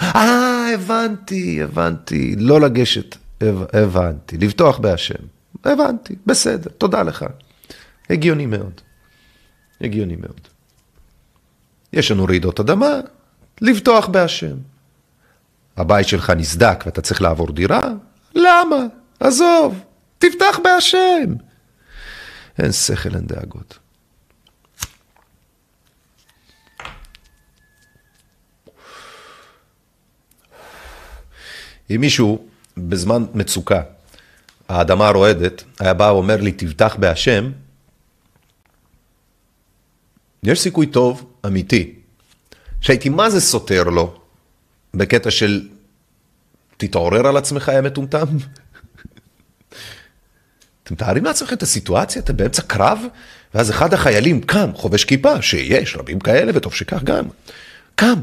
אה, 0.00 0.74
הבנתי, 0.74 1.62
הבנתי, 1.62 2.36
לא 2.38 2.60
לגשת, 2.60 3.16
הב, 3.40 3.62
הבנתי, 3.72 4.38
לבטוח 4.38 4.78
בהשם, 4.78 5.24
הבנתי, 5.64 6.14
בסדר, 6.26 6.70
תודה 6.78 7.02
לך. 7.02 7.24
הגיוני 8.10 8.46
מאוד, 8.46 8.80
הגיוני 9.80 10.16
מאוד. 10.16 10.40
יש 11.92 12.10
לנו 12.10 12.24
רעידות 12.24 12.60
אדמה, 12.60 13.00
לבטוח 13.60 14.06
בהשם. 14.06 14.56
הבית 15.76 16.08
שלך 16.08 16.30
נסדק 16.30 16.82
ואתה 16.86 17.00
צריך 17.00 17.22
לעבור 17.22 17.52
דירה? 17.52 17.88
למה? 18.34 18.76
עזוב, 19.20 19.80
תפתח 20.18 20.58
בהשם. 20.64 21.34
אין 22.58 22.72
שכל, 22.72 23.14
אין 23.14 23.26
דאגות. 23.26 23.78
אם 31.90 32.00
מישהו 32.00 32.46
בזמן 32.76 33.24
מצוקה, 33.34 33.82
האדמה 34.68 35.10
רועדת, 35.10 35.64
היה 35.80 35.94
בא 35.94 36.04
ואומר 36.04 36.36
לי, 36.36 36.52
תבטח 36.52 36.96
בהשם, 36.96 37.50
יש 40.42 40.60
סיכוי 40.60 40.86
טוב, 40.86 41.32
אמיתי, 41.46 41.94
שהייתי 42.80 43.08
מה 43.08 43.30
זה 43.30 43.40
סותר 43.40 43.82
לו, 43.82 44.20
בקטע 44.94 45.30
של 45.30 45.68
תתעורר 46.76 47.26
על 47.26 47.36
עצמך, 47.36 47.70
יא 47.74 47.80
מטומטם. 47.80 48.26
אתם 50.82 50.94
מתארים 50.94 51.24
לעצמכם 51.24 51.54
את 51.54 51.62
הסיטואציה, 51.62 52.22
אתם 52.22 52.36
באמצע 52.36 52.62
קרב, 52.62 52.98
ואז 53.54 53.70
אחד 53.70 53.94
החיילים 53.94 54.40
קם, 54.40 54.70
חובש 54.74 55.04
כיפה, 55.04 55.42
שיש 55.42 55.96
רבים 55.96 56.20
כאלה, 56.20 56.52
וטוב 56.54 56.74
שכך 56.74 57.02
גם. 57.02 57.24
קם, 57.98 58.14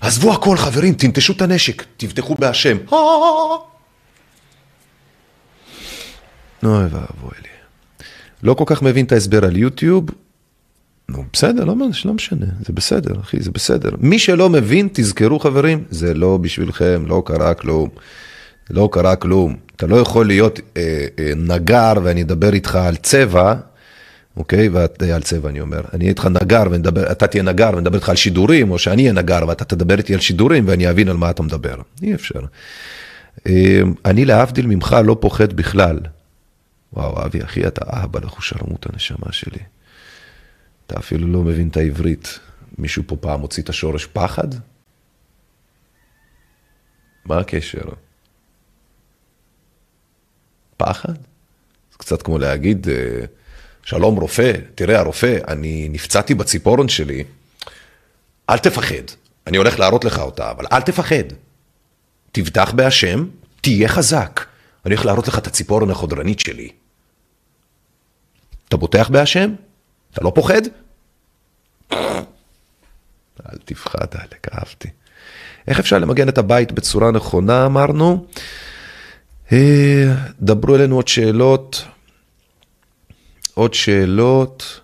עזבו 0.00 0.32
הכל 0.32 0.56
חברים, 0.56 0.94
תנטשו 0.94 1.32
את 1.32 1.42
הנשק, 1.42 1.84
תבטחו 1.96 2.34
בהשם. 2.34 2.76
אוי 2.90 3.00
ואבוי 6.62 7.36
לי. 7.42 7.48
לא 8.42 8.54
כל 8.54 8.64
כך 8.66 8.82
מבין 8.82 9.04
את 9.04 9.12
ההסבר 9.12 9.44
על 9.44 9.56
יוטיוב, 9.56 10.10
נו, 11.08 11.24
בסדר, 11.32 11.64
לא, 11.64 11.74
לא 12.04 12.14
משנה, 12.14 12.46
זה 12.66 12.72
בסדר, 12.72 13.20
אחי, 13.20 13.40
זה 13.40 13.50
בסדר. 13.50 13.90
מי 13.98 14.18
שלא 14.18 14.50
מבין, 14.50 14.88
תזכרו 14.92 15.38
חברים, 15.38 15.84
זה 15.90 16.14
לא 16.14 16.36
בשבילכם, 16.36 17.04
לא 17.06 17.22
קרה 17.26 17.54
כלום. 17.54 17.88
לא 18.70 18.88
קרה 18.92 19.16
כלום. 19.16 19.56
אתה 19.76 19.86
לא 19.86 19.96
יכול 19.96 20.26
להיות 20.26 20.60
אה, 20.76 21.06
אה, 21.18 21.32
נגר 21.36 21.92
ואני 22.02 22.22
אדבר 22.22 22.52
איתך 22.52 22.76
על 22.76 22.96
צבע, 22.96 23.54
אוקיי? 24.36 24.68
ואת, 24.68 25.02
אה, 25.02 25.14
על 25.14 25.22
צבע 25.22 25.48
אני 25.48 25.60
אומר. 25.60 25.80
אני 25.92 26.04
אהיה 26.04 26.08
איתך 26.08 26.28
נגר 26.42 26.62
ואתה 26.70 27.26
תהיה 27.26 27.42
נגר 27.42 27.70
ואני 27.70 27.82
אדבר 27.82 27.96
איתך 27.96 28.08
על 28.08 28.16
שידורים, 28.16 28.70
או 28.70 28.78
שאני 28.78 29.02
אהיה 29.02 29.12
נגר 29.12 29.40
ואתה 29.48 29.64
תדבר 29.64 29.98
איתי 29.98 30.14
על 30.14 30.20
שידורים 30.20 30.68
ואני 30.68 30.90
אבין 30.90 31.08
על 31.08 31.16
מה 31.16 31.30
אתה 31.30 31.42
מדבר. 31.42 31.76
אי 32.02 32.14
אפשר. 32.14 32.40
אה, 33.46 33.80
אני 34.04 34.24
להבדיל 34.24 34.66
ממך 34.66 34.96
לא 35.04 35.16
פוחד 35.20 35.52
בכלל. 35.52 36.00
וואו, 36.92 37.24
אבי, 37.24 37.44
אחי, 37.44 37.66
אתה 37.66 37.84
אבא 38.04 38.20
לחושרמות 38.20 38.86
הנשמה 38.92 39.32
שלי. 39.32 39.58
אתה 40.86 40.98
אפילו 40.98 41.26
לא 41.26 41.40
מבין 41.42 41.68
את 41.68 41.76
העברית. 41.76 42.38
מישהו 42.78 43.02
פה 43.06 43.16
פעם 43.16 43.40
הוציא 43.40 43.62
את 43.62 43.68
השורש 43.68 44.06
פחד? 44.06 44.48
מה 47.24 47.38
הקשר? 47.38 47.84
פחד? 50.76 51.14
זה 51.92 51.98
קצת 51.98 52.22
כמו 52.22 52.38
להגיד, 52.38 52.88
אה, 52.88 53.24
שלום 53.86 54.16
רופא, 54.20 54.52
תראה 54.74 54.98
הרופא, 54.98 55.38
אני 55.48 55.88
נפצעתי 55.90 56.34
בציפורן 56.34 56.88
שלי, 56.88 57.24
אל 58.50 58.58
תפחד, 58.58 59.04
אני 59.46 59.56
הולך 59.56 59.78
להראות 59.78 60.04
לך 60.04 60.18
אותה, 60.18 60.50
אבל 60.50 60.66
אל 60.72 60.80
תפחד. 60.80 61.24
תבטח 62.32 62.72
בהשם, 62.72 63.26
תהיה 63.60 63.88
חזק. 63.88 64.44
אני 64.86 64.94
הולך 64.94 65.06
להראות 65.06 65.28
לך 65.28 65.38
את 65.38 65.46
הציפורן 65.46 65.90
החודרנית 65.90 66.40
שלי. 66.40 66.68
אתה 68.68 68.76
בוטח 68.76 69.08
בהשם? 69.08 69.54
אתה 70.12 70.24
לא 70.24 70.32
פוחד? 70.34 70.62
אל 71.92 73.58
תפחד, 73.64 74.06
אלק, 74.14 74.48
אהבתי. 74.54 74.88
איך 75.68 75.78
אפשר 75.78 75.98
למגן 75.98 76.28
את 76.28 76.38
הבית 76.38 76.72
בצורה 76.72 77.10
נכונה, 77.10 77.66
אמרנו? 77.66 78.26
אה, 79.52 80.14
דברו 80.40 80.76
אלינו 80.76 80.96
עוד 80.96 81.08
שאלות. 81.08 81.84
עוד 83.56 83.74
שאלות. 83.74 84.80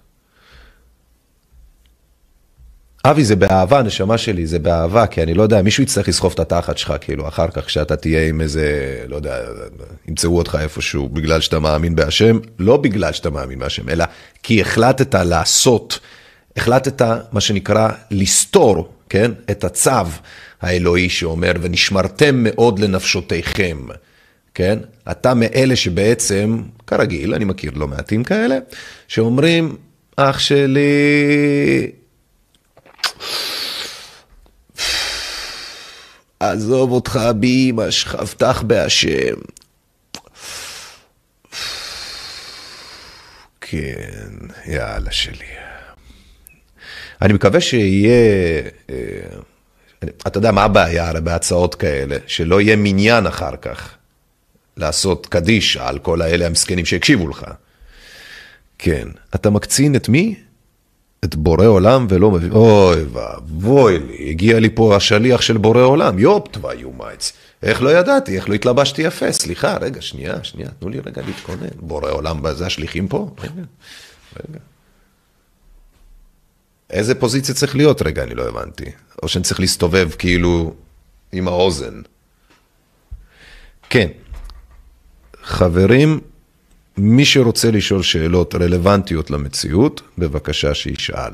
אבי, 3.05 3.25
זה 3.25 3.37
באהבה, 3.37 3.83
נשמה 3.83 4.19
שלי, 4.19 4.47
זה 4.47 4.59
באהבה, 4.59 5.07
כי 5.07 5.23
אני 5.23 5.35
לא 5.35 5.43
יודע, 5.43 5.63
מישהו 5.63 5.83
יצטרך 5.83 6.09
לסחוב 6.09 6.33
את 6.33 6.41
התחת 6.41 6.79
שלך, 6.79 6.95
כאילו, 7.01 7.29
אחר 7.29 7.49
כך, 7.49 7.67
כשאתה 7.67 7.97
תהיה 7.97 8.29
עם 8.29 8.41
איזה, 8.41 8.99
לא 9.09 9.17
יודע, 9.17 9.37
ימצאו 10.09 10.39
אותך 10.39 10.59
איפשהו, 10.61 11.09
בגלל 11.09 11.41
שאתה 11.41 11.59
מאמין 11.59 11.95
בהשם, 11.95 12.39
לא 12.59 12.77
בגלל 12.77 13.13
שאתה 13.13 13.31
מאמין 13.31 13.59
בהשם, 13.59 13.89
אלא 13.89 14.05
כי 14.43 14.61
החלטת 14.61 15.15
לעשות, 15.15 15.99
החלטת, 16.57 17.03
מה 17.33 17.41
שנקרא, 17.41 17.89
לסתור, 18.11 18.89
כן, 19.09 19.31
את 19.51 19.65
הצו 19.65 19.91
האלוהי 20.63 21.09
שאומר, 21.09 21.53
ונשמרתם 21.61 22.35
מאוד 22.39 22.79
לנפשותיכם. 22.79 23.79
כן? 24.55 24.79
אתה 25.11 25.35
מאלה 25.35 25.77
שבעצם, 25.77 26.63
כרגיל, 26.87 27.35
אני 27.35 27.45
מכיר 27.45 27.73
לא 27.75 27.89
מעטים 27.89 28.25
כאלה, 28.25 28.59
שאומרים, 29.09 29.77
אח 30.17 30.39
שלי, 30.39 31.91
עזוב 36.41 36.93
אותך 36.93 37.21
באמא 37.37 37.91
שלך, 37.91 38.15
הבטח 38.15 38.63
בהשם. 38.63 39.35
כן, 43.61 44.37
יאללה 44.67 45.13
שלי. 45.13 45.47
אני 47.23 47.33
מקווה 47.33 47.61
שיהיה, 47.61 48.63
אה, 48.91 48.97
אתה 50.27 50.39
יודע 50.39 50.51
מה 50.51 50.65
הבעיה 50.65 51.09
הרי 51.09 51.21
בהצעות 51.21 51.75
כאלה? 51.75 52.17
שלא 52.27 52.61
יהיה 52.61 52.77
מניין 52.77 53.27
אחר 53.27 53.57
כך. 53.57 53.95
לעשות 54.77 55.27
קדיש 55.27 55.77
על 55.77 55.99
כל 55.99 56.23
האלה 56.23 56.47
המסכנים 56.47 56.85
שהקשיבו 56.85 57.29
לך. 57.29 57.45
כן, 58.79 59.09
אתה 59.35 59.51
מקצין 59.51 59.97
את 59.97 60.09
מי? 60.09 60.35
את 61.25 61.37
בורא 61.37 61.67
עולם 61.67 62.07
ולא 62.11 62.31
מבין, 62.31 62.53
אוי 62.53 63.05
ואבוי 63.13 63.99
לי, 63.99 64.31
הגיע 64.31 64.61
לי 64.61 64.71
פה 64.75 64.97
השליח 64.97 65.41
של 65.41 65.57
בורא 65.57 65.83
עולם, 65.83 66.19
יופ 66.19 66.49
תוואי 66.49 66.77
יומייץ. 66.77 67.33
איך 67.63 67.83
לא 67.83 67.99
ידעתי, 67.99 68.37
איך 68.37 68.49
לא 68.49 68.55
התלבשתי 68.55 69.03
יפה, 69.03 69.33
סליחה, 69.33 69.77
רגע, 69.77 70.01
שנייה, 70.01 70.45
שנייה, 70.45 70.69
תנו 70.79 70.89
לי 70.89 71.01
רגע 71.01 71.23
להתכונן. 71.27 71.69
בורא 71.77 72.11
עולם, 72.11 72.53
זה 72.53 72.67
השליחים 72.67 73.09
פה? 73.09 73.31
רגע, 73.39 73.63
רגע. 74.37 74.59
איזה 76.91 77.15
פוזיציה 77.15 77.55
צריך 77.55 77.77
להיות? 77.77 78.03
רגע, 78.03 78.23
אני 78.23 78.35
לא 78.35 78.49
הבנתי. 78.49 78.85
או 79.23 79.29
שאני 79.29 79.45
צריך 79.45 79.61
להסתובב 79.61 80.11
כאילו 80.19 80.75
עם 81.33 81.49
האוזן. 81.49 82.03
כן, 83.91 84.09
חברים, 85.43 86.21
מי 86.97 87.25
שרוצה 87.25 87.71
לשאול 87.71 88.03
שאלות 88.03 88.55
רלוונטיות 88.55 89.31
למציאות, 89.31 90.03
בבקשה 90.19 90.75
שישאל. 90.75 91.33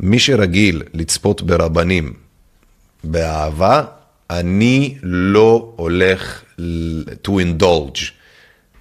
מי 0.00 0.18
שרגיל 0.18 0.82
לצפות 0.94 1.42
ברבנים 1.42 2.14
באהבה, 3.04 3.84
אני 4.30 4.98
לא 5.02 5.72
הולך 5.76 6.42
to 7.26 7.30
indulge. 7.30 8.00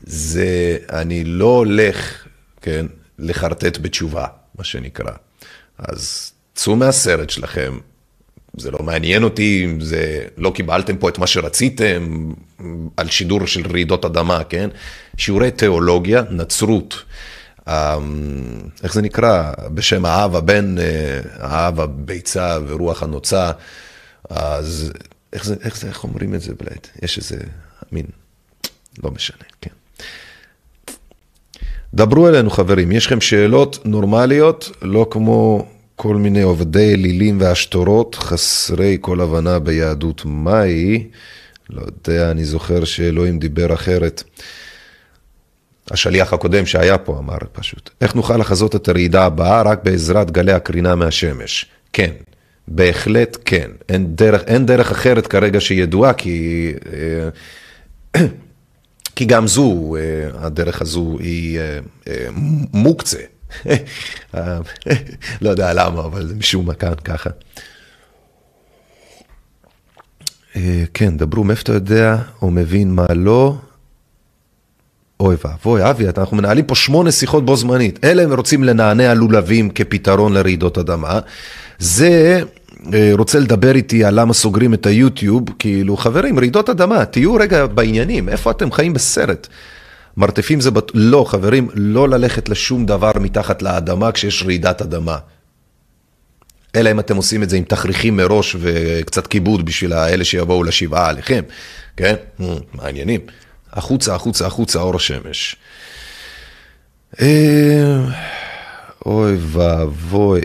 זה, 0.03 0.77
אני 0.89 1.23
לא 1.23 1.45
הולך, 1.45 2.27
כן, 2.61 2.85
לחרטט 3.19 3.77
בתשובה, 3.77 4.25
מה 4.57 4.63
שנקרא. 4.63 5.11
אז 5.77 6.31
צאו 6.55 6.75
מהסרט 6.75 7.29
שלכם, 7.29 7.77
זה 8.57 8.71
לא 8.71 8.79
מעניין 8.83 9.23
אותי 9.23 9.75
זה, 9.79 10.25
לא 10.37 10.51
קיבלתם 10.55 10.97
פה 10.97 11.09
את 11.09 11.17
מה 11.17 11.27
שרציתם 11.27 12.31
על 12.97 13.09
שידור 13.09 13.47
של 13.47 13.67
רעידות 13.71 14.05
אדמה, 14.05 14.43
כן? 14.43 14.69
שיעורי 15.17 15.51
תיאולוגיה, 15.51 16.23
נצרות, 16.29 17.03
אמ, 17.67 17.73
איך 18.83 18.93
זה 18.93 19.01
נקרא? 19.01 19.51
בשם 19.73 20.05
האב 20.05 20.35
הבן, 20.35 20.77
אה, 20.79 21.19
האב 21.39 21.79
הביצה 21.79 22.57
ורוח 22.67 23.03
הנוצה, 23.03 23.51
אז 24.29 24.91
איך 25.33 25.45
זה, 25.45 25.55
איך 25.63 25.77
זה, 25.77 25.87
איך 25.87 26.03
אומרים 26.03 26.35
את 26.35 26.41
זה 26.41 26.53
בלעד? 26.59 26.87
יש 27.01 27.17
איזה 27.17 27.37
מין, 27.91 28.05
לא 29.03 29.11
משנה, 29.11 29.43
כן. 29.61 29.71
דברו 31.93 32.27
אלינו 32.27 32.49
חברים, 32.49 32.91
יש 32.91 33.05
לכם 33.05 33.21
שאלות 33.21 33.79
נורמליות, 33.85 34.71
לא 34.81 35.07
כמו 35.11 35.65
כל 36.01 36.15
מיני 36.15 36.41
עובדי 36.41 36.93
אלילים 36.93 37.37
והשטורות, 37.41 38.15
חסרי 38.15 38.97
כל 39.01 39.21
הבנה 39.21 39.59
ביהדות 39.59 40.21
מהי. 40.25 41.07
לא 41.69 41.81
יודע, 41.81 42.31
אני 42.31 42.45
זוכר 42.45 42.83
שאלוהים 42.83 43.39
דיבר 43.39 43.73
אחרת. 43.73 44.23
השליח 45.91 46.33
הקודם 46.33 46.65
שהיה 46.65 46.97
פה 46.97 47.17
אמר 47.19 47.37
פשוט, 47.53 47.89
איך 48.01 48.15
נוכל 48.15 48.37
לחזות 48.37 48.75
את 48.75 48.87
הרעידה 48.89 49.25
הבאה 49.25 49.61
רק 49.61 49.83
בעזרת 49.83 50.31
גלי 50.31 50.51
הקרינה 50.51 50.95
מהשמש? 50.95 51.65
כן, 51.93 52.11
בהחלט 52.67 53.37
כן. 53.45 53.71
אין 53.89 54.15
דרך, 54.15 54.41
אין 54.47 54.65
דרך 54.65 54.91
אחרת 54.91 55.27
כרגע 55.27 55.61
שידועה, 55.61 56.13
כי, 56.13 56.71
אה, 58.15 58.21
כי 59.15 59.25
גם 59.25 59.47
זו, 59.47 59.95
אה, 59.95 60.45
הדרך 60.45 60.81
הזו 60.81 61.17
היא 61.19 61.59
אה, 62.07 62.13
מוקצה. 62.73 63.21
לא 65.41 65.49
יודע 65.49 65.73
למה, 65.73 66.05
אבל 66.05 66.27
זה 66.27 66.35
משום 66.35 66.65
מה 66.65 66.73
כאן 66.73 66.93
ככה. 67.03 67.29
אה, 70.55 70.83
כן, 70.93 71.17
דברו 71.17 71.43
מאיפה 71.43 71.61
אתה 71.61 71.73
יודע 71.73 72.17
או 72.41 72.51
מבין 72.51 72.91
מה 72.91 73.05
לא. 73.15 73.55
אוי 75.19 75.35
ואבוי, 75.45 75.89
אבי, 75.89 76.05
אנחנו 76.17 76.37
מנהלים 76.37 76.65
פה 76.65 76.75
שמונה 76.75 77.11
שיחות 77.11 77.45
בו 77.45 77.55
זמנית. 77.55 78.05
אלה 78.05 78.23
הם 78.23 78.33
רוצים 78.33 78.63
לנענע 78.63 79.13
לולבים 79.13 79.69
כפתרון 79.69 80.33
לרעידות 80.33 80.77
אדמה. 80.77 81.19
זה 81.79 82.41
אה, 82.93 83.11
רוצה 83.17 83.39
לדבר 83.39 83.75
איתי 83.75 84.03
על 84.03 84.19
למה 84.19 84.33
סוגרים 84.33 84.73
את 84.73 84.85
היוטיוב, 84.85 85.43
כאילו, 85.59 85.97
חברים, 85.97 86.39
רעידות 86.39 86.69
אדמה, 86.69 87.05
תהיו 87.05 87.35
רגע 87.35 87.65
בעניינים, 87.65 88.29
איפה 88.29 88.51
אתם 88.51 88.71
חיים 88.71 88.93
בסרט? 88.93 89.47
מרתפים 90.17 90.61
זה, 90.61 90.71
בט... 90.71 90.91
לא, 90.93 91.25
חברים, 91.27 91.69
לא 91.73 92.09
ללכת 92.09 92.49
לשום 92.49 92.85
דבר 92.85 93.11
מתחת 93.19 93.61
לאדמה 93.61 94.11
כשיש 94.11 94.43
רעידת 94.43 94.81
אדמה. 94.81 95.17
אלא 96.75 96.91
אם 96.91 96.99
אתם 96.99 97.15
עושים 97.15 97.43
את 97.43 97.49
זה 97.49 97.57
עם 97.57 97.63
תכריכים 97.63 98.17
מראש 98.17 98.55
וקצת 98.59 99.27
כיבוד 99.27 99.65
בשביל 99.65 99.93
האלה 99.93 100.23
שיבואו 100.23 100.63
לשבעה 100.63 101.09
עליכם, 101.09 101.43
כן? 101.97 102.15
מעניינים. 102.73 103.21
החוצה, 103.73 104.15
החוצה, 104.15 104.47
החוצה, 104.47 104.79
אור 104.79 104.95
השמש. 104.95 105.55
אה, 107.21 108.05
אוי 109.05 109.37
ואבוי. 109.39 110.41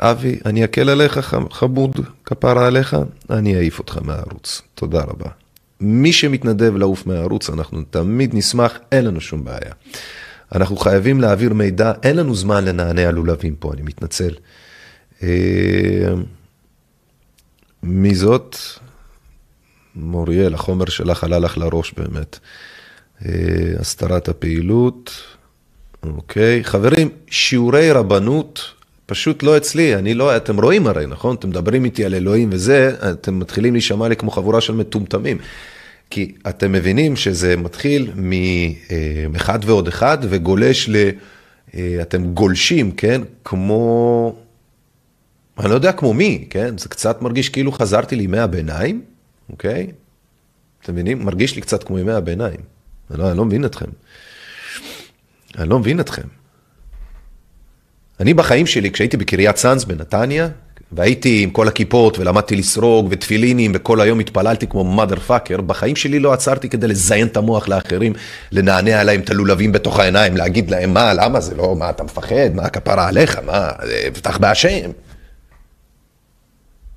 אבי, 0.00 0.38
אני 0.46 0.64
אקל 0.64 0.88
עליך, 0.90 1.36
חמוד, 1.50 2.00
כפרה 2.24 2.66
עליך, 2.66 2.96
אני 3.30 3.56
אעיף 3.56 3.78
אותך 3.78 3.98
מהערוץ. 4.02 4.62
תודה 4.74 5.00
רבה. 5.00 5.45
מי 5.80 6.12
שמתנדב 6.12 6.76
לעוף 6.76 7.06
מהערוץ, 7.06 7.50
אנחנו 7.50 7.82
תמיד 7.90 8.34
נשמח, 8.34 8.78
אין 8.92 9.04
לנו 9.04 9.20
שום 9.20 9.44
בעיה. 9.44 9.72
אנחנו 10.54 10.76
חייבים 10.76 11.20
להעביר 11.20 11.54
מידע, 11.54 11.92
אין 12.02 12.16
לנו 12.16 12.34
זמן 12.34 12.64
לנענע 12.64 13.10
לולבים 13.10 13.56
פה, 13.56 13.72
אני 13.72 13.82
מתנצל. 13.82 14.34
אה, 15.22 16.14
מי 17.82 18.14
זאת? 18.14 18.56
מוריאל, 19.94 20.54
החומר 20.54 20.84
שלך 20.84 21.24
עלה 21.24 21.38
לך 21.38 21.58
לראש 21.58 21.92
באמת. 21.96 22.38
אה, 23.26 23.30
הסתרת 23.78 24.28
הפעילות, 24.28 25.12
אוקיי. 26.02 26.64
חברים, 26.64 27.08
שיעורי 27.30 27.92
רבנות 27.92 28.75
פשוט 29.06 29.42
לא 29.42 29.56
אצלי, 29.56 29.94
אני 29.94 30.14
לא, 30.14 30.36
אתם 30.36 30.60
רואים 30.60 30.86
הרי, 30.86 31.06
נכון? 31.06 31.36
אתם 31.36 31.48
מדברים 31.48 31.84
איתי 31.84 32.04
על 32.04 32.14
אלוהים 32.14 32.48
וזה, 32.52 32.96
אתם 33.10 33.38
מתחילים 33.38 33.72
להישמע 33.72 34.08
לי 34.08 34.16
כמו 34.16 34.30
חבורה 34.30 34.60
של 34.60 34.72
מטומטמים. 34.72 35.38
כי 36.10 36.34
אתם 36.48 36.72
מבינים 36.72 37.16
שזה 37.16 37.56
מתחיל 37.56 38.10
מאחד 39.30 39.58
ועוד 39.64 39.88
אחד 39.88 40.18
וגולש 40.20 40.88
ל... 40.88 40.96
אה, 41.74 41.98
אתם 42.02 42.34
גולשים, 42.34 42.92
כן? 42.92 43.22
כמו... 43.44 44.36
אני 45.58 45.70
לא 45.70 45.74
יודע 45.74 45.92
כמו 45.92 46.14
מי, 46.14 46.46
כן? 46.50 46.78
זה 46.78 46.88
קצת 46.88 47.22
מרגיש 47.22 47.48
כאילו 47.48 47.72
חזרתי 47.72 48.16
לימי 48.16 48.38
הביניים, 48.38 49.02
אוקיי? 49.50 49.86
אתם 50.82 50.92
מבינים? 50.92 51.24
מרגיש 51.24 51.56
לי 51.56 51.62
קצת 51.62 51.84
כמו 51.84 51.98
ימי 51.98 52.12
הביניים. 52.12 52.60
אני 53.10 53.18
לא, 53.18 53.30
אני 53.30 53.38
לא 53.38 53.44
מבין 53.44 53.64
אתכם. 53.64 53.86
אני 55.58 55.68
לא 55.68 55.78
מבין 55.78 56.00
אתכם. 56.00 56.22
אני 58.20 58.34
בחיים 58.34 58.66
שלי, 58.66 58.90
כשהייתי 58.90 59.16
בקריית 59.16 59.56
צאנז 59.56 59.84
בנתניה, 59.84 60.48
והייתי 60.92 61.42
עם 61.42 61.50
כל 61.50 61.68
הכיפות 61.68 62.18
ולמדתי 62.18 62.56
לסרוג 62.56 63.08
ותפילינים 63.10 63.72
וכל 63.74 64.00
היום 64.00 64.20
התפללתי 64.20 64.66
כמו 64.66 65.02
mother 65.02 65.30
fucker, 65.30 65.60
בחיים 65.60 65.96
שלי 65.96 66.18
לא 66.18 66.32
עצרתי 66.32 66.68
כדי 66.68 66.88
לזיין 66.88 67.26
את 67.26 67.36
המוח 67.36 67.68
לאחרים, 67.68 68.12
לנענע 68.52 69.04
להם 69.04 69.20
את 69.20 69.30
הלולבים 69.30 69.72
בתוך 69.72 69.98
העיניים, 69.98 70.36
להגיד 70.36 70.70
להם 70.70 70.94
מה, 70.94 71.14
למה 71.14 71.40
זה 71.40 71.54
לא, 71.54 71.76
מה 71.76 71.90
אתה 71.90 72.04
מפחד, 72.04 72.50
מה 72.54 72.62
הכפרה 72.62 73.08
עליך, 73.08 73.38
מה, 73.38 73.70
פתח 74.14 74.38
בהשם. 74.38 74.90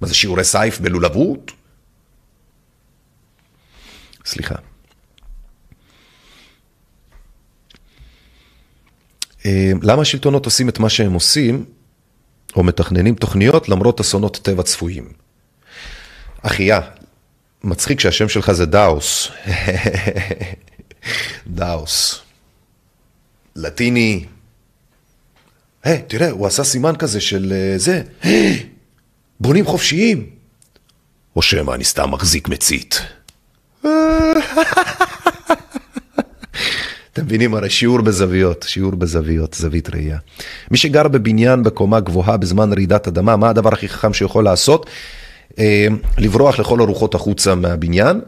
מה 0.02 0.08
זה 0.08 0.16
שיעורי 0.16 0.44
סייף 0.44 0.80
בלולבות? 0.80 1.52
סליחה. 4.26 4.56
למה 9.82 10.02
השלטונות 10.02 10.45
עושים 10.45 10.70
את 10.70 10.80
מה 10.80 10.90
שהם 10.90 11.14
עושים, 11.14 11.66
או 12.56 12.64
מתכננים 12.64 13.16
תוכניות 13.16 13.70
למרות 13.70 13.99
אסונות 13.99 14.40
טבע 14.44 14.64
צפויים? 14.64 15.11
אחיה, 16.41 16.82
מצחיק 17.64 17.99
שהשם 17.99 18.30
שלך 18.30 18.52
זה 18.52 18.66
דאוס. 18.66 19.28
דאוס. 21.48 22.22
לטיני. 23.56 24.26
היי, 25.84 25.98
hey, 25.98 26.02
תראה, 26.07 26.30
הוא 26.30 26.48
עשה 26.48 26.64
סימן 26.64 26.95
כזה 26.95 27.22
של 27.22 27.53
uh, 27.76 27.80
זה. 27.80 28.02
Hey, 28.24 28.28
בונים 29.40 29.66
חופשיים. 29.66 30.30
או 31.36 31.41
שמא 31.41 31.74
אני 31.74 31.84
סתם 31.84 32.11
מחזיק 32.11 32.48
מצית. 32.48 33.02
אתם 37.20 37.28
מבינים, 37.28 37.56
הרי 37.56 37.70
שיעור 37.70 38.02
בזוויות, 38.02 38.66
שיעור 38.68 38.96
בזוויות, 38.96 39.54
זווית 39.54 39.90
ראייה. 39.90 40.18
מי 40.72 40.78
שגר 40.78 41.08
בבניין 41.08 41.64
בקומה 41.64 42.00
גבוהה 42.00 42.38
בזמן 42.38 42.74
רעידת 42.74 43.08
אדמה, 43.08 43.36
מה 43.36 43.50
הדבר 43.50 43.70
הכי 43.74 43.90
חכם 43.90 44.14
שיכול 44.14 44.44
לעשות? 44.44 44.86
אה, 45.60 45.88
לברוח 46.18 46.60
לכל 46.60 46.80
הרוחות 46.80 47.16
החוצה 47.16 47.56
מהבניין, 47.56 48.22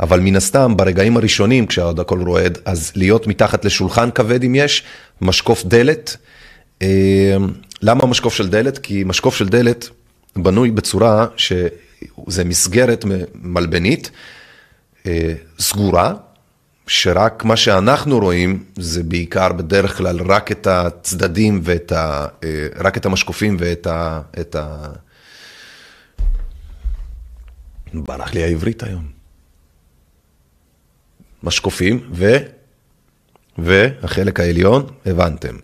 אבל 0.00 0.20
מן 0.20 0.36
הסתם, 0.36 0.76
ברגעים 0.76 1.16
הראשונים, 1.16 1.66
כשעוד 1.66 2.00
הכל 2.00 2.20
רועד, 2.20 2.58
אז 2.64 2.92
להיות 2.94 3.26
מתחת 3.26 3.64
לשולחן 3.64 4.10
כבד 4.10 4.44
אם 4.44 4.54
יש, 4.54 4.82
משקוף 5.20 5.64
דלת. 5.64 6.16
אה, 6.82 7.36
למה 7.82 8.06
משקוף 8.06 8.34
של 8.34 8.48
דלת? 8.48 8.78
כי 8.78 9.04
משקוף 9.06 9.36
של 9.36 9.48
דלת 9.48 9.88
בנוי 10.36 10.70
בצורה 10.70 11.26
שזה 11.36 12.44
מסגרת 12.44 13.04
מלבנית 13.34 14.10
אה, 15.06 15.34
סגורה. 15.58 16.12
שרק 16.86 17.44
מה 17.44 17.56
שאנחנו 17.56 18.18
רואים 18.18 18.64
זה 18.76 19.02
בעיקר 19.02 19.52
בדרך 19.52 19.96
כלל 19.96 20.20
רק 20.22 20.52
את 20.52 20.66
הצדדים 20.66 21.60
ואת 21.64 21.92
ה... 21.92 22.26
אה, 22.44 22.66
רק 22.76 22.96
את 22.96 23.06
המשקופים 23.06 23.56
ואת 23.60 23.86
ה... 23.86 24.20
את 24.40 24.56
ה... 24.56 24.88
ברח 27.94 28.34
לי 28.34 28.42
העברית 28.42 28.82
היום. 28.82 29.04
משקופים 31.42 32.10
ו... 32.12 32.36
והחלק 33.58 34.40
העליון, 34.40 34.86
הבנתם. 35.06 35.56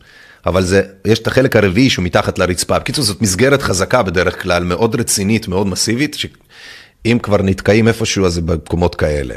אבל 0.47 0.63
זה, 0.63 0.83
יש 1.05 1.19
את 1.19 1.27
החלק 1.27 1.57
הרביעי 1.57 1.91
שהוא 1.91 2.05
מתחת 2.05 2.39
לרצפה. 2.39 2.79
בקיצור, 2.79 3.05
זאת 3.05 3.23
מסגרת 3.23 3.63
חזקה 3.63 4.03
בדרך 4.03 4.43
כלל, 4.43 4.65
מאוד 4.65 4.95
רצינית, 5.01 5.49
מאוד 5.49 5.67
מסיבית, 5.67 6.15
שאם 6.15 7.19
כבר 7.23 7.43
נתקעים 7.43 7.89
איפשהו, 7.89 8.27
אז 8.27 8.33
זה 8.33 8.41
במקומות 8.41 8.95
כאלה. 8.95 9.35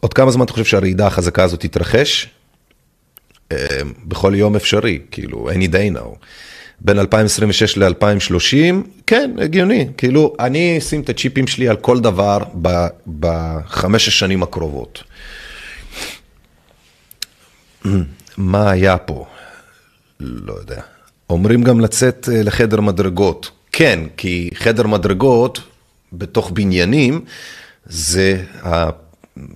עוד 0.00 0.14
כמה 0.14 0.30
זמן 0.30 0.44
אתה 0.44 0.52
חושב 0.52 0.64
שהרעידה 0.64 1.06
החזקה 1.06 1.42
הזאת 1.42 1.60
תתרחש? 1.60 2.28
אה, 3.52 3.56
בכל 4.04 4.32
יום 4.36 4.56
אפשרי, 4.56 4.98
כאילו, 5.10 5.50
any 5.50 5.72
day 5.72 5.96
now. 5.96 6.16
בין 6.80 6.98
2026 6.98 7.76
ל-2030, 7.76 8.74
כן, 9.06 9.30
הגיוני. 9.42 9.88
כאילו, 9.96 10.34
אני 10.40 10.78
אשים 10.78 11.00
את 11.00 11.08
הצ'יפים 11.08 11.46
שלי 11.46 11.68
על 11.68 11.76
כל 11.76 12.00
דבר 12.00 12.38
בחמש 13.20 14.08
השנים 14.08 14.42
הקרובות. 14.42 15.02
מה 18.36 18.70
היה 18.70 18.98
פה? 18.98 19.26
לא 20.20 20.52
יודע. 20.52 20.80
אומרים 21.30 21.62
גם 21.62 21.80
לצאת 21.80 22.28
אה, 22.32 22.42
לחדר 22.42 22.80
מדרגות. 22.80 23.50
כן, 23.72 24.00
כי 24.16 24.50
חדר 24.54 24.86
מדרגות 24.86 25.60
בתוך 26.12 26.50
בניינים 26.50 27.24
זה 27.86 28.42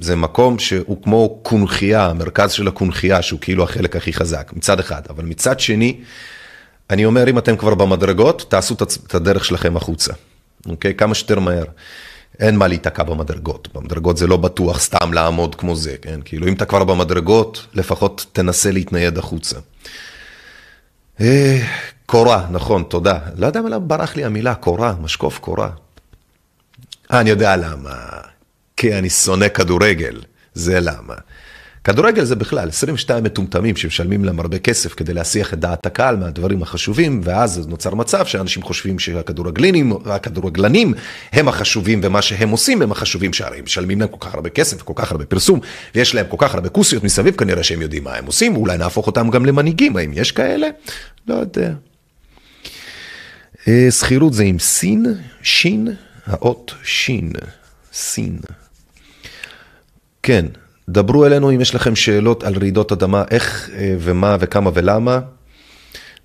זה 0.00 0.16
מקום 0.16 0.58
שהוא 0.58 1.02
כמו 1.02 1.38
קונכייה, 1.42 2.06
המרכז 2.06 2.52
של 2.52 2.68
הקונכייה, 2.68 3.22
שהוא 3.22 3.40
כאילו 3.40 3.64
החלק 3.64 3.96
הכי 3.96 4.12
חזק, 4.12 4.52
מצד 4.56 4.80
אחד. 4.80 5.02
אבל 5.10 5.24
מצד 5.24 5.60
שני, 5.60 6.00
אני 6.90 7.04
אומר, 7.04 7.30
אם 7.30 7.38
אתם 7.38 7.56
כבר 7.56 7.74
במדרגות, 7.74 8.46
תעשו 8.48 8.74
את 9.06 9.14
הדרך 9.14 9.44
שלכם 9.44 9.76
החוצה, 9.76 10.12
אוקיי? 10.68 10.94
כמה 10.94 11.14
שיותר 11.14 11.40
מהר. 11.40 11.64
אין 12.40 12.56
מה 12.56 12.68
להיתקע 12.68 13.02
במדרגות. 13.02 13.68
במדרגות 13.74 14.16
זה 14.16 14.26
לא 14.26 14.36
בטוח 14.36 14.80
סתם 14.80 15.12
לעמוד 15.12 15.54
כמו 15.54 15.76
זה, 15.76 15.96
כן? 16.02 16.20
כאילו, 16.24 16.48
אם 16.48 16.52
אתה 16.52 16.64
כבר 16.64 16.84
במדרגות, 16.84 17.66
לפחות 17.74 18.26
תנסה 18.32 18.70
להתנייד 18.70 19.18
החוצה. 19.18 19.56
אה, 21.20 21.62
קורה, 22.06 22.46
נכון, 22.50 22.82
תודה. 22.82 23.18
לא 23.36 23.46
יודע 23.46 23.60
למה 23.60 23.78
ברח 23.78 24.16
לי 24.16 24.24
המילה, 24.24 24.54
קורה, 24.54 24.94
משקוף 25.00 25.38
קורה. 25.38 25.70
אה, 27.12 27.20
אני 27.20 27.30
יודע 27.30 27.56
למה. 27.56 27.92
כי 28.76 28.94
אני 28.94 29.10
שונא 29.10 29.48
כדורגל, 29.48 30.20
זה 30.54 30.80
למה. 30.80 31.14
כדורגל 31.84 32.24
זה 32.24 32.36
בכלל, 32.36 32.68
22 32.68 33.24
מטומטמים 33.24 33.76
שמשלמים 33.76 34.24
להם 34.24 34.40
הרבה 34.40 34.58
כסף 34.58 34.94
כדי 34.94 35.14
להסיח 35.14 35.54
את 35.54 35.58
דעת 35.58 35.86
הקהל 35.86 36.16
מהדברים 36.16 36.62
החשובים, 36.62 37.20
ואז 37.24 37.66
נוצר 37.66 37.94
מצב 37.94 38.26
שאנשים 38.26 38.62
חושבים 38.62 38.98
שהכדורגלנים 38.98 39.92
הכדורגלנים 40.04 40.94
הם 41.32 41.48
החשובים, 41.48 42.00
ומה 42.02 42.22
שהם 42.22 42.50
עושים 42.50 42.82
הם 42.82 42.92
החשובים, 42.92 43.32
שהרי 43.32 43.58
הם 43.58 43.64
משלמים 43.64 44.00
להם 44.00 44.08
כל 44.08 44.16
כך 44.20 44.34
הרבה 44.34 44.50
כסף 44.50 44.82
וכל 44.82 44.92
כך 44.96 45.12
הרבה 45.12 45.24
פרסום, 45.24 45.60
ויש 45.94 46.14
להם 46.14 46.26
כל 46.28 46.36
כך 46.40 46.54
הרבה 46.54 46.68
כוסיות 46.68 47.04
מסביב, 47.04 47.36
כנראה 47.36 47.62
שהם 47.62 47.82
יודעים 47.82 48.04
מה 48.04 48.14
הם 48.14 48.26
עושים, 48.26 48.56
אולי 48.56 48.78
נהפוך 48.78 49.06
אותם 49.06 49.30
גם 49.30 49.46
למנהיגים, 49.46 49.96
האם 49.96 50.10
יש 50.14 50.32
כאלה? 50.32 50.66
לא 51.28 51.34
יודע. 51.34 51.72
אה, 53.68 53.90
שכירות 53.90 54.32
זה 54.32 54.42
עם 54.42 54.58
סין, 54.58 55.06
שין, 55.42 55.88
האות 56.26 56.74
שין, 56.84 57.32
סין. 57.92 58.38
כן, 60.24 60.46
דברו 60.88 61.26
אלינו 61.26 61.50
אם 61.50 61.60
יש 61.60 61.74
לכם 61.74 61.96
שאלות 61.96 62.44
על 62.44 62.54
רעידות 62.58 62.92
אדמה, 62.92 63.24
איך 63.30 63.70
אה, 63.74 63.96
ומה 64.00 64.36
וכמה 64.40 64.70
ולמה. 64.74 65.20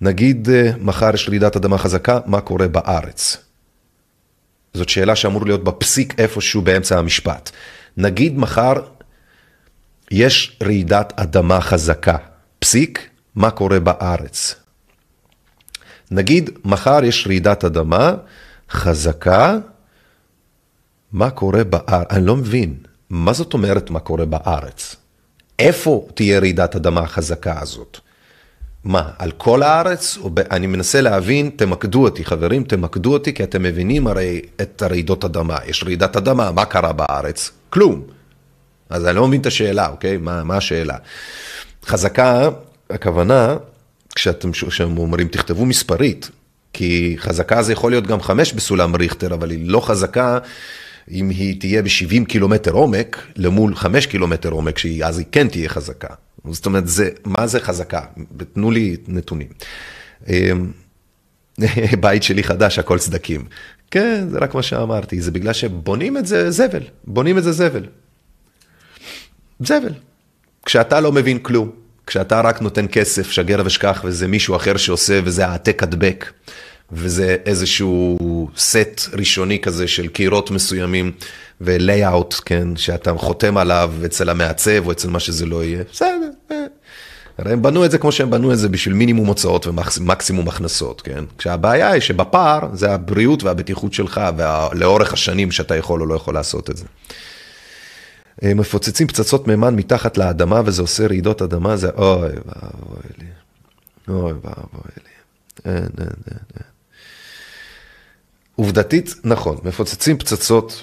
נגיד 0.00 0.48
אה, 0.50 0.72
מחר 0.80 1.10
יש 1.14 1.28
רעידת 1.28 1.56
אדמה 1.56 1.78
חזקה, 1.78 2.18
מה 2.26 2.40
קורה 2.40 2.68
בארץ? 2.68 3.36
זאת 4.74 4.88
שאלה 4.88 5.16
שאמור 5.16 5.46
להיות 5.46 5.64
בפסיק 5.64 6.20
איפשהו 6.20 6.62
באמצע 6.62 6.98
המשפט. 6.98 7.50
נגיד 7.96 8.38
מחר 8.38 8.72
יש 10.10 10.58
רעידת 10.62 11.12
אדמה 11.16 11.60
חזקה, 11.60 12.16
פסיק, 12.58 13.08
מה 13.34 13.50
קורה 13.50 13.80
בארץ? 13.80 14.54
נגיד 16.10 16.50
מחר 16.64 17.04
יש 17.04 17.26
רעידת 17.26 17.64
אדמה 17.64 18.14
חזקה, 18.70 19.58
מה 21.12 21.30
קורה 21.30 21.64
בארץ? 21.64 22.06
אני 22.10 22.26
לא 22.26 22.36
מבין. 22.36 22.89
מה 23.10 23.32
זאת 23.32 23.54
אומרת 23.54 23.90
מה 23.90 24.00
קורה 24.00 24.24
בארץ? 24.24 24.96
איפה 25.58 26.06
תהיה 26.14 26.38
רעידת 26.38 26.76
אדמה 26.76 27.00
החזקה 27.00 27.60
הזאת? 27.60 27.98
מה, 28.84 29.10
על 29.18 29.30
כל 29.30 29.62
הארץ? 29.62 30.18
ב... 30.34 30.38
אני 30.38 30.66
מנסה 30.66 31.00
להבין, 31.00 31.50
תמקדו 31.56 32.04
אותי 32.04 32.24
חברים, 32.24 32.64
תמקדו 32.64 33.12
אותי 33.12 33.34
כי 33.34 33.44
אתם 33.44 33.62
מבינים 33.62 34.06
הרי 34.06 34.40
את 34.60 34.82
הרעידות 34.82 35.24
אדמה. 35.24 35.58
יש 35.66 35.84
רעידת 35.84 36.16
אדמה, 36.16 36.50
מה 36.50 36.64
קרה 36.64 36.92
בארץ? 36.92 37.50
כלום. 37.70 38.02
אז 38.90 39.06
אני 39.06 39.16
לא 39.16 39.28
מבין 39.28 39.40
את 39.40 39.46
השאלה, 39.46 39.88
אוקיי? 39.88 40.16
מה, 40.16 40.44
מה 40.44 40.56
השאלה? 40.56 40.96
חזקה, 41.84 42.48
הכוונה, 42.90 43.56
כשאתם 44.14 44.50
אומרים 44.98 45.28
תכתבו 45.28 45.66
מספרית, 45.66 46.30
כי 46.72 47.16
חזקה 47.18 47.62
זה 47.62 47.72
יכול 47.72 47.92
להיות 47.92 48.06
גם 48.06 48.20
חמש 48.20 48.52
בסולם 48.52 48.96
ריכטר, 48.96 49.34
אבל 49.34 49.50
היא 49.50 49.70
לא 49.70 49.80
חזקה 49.80 50.38
אם 51.10 51.30
היא 51.30 51.60
תהיה 51.60 51.82
ב-70 51.82 52.24
קילומטר 52.28 52.70
עומק, 52.70 53.26
למול 53.36 53.74
5 53.74 54.06
קילומטר 54.06 54.50
עומק, 54.50 54.78
אז 55.04 55.18
היא 55.18 55.26
כן 55.32 55.48
תהיה 55.48 55.68
חזקה. 55.68 56.14
זאת 56.50 56.66
אומרת, 56.66 56.88
זה, 56.88 57.10
מה 57.24 57.46
זה 57.46 57.60
חזקה? 57.60 58.00
תנו 58.52 58.70
לי 58.70 58.96
נתונים. 59.08 59.48
אמ, 60.28 60.70
בית 62.00 62.22
שלי 62.22 62.42
חדש, 62.42 62.78
הכל 62.78 62.98
צדקים. 62.98 63.44
כן, 63.90 64.28
זה 64.30 64.38
רק 64.38 64.54
מה 64.54 64.62
שאמרתי, 64.62 65.20
זה 65.20 65.30
בגלל 65.30 65.52
שבונים 65.52 66.16
את 66.16 66.26
זה 66.26 66.50
זבל, 66.50 66.82
בונים 67.04 67.38
את 67.38 67.44
זה 67.44 67.52
זבל. 67.52 67.86
זבל. 69.60 69.92
כשאתה 70.66 71.00
לא 71.00 71.12
מבין 71.12 71.38
כלום, 71.38 71.70
כשאתה 72.06 72.40
רק 72.40 72.62
נותן 72.62 72.86
כסף, 72.92 73.30
שגר 73.30 73.62
ושכח, 73.64 74.00
וזה 74.04 74.28
מישהו 74.28 74.56
אחר 74.56 74.76
שעושה, 74.76 75.20
וזה 75.24 75.46
העתק 75.46 75.82
הדבק. 75.82 76.32
וזה 76.92 77.36
איזשהו 77.46 78.18
סט 78.56 79.00
ראשוני 79.12 79.60
כזה 79.60 79.88
של 79.88 80.08
קירות 80.08 80.50
מסוימים 80.50 81.12
ולייאאוט, 81.60 82.34
כן, 82.44 82.76
שאתה 82.76 83.12
חותם 83.16 83.56
עליו 83.56 83.92
אצל 84.04 84.30
המעצב 84.30 84.86
או 84.86 84.92
אצל 84.92 85.10
מה 85.10 85.20
שזה 85.20 85.46
לא 85.46 85.64
יהיה, 85.64 85.82
בסדר. 85.92 86.30
אה. 86.50 86.56
הרי 87.38 87.52
הם 87.52 87.62
בנו 87.62 87.84
את 87.84 87.90
זה 87.90 87.98
כמו 87.98 88.12
שהם 88.12 88.30
בנו 88.30 88.52
את 88.52 88.58
זה 88.58 88.68
בשביל 88.68 88.94
מינימום 88.94 89.26
הוצאות 89.26 89.66
ומקסימום 89.66 90.48
הכנסות, 90.48 91.00
כן? 91.00 91.24
כשהבעיה 91.38 91.90
היא 91.90 92.00
שבפער 92.00 92.68
זה 92.72 92.92
הבריאות 92.92 93.42
והבטיחות 93.42 93.92
שלך 93.92 94.20
ולאורך 94.36 95.12
השנים 95.12 95.50
שאתה 95.50 95.76
יכול 95.76 96.00
או 96.00 96.06
לא 96.06 96.14
יכול 96.14 96.34
לעשות 96.34 96.70
את 96.70 96.76
זה. 96.76 96.84
מפוצצים 98.42 99.06
פצצות 99.06 99.48
מימן 99.48 99.76
מתחת 99.76 100.18
לאדמה 100.18 100.60
וזה 100.64 100.82
עושה 100.82 101.06
רעידות 101.06 101.42
אדמה, 101.42 101.76
זה 101.76 101.90
אוי 101.90 102.28
ואבוי 102.28 103.02
לי. 103.18 103.26
אוי 104.08 104.32
ואבוי 104.32 104.90
לי. 104.96 105.10
אין, 105.64 105.74
אין, 105.76 105.86
אין, 105.98 106.38
אין. 106.56 106.70
עובדתית, 108.60 109.14
נכון, 109.24 109.56
מפוצצים 109.64 110.18
פצצות 110.18 110.82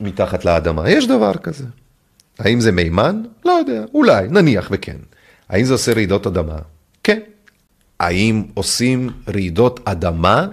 מתחת 0.00 0.44
לאדמה, 0.44 0.90
יש 0.90 1.06
דבר 1.06 1.32
כזה. 1.34 1.64
האם 2.38 2.60
זה 2.60 2.72
מימן? 2.72 3.22
לא 3.44 3.52
יודע, 3.52 3.84
אולי, 3.94 4.28
נניח 4.28 4.68
וכן. 4.70 4.96
האם 5.48 5.64
זה 5.64 5.72
עושה 5.72 5.92
רעידות 5.92 6.26
אדמה? 6.26 6.58
כן. 7.02 7.20
האם 8.00 8.42
עושים 8.54 9.10
רעידות 9.28 9.80
אדמה 9.84 10.46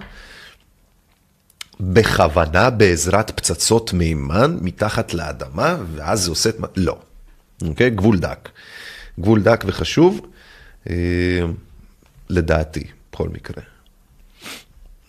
בכוונה 1.80 2.70
בעזרת 2.70 3.30
פצצות 3.30 3.92
מימן 3.92 4.58
מתחת 4.60 5.14
לאדמה, 5.14 5.76
ואז 5.94 6.22
זה 6.22 6.30
עושה 6.30 6.50
את? 6.50 6.56
לא. 6.76 6.98
אוקיי? 7.62 7.90
גבול 7.90 8.18
דק. 8.18 8.48
גבול 9.20 9.42
דק 9.42 9.64
וחשוב, 9.66 10.20
אה, 10.90 10.94
לדעתי, 12.28 12.84
בכל 13.12 13.28
מקרה. 13.28 13.62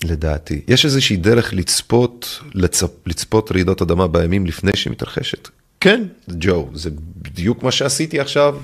לדעתי. 0.03 0.61
יש 0.68 0.86
איזושהי 0.86 1.18
דרך 1.18 1.53
לצפות, 1.53 2.40
לצפ, 2.53 2.91
לצפות 3.06 3.52
רעידות 3.52 3.82
אדמה 3.82 4.07
בימים 4.07 4.45
לפני 4.45 4.72
שהיא 4.76 4.91
מתרחשת? 4.91 5.49
כן, 5.80 6.03
ג'ו, 6.30 6.69
זה 6.73 6.90
בדיוק 7.18 7.64
מה 7.64 7.72
שעשיתי 7.72 8.19
עכשיו. 8.19 8.57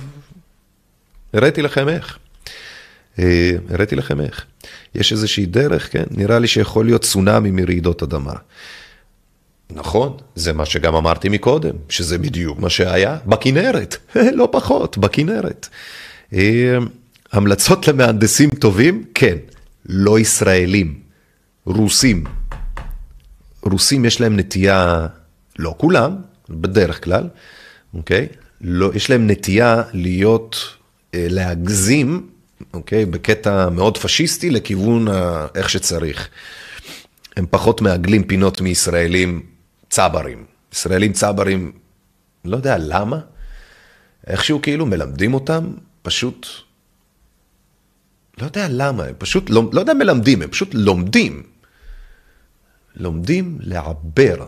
הראיתי 1.33 1.61
לכם 1.61 1.89
איך. 1.89 2.17
אה, 3.19 3.51
הראיתי 3.69 3.95
לכם 3.95 4.21
איך. 4.21 4.45
יש 4.95 5.11
איזושהי 5.11 5.45
דרך, 5.45 5.91
כן? 5.91 6.03
נראה 6.11 6.39
לי 6.39 6.47
שיכול 6.47 6.85
להיות 6.85 7.01
צונאמי 7.01 7.51
מרעידות 7.51 8.03
אדמה. 8.03 8.33
נכון, 9.69 10.17
זה 10.35 10.53
מה 10.53 10.65
שגם 10.65 10.95
אמרתי 10.95 11.29
מקודם, 11.29 11.75
שזה 11.89 12.17
בדיוק 12.17 12.59
מה 12.59 12.69
שהיה 12.69 13.17
בכנרת, 13.25 13.97
לא 14.39 14.49
פחות, 14.51 14.97
בכנרת. 14.97 15.67
אה, 16.33 16.77
המלצות 17.31 17.87
למהנדסים 17.87 18.49
טובים? 18.49 19.03
כן, 19.13 19.37
לא 19.85 20.19
ישראלים. 20.19 21.06
רוסים. 21.67 22.23
רוסים 23.63 24.05
יש 24.05 24.21
להם 24.21 24.39
נטייה, 24.39 25.07
לא 25.59 25.75
כולם, 25.77 26.15
בדרך 26.49 27.03
כלל, 27.03 27.29
אוקיי? 27.93 28.27
לא, 28.61 28.91
יש 28.93 29.09
להם 29.09 29.29
נטייה 29.29 29.81
להיות, 29.93 30.75
אה, 31.13 31.27
להגזים, 31.29 32.29
אוקיי? 32.73 33.05
בקטע 33.05 33.69
מאוד 33.69 33.97
פשיסטי 33.97 34.49
לכיוון 34.49 35.07
ה, 35.07 35.47
איך 35.55 35.69
שצריך. 35.69 36.29
הם 37.37 37.45
פחות 37.49 37.81
מעגלים 37.81 38.23
פינות 38.23 38.61
מישראלים 38.61 39.41
צברים. 39.89 40.45
ישראלים 40.73 41.13
צברים, 41.13 41.71
לא 42.45 42.57
יודע 42.57 42.77
למה, 42.79 43.19
איכשהו 44.27 44.61
כאילו 44.61 44.85
מלמדים 44.85 45.33
אותם, 45.33 45.73
פשוט, 46.01 46.47
לא 48.37 48.45
יודע 48.45 48.67
למה, 48.69 49.03
הם 49.03 49.13
פשוט, 49.17 49.49
לא, 49.49 49.69
לא 49.73 49.79
יודע 49.79 49.93
מלמדים, 49.93 50.41
הם 50.41 50.49
פשוט 50.49 50.69
לומדים. 50.73 51.43
לומדים 52.99 53.57
לעבר, 53.61 54.47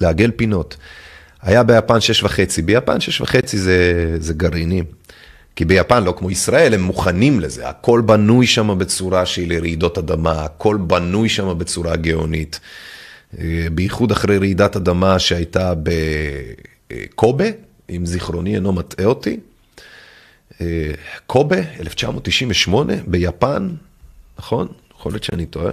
לעגל 0.00 0.30
פינות. 0.36 0.76
היה 1.42 1.62
ביפן 1.62 2.00
שש 2.00 2.22
וחצי, 2.22 2.62
ביפן 2.62 3.00
שש 3.00 3.20
וחצי 3.20 3.58
זה, 3.58 4.16
זה 4.20 4.34
גרעינים. 4.34 4.84
כי 5.56 5.64
ביפן, 5.64 6.04
לא 6.04 6.14
כמו 6.18 6.30
ישראל, 6.30 6.74
הם 6.74 6.82
מוכנים 6.82 7.40
לזה, 7.40 7.68
הכל 7.68 8.02
בנוי 8.06 8.46
שם 8.46 8.78
בצורה 8.78 9.26
שהיא 9.26 9.48
לרעידות 9.48 9.98
אדמה, 9.98 10.44
הכל 10.44 10.76
בנוי 10.76 11.28
שם 11.28 11.58
בצורה 11.58 11.96
גאונית. 11.96 12.60
אה, 13.38 13.66
בייחוד 13.72 14.12
אחרי 14.12 14.38
רעידת 14.38 14.76
אדמה 14.76 15.18
שהייתה 15.18 15.72
בקובה, 15.82 17.44
אם 17.90 18.06
זיכרוני 18.06 18.54
אינו 18.54 18.72
מטעה 18.72 19.06
אותי. 19.06 19.36
אה, 20.60 20.90
קובה, 21.26 21.58
1998, 21.80 22.94
ביפן, 23.06 23.68
נכון? 24.38 24.68
יכול 24.98 25.12
להיות 25.12 25.24
שאני 25.24 25.46
טועה. 25.46 25.72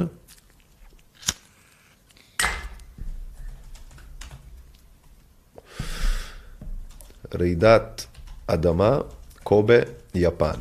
רעידת 7.40 8.06
אדמה, 8.48 9.00
קובה, 9.44 9.80
יפן. 10.16 10.60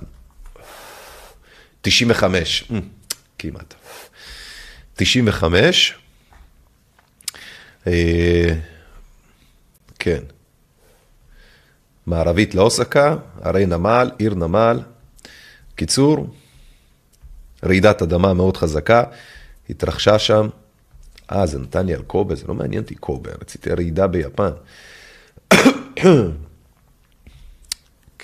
95, 1.82 2.64
אה, 2.72 2.78
כמעט. 3.38 3.74
95, 4.94 5.94
אה, 7.86 8.54
כן. 9.98 10.20
מערבית 12.06 12.54
לאוסקה, 12.54 13.16
הרי 13.40 13.66
נמל, 13.66 14.10
עיר 14.18 14.34
נמל. 14.34 14.80
קיצור, 15.74 16.26
רעידת 17.64 18.02
אדמה 18.02 18.34
מאוד 18.34 18.56
חזקה, 18.56 19.04
התרחשה 19.70 20.18
שם. 20.18 20.48
אה, 21.32 21.46
זה 21.46 21.58
נתן 21.58 21.86
לי 21.86 21.94
על 21.94 22.02
קובה, 22.02 22.34
זה 22.34 22.46
לא 22.46 22.54
מעניין 22.54 22.82
אותי 22.82 22.94
קובה, 22.94 23.30
רציתי 23.40 23.70
רעידה 23.70 24.06
ביפן. 24.06 24.50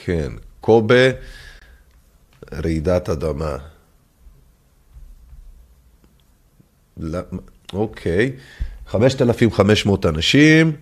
כן, 0.06 0.32
קובה, 0.60 1.10
רעידת 2.52 3.08
אדמה. 3.08 3.56
לא, 6.96 7.18
אוקיי, 7.72 8.32
5,500 8.88 10.06
אנשים, 10.06 10.72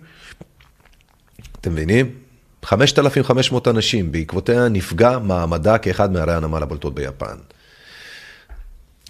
אתם 1.61 1.71
מבינים? 1.71 2.11
5,500 2.63 3.67
אנשים, 3.67 4.11
בעקבותיה 4.11 4.67
נפגע 4.67 5.19
מעמדה 5.19 5.77
כאחד 5.77 6.11
מערי 6.13 6.33
הנמל 6.33 6.63
הבולטות 6.63 6.95
ביפן. 6.95 7.35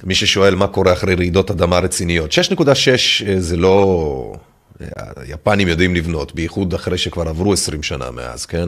מי 0.04 0.16
ששואל 0.16 0.56
מה 0.56 0.68
קורה 0.68 0.94
אחרי 0.94 1.16
רעידות 1.16 1.52
אדמה 1.52 1.80
רציניות, 1.80 2.32
6.6 2.32 2.68
אה, 3.28 3.42
זה 3.42 3.58
לא... 3.58 4.34
היפנים 5.16 5.68
יודעים 5.68 5.96
לבנות, 5.96 6.36
בייחוד 6.36 6.74
אחרי 6.74 6.98
שכבר 6.98 7.30
עברו 7.30 7.54
20 7.54 7.84
שנה 7.84 8.12
מאז, 8.12 8.46
כן? 8.46 8.68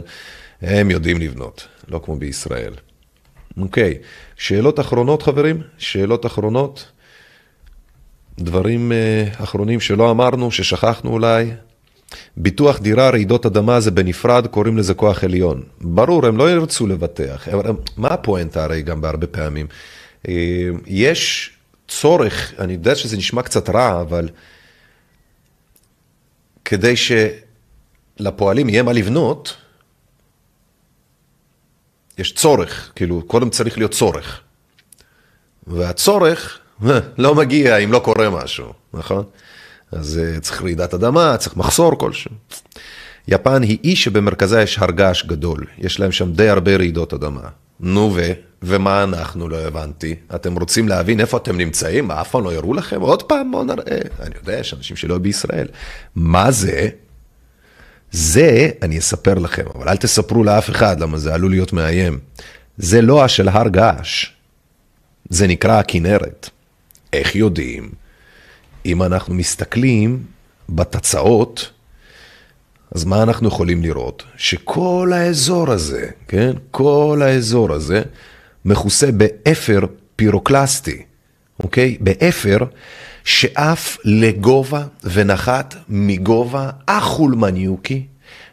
הם 0.62 0.92
יודעים 0.92 1.18
לבנות, 1.18 1.68
לא 1.88 2.02
כמו 2.06 2.16
בישראל. 2.16 2.74
אוקיי, 3.58 3.98
שאלות 4.38 4.80
אחרונות 4.80 5.24
חברים? 5.24 5.62
שאלות 5.78 6.26
אחרונות? 6.26 6.92
דברים 8.40 8.92
uh, 8.92 9.44
אחרונים 9.44 9.80
שלא 9.80 10.12
אמרנו, 10.12 10.52
ששכחנו 10.52 11.12
אולי? 11.12 11.52
ביטוח 12.38 12.80
דירה, 12.80 13.10
רעידות 13.10 13.46
אדמה 13.46 13.80
זה 13.80 13.92
בנפרד, 13.92 14.48
קוראים 14.48 14.78
לזה 14.78 14.94
כוח 14.94 15.24
עליון. 15.24 15.64
ברור, 15.82 16.26
הם 16.26 16.38
לא 16.38 16.52
ירצו 16.52 16.88
לבטח. 16.88 17.48
הם, 17.52 17.76
מה 17.98 18.08
הפואנטה 18.08 18.64
הרי 18.64 18.82
גם 18.82 19.02
בהרבה 19.02 19.28
פעמים? 19.28 19.68
Uh, 20.24 20.30
יש 20.86 21.52
צורך, 21.88 22.54
אני 22.60 22.74
יודע 22.74 22.96
שזה 22.96 23.18
נשמע 23.18 23.42
קצת 23.42 23.70
רע, 23.70 24.02
אבל 24.02 24.30
כדי 26.66 26.94
שלפועלים 26.96 28.70
יהיה 28.70 28.84
מה 28.84 28.94
לבנות, 28.94 29.58
יש 32.18 32.34
צורך, 32.34 32.92
כאילו, 32.96 33.22
קודם 33.28 33.50
צריך 33.50 33.78
להיות 33.78 33.92
צורך. 33.92 34.42
והצורך 35.68 36.60
לא 37.18 37.36
מגיע 37.36 37.78
אם 37.78 37.92
לא 37.92 38.00
קורה 38.00 38.30
משהו, 38.30 38.74
נכון? 38.94 39.24
אז 39.92 40.20
uh, 40.20 40.40
צריך 40.40 40.62
רעידת 40.62 40.94
אדמה, 40.94 41.38
צריך 41.38 41.58
מחסור 41.58 41.98
כלשהו. 41.98 42.32
יפן 43.28 43.62
היא 43.62 43.78
אי 43.84 43.96
שבמרכזה 43.96 44.62
יש 44.62 44.80
הר 44.80 44.92
געש 44.92 45.26
גדול, 45.26 45.66
יש 45.78 46.00
להם 46.00 46.12
שם 46.12 46.32
די 46.32 46.50
הרבה 46.50 46.76
רעידות 46.76 47.14
אדמה. 47.14 47.50
נו 47.80 48.12
ו? 48.16 48.32
ומה 48.64 49.04
אנחנו? 49.04 49.50
לא 49.50 49.58
הבנתי. 49.58 50.16
אתם 50.36 50.56
רוצים 50.56 50.88
להבין 50.88 51.20
איפה 51.20 51.38
אתם 51.38 51.58
נמצאים? 51.58 52.12
אף 52.12 52.32
פעם 52.32 52.44
לא 52.44 52.54
יראו 52.54 52.74
לכם? 52.74 53.02
עוד 53.02 53.24
פעם, 53.24 53.52
בואו 53.52 53.64
נראה. 53.64 54.00
אני 54.20 54.36
יודע, 54.42 54.60
יש 54.60 54.74
אנשים 54.74 54.96
שלא 54.96 55.18
בישראל. 55.18 55.68
מה 56.16 56.52
זה? 56.52 56.90
זה 58.12 58.70
אני 58.82 59.00
אספר 59.00 59.34
לכם, 59.34 59.64
אבל 59.76 59.90
אל 59.90 59.98
תספרו 59.98 60.44
לאף 60.44 60.70
אחד, 60.70 61.00
למה 61.00 61.18
זה 61.18 61.34
עלול 61.34 61.52
להיות 61.52 61.74
מאיים. 61.74 62.20
זה 62.78 63.02
לוע 63.02 63.28
של 63.28 63.50
הר 63.50 63.68
געש, 63.68 64.32
זה 65.30 65.48
נקרא 65.48 65.80
הכנרת. 65.80 66.50
איך 67.14 67.36
יודעים? 67.36 67.92
אם 68.86 69.04
אנחנו 69.04 69.36
מסתכלים 69.36 70.24
בתצ"אות, 70.70 71.72
אז 72.92 73.06
מה 73.06 73.24
אנחנו 73.24 73.48
יכולים 73.48 73.84
לראות? 73.84 74.24
שכל 74.38 75.12
האזור 75.16 75.72
הזה, 75.72 76.10
כן? 76.28 76.52
כל 76.72 77.22
האזור 77.26 77.74
הזה 77.74 78.02
מכוסה 78.66 79.12
באפר 79.12 79.80
פירוקלסטי, 80.16 81.04
אוקיי? 81.64 81.98
באפר 82.00 82.58
שעף 83.28 83.98
לגובה 84.04 84.86
ונחת 85.04 85.76
מגובה 85.90 86.70
החולמניוקי 86.88 88.06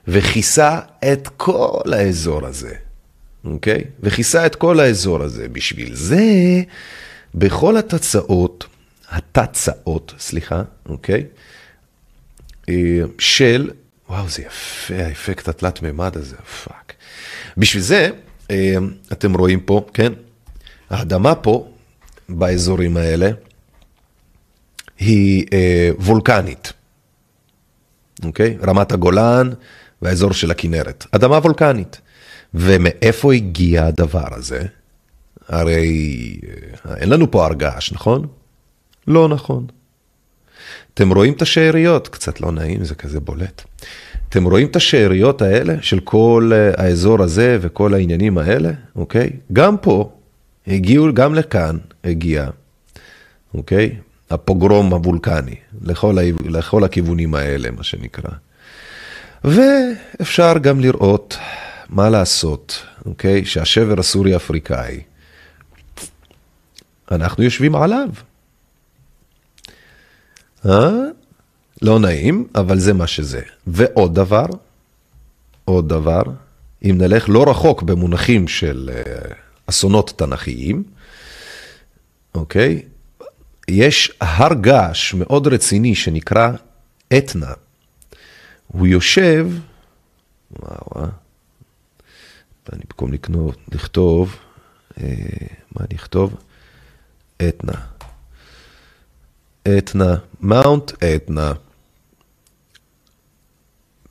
וכיסה 0.08 0.80
את 1.12 1.28
כל 1.36 1.92
האזור 1.92 2.46
הזה, 2.46 2.74
אוקיי? 3.44 3.84
וכיסה 4.00 4.46
את 4.46 4.54
כל 4.54 4.80
האזור 4.80 5.22
הזה. 5.22 5.48
בשביל 5.48 5.94
זה, 5.94 6.22
בכל 7.34 7.76
התצ"אות, 7.76 8.66
התצ"אות, 9.10 10.14
סליחה, 10.18 10.62
אוקיי? 10.88 11.24
אה, 12.68 12.74
של, 13.18 13.70
וואו, 14.08 14.28
זה 14.28 14.42
יפה, 14.42 14.94
האפקט 14.94 15.48
התלת 15.48 15.82
מימד 15.82 16.16
הזה, 16.16 16.36
fuck. 16.36 16.92
בשביל 17.56 17.82
זה, 17.82 18.10
אה, 18.50 18.74
אתם 19.12 19.34
רואים 19.34 19.60
פה, 19.60 19.86
כן? 19.94 20.12
האדמה 20.90 21.34
פה, 21.34 21.68
באזורים 22.28 22.96
האלה, 22.96 23.30
היא 24.98 25.46
אה, 25.52 25.90
וולקנית, 25.98 26.72
אוקיי? 28.24 28.56
רמת 28.62 28.92
הגולן 28.92 29.50
והאזור 30.02 30.32
של 30.32 30.50
הכנרת. 30.50 31.06
אדמה 31.12 31.36
וולקנית. 31.36 32.00
ומאיפה 32.54 33.32
הגיע 33.34 33.86
הדבר 33.86 34.26
הזה? 34.30 34.62
הרי 35.48 36.36
אה, 36.86 36.96
אין 36.96 37.08
לנו 37.08 37.30
פה 37.30 37.44
הר 37.44 37.54
געש, 37.54 37.92
נכון? 37.92 38.26
לא 39.06 39.28
נכון. 39.28 39.66
אתם 40.94 41.12
רואים 41.12 41.32
את 41.32 41.42
השאריות? 41.42 42.08
קצת 42.08 42.40
לא 42.40 42.52
נעים, 42.52 42.84
זה 42.84 42.94
כזה 42.94 43.20
בולט. 43.20 43.62
אתם 44.28 44.44
רואים 44.44 44.66
את 44.66 44.76
השאריות 44.76 45.42
האלה 45.42 45.74
של 45.82 46.00
כל 46.00 46.50
אה, 46.54 46.84
האזור 46.84 47.22
הזה 47.22 47.58
וכל 47.60 47.94
העניינים 47.94 48.38
האלה, 48.38 48.70
אוקיי? 48.96 49.30
גם 49.52 49.76
פה, 49.76 50.12
הגיעו, 50.66 51.14
גם 51.14 51.34
לכאן 51.34 51.78
הגיע, 52.04 52.48
אוקיי? 53.54 53.96
הפוגרום 54.34 54.92
הוולקני, 54.92 55.54
לכל, 55.82 56.16
לכל 56.44 56.84
הכיוונים 56.84 57.34
האלה, 57.34 57.70
מה 57.70 57.82
שנקרא. 57.82 58.30
ואפשר 59.44 60.58
גם 60.60 60.80
לראות 60.80 61.36
מה 61.88 62.10
לעשות, 62.10 62.82
אוקיי? 63.06 63.44
שהשבר 63.44 64.00
הסורי-אפריקאי, 64.00 65.00
אנחנו 67.10 67.44
יושבים 67.44 67.74
עליו. 67.74 68.08
אה? 70.66 70.90
לא 71.82 71.98
נעים, 71.98 72.46
אבל 72.54 72.78
זה 72.78 72.92
מה 72.92 73.06
שזה. 73.06 73.40
ועוד 73.66 74.14
דבר, 74.14 74.46
עוד 75.64 75.88
דבר, 75.88 76.22
אם 76.84 76.94
נלך 76.98 77.28
לא 77.28 77.50
רחוק 77.50 77.82
במונחים 77.82 78.48
של 78.48 78.90
אה, 78.92 79.02
אסונות 79.66 80.12
תנכיים, 80.16 80.82
אוקיי? 82.34 82.82
יש 83.68 84.12
הר 84.20 84.54
געש 84.54 85.14
מאוד 85.14 85.46
רציני 85.46 85.94
שנקרא 85.94 86.50
אתנה. 87.18 87.52
הוא 88.66 88.86
יושב, 88.86 89.48
וואו, 90.50 91.02
אה? 91.02 91.08
אני 92.72 92.82
במקום 92.88 93.12
לקנות, 93.12 93.58
לכתוב, 93.72 94.36
אה, 95.00 95.06
מה 95.72 95.86
אני 95.90 95.96
אכתוב? 95.96 96.36
אתנה. 97.48 97.86
אתנה, 99.78 100.14
מאונט 100.40 101.04
אתנה, 101.04 101.52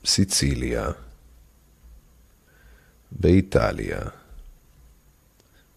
סיציליה, 0.04 0.88
באיטליה. 3.10 4.00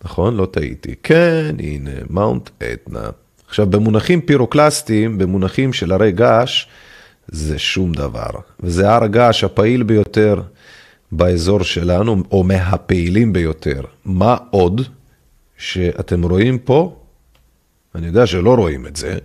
נכון? 0.03 0.35
לא 0.35 0.45
טעיתי. 0.45 0.95
כן, 1.03 1.55
הנה, 1.59 1.91
מאונט 2.09 2.49
אתנה. 2.73 3.09
עכשיו, 3.47 3.67
במונחים 3.67 4.21
פירוקלסטיים, 4.21 5.17
במונחים 5.17 5.73
של 5.73 5.91
הרי 5.91 6.11
געש, 6.11 6.65
זה 7.27 7.59
שום 7.59 7.93
דבר. 7.93 8.29
וזה 8.59 8.89
הר 8.89 9.03
הגעש 9.03 9.43
הפעיל 9.43 9.83
ביותר 9.83 10.41
באזור 11.11 11.63
שלנו, 11.63 12.23
או 12.31 12.43
מהפעילים 12.43 13.33
ביותר. 13.33 13.81
מה 14.05 14.37
עוד 14.49 14.81
שאתם 15.57 16.23
רואים 16.23 16.59
פה? 16.59 16.99
אני 17.95 18.07
יודע 18.07 18.27
שלא 18.27 18.55
רואים 18.55 18.87
את 18.87 18.95
זה. 18.95 19.17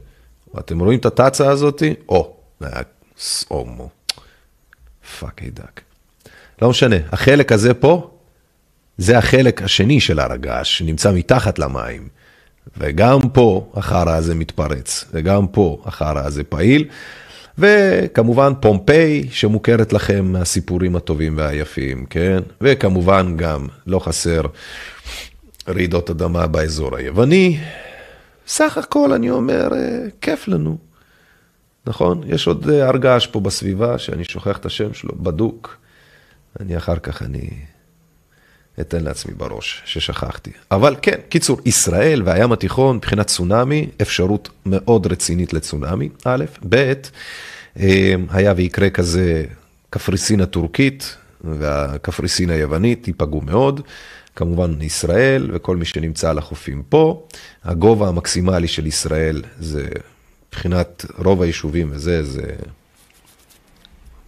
אתם 0.58 0.80
רואים 0.80 0.98
את 0.98 1.06
התצ"א 1.06 1.50
הזאתי? 1.50 1.94
או, 2.08 2.36
סומו. 3.18 3.88
fuck 5.20 5.42
that. 5.42 5.80
לא 6.62 6.70
משנה, 6.70 6.96
החלק 7.12 7.52
הזה 7.52 7.74
פה, 7.74 8.10
זה 8.98 9.18
החלק 9.18 9.62
השני 9.62 10.00
של 10.00 10.20
הר 10.20 10.32
הגעש, 10.32 10.78
שנמצא 10.78 11.12
מתחת 11.12 11.58
למים. 11.58 12.08
וגם 12.76 13.20
פה 13.32 13.70
החרא 13.74 14.16
הזה 14.16 14.34
מתפרץ, 14.34 15.04
וגם 15.12 15.46
פה 15.46 15.82
החרא 15.84 16.20
הזה 16.24 16.44
פעיל. 16.44 16.88
וכמובן 17.58 18.52
פומפיי, 18.60 19.28
שמוכרת 19.30 19.92
לכם 19.92 20.24
מהסיפורים 20.24 20.96
הטובים 20.96 21.36
והיפים, 21.36 22.06
כן? 22.06 22.38
וכמובן 22.60 23.36
גם, 23.36 23.66
לא 23.86 23.98
חסר, 23.98 24.42
רעידות 25.68 26.10
אדמה 26.10 26.46
באזור 26.46 26.96
היווני. 26.96 27.58
סך 28.46 28.78
הכל, 28.78 29.12
אני 29.12 29.30
אומר, 29.30 29.68
אה, 29.74 29.98
כיף 30.20 30.48
לנו. 30.48 30.76
נכון? 31.86 32.20
יש 32.26 32.46
עוד 32.46 32.70
אה, 32.70 32.88
הר 32.88 32.96
געש 32.96 33.26
פה 33.26 33.40
בסביבה, 33.40 33.98
שאני 33.98 34.24
שוכח 34.24 34.56
את 34.56 34.66
השם 34.66 34.94
שלו, 34.94 35.14
בדוק. 35.16 35.76
אני 36.60 36.76
אחר 36.76 36.96
כך, 36.96 37.22
אני 37.22 37.48
אתן 38.82 39.04
לעצמי 39.04 39.34
בראש 39.34 39.82
ששכחתי. 39.84 40.50
אבל 40.70 40.96
כן, 41.02 41.16
קיצור, 41.28 41.60
ישראל 41.64 42.22
והים 42.24 42.52
התיכון 42.52 42.96
מבחינת 42.96 43.26
צונאמי, 43.26 43.86
אפשרות 44.02 44.48
מאוד 44.66 45.06
רצינית 45.06 45.52
לצונאמי, 45.52 46.08
א', 46.24 46.44
ב', 46.68 46.92
אה, 47.80 48.14
היה 48.30 48.52
ויקרה 48.56 48.90
כזה 48.90 49.44
קפריסין 49.90 50.40
הטורקית, 50.40 51.16
והקפריסין 51.44 52.50
היוונית 52.50 53.08
ייפגעו 53.08 53.40
מאוד. 53.40 53.80
כמובן 54.36 54.82
ישראל 54.82 55.50
וכל 55.52 55.76
מי 55.76 55.84
שנמצא 55.84 56.30
על 56.30 56.38
החופים 56.38 56.82
פה. 56.88 57.26
הגובה 57.64 58.08
המקסימלי 58.08 58.68
של 58.68 58.86
ישראל 58.86 59.42
זה, 59.58 59.88
מבחינת 60.48 61.04
רוב 61.18 61.42
היישובים 61.42 61.88
וזה, 61.92 62.24
זה 62.24 62.54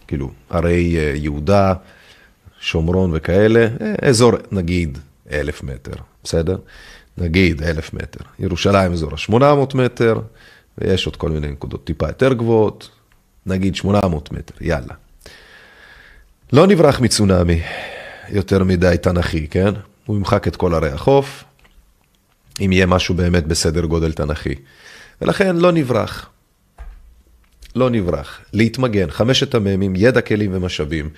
כאילו 0.07 0.31
ערי 0.49 0.97
אה, 0.97 1.13
יהודה, 1.15 1.73
שומרון 2.65 3.11
וכאלה, 3.13 3.67
אה, 3.81 4.09
אזור 4.09 4.31
נגיד 4.51 4.97
אלף 5.31 5.63
מטר, 5.63 5.93
בסדר? 6.23 6.57
נגיד 7.17 7.63
אלף 7.63 7.93
מטר. 7.93 8.19
ירושלים 8.39 8.91
אזור 8.91 9.11
ה-800 9.13 9.77
מטר, 9.77 10.19
ויש 10.77 11.05
עוד 11.05 11.15
כל 11.15 11.29
מיני 11.29 11.47
נקודות 11.47 11.83
טיפה 11.83 12.07
יותר 12.07 12.33
גבוהות, 12.33 12.89
נגיד 13.45 13.75
800 13.75 14.31
מטר, 14.31 14.53
יאללה. 14.61 14.93
לא 16.53 16.67
נברח 16.67 16.99
מצונאמי 16.99 17.61
יותר 18.29 18.63
מדי 18.63 18.95
תנכי, 19.01 19.47
כן? 19.47 19.73
הוא 20.05 20.17
ימחק 20.17 20.47
את 20.47 20.55
כל 20.55 20.73
ערי 20.73 20.89
החוף, 20.89 21.43
אם 22.61 22.71
יהיה 22.71 22.85
משהו 22.85 23.15
באמת 23.15 23.47
בסדר 23.47 23.85
גודל 23.85 24.11
תנכי. 24.11 24.55
ולכן 25.21 25.55
לא 25.55 25.71
נברח. 25.71 26.29
לא 27.75 27.89
נברח. 27.89 28.39
להתמגן, 28.53 29.11
חמשת 29.11 29.55
המ"מים, 29.55 29.93
ידע, 29.95 30.21
כלים 30.21 30.51
ומשאבים. 30.53 31.09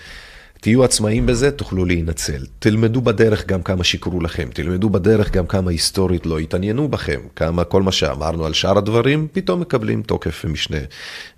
תהיו 0.61 0.84
עצמאים 0.84 1.25
בזה, 1.25 1.51
תוכלו 1.51 1.85
להינצל. 1.85 2.45
תלמדו 2.59 3.01
בדרך 3.01 3.45
גם 3.45 3.63
כמה 3.63 3.84
שיקרו 3.84 4.21
לכם, 4.21 4.49
תלמדו 4.53 4.89
בדרך 4.89 5.31
גם 5.31 5.47
כמה 5.47 5.71
היסטורית 5.71 6.25
לא 6.25 6.39
התעניינו 6.39 6.88
בכם, 6.88 7.19
כמה 7.35 7.63
כל 7.63 7.81
מה 7.81 7.91
שאמרנו 7.91 8.45
על 8.45 8.53
שאר 8.53 8.77
הדברים, 8.77 9.27
פתאום 9.31 9.61
מקבלים 9.61 10.01
תוקף 10.01 10.41
ומשנה 10.45 10.77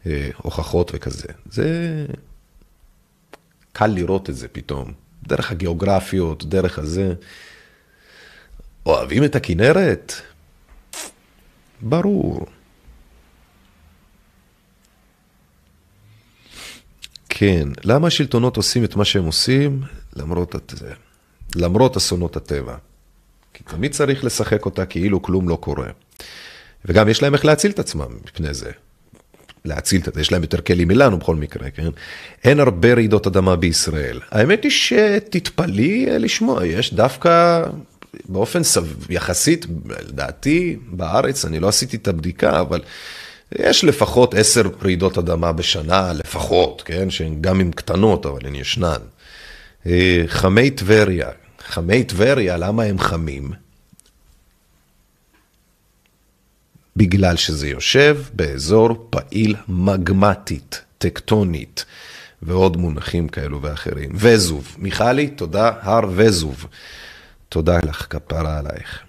אה, 0.06 0.30
הוכחות 0.38 0.92
וכזה. 0.96 1.28
זה 1.50 2.06
קל 3.74 3.88
לראות 3.88 4.30
את 4.30 4.36
זה 4.36 4.48
פתאום, 4.48 4.92
דרך 5.28 5.52
הגיאוגרפיות, 5.52 6.46
דרך 6.46 6.80
הזה. 6.80 7.14
אוהבים 8.86 9.24
את 9.24 9.36
הכנרת? 9.36 10.14
ברור. 11.82 12.46
כן, 17.40 17.68
למה 17.84 18.08
השלטונות 18.08 18.58
עושים 18.58 18.84
את 18.84 18.96
מה 18.96 19.06
שהם 19.06 19.26
עושים 19.26 19.82
למרות, 20.16 20.56
הת... 20.56 20.74
למרות 21.56 21.98
אסונות 21.98 22.36
הטבע? 22.36 22.76
כי 23.54 23.64
תמיד 23.64 23.92
צריך 23.92 24.24
לשחק 24.24 24.66
אותה 24.66 24.86
כאילו 24.86 25.22
כלום 25.22 25.50
לא 25.50 25.56
קורה. 25.56 25.88
וגם 26.86 27.10
יש 27.10 27.24
להם 27.24 27.34
איך 27.34 27.46
להציל 27.46 27.72
את 27.72 27.80
עצמם 27.80 28.08
מפני 28.24 28.54
זה. 28.54 28.72
להציל 29.66 30.02
את 30.08 30.14
זה, 30.16 30.22
יש 30.22 30.32
להם 30.32 30.42
יותר 30.42 30.62
כלים 30.62 30.88
מלנו 30.88 31.18
בכל 31.18 31.36
מקרה, 31.36 31.70
כן? 31.70 31.90
אין 32.44 32.60
הרבה 32.60 32.94
רעידות 32.94 33.28
אדמה 33.28 33.56
בישראל. 33.56 34.20
האמת 34.32 34.64
היא 34.64 34.72
שתתפלאי 34.72 36.06
לשמוע, 36.20 36.66
יש 36.66 36.94
דווקא 36.94 37.64
באופן 38.26 38.64
סב... 38.64 39.12
יחסית, 39.12 39.66
לדעתי, 40.08 40.78
בארץ, 40.88 41.46
אני 41.46 41.60
לא 41.60 41.68
עשיתי 41.68 41.98
את 41.98 42.08
הבדיקה, 42.08 42.60
אבל 42.60 42.82
יש 43.56 43.84
לפחות 43.84 44.34
עשר 44.34 44.62
רעידות 44.82 45.18
אדמה 45.18 45.52
בשנה, 45.52 46.14
לפחות, 46.14 46.82
כן? 46.86 47.10
שהן 47.10 47.42
גם 47.42 47.62
אם 47.62 47.72
קטנות, 47.72 48.26
אבל 48.26 48.46
הן 48.46 48.56
ישנן. 48.56 49.02
אה, 49.86 50.24
חמי 50.28 50.70
טבריה, 50.72 51.30
חמי 51.68 52.04
טבריה, 52.04 52.58
למה 52.58 52.84
הם 52.84 53.00
חמים? 53.00 53.52
בגלל 56.96 57.36
שזה 57.36 57.68
יושב 57.68 58.18
באזור 58.34 59.08
פעיל 59.10 59.56
מגמטית, 59.68 60.82
טקטונית, 60.98 61.86
ועוד 62.42 62.78
מונחים 62.78 63.28
כאלו 63.28 63.62
ואחרים. 63.62 64.10
וזוב, 64.14 64.76
מיכלי, 64.78 65.28
תודה, 65.28 65.72
הר 65.82 66.10
וזוב. 66.10 66.66
תודה 67.50 67.80
לך, 67.84 68.08
כפרה 68.10 68.60
עלייך. 68.60 69.00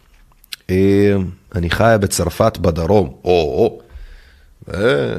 אה, 0.71 1.17
אני 1.55 1.71
חיה 1.71 1.99
בצרפת 1.99 2.59
בדרום, 2.59 3.07
או, 3.25 3.31
או, 3.31 3.81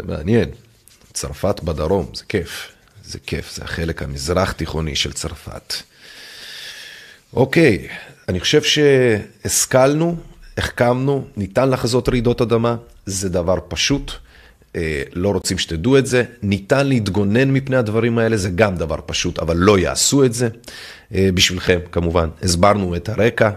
מעניין, 0.03 0.49
צרפת 1.13 1.59
בדרום, 1.63 2.05
זה 2.13 2.23
כיף, 2.29 2.67
זה 3.05 3.19
כיף, 3.19 3.55
זה 3.55 3.63
החלק 3.63 4.03
המזרח 4.03 4.51
תיכוני 4.51 4.95
של 4.95 5.13
צרפת. 5.13 5.73
אוקיי, 7.33 7.87
אני 8.29 8.39
חושב 8.39 8.61
שהשכלנו, 8.63 10.15
החכמנו, 10.57 11.25
ניתן 11.37 11.69
לחזות 11.69 12.09
רעידות 12.09 12.41
אדמה, 12.41 12.75
זה 13.05 13.29
דבר 13.29 13.57
פשוט. 13.67 14.11
אה, 14.75 15.03
לא 15.13 15.29
רוצים 15.29 15.57
שתדעו 15.57 15.97
את 15.97 16.05
זה, 16.05 16.23
ניתן 16.43 16.87
להתגונן 16.87 17.51
מפני 17.51 17.75
הדברים 17.75 18.17
האלה, 18.17 18.37
זה 18.37 18.49
גם 18.49 18.75
דבר 18.75 18.99
פשוט, 19.05 19.39
אבל 19.39 19.57
לא 19.57 19.79
יעשו 19.79 20.25
את 20.25 20.33
זה. 20.33 20.49
אה, 21.15 21.29
בשבילכם, 21.33 21.79
כמובן. 21.91 22.29
הסברנו 22.43 22.95
את 22.95 23.09
הרקע 23.09 23.49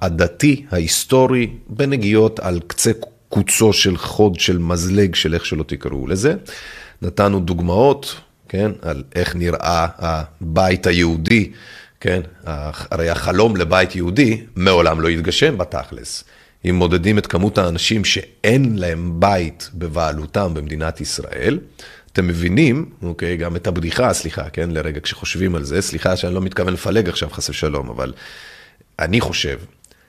הדתי, 0.00 0.66
ההיסטורי, 0.70 1.50
בנגיעות 1.68 2.40
על 2.40 2.60
קצה 2.66 2.92
קוצו 3.32 3.72
של 3.72 3.96
חוד 3.96 4.40
של 4.40 4.58
מזלג, 4.58 5.14
של 5.14 5.34
איך 5.34 5.46
שלא 5.46 5.62
תקראו 5.62 6.06
לזה. 6.06 6.34
נתנו 7.02 7.40
דוגמאות, 7.40 8.16
כן, 8.48 8.70
על 8.82 9.02
איך 9.14 9.36
נראה 9.36 9.86
הבית 9.98 10.86
היהודי, 10.86 11.52
כן, 12.00 12.20
הרי 12.44 13.10
החלום 13.10 13.56
לבית 13.56 13.96
יהודי 13.96 14.42
מעולם 14.56 15.00
לא 15.00 15.08
יתגשם 15.08 15.58
בתכלס. 15.58 16.24
אם 16.64 16.74
מודדים 16.74 17.18
את 17.18 17.26
כמות 17.26 17.58
האנשים 17.58 18.04
שאין 18.04 18.76
להם 18.78 19.20
בית 19.20 19.70
בבעלותם 19.74 20.54
במדינת 20.54 21.00
ישראל, 21.00 21.58
אתם 22.12 22.26
מבינים, 22.26 22.90
אוקיי, 23.02 23.36
גם 23.36 23.56
את 23.56 23.66
הבדיחה, 23.66 24.12
סליחה, 24.12 24.50
כן, 24.50 24.70
לרגע 24.70 25.00
כשחושבים 25.00 25.54
על 25.54 25.64
זה, 25.64 25.82
סליחה 25.82 26.16
שאני 26.16 26.34
לא 26.34 26.40
מתכוון 26.40 26.72
לפלג 26.72 27.08
עכשיו 27.08 27.30
חס 27.30 27.48
ושלום, 27.48 27.88
אבל 27.88 28.12
אני 28.98 29.20
חושב 29.20 29.58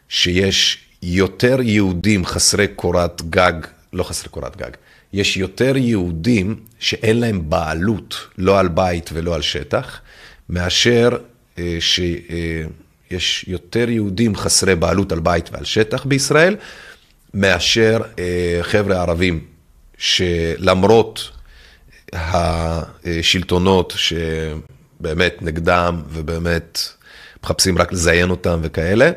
שיש 0.10 0.78
יותר 1.04 1.62
יהודים 1.62 2.26
חסרי 2.26 2.68
קורת 2.68 3.22
גג, 3.30 3.54
לא 3.94 4.04
חסרי 4.04 4.30
קורת 4.30 4.58
גג, 4.58 4.72
יש 5.14 5.38
יותר 5.38 5.78
יהודים 5.78 6.56
שאין 6.80 7.20
להם 7.20 7.50
בעלות, 7.50 8.16
לא 8.38 8.60
על 8.60 8.68
בית 8.68 9.10
ולא 9.14 9.36
על 9.36 9.42
שטח, 9.42 10.00
מאשר 10.50 11.10
אה, 11.60 11.78
שיש 11.80 13.46
יותר 13.48 13.90
יהודים 13.90 14.36
חסרי 14.36 14.76
בעלות 14.76 15.12
על 15.12 15.20
בית 15.20 15.50
ועל 15.52 15.66
שטח 15.66 16.06
בישראל, 16.06 16.56
מאשר 17.34 18.02
אה, 18.20 18.60
חבר'ה 18.62 19.02
ערבים, 19.02 19.40
שלמרות 19.98 21.30
השלטונות 22.14 23.94
שבאמת 23.98 25.42
נגדם 25.42 26.02
ובאמת 26.10 26.80
מחפשים 27.44 27.78
רק 27.78 27.94
לזיין 27.94 28.30
אותם 28.30 28.60
וכאלה. 28.64 29.12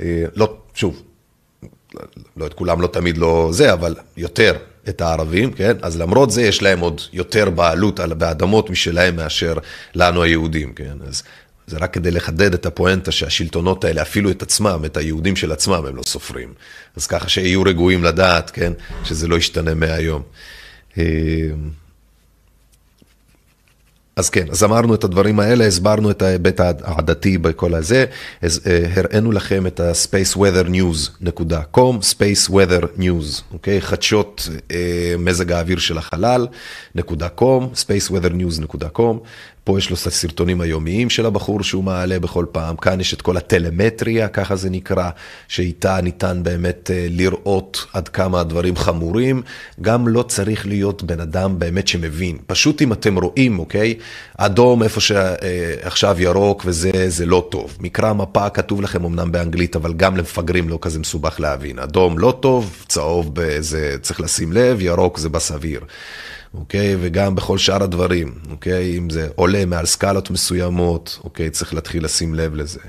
אה, 0.00 0.24
לא, 0.36 0.56
שוב, 0.74 1.02
לא 2.36 2.46
את 2.46 2.54
כולם, 2.54 2.80
לא 2.80 2.86
תמיד 2.86 3.18
לא 3.18 3.48
זה, 3.52 3.72
אבל 3.72 3.94
יותר 4.16 4.52
את 4.88 5.00
הערבים, 5.00 5.52
כן? 5.52 5.76
אז 5.82 6.00
למרות 6.00 6.30
זה 6.30 6.42
יש 6.42 6.62
להם 6.62 6.80
עוד 6.80 7.00
יותר 7.12 7.50
בעלות 7.50 8.00
על, 8.00 8.14
באדמות 8.14 8.70
משלהם 8.70 9.16
מאשר 9.16 9.58
לנו 9.94 10.22
היהודים, 10.22 10.72
כן? 10.72 10.96
אז 11.08 11.22
זה 11.66 11.76
רק 11.78 11.94
כדי 11.94 12.10
לחדד 12.10 12.54
את 12.54 12.66
הפואנטה 12.66 13.12
שהשלטונות 13.12 13.84
האלה, 13.84 14.02
אפילו 14.02 14.30
את 14.30 14.42
עצמם, 14.42 14.82
את 14.86 14.96
היהודים 14.96 15.36
של 15.36 15.52
עצמם, 15.52 15.84
הם 15.88 15.96
לא 15.96 16.02
סופרים. 16.02 16.54
אז 16.96 17.06
ככה 17.06 17.28
שיהיו 17.28 17.62
רגועים 17.62 18.04
לדעת, 18.04 18.50
כן? 18.50 18.72
שזה 19.04 19.28
לא 19.28 19.36
ישתנה 19.36 19.74
מהיום. 19.74 20.22
אז 24.18 24.30
כן, 24.30 24.46
אז 24.50 24.64
אמרנו 24.64 24.94
את 24.94 25.04
הדברים 25.04 25.40
האלה, 25.40 25.66
הסברנו 25.66 26.10
את 26.10 26.22
ההיבט 26.22 26.60
העדתי 26.60 27.38
בכל 27.38 27.74
הזה, 27.74 28.04
אז, 28.42 28.60
uh, 28.64 28.68
הראינו 28.98 29.32
לכם 29.32 29.66
את 29.66 29.80
ה-spaceweathernews.com, 29.80 32.02
space 32.02 32.50
weather 32.50 32.84
news, 32.98 33.42
אוקיי? 33.52 33.80
חדשות 33.80 34.48
uh, 34.52 34.72
מזג 35.18 35.52
האוויר 35.52 35.78
של 35.78 35.98
החלל, 35.98 36.46
נקודה 36.94 37.28
קום, 37.28 37.70
spaceweathernews.com, 37.74 39.16
פה 39.68 39.78
יש 39.78 39.90
לו 39.90 39.96
את 40.02 40.06
הסרטונים 40.06 40.60
היומיים 40.60 41.10
של 41.10 41.26
הבחור 41.26 41.62
שהוא 41.62 41.84
מעלה 41.84 42.20
בכל 42.20 42.46
פעם, 42.52 42.76
כאן 42.76 43.00
יש 43.00 43.14
את 43.14 43.22
כל 43.22 43.36
הטלמטריה, 43.36 44.28
ככה 44.28 44.56
זה 44.56 44.70
נקרא, 44.70 45.10
שאיתה 45.48 46.00
ניתן 46.00 46.40
באמת 46.42 46.90
אה, 46.90 47.06
לראות 47.10 47.86
עד 47.92 48.08
כמה 48.08 48.40
הדברים 48.40 48.76
חמורים. 48.76 49.42
גם 49.80 50.08
לא 50.08 50.22
צריך 50.22 50.66
להיות 50.66 51.02
בן 51.02 51.20
אדם 51.20 51.58
באמת 51.58 51.88
שמבין. 51.88 52.38
פשוט 52.46 52.82
אם 52.82 52.92
אתם 52.92 53.18
רואים, 53.18 53.58
אוקיי, 53.58 53.94
אדום 54.36 54.82
איפה 54.82 55.00
שעכשיו 55.00 56.16
ירוק 56.20 56.62
וזה, 56.66 56.90
זה 57.08 57.26
לא 57.26 57.48
טוב. 57.50 57.76
מקרא 57.80 58.12
מפה 58.12 58.48
כתוב 58.48 58.82
לכם 58.82 59.04
אמנם 59.04 59.32
באנגלית, 59.32 59.76
אבל 59.76 59.92
גם 59.92 60.16
למפגרים 60.16 60.68
לא 60.68 60.78
כזה 60.80 60.98
מסובך 60.98 61.40
להבין. 61.40 61.78
אדום 61.78 62.18
לא 62.18 62.38
טוב, 62.40 62.84
צהוב 62.88 63.34
זה 63.60 63.96
צריך 64.02 64.20
לשים 64.20 64.52
לב, 64.52 64.80
ירוק 64.80 65.18
זה 65.18 65.28
בסביר. 65.28 65.80
אוקיי? 66.54 66.96
וגם 67.00 67.34
בכל 67.34 67.58
שאר 67.58 67.82
הדברים, 67.82 68.34
אוקיי? 68.50 68.98
אם 68.98 69.10
זה 69.10 69.28
עולה 69.34 69.64
מעל 69.64 69.86
סקלות 69.86 70.30
מסוימות, 70.30 71.18
אוקיי? 71.24 71.50
צריך 71.50 71.74
להתחיל 71.74 72.04
לשים 72.04 72.34
לב 72.34 72.54
לזה. 72.54 72.80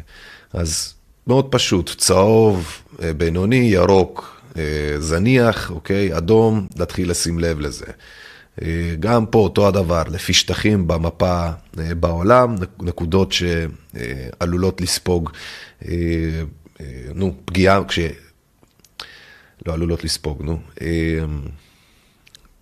אז 0.53 0.93
מאוד 1.27 1.47
פשוט, 1.51 1.95
צהוב, 1.97 2.81
אה, 3.01 3.13
בינוני, 3.13 3.55
ירוק, 3.55 4.41
אה, 4.57 4.95
זניח, 4.99 5.71
אוקיי? 5.71 6.17
אדום, 6.17 6.67
להתחיל 6.77 7.11
לשים 7.11 7.39
לב 7.39 7.59
לזה. 7.59 7.85
אה, 8.61 8.95
גם 8.99 9.25
פה 9.25 9.39
אותו 9.39 9.67
הדבר, 9.67 10.03
לפי 10.09 10.33
שטחים 10.33 10.87
במפה 10.87 11.49
בעולם, 11.75 12.55
נקודות 12.79 13.31
שעלולות 13.31 14.81
לספוג, 14.81 15.29
נו, 17.15 17.33
פגיעה, 17.45 17.83
כש... 17.87 17.99
לא 19.65 19.73
עלולות 19.73 20.03
לספוג, 20.03 20.41
נו. 20.43 20.59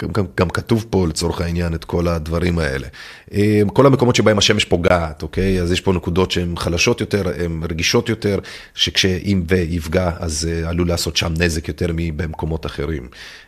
גם, 0.01 0.09
גם, 0.11 0.25
גם 0.37 0.49
כתוב 0.49 0.85
פה 0.89 1.07
לצורך 1.07 1.41
העניין 1.41 1.73
את 1.73 1.85
כל 1.85 2.07
הדברים 2.07 2.59
האלה. 2.59 2.87
אה, 3.33 3.61
כל 3.73 3.85
המקומות 3.85 4.15
שבהם 4.15 4.37
השמש 4.37 4.65
פוגעת, 4.65 5.23
אוקיי? 5.23 5.61
אז 5.61 5.71
יש 5.71 5.81
פה 5.81 5.93
נקודות 5.93 6.31
שהן 6.31 6.55
חלשות 6.57 7.01
יותר, 7.01 7.23
הן 7.39 7.63
רגישות 7.69 8.09
יותר, 8.09 8.39
שכשאם 8.75 9.43
ויפגע 9.47 10.11
אז 10.19 10.49
אה, 10.51 10.69
עלול 10.69 10.87
לעשות 10.87 11.17
שם 11.17 11.33
נזק 11.39 11.67
יותר 11.67 11.87
מבמקומות 11.93 12.65
אחרים. 12.65 13.07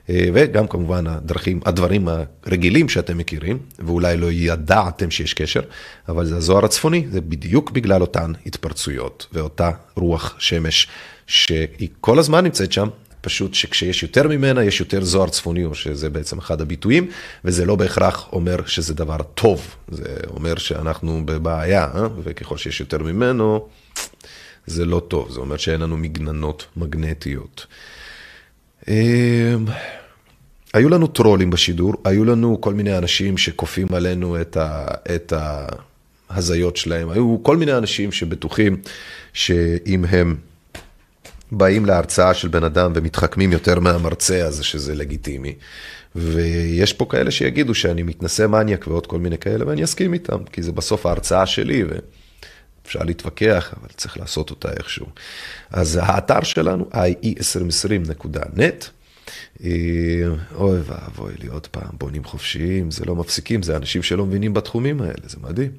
אה, 0.10 0.26
וגם 0.34 0.68
כמובן 0.68 1.08
הדרכים, 1.08 1.60
הדברים 1.66 2.08
הרגילים 2.46 2.90
שאתם 2.90 3.18
מכירים, 3.18 3.58
ואולי 3.80 4.18
לא 4.18 4.32
ידעתם 4.32 5.12
שיש 5.12 5.34
קשר, 5.34 5.62
אבל 6.10 6.26
זה 6.26 6.38
הזוהר 6.38 6.66
הצפוני, 6.66 7.06
זה 7.12 7.22
בדיוק 7.22 7.72
בגלל 7.72 8.02
אותן 8.02 8.32
התפרצויות 8.46 9.28
ואותה 9.34 9.72
רוח 9.96 10.36
שמש 10.40 10.88
שהיא 11.28 11.90
כל 12.02 12.20
הזמן 12.20 12.44
נמצאת 12.44 12.72
שם, 12.72 12.88
פשוט 13.22 13.54
שכשיש 13.54 14.04
יותר 14.04 14.28
ממנה, 14.28 14.64
יש 14.64 14.80
יותר 14.80 15.04
זוהר 15.04 15.30
צפוני, 15.30 15.66
או 15.66 15.76
שזה 15.76 16.10
בעצם 16.10 16.38
אחד 16.38 16.62
הביטויים, 16.62 17.08
וזה 17.46 17.66
לא 17.66 17.76
בהכרח 17.76 18.30
אומר 18.32 18.66
שזה 18.66 18.94
דבר 18.94 19.18
טוב. 19.34 19.76
זה 19.91 20.16
אומר 20.30 20.56
שאנחנו 20.56 21.26
בבעיה, 21.26 21.84
אה? 21.96 22.08
וככל 22.24 22.58
שיש 22.58 22.80
יותר 22.80 23.04
ממנו, 23.04 23.68
זה 24.68 24.86
לא 24.86 25.02
טוב. 25.08 25.32
זה 25.32 25.40
אומר 25.40 25.58
שאין 25.58 25.82
לנו 25.82 25.98
מגננות 25.98 26.66
מגנטיות. 26.78 27.66
אמ, 28.88 29.66
היו 30.74 30.90
לנו 30.90 31.08
טרולים 31.08 31.50
בשידור, 31.50 31.94
היו 32.06 32.26
לנו 32.26 32.62
כל 32.62 32.74
מיני 32.74 32.98
אנשים 32.98 33.38
שכופים 33.38 33.88
עלינו 33.94 34.41
את, 34.41 34.58
ה, 34.58 34.86
את 35.16 35.34
ההזיות 36.30 36.78
שלהם, 36.78 37.10
היו 37.10 37.38
כל 37.41 37.58
מיני 37.58 37.78
אנשים 37.78 38.12
שבטוחים 38.12 38.78
שאם 39.34 40.06
הם 40.06 40.36
באים 41.52 41.86
להרצאה 41.86 42.34
של 42.34 42.48
בן 42.48 42.64
אדם 42.64 42.92
ומתחכמים 42.96 43.52
יותר 43.52 43.80
מהמרצה, 43.80 44.42
אז 44.42 44.64
שזה 44.64 44.96
לגיטימי. 44.96 45.56
ויש 46.16 46.94
פה 46.94 47.06
כאלה 47.10 47.32
שיגידו 47.32 47.76
שאני 47.76 48.04
מתנשא 48.04 48.48
מניאק 48.48 48.88
ועוד 48.88 49.08
כל 49.08 49.20
מיני 49.20 49.38
כאלה, 49.38 49.68
ואני 49.68 49.84
אסכים 49.84 50.14
איתם, 50.14 50.44
כי 50.52 50.62
זה 50.62 50.72
בסוף 50.72 51.06
ההרצאה 51.06 51.46
שלי, 51.46 51.84
ואפשר 51.84 53.04
להתווכח, 53.04 53.74
אבל 53.82 53.88
צריך 53.96 54.18
לעשות 54.18 54.50
אותה 54.50 54.70
איכשהו. 54.78 55.06
אז 55.70 56.00
האתר 56.02 56.44
שלנו, 56.44 56.90
ie2020.net, 56.94 58.86
אה, 59.64 59.70
אוי 60.56 60.80
ואבוי 60.86 61.34
לי 61.40 61.48
עוד 61.48 61.68
פעם, 61.68 61.90
בונים 61.94 62.24
חופשיים, 62.24 62.92
זה 62.92 63.06
לא 63.06 63.16
מפסיקים, 63.16 63.64
זה 63.64 63.78
אנשים 63.78 64.04
שלא 64.04 64.26
מבינים 64.26 64.54
בתחומים 64.54 65.02
האלה, 65.02 65.24
זה 65.28 65.38
מדהים. 65.42 65.72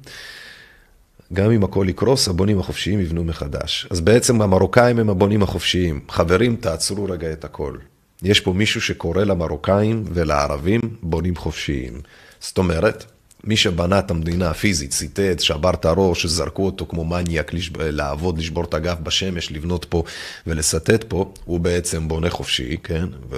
גם 1.33 1.51
אם 1.51 1.63
הכל 1.63 1.85
יקרוס, 1.89 2.27
הבונים 2.27 2.59
החופשיים 2.59 2.99
יבנו 2.99 3.23
מחדש. 3.23 3.87
אז 3.89 4.01
בעצם 4.01 4.41
המרוקאים 4.41 4.99
הם 4.99 5.09
הבונים 5.09 5.43
החופשיים. 5.43 5.99
חברים, 6.09 6.55
תעצרו 6.55 7.05
רגע 7.05 7.31
את 7.31 7.45
הכל. 7.45 7.77
יש 8.23 8.39
פה 8.39 8.53
מישהו 8.53 8.81
שקורא 8.81 9.23
למרוקאים 9.23 10.03
ולערבים 10.13 10.81
בונים 11.01 11.35
חופשיים. 11.35 12.01
זאת 12.39 12.57
אומרת, 12.57 13.05
מי 13.43 13.57
שבנה 13.57 13.99
את 13.99 14.11
המדינה 14.11 14.49
הפיזית, 14.49 14.91
ציטט, 14.91 15.39
שבר 15.39 15.73
את 15.73 15.85
הראש, 15.85 16.25
זרקו 16.25 16.65
אותו 16.65 16.85
כמו 16.85 17.05
מניאק 17.05 17.51
לעבוד, 17.79 18.37
לשבור 18.37 18.63
את 18.63 18.73
הגב 18.73 18.97
בשמש, 19.03 19.51
לבנות 19.51 19.85
פה 19.89 20.03
ולסטט 20.47 21.03
פה, 21.07 21.33
הוא 21.45 21.59
בעצם 21.59 22.07
בונה 22.07 22.29
חופשי, 22.29 22.77
כן? 22.83 23.05
ו... 23.29 23.37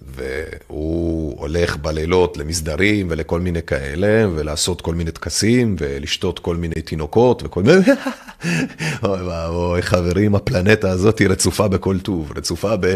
והוא 0.00 1.40
הולך 1.40 1.76
בלילות 1.76 2.36
למסדרים 2.36 3.06
ולכל 3.10 3.40
מיני 3.40 3.62
כאלה, 3.62 4.28
ולעשות 4.34 4.80
כל 4.80 4.94
מיני 4.94 5.10
טקסים, 5.10 5.76
ולשתות 5.78 6.38
כל 6.38 6.56
מיני 6.56 6.74
תינוקות 6.74 7.42
וכל 7.42 7.62
מיני... 7.62 7.80
אוי 9.04 9.22
ואבוי, 9.22 9.82
חברים, 9.82 10.34
הפלנטה 10.34 10.90
הזאת 10.90 11.18
היא 11.18 11.28
רצופה 11.28 11.68
בכל 11.68 11.98
טוב, 11.98 12.32
רצופה 12.36 12.74
ב... 12.80 12.94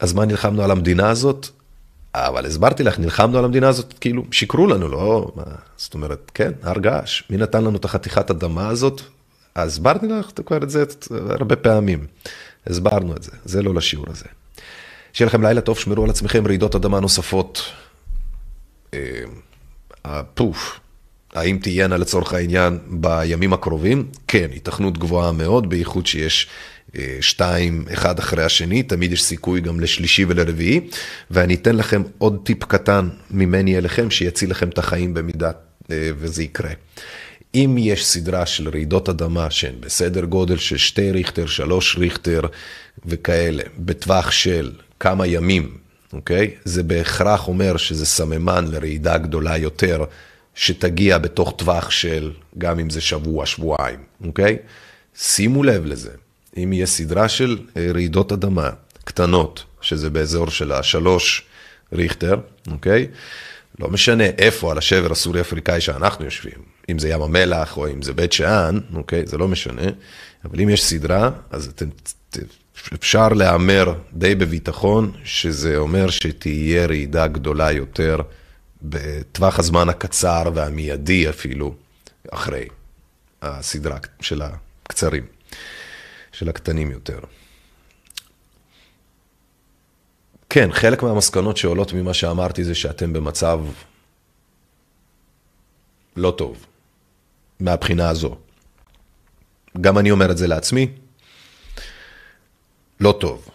אז 0.00 0.12
מה 0.12 0.24
נלחמנו 0.24 0.62
על 0.62 0.70
המדינה 0.70 1.10
הזאת? 1.10 1.46
אבל 2.14 2.46
הסברתי 2.46 2.82
לך, 2.82 2.98
נלחמנו 2.98 3.38
על 3.38 3.44
המדינה 3.44 3.68
הזאת, 3.68 3.94
כאילו, 4.00 4.24
שיקרו 4.30 4.66
לנו, 4.66 4.88
לא? 4.88 5.32
מה, 5.36 5.42
זאת 5.76 5.94
אומרת, 5.94 6.30
כן, 6.34 6.52
הר 6.62 6.78
געש. 6.78 7.22
מי 7.30 7.36
נתן 7.36 7.64
לנו 7.64 7.76
את 7.76 7.84
החתיכת 7.84 8.30
אדמה 8.30 8.68
הזאת? 8.68 9.00
הסברתי 9.56 10.06
לך 10.06 10.30
כבר 10.46 10.56
את 10.56 10.70
זה 10.70 10.84
הרבה 11.30 11.56
פעמים. 11.56 12.06
הסברנו 12.66 13.16
את 13.16 13.22
זה, 13.22 13.32
זה 13.44 13.62
לא 13.62 13.74
לשיעור 13.74 14.06
הזה. 14.10 14.24
שיהיה 15.12 15.26
לכם 15.26 15.42
לילה 15.42 15.60
טוב, 15.60 15.78
שמרו 15.78 16.04
על 16.04 16.10
עצמכם, 16.10 16.46
רעידות 16.46 16.74
אדמה 16.74 17.00
נוספות. 17.00 17.62
אה, 18.94 20.22
פוף, 20.34 20.80
האם 21.34 21.58
תהיינה 21.62 21.96
לצורך 21.96 22.32
העניין 22.32 22.78
בימים 22.86 23.52
הקרובים? 23.52 24.08
כן, 24.28 24.48
התכנות 24.56 24.98
גבוהה 24.98 25.32
מאוד, 25.32 25.68
בייחוד 25.68 26.06
שיש 26.06 26.48
אה, 26.96 27.18
שתיים, 27.20 27.84
אחד 27.92 28.18
אחרי 28.18 28.44
השני, 28.44 28.82
תמיד 28.82 29.12
יש 29.12 29.22
סיכוי 29.22 29.60
גם 29.60 29.80
לשלישי 29.80 30.24
ולרביעי, 30.28 30.80
ואני 31.30 31.54
אתן 31.54 31.76
לכם 31.76 32.02
עוד 32.18 32.40
טיפ 32.44 32.64
קטן 32.64 33.08
ממני 33.30 33.78
אליכם, 33.78 34.10
שיציל 34.10 34.50
לכם 34.50 34.68
את 34.68 34.78
החיים 34.78 35.14
במידה 35.14 35.50
אה, 35.90 36.10
וזה 36.16 36.42
יקרה. 36.42 36.70
אם 37.54 37.76
יש 37.78 38.06
סדרה 38.06 38.46
של 38.46 38.68
רעידות 38.68 39.08
אדמה 39.08 39.50
שהן 39.50 39.74
בסדר 39.80 40.24
גודל 40.24 40.56
של 40.56 40.76
שתי 40.76 41.10
ריכטר, 41.10 41.46
שלוש 41.46 41.96
ריכטר 41.98 42.40
וכאלה, 43.06 43.62
בטווח 43.78 44.30
של 44.30 44.72
כמה 45.00 45.26
ימים, 45.26 45.76
אוקיי? 46.12 46.50
זה 46.64 46.82
בהכרח 46.82 47.48
אומר 47.48 47.76
שזה 47.76 48.06
סממן 48.06 48.64
לרעידה 48.68 49.18
גדולה 49.18 49.56
יותר, 49.56 50.04
שתגיע 50.54 51.18
בתוך 51.18 51.54
טווח 51.56 51.90
של, 51.90 52.32
גם 52.58 52.78
אם 52.78 52.90
זה 52.90 53.00
שבוע, 53.00 53.46
שבועיים, 53.46 54.00
אוקיי? 54.24 54.56
שימו 55.16 55.62
לב 55.62 55.86
לזה. 55.86 56.10
אם 56.56 56.72
יהיה 56.72 56.86
סדרה 56.86 57.28
של 57.28 57.58
אה, 57.76 57.88
רעידות 57.94 58.32
אדמה 58.32 58.70
קטנות, 59.04 59.64
שזה 59.80 60.10
באזור 60.10 60.50
של 60.50 60.72
השלוש 60.72 61.44
ריכטר, 61.92 62.36
אוקיי? 62.70 63.06
לא 63.78 63.88
משנה 63.88 64.24
איפה 64.24 64.70
על 64.70 64.78
השבר 64.78 65.12
הסורי-אפריקאי 65.12 65.80
שאנחנו 65.80 66.24
יושבים, 66.24 66.71
אם 66.90 66.98
זה 66.98 67.08
ים 67.08 67.22
המלח 67.22 67.76
או 67.76 67.88
אם 67.88 68.02
זה 68.02 68.12
בית 68.12 68.32
שאן, 68.32 68.78
אוקיי, 68.94 69.26
זה 69.26 69.38
לא 69.38 69.48
משנה, 69.48 69.86
אבל 70.44 70.60
אם 70.60 70.68
יש 70.68 70.84
סדרה, 70.84 71.30
אז 71.50 71.66
אתם, 71.66 71.86
אפשר 72.94 73.28
להמר 73.28 73.94
די 74.12 74.34
בביטחון, 74.34 75.12
שזה 75.24 75.76
אומר 75.76 76.10
שתהיה 76.10 76.86
רעידה 76.86 77.26
גדולה 77.26 77.72
יותר 77.72 78.16
בטווח 78.82 79.58
הזמן 79.58 79.88
הקצר 79.88 80.50
והמיידי 80.54 81.28
אפילו, 81.28 81.74
אחרי 82.30 82.66
הסדרה 83.42 83.98
של 84.20 84.42
הקצרים, 84.42 85.26
של 86.32 86.48
הקטנים 86.48 86.90
יותר. 86.90 87.18
כן, 90.50 90.72
חלק 90.72 91.02
מהמסקנות 91.02 91.56
שעולות 91.56 91.92
ממה 91.92 92.14
שאמרתי 92.14 92.64
זה 92.64 92.74
שאתם 92.74 93.12
במצב 93.12 93.60
לא 96.16 96.34
טוב, 96.38 96.66
מהבחינה 97.62 98.08
הזו. 98.08 98.36
גם 99.80 99.98
אני 99.98 100.10
אומר 100.10 100.30
את 100.30 100.38
זה 100.38 100.46
לעצמי, 100.46 100.88
לא 103.00 103.18
טוב. 103.20 103.48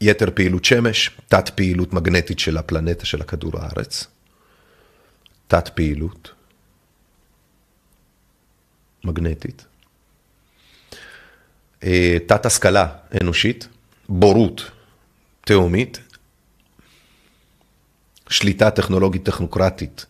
יתר 0.00 0.30
פעילות 0.34 0.64
שמש, 0.64 1.10
תת 1.28 1.48
פעילות 1.48 1.92
מגנטית 1.92 2.38
של 2.38 2.56
הפלנטה 2.56 3.06
של 3.06 3.20
הכדור 3.20 3.52
הארץ, 3.58 4.06
תת 5.46 5.68
פעילות 5.68 6.32
מגנטית, 9.04 9.64
אה, 11.82 12.16
תת 12.26 12.46
השכלה 12.46 12.96
אנושית, 13.20 13.68
בורות 14.08 14.70
תהומית, 15.40 15.98
שליטה 18.28 18.70
טכנולוגית 18.70 19.24
טכנוקרטית 19.24 20.06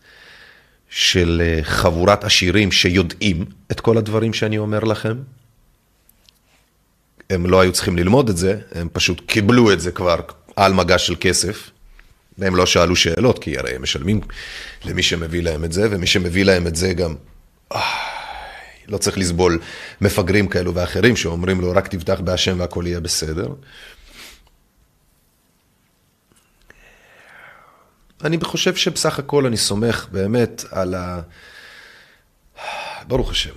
של 0.89 1.41
אה, 1.45 1.63
חבורת 1.63 2.23
עשירים 2.23 2.71
שיודעים 2.71 3.45
את 3.71 3.79
כל 3.79 3.97
הדברים 3.97 4.33
שאני 4.33 4.57
אומר 4.57 4.79
לכם. 4.79 5.17
הם 7.29 7.45
לא 7.45 7.61
היו 7.61 7.71
צריכים 7.71 7.97
ללמוד 7.97 8.29
את 8.29 8.37
זה, 8.37 8.59
הם 8.71 8.89
פשוט 8.93 9.21
קיבלו 9.25 9.71
את 9.71 9.79
זה 9.79 9.91
כבר 9.91 10.19
על 10.55 10.73
מגש 10.73 11.07
של 11.07 11.15
כסף, 11.19 11.69
והם 12.37 12.55
לא 12.55 12.65
שאלו 12.65 12.95
שאלות, 12.95 13.39
כי 13.39 13.57
הרי 13.57 13.75
הם 13.75 13.81
משלמים 13.81 14.21
למי 14.85 15.03
שמביא 15.03 15.43
להם 15.43 15.63
את 15.63 15.71
זה, 15.71 15.87
ומי 15.91 16.07
שמביא 16.07 16.45
להם 16.45 16.67
את 16.67 16.75
זה 16.75 16.93
גם... 16.93 17.15
לא 18.87 18.97
צריך 18.97 19.17
לסבול 19.17 19.59
מפגרים 20.01 20.47
כאלו 20.47 20.75
ואחרים 20.75 21.15
שאומרים 21.15 21.61
לו, 21.61 21.71
רק 21.71 21.87
תבטח 21.87 22.19
בהשם 22.19 22.59
והכל 22.59 22.83
יהיה 22.87 22.99
בסדר. 22.99 23.47
אני 28.23 28.37
חושב 28.43 28.75
שבסך 28.75 29.19
הכל 29.19 29.45
אני 29.45 29.57
סומך 29.57 30.07
באמת 30.11 30.63
על 30.71 30.93
ה... 30.93 31.21
ברוך 33.07 33.31
השם. 33.31 33.53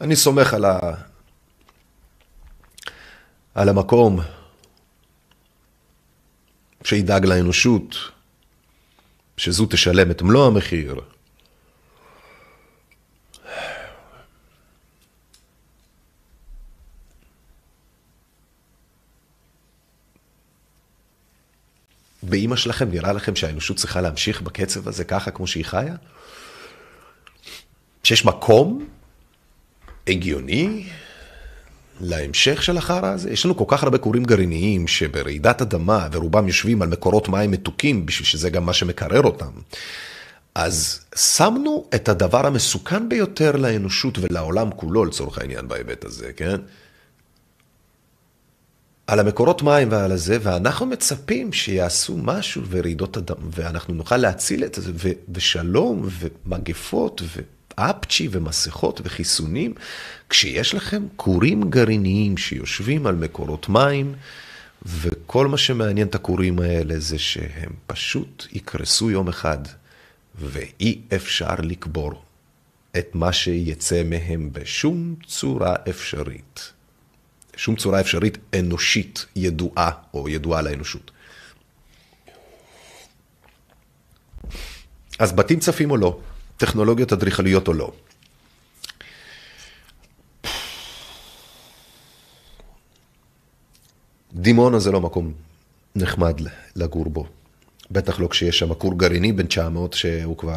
אני 0.00 0.16
סומך 0.16 0.54
על, 0.54 0.64
ה... 0.64 0.78
על 3.54 3.68
המקום 3.68 4.20
שידאג 6.84 7.26
לאנושות, 7.26 7.96
שזו 9.36 9.66
תשלם 9.66 10.10
את 10.10 10.22
מלוא 10.22 10.46
המחיר. 10.46 11.00
באימא 22.28 22.56
שלכם 22.56 22.90
נראה 22.90 23.12
לכם 23.12 23.36
שהאנושות 23.36 23.76
צריכה 23.76 24.00
להמשיך 24.00 24.42
בקצב 24.42 24.88
הזה 24.88 25.04
ככה 25.04 25.30
כמו 25.30 25.46
שהיא 25.46 25.64
חיה? 25.64 25.94
שיש 28.04 28.24
מקום 28.24 28.86
הגיוני 30.06 30.86
להמשך 32.00 32.62
של 32.62 32.76
החרא 32.76 33.08
הזה? 33.08 33.30
יש 33.30 33.44
לנו 33.44 33.56
כל 33.56 33.64
כך 33.68 33.82
הרבה 33.82 33.98
כורים 33.98 34.24
גרעיניים 34.24 34.88
שברעידת 34.88 35.62
אדמה, 35.62 36.08
ורובם 36.12 36.46
יושבים 36.46 36.82
על 36.82 36.88
מקורות 36.88 37.28
מים 37.28 37.50
מתוקים, 37.50 38.06
בשביל 38.06 38.26
שזה 38.26 38.50
גם 38.50 38.66
מה 38.66 38.72
שמקרר 38.72 39.22
אותם. 39.22 39.50
אז 40.54 41.00
שמנו 41.16 41.84
את 41.94 42.08
הדבר 42.08 42.46
המסוכן 42.46 43.08
ביותר 43.08 43.56
לאנושות 43.56 44.18
ולעולם 44.18 44.70
כולו, 44.70 45.04
לצורך 45.04 45.38
העניין, 45.38 45.68
בהיבט 45.68 46.04
הזה, 46.04 46.32
כן? 46.36 46.56
על 49.08 49.20
המקורות 49.20 49.62
מים 49.62 49.88
ועל 49.90 50.12
הזה, 50.12 50.38
ואנחנו 50.42 50.86
מצפים 50.86 51.52
שיעשו 51.52 52.16
משהו 52.16 52.62
ורעידות 52.68 53.16
אדם, 53.16 53.36
ואנחנו 53.50 53.94
נוכל 53.94 54.16
להציל 54.16 54.64
את 54.64 54.78
זה, 54.82 54.92
ושלום, 55.28 56.08
ומגפות, 56.46 57.22
ואפצ'י, 57.78 58.28
ומסכות, 58.30 59.00
וחיסונים, 59.04 59.74
כשיש 60.28 60.74
לכם 60.74 61.06
כורים 61.16 61.70
גרעיניים 61.70 62.36
שיושבים 62.36 63.06
על 63.06 63.14
מקורות 63.14 63.68
מים, 63.68 64.14
וכל 64.86 65.46
מה 65.46 65.58
שמעניין 65.58 66.06
את 66.06 66.14
הכורים 66.14 66.58
האלה 66.58 66.98
זה 66.98 67.18
שהם 67.18 67.72
פשוט 67.86 68.46
יקרסו 68.52 69.10
יום 69.10 69.28
אחד, 69.28 69.58
ואי 70.40 71.00
אפשר 71.16 71.54
לקבור 71.62 72.22
את 72.98 73.14
מה 73.14 73.32
שיצא 73.32 74.02
מהם 74.04 74.50
בשום 74.52 75.14
צורה 75.26 75.74
אפשרית. 75.88 76.77
שום 77.58 77.76
צורה 77.76 78.00
אפשרית 78.00 78.38
אנושית 78.58 79.26
ידועה 79.36 79.90
או 80.14 80.28
ידועה 80.28 80.62
לאנושות. 80.62 81.10
אז 85.18 85.32
בתים 85.32 85.60
צפים 85.60 85.90
או 85.90 85.96
לא, 85.96 86.18
טכנולוגיות 86.56 87.12
אדריכליות 87.12 87.68
או 87.68 87.72
לא. 87.72 87.92
דימונה 94.32 94.78
זה 94.78 94.92
לא 94.92 95.00
מקום 95.00 95.32
נחמד 95.96 96.40
לגור 96.76 97.10
בו. 97.10 97.26
בטח 97.90 98.20
לא 98.20 98.28
כשיש 98.28 98.58
שם 98.58 98.74
כור 98.74 98.98
גרעיני 98.98 99.32
בן 99.32 99.46
900 99.46 99.92
שהוא 99.92 100.36
כבר 100.36 100.56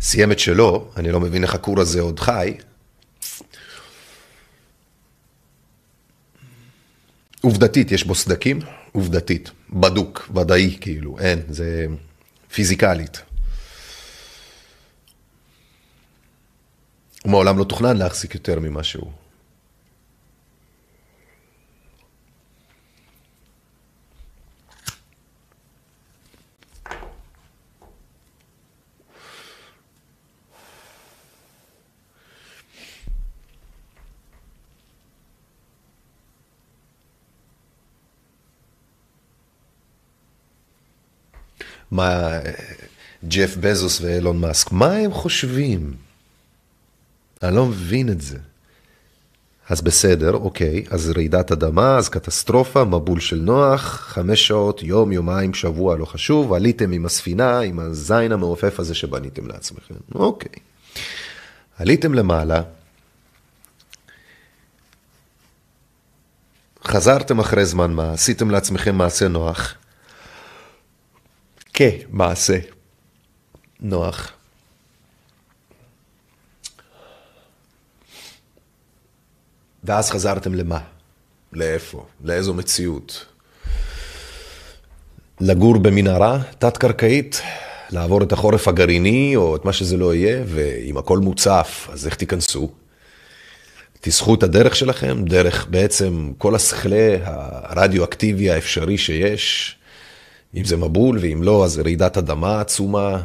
סיים 0.00 0.32
את 0.32 0.38
שלו, 0.38 0.90
אני 0.96 1.12
לא 1.12 1.20
מבין 1.20 1.42
איך 1.42 1.54
הכור 1.54 1.80
הזה 1.80 2.00
עוד 2.00 2.20
חי, 2.20 2.54
עובדתית, 7.40 7.92
יש 7.92 8.04
בו 8.04 8.14
סדקים, 8.14 8.60
עובדתית, 8.92 9.50
בדוק, 9.70 10.30
ודאי, 10.34 10.76
כאילו, 10.80 11.18
אין, 11.18 11.42
זה 11.48 11.86
פיזיקלית. 12.54 13.22
הוא 17.22 17.30
מעולם 17.30 17.58
לא 17.58 17.64
תוכנן 17.64 17.96
להחזיק 17.96 18.34
יותר 18.34 18.60
ממה 18.60 18.82
שהוא. 18.82 19.12
מה 41.90 42.38
ג'ף 43.28 43.56
בזוס 43.60 44.00
ואילון 44.00 44.40
מאסק, 44.40 44.72
מה 44.72 44.92
הם 44.92 45.12
חושבים? 45.12 45.94
אני 47.42 47.56
לא 47.56 47.66
מבין 47.66 48.08
את 48.08 48.20
זה. 48.20 48.38
אז 49.68 49.80
בסדר, 49.80 50.34
אוקיי, 50.34 50.84
אז 50.90 51.10
רעידת 51.16 51.52
אדמה, 51.52 51.96
אז 51.96 52.08
קטסטרופה, 52.08 52.84
מבול 52.84 53.20
של 53.20 53.36
נוח, 53.36 53.82
חמש 53.82 54.46
שעות, 54.46 54.82
יום, 54.82 55.12
יומיים, 55.12 55.54
שבוע, 55.54 55.96
לא 55.96 56.04
חשוב, 56.04 56.52
עליתם 56.52 56.92
עם 56.92 57.06
הספינה, 57.06 57.60
עם 57.60 57.78
הזין 57.78 58.32
המעופף 58.32 58.80
הזה 58.80 58.94
שבניתם 58.94 59.46
לעצמכם. 59.46 59.94
אוקיי. 60.14 60.52
עליתם 61.78 62.14
למעלה, 62.14 62.62
חזרתם 66.84 67.38
אחרי 67.38 67.64
זמן 67.64 67.92
מה, 67.92 68.12
עשיתם 68.12 68.50
לעצמכם 68.50 68.96
מעשה 68.96 69.28
נוח, 69.28 69.74
כמעשה 71.78 72.58
נוח. 73.80 74.32
ואז 79.84 80.10
חזרתם 80.10 80.54
למה? 80.54 80.78
לאיפה? 81.52 82.06
לאיזו 82.24 82.54
מציאות? 82.54 83.26
לגור 85.40 85.78
במנהרה 85.78 86.38
תת-קרקעית, 86.58 87.42
לעבור 87.90 88.22
את 88.22 88.32
החורף 88.32 88.68
הגרעיני, 88.68 89.36
או 89.36 89.56
את 89.56 89.64
מה 89.64 89.72
שזה 89.72 89.96
לא 89.96 90.14
יהיה, 90.14 90.42
ואם 90.46 90.96
הכל 90.96 91.18
מוצף, 91.18 91.88
אז 91.92 92.06
איך 92.06 92.14
תיכנסו? 92.14 92.70
תסחו 94.00 94.34
את 94.34 94.42
הדרך 94.42 94.76
שלכם, 94.76 95.24
דרך 95.24 95.66
בעצם 95.70 96.32
כל 96.38 96.54
השכלי 96.54 97.16
הרדיואקטיבי 97.22 98.50
האפשרי 98.50 98.98
שיש, 98.98 99.78
אם 100.54 100.64
זה 100.64 100.76
מבול, 100.76 101.18
ואם 101.18 101.42
לא, 101.42 101.64
אז 101.64 101.78
רעידת 101.78 102.16
אדמה 102.16 102.60
עצומה, 102.60 103.22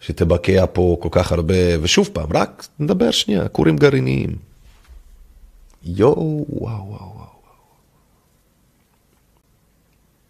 שתבקע 0.00 0.64
פה 0.72 0.96
כל 1.00 1.08
כך 1.12 1.32
הרבה, 1.32 1.54
ושוב 1.82 2.10
פעם, 2.12 2.28
רק 2.34 2.68
נדבר 2.78 3.10
שנייה, 3.10 3.48
כורים 3.48 3.76
גרעיניים. 3.76 4.36
יואו, 5.82 6.46
וואו, 6.48 6.88
וואו, 6.88 7.12
וואו. 7.14 7.28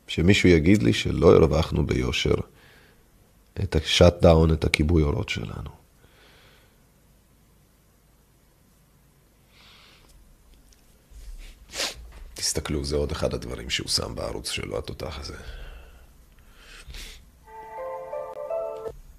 שמישהו 0.07 0.49
יגיד 0.49 0.83
לי 0.83 0.93
שלא 0.93 1.37
הרווחנו 1.37 1.87
ביושר 1.87 2.35
את 3.63 3.77
השאט 3.77 4.23
דאון, 4.23 4.53
את 4.53 4.65
הכיבוי 4.65 5.03
אורות 5.03 5.29
שלנו. 5.29 5.78
תסתכלו, 12.58 12.86
זה 12.86 12.96
עוד 12.96 13.12
אחד 13.12 13.34
הדברים 13.34 13.70
שהוא 13.70 13.88
שם 13.88 14.16
בערוץ 14.16 14.52
שלו, 14.52 14.78
התותח 14.78 15.20
הזה. 15.22 15.34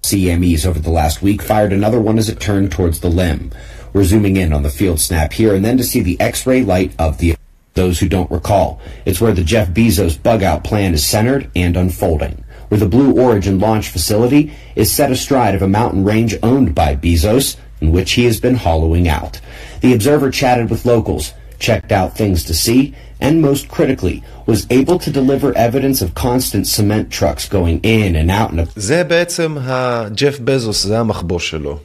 CMEs 0.05 0.67
over 0.67 0.77
the 0.77 0.91
last 0.91 1.23
week 1.23 1.41
fired 1.41 1.73
another 1.73 1.99
one 1.99 2.19
as 2.19 2.29
it 2.29 2.39
turned 2.39 2.71
towards 2.71 2.99
the 2.99 3.09
limb. 3.09 3.49
We're 3.91 4.03
zooming 4.03 4.37
in 4.37 4.53
on 4.53 4.61
the 4.61 4.69
field 4.69 4.99
snap 4.99 5.33
here 5.33 5.55
and 5.55 5.65
then 5.65 5.77
to 5.77 5.83
see 5.83 6.01
the 6.01 6.19
X-ray 6.19 6.61
light 6.63 6.91
of 6.99 7.17
the 7.17 7.35
those 7.73 7.99
who 7.99 8.07
don't 8.07 8.31
recall. 8.31 8.79
It's 9.05 9.19
where 9.19 9.33
the 9.33 9.43
Jeff 9.43 9.69
Bezos 9.69 10.21
bug-out 10.21 10.63
plan 10.63 10.93
is 10.93 11.05
centered 11.05 11.49
and 11.55 11.75
unfolding, 11.75 12.43
where 12.69 12.79
the 12.79 12.87
Blue 12.87 13.19
Origin 13.19 13.59
launch 13.59 13.89
facility 13.89 14.53
is 14.75 14.91
set 14.91 15.11
astride 15.11 15.55
of 15.55 15.61
a 15.61 15.67
mountain 15.67 16.03
range 16.05 16.35
owned 16.41 16.73
by 16.73 16.95
Bezos, 16.95 17.57
in 17.81 17.91
which 17.91 18.13
he 18.13 18.25
has 18.25 18.39
been 18.39 18.55
hollowing 18.55 19.07
out. 19.07 19.41
The 19.81 19.93
Observer 19.93 20.31
chatted 20.31 20.69
with 20.69 20.85
locals, 20.85 21.33
checked 21.59 21.91
out 21.91 22.15
things 22.15 22.43
to 22.45 22.53
see, 22.53 22.95
and 23.20 23.34
most 23.40 23.68
critically, 23.68 24.22
was 24.46 24.66
able 24.70 24.98
to 24.98 25.10
deliver 25.10 25.48
evidence 25.56 25.98
of 26.02 26.14
constant 26.14 26.66
cement 26.66 27.06
trucks 27.10 27.48
going 27.48 27.78
in 27.84 28.16
and 28.16 28.30
out 28.30 28.50
זה 28.76 29.04
בעצם 29.04 29.56
הג'ף 29.60 30.38
בזוס, 30.40 30.86
זה 30.86 30.98
המחבוא 30.98 31.38
שלו. 31.38 31.78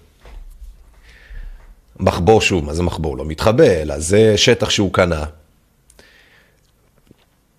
מחבוא 2.00 2.42
שוב, 2.42 2.66
מה 2.66 2.74
זה 2.74 2.84
מחבוא? 2.84 3.18
לא 3.18 3.26
מתחבא, 3.26 3.82
אלא 3.82 4.00
זה 4.00 4.38
שטח 4.38 4.70
שהוא 4.70 4.94
קנה. 4.94 5.24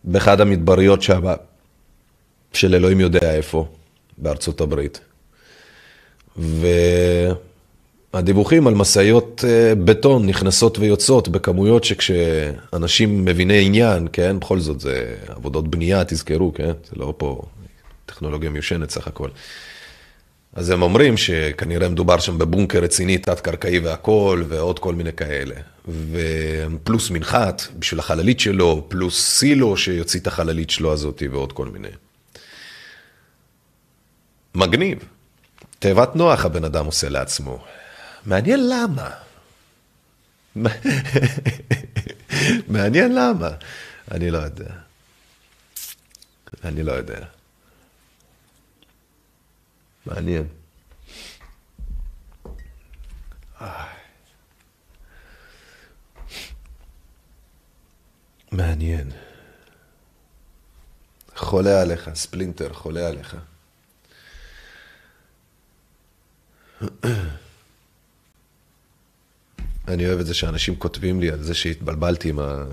באחד 0.05 0.41
המדבריות 0.41 1.03
שם, 1.03 1.23
של 2.53 2.75
אלוהים 2.75 3.01
יודע 3.01 3.35
איפה, 3.35 3.67
בארצות 4.19 4.61
הברית. 4.61 5.01
והדיווחים 8.15 8.67
על 8.67 8.75
משאיות 8.75 9.45
אה, 9.49 9.75
בטון 9.75 10.27
נכנסות 10.27 10.79
ויוצאות 10.79 11.29
בכמויות 11.29 11.85
שכשאנשים 11.85 13.25
מביני 13.25 13.67
עניין, 13.67 14.09
כן, 14.13 14.41
בכל 14.41 14.59
זאת 14.59 14.81
זה 14.81 15.15
עבודות 15.29 15.69
בנייה, 15.69 16.05
תזכרו, 16.05 16.55
כן, 16.55 16.73
זה 16.85 16.97
לא 16.97 17.15
פה 17.17 17.43
טכנולוגיה 18.07 18.51
מיושנת 18.51 18.91
סך 18.91 19.07
הכל. 19.07 19.29
אז 20.57 20.71
הם 20.71 20.83
אומרים 20.83 21.17
שכנראה 21.17 21.89
מדובר 21.89 22.19
שם 22.19 22.39
בבונקר 22.39 22.79
רציני, 22.79 23.19
תת-קרקעי 23.19 23.79
והכול, 23.79 24.45
ועוד 24.49 24.79
כל 24.79 24.95
מיני 24.95 25.13
כאלה. 25.13 25.55
ופלוס 25.89 27.11
מנחת 27.11 27.63
בשביל 27.79 28.01
החללית 28.01 28.41
שלו, 28.41 28.85
פלוס 28.89 29.29
סילו 29.29 29.77
שיוציא 29.77 30.21
את 30.21 30.27
החללית 30.27 30.71
שלו 30.71 30.93
הזאתי, 30.93 31.29
ועוד 31.29 31.53
כל 31.53 31.69
מיני. 31.69 31.89
מגניב. 34.55 34.99
תיבת 35.79 36.17
נוח 36.17 36.45
הבן 36.45 36.65
אדם 36.65 36.87
עושה 36.87 37.09
לעצמו. 37.09 37.65
מעניין 38.27 38.61
למה. 38.69 39.11
מעניין 42.69 43.15
למה. 43.15 43.51
אני 44.11 44.31
לא 44.31 44.39
יודע. 44.39 44.75
אני 46.65 46.83
לא 46.83 46.93
יודע. 46.93 47.27
מעניין. 50.07 50.47
מעניין. 58.53 59.11
חולה 61.37 61.83
עליך, 61.83 62.11
ספלינטר, 62.15 62.73
חולה 62.73 63.09
עליך. 63.09 63.37
אני 69.89 70.07
אוהב 70.07 70.21
את 70.21 70.27
זה 70.27 70.35
שאנשים 70.35 70.77
כותבים 70.77 71.21
לי 71.21 71.31
על 71.31 71.43
זה 71.43 71.55
שהתבלבלתי 71.55 72.29
עם 72.29 72.39
ה... 72.39 72.65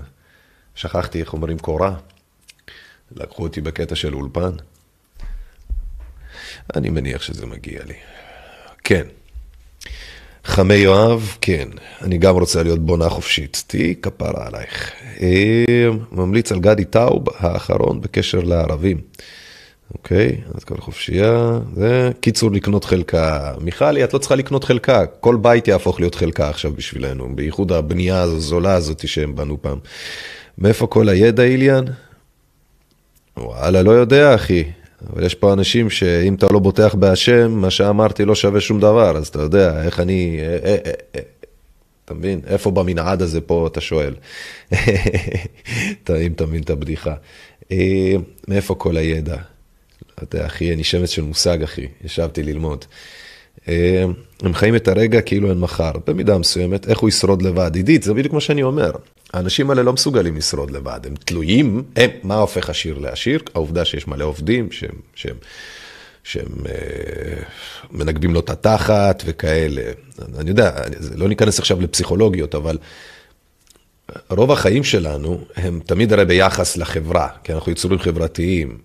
שכחתי 0.74 1.20
איך 1.20 1.32
אומרים 1.32 1.58
קורה. 1.58 1.94
לקחו 3.16 3.42
אותי 3.42 3.60
בקטע 3.60 3.94
של 3.94 4.14
אולפן. 4.14 4.50
אני 6.76 6.90
מניח 6.90 7.22
שזה 7.22 7.46
מגיע 7.46 7.84
לי. 7.84 7.94
כן. 8.84 9.06
חמי 10.44 10.74
יואב, 10.74 11.36
כן. 11.40 11.68
אני 12.02 12.18
גם 12.18 12.34
רוצה 12.34 12.62
להיות 12.62 12.86
בונה 12.86 13.08
חופשית. 13.08 13.64
תהיי 13.66 13.94
כפרה 14.02 14.46
עלייך. 14.46 14.92
אה, 15.20 15.86
ממליץ 16.12 16.52
על 16.52 16.60
גדי 16.60 16.84
טאוב 16.84 17.24
האחרון 17.38 18.00
בקשר 18.00 18.40
לערבים. 18.40 19.00
אוקיי, 19.94 20.40
אז 20.54 20.64
כל 20.64 20.76
חופשייה, 20.76 21.58
זה 21.76 22.10
קיצור 22.20 22.52
לקנות 22.52 22.84
חלקה. 22.84 23.54
מיכלי, 23.60 24.04
את 24.04 24.14
לא 24.14 24.18
צריכה 24.18 24.34
לקנות 24.34 24.64
חלקה, 24.64 25.06
כל 25.06 25.36
בית 25.36 25.68
יהפוך 25.68 26.00
להיות 26.00 26.14
חלקה 26.14 26.48
עכשיו 26.48 26.72
בשבילנו, 26.72 27.36
בייחוד 27.36 27.72
הבנייה 27.72 28.20
הזולה 28.20 28.74
הזאת 28.74 29.08
שהם 29.08 29.36
בנו 29.36 29.62
פעם. 29.62 29.78
מאיפה 30.58 30.86
כל 30.86 31.08
הידע, 31.08 31.42
איליאן? 31.42 31.84
וואלה, 33.36 33.82
לא 33.82 33.90
יודע, 33.90 34.34
אחי. 34.34 34.64
אבל 35.12 35.24
יש 35.24 35.34
פה 35.34 35.52
אנשים 35.52 35.90
שאם 35.90 36.34
אתה 36.34 36.46
לא 36.52 36.58
בוטח 36.58 36.94
בהשם, 36.94 37.52
מה 37.52 37.70
שאמרתי 37.70 38.24
לא 38.24 38.34
שווה 38.34 38.60
שום 38.60 38.80
דבר, 38.80 39.16
אז 39.16 39.28
אתה 39.28 39.42
יודע, 39.42 39.82
איך 39.84 40.00
אני... 40.00 40.38
אה, 40.40 40.58
אה, 40.64 40.76
אה, 41.14 41.20
אתה 42.04 42.14
מבין? 42.14 42.40
איפה 42.46 42.70
במנעד 42.70 43.22
הזה 43.22 43.40
פה, 43.40 43.66
אתה 43.66 43.80
שואל. 43.80 44.14
אם 46.10 46.32
אתה 46.34 46.46
מבין 46.46 46.62
את 46.62 46.70
הבדיחה. 46.70 47.14
מאיפה 48.48 48.74
כל 48.74 48.96
הידע? 48.96 49.36
אתה 50.22 50.46
אחי, 50.46 50.74
אני 50.74 50.84
שמץ 50.84 51.10
של 51.10 51.22
מושג, 51.22 51.62
אחי, 51.62 51.86
ישבתי 52.04 52.42
ללמוד. 52.42 52.84
הם 53.66 54.54
חיים 54.54 54.76
את 54.76 54.88
הרגע 54.88 55.20
כאילו 55.20 55.50
אין 55.50 55.58
מחר, 55.58 55.92
במידה 56.06 56.38
מסוימת, 56.38 56.88
איך 56.88 56.98
הוא 56.98 57.08
ישרוד 57.08 57.42
לבד. 57.42 57.70
עידית, 57.74 58.02
זה 58.02 58.14
בדיוק 58.14 58.34
מה 58.34 58.40
שאני 58.40 58.62
אומר. 58.62 58.90
האנשים 59.32 59.70
האלה 59.70 59.82
לא 59.82 59.92
מסוגלים 59.92 60.36
לשרוד 60.36 60.70
לבד, 60.70 61.00
הם 61.04 61.14
תלויים, 61.24 61.82
הם, 61.96 62.10
מה 62.22 62.34
הופך 62.34 62.70
עשיר 62.70 62.98
לעשיר? 62.98 63.40
העובדה 63.54 63.84
שיש 63.84 64.08
מלא 64.08 64.24
עובדים 64.24 64.72
שהם, 64.72 64.94
שהם, 65.14 65.36
שהם 66.24 66.48
אה, 66.66 67.42
מנגבים 67.90 68.34
לו 68.34 68.40
את 68.40 68.50
התחת 68.50 69.22
וכאלה. 69.26 69.82
אני 70.38 70.50
יודע, 70.50 70.72
לא 71.14 71.28
ניכנס 71.28 71.58
עכשיו 71.58 71.80
לפסיכולוגיות, 71.80 72.54
אבל 72.54 72.78
רוב 74.30 74.52
החיים 74.52 74.84
שלנו 74.84 75.44
הם 75.56 75.80
תמיד 75.86 76.12
הרי 76.12 76.24
ביחס 76.24 76.76
לחברה, 76.76 77.28
כי 77.44 77.52
אנחנו 77.52 77.72
יצורים 77.72 77.98
חברתיים, 77.98 78.78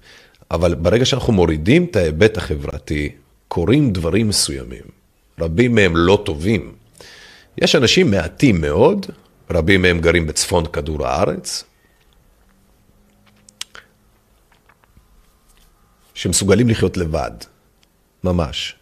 אבל 0.51 0.75
ברגע 0.75 1.05
שאנחנו 1.05 1.33
מורידים 1.33 1.85
את 1.85 1.95
ההיבט 1.95 2.37
החברתי, 2.37 3.09
קורים 3.47 3.93
דברים 3.93 4.27
מסוימים. 4.27 4.83
רבים 5.39 5.75
מהם 5.75 5.97
לא 5.97 6.21
טובים. 6.25 6.73
יש 7.57 7.75
אנשים 7.75 8.11
מעטים 8.11 8.61
מאוד, 8.61 9.05
רבים 9.51 9.81
מהם 9.81 9.99
גרים 9.99 10.27
בצפון 10.27 10.65
כדור 10.65 11.07
הארץ, 11.07 11.63
שמסוגלים 16.13 16.69
לחיות 16.69 16.97
לבד, 16.97 17.31
ממש. 18.23 18.75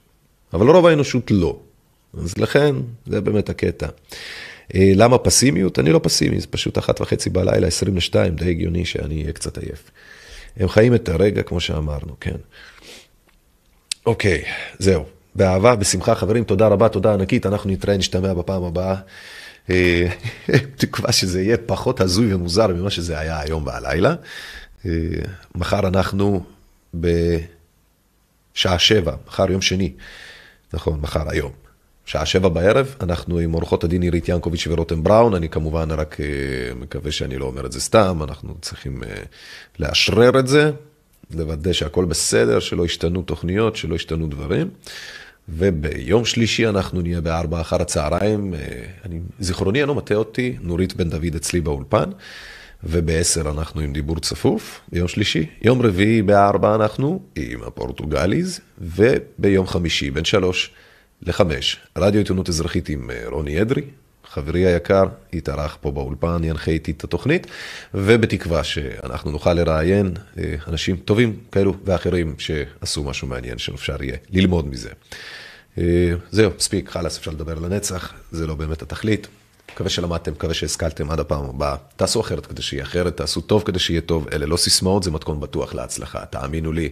אבל 0.53 0.67
רוב 0.69 0.85
האנושות 0.85 1.31
לא. 1.31 1.59
אז 2.13 2.37
לכן, 2.37 2.75
זה 3.05 3.21
באמת 3.21 3.49
הקטע. 3.49 3.87
אה, 4.75 4.91
למה 4.95 5.17
פסימיות? 5.17 5.79
אני 5.79 5.89
לא 5.89 5.99
פסימי, 6.03 6.39
זה 6.39 6.47
פשוט 6.47 6.77
אחת 6.77 7.01
וחצי 7.01 7.29
בלילה, 7.29 7.67
22, 7.67 8.35
די 8.35 8.49
הגיוני 8.49 8.85
שאני 8.85 9.21
אהיה 9.21 9.33
קצת 9.33 9.57
עייף. 9.57 9.91
הם 10.59 10.69
חיים 10.69 10.95
את 10.95 11.09
הרגע 11.09 11.43
כמו 11.43 11.59
שאמרנו, 11.59 12.15
כן. 12.19 12.35
אוקיי, 14.05 14.43
זהו. 14.79 15.05
באהבה, 15.35 15.75
בשמחה, 15.75 16.15
חברים, 16.15 16.43
תודה 16.43 16.67
רבה, 16.67 16.89
תודה 16.89 17.13
ענקית, 17.13 17.45
אנחנו 17.45 17.69
נתראה, 17.69 17.97
נשתמע 17.97 18.33
בפעם 18.33 18.63
הבאה. 18.63 18.95
אה, 19.69 20.07
תקווה 20.77 21.11
שזה 21.11 21.41
יהיה 21.41 21.57
פחות 21.57 22.01
הזוי 22.01 22.33
ומוזר 22.33 22.67
ממה 22.67 22.89
שזה 22.89 23.19
היה 23.19 23.39
היום 23.39 23.65
והלילה. 23.65 24.15
אה, 24.85 24.91
מחר 25.55 25.87
אנחנו 25.87 26.43
בשעה 26.93 28.79
שבע, 28.79 29.15
מחר 29.27 29.51
יום 29.51 29.61
שני, 29.61 29.93
נכון, 30.73 30.99
מחר 30.99 31.29
היום. 31.29 31.66
שעה 32.07 32.25
שבע 32.25 32.49
בערב, 32.49 32.95
אנחנו 33.01 33.39
עם 33.39 33.53
אורחות 33.53 33.83
הדין 33.83 34.01
עירית 34.01 34.29
ינקוביץ' 34.29 34.67
ורותם 34.67 35.03
בראון, 35.03 35.33
אני 35.33 35.49
כמובן 35.49 35.91
רק 35.91 36.17
אה, 36.21 36.25
מקווה 36.75 37.11
שאני 37.11 37.37
לא 37.37 37.45
אומר 37.45 37.65
את 37.65 37.71
זה 37.71 37.81
סתם, 37.81 38.19
אנחנו 38.23 38.55
צריכים 38.61 39.03
לאשרר 39.79 40.39
את 40.39 40.47
זה, 40.47 40.71
לוודא 41.31 41.73
שהכל 41.73 42.05
בסדר, 42.05 42.59
שלא 42.59 42.85
השתנו 42.85 43.21
תוכניות, 43.21 43.75
שלא 43.75 43.95
השתנו 43.95 44.27
דברים. 44.27 44.69
וביום 45.49 46.25
שלישי 46.25 46.67
אנחנו 46.67 47.01
נהיה 47.01 47.21
בארבע 47.21 47.61
אחר 47.61 47.81
הצהריים, 47.81 48.53
אה, 48.53 48.59
אני, 49.05 49.19
זיכרוני 49.39 49.81
אינו 49.81 49.95
מטעה 49.95 50.17
אותי, 50.17 50.57
נורית 50.61 50.95
בן 50.95 51.09
דוד 51.09 51.35
אצלי 51.35 51.61
באולפן, 51.61 52.09
ובעשר 52.83 53.41
אנחנו 53.57 53.81
עם 53.81 53.93
דיבור 53.93 54.19
צפוף, 54.19 54.79
ביום 54.91 55.07
שלישי. 55.07 55.45
יום 55.61 55.81
רביעי 55.81 56.21
בארבע 56.21 56.75
אנחנו 56.75 57.19
עם 57.35 57.63
הפורטוגליז, 57.63 58.59
וביום 58.81 59.67
חמישי 59.67 60.11
בין 60.11 60.25
שלוש 60.25 60.71
לחמש, 61.21 61.77
רדיו 61.97 62.19
עיתונות 62.19 62.49
אזרחית 62.49 62.89
עם 62.89 63.09
אה, 63.11 63.23
רוני 63.25 63.61
אדרי, 63.61 63.81
חברי 64.31 64.65
היקר, 64.65 65.05
יתארח 65.33 65.77
פה 65.81 65.91
באולפן, 65.91 66.43
ינחה 66.43 66.71
איתי 66.71 66.91
את 66.91 67.03
התוכנית, 67.03 67.47
ובתקווה 67.93 68.63
שאנחנו 68.63 69.31
נוכל 69.31 69.53
לראיין 69.53 70.13
אה, 70.37 70.55
אנשים 70.67 70.95
טובים 70.95 71.39
כאלו 71.51 71.73
ואחרים 71.85 72.35
שעשו 72.37 73.03
משהו 73.03 73.27
מעניין, 73.27 73.57
שאפשר 73.57 74.03
יהיה 74.03 74.17
ללמוד 74.29 74.67
מזה. 74.67 74.89
אה, 75.77 76.13
זהו, 76.31 76.51
מספיק, 76.57 76.89
חלאס, 76.89 77.17
אפשר 77.17 77.31
לדבר 77.31 77.59
לנצח, 77.59 78.13
זה 78.31 78.47
לא 78.47 78.55
באמת 78.55 78.81
התכלית. 78.81 79.27
מקווה 79.73 79.89
שלמדתם, 79.89 80.31
מקווה 80.31 80.53
שהשכלתם 80.53 81.11
עד 81.11 81.19
הפעם 81.19 81.45
הבאה. 81.45 81.75
תעשו 81.95 82.21
אחרת 82.21 82.45
כדי 82.45 82.61
שיהיה 82.61 82.83
אחרת, 82.83 83.17
תעשו 83.17 83.41
טוב 83.41 83.63
כדי 83.65 83.79
שיהיה 83.79 84.01
טוב. 84.01 84.27
אלה 84.33 84.45
לא 84.45 84.57
סיסמאות, 84.57 85.03
זה 85.03 85.11
מתכון 85.11 85.39
בטוח 85.39 85.73
להצלחה, 85.73 86.25
תאמינו 86.25 86.71
לי. 86.71 86.89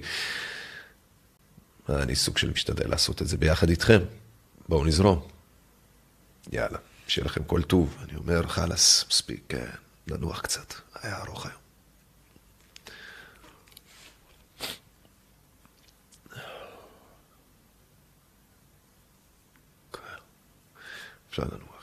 אני 1.89 2.15
סוג 2.15 2.37
של 2.37 2.49
משתדל 2.51 2.89
לעשות 2.89 3.21
את 3.21 3.27
זה 3.27 3.37
ביחד 3.37 3.69
איתכם. 3.69 3.99
בואו 4.69 4.85
נזרום. 4.85 5.27
יאללה. 6.51 6.77
שיהיה 7.07 7.25
לכם 7.25 7.43
כל 7.43 7.61
טוב. 7.61 7.97
אני 8.03 8.15
אומר, 8.15 8.47
חלאס, 8.47 9.05
מספיק, 9.09 9.43
כן, 9.49 9.69
לנוח 10.07 10.41
קצת. 10.41 10.73
היה 11.01 11.21
ארוך 11.21 11.45
היום. 11.45 11.59
כן. 19.93 19.99
אפשר 21.29 21.43
לנוח. 21.43 21.74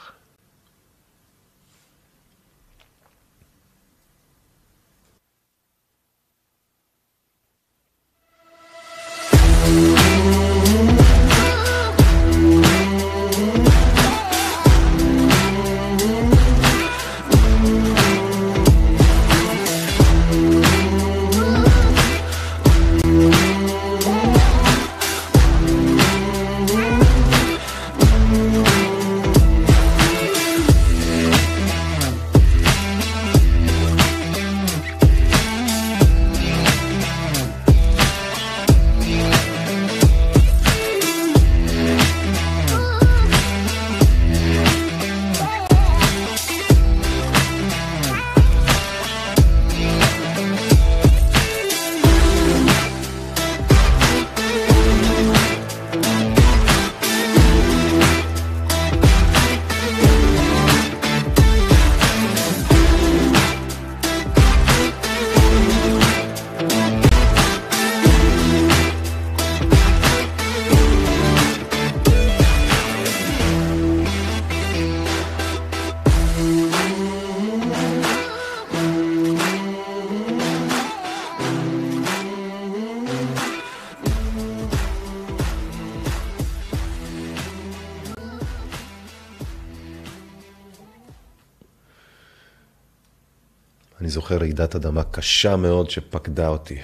זוכר 94.13 94.37
רעידת 94.39 94.75
אדמה 94.75 95.03
קשה 95.05 95.57
מאוד 95.57 95.91
שפקדה 95.91 96.49
אותי. 96.49 96.79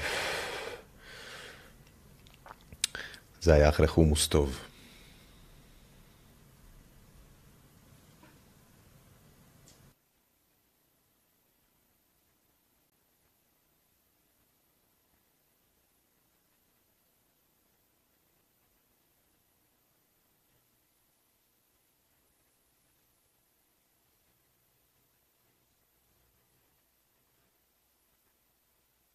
זה 3.41 3.55
היה 3.55 3.69
אחרי 3.69 3.87
חומוס 3.87 4.29
טוב. 4.29 4.68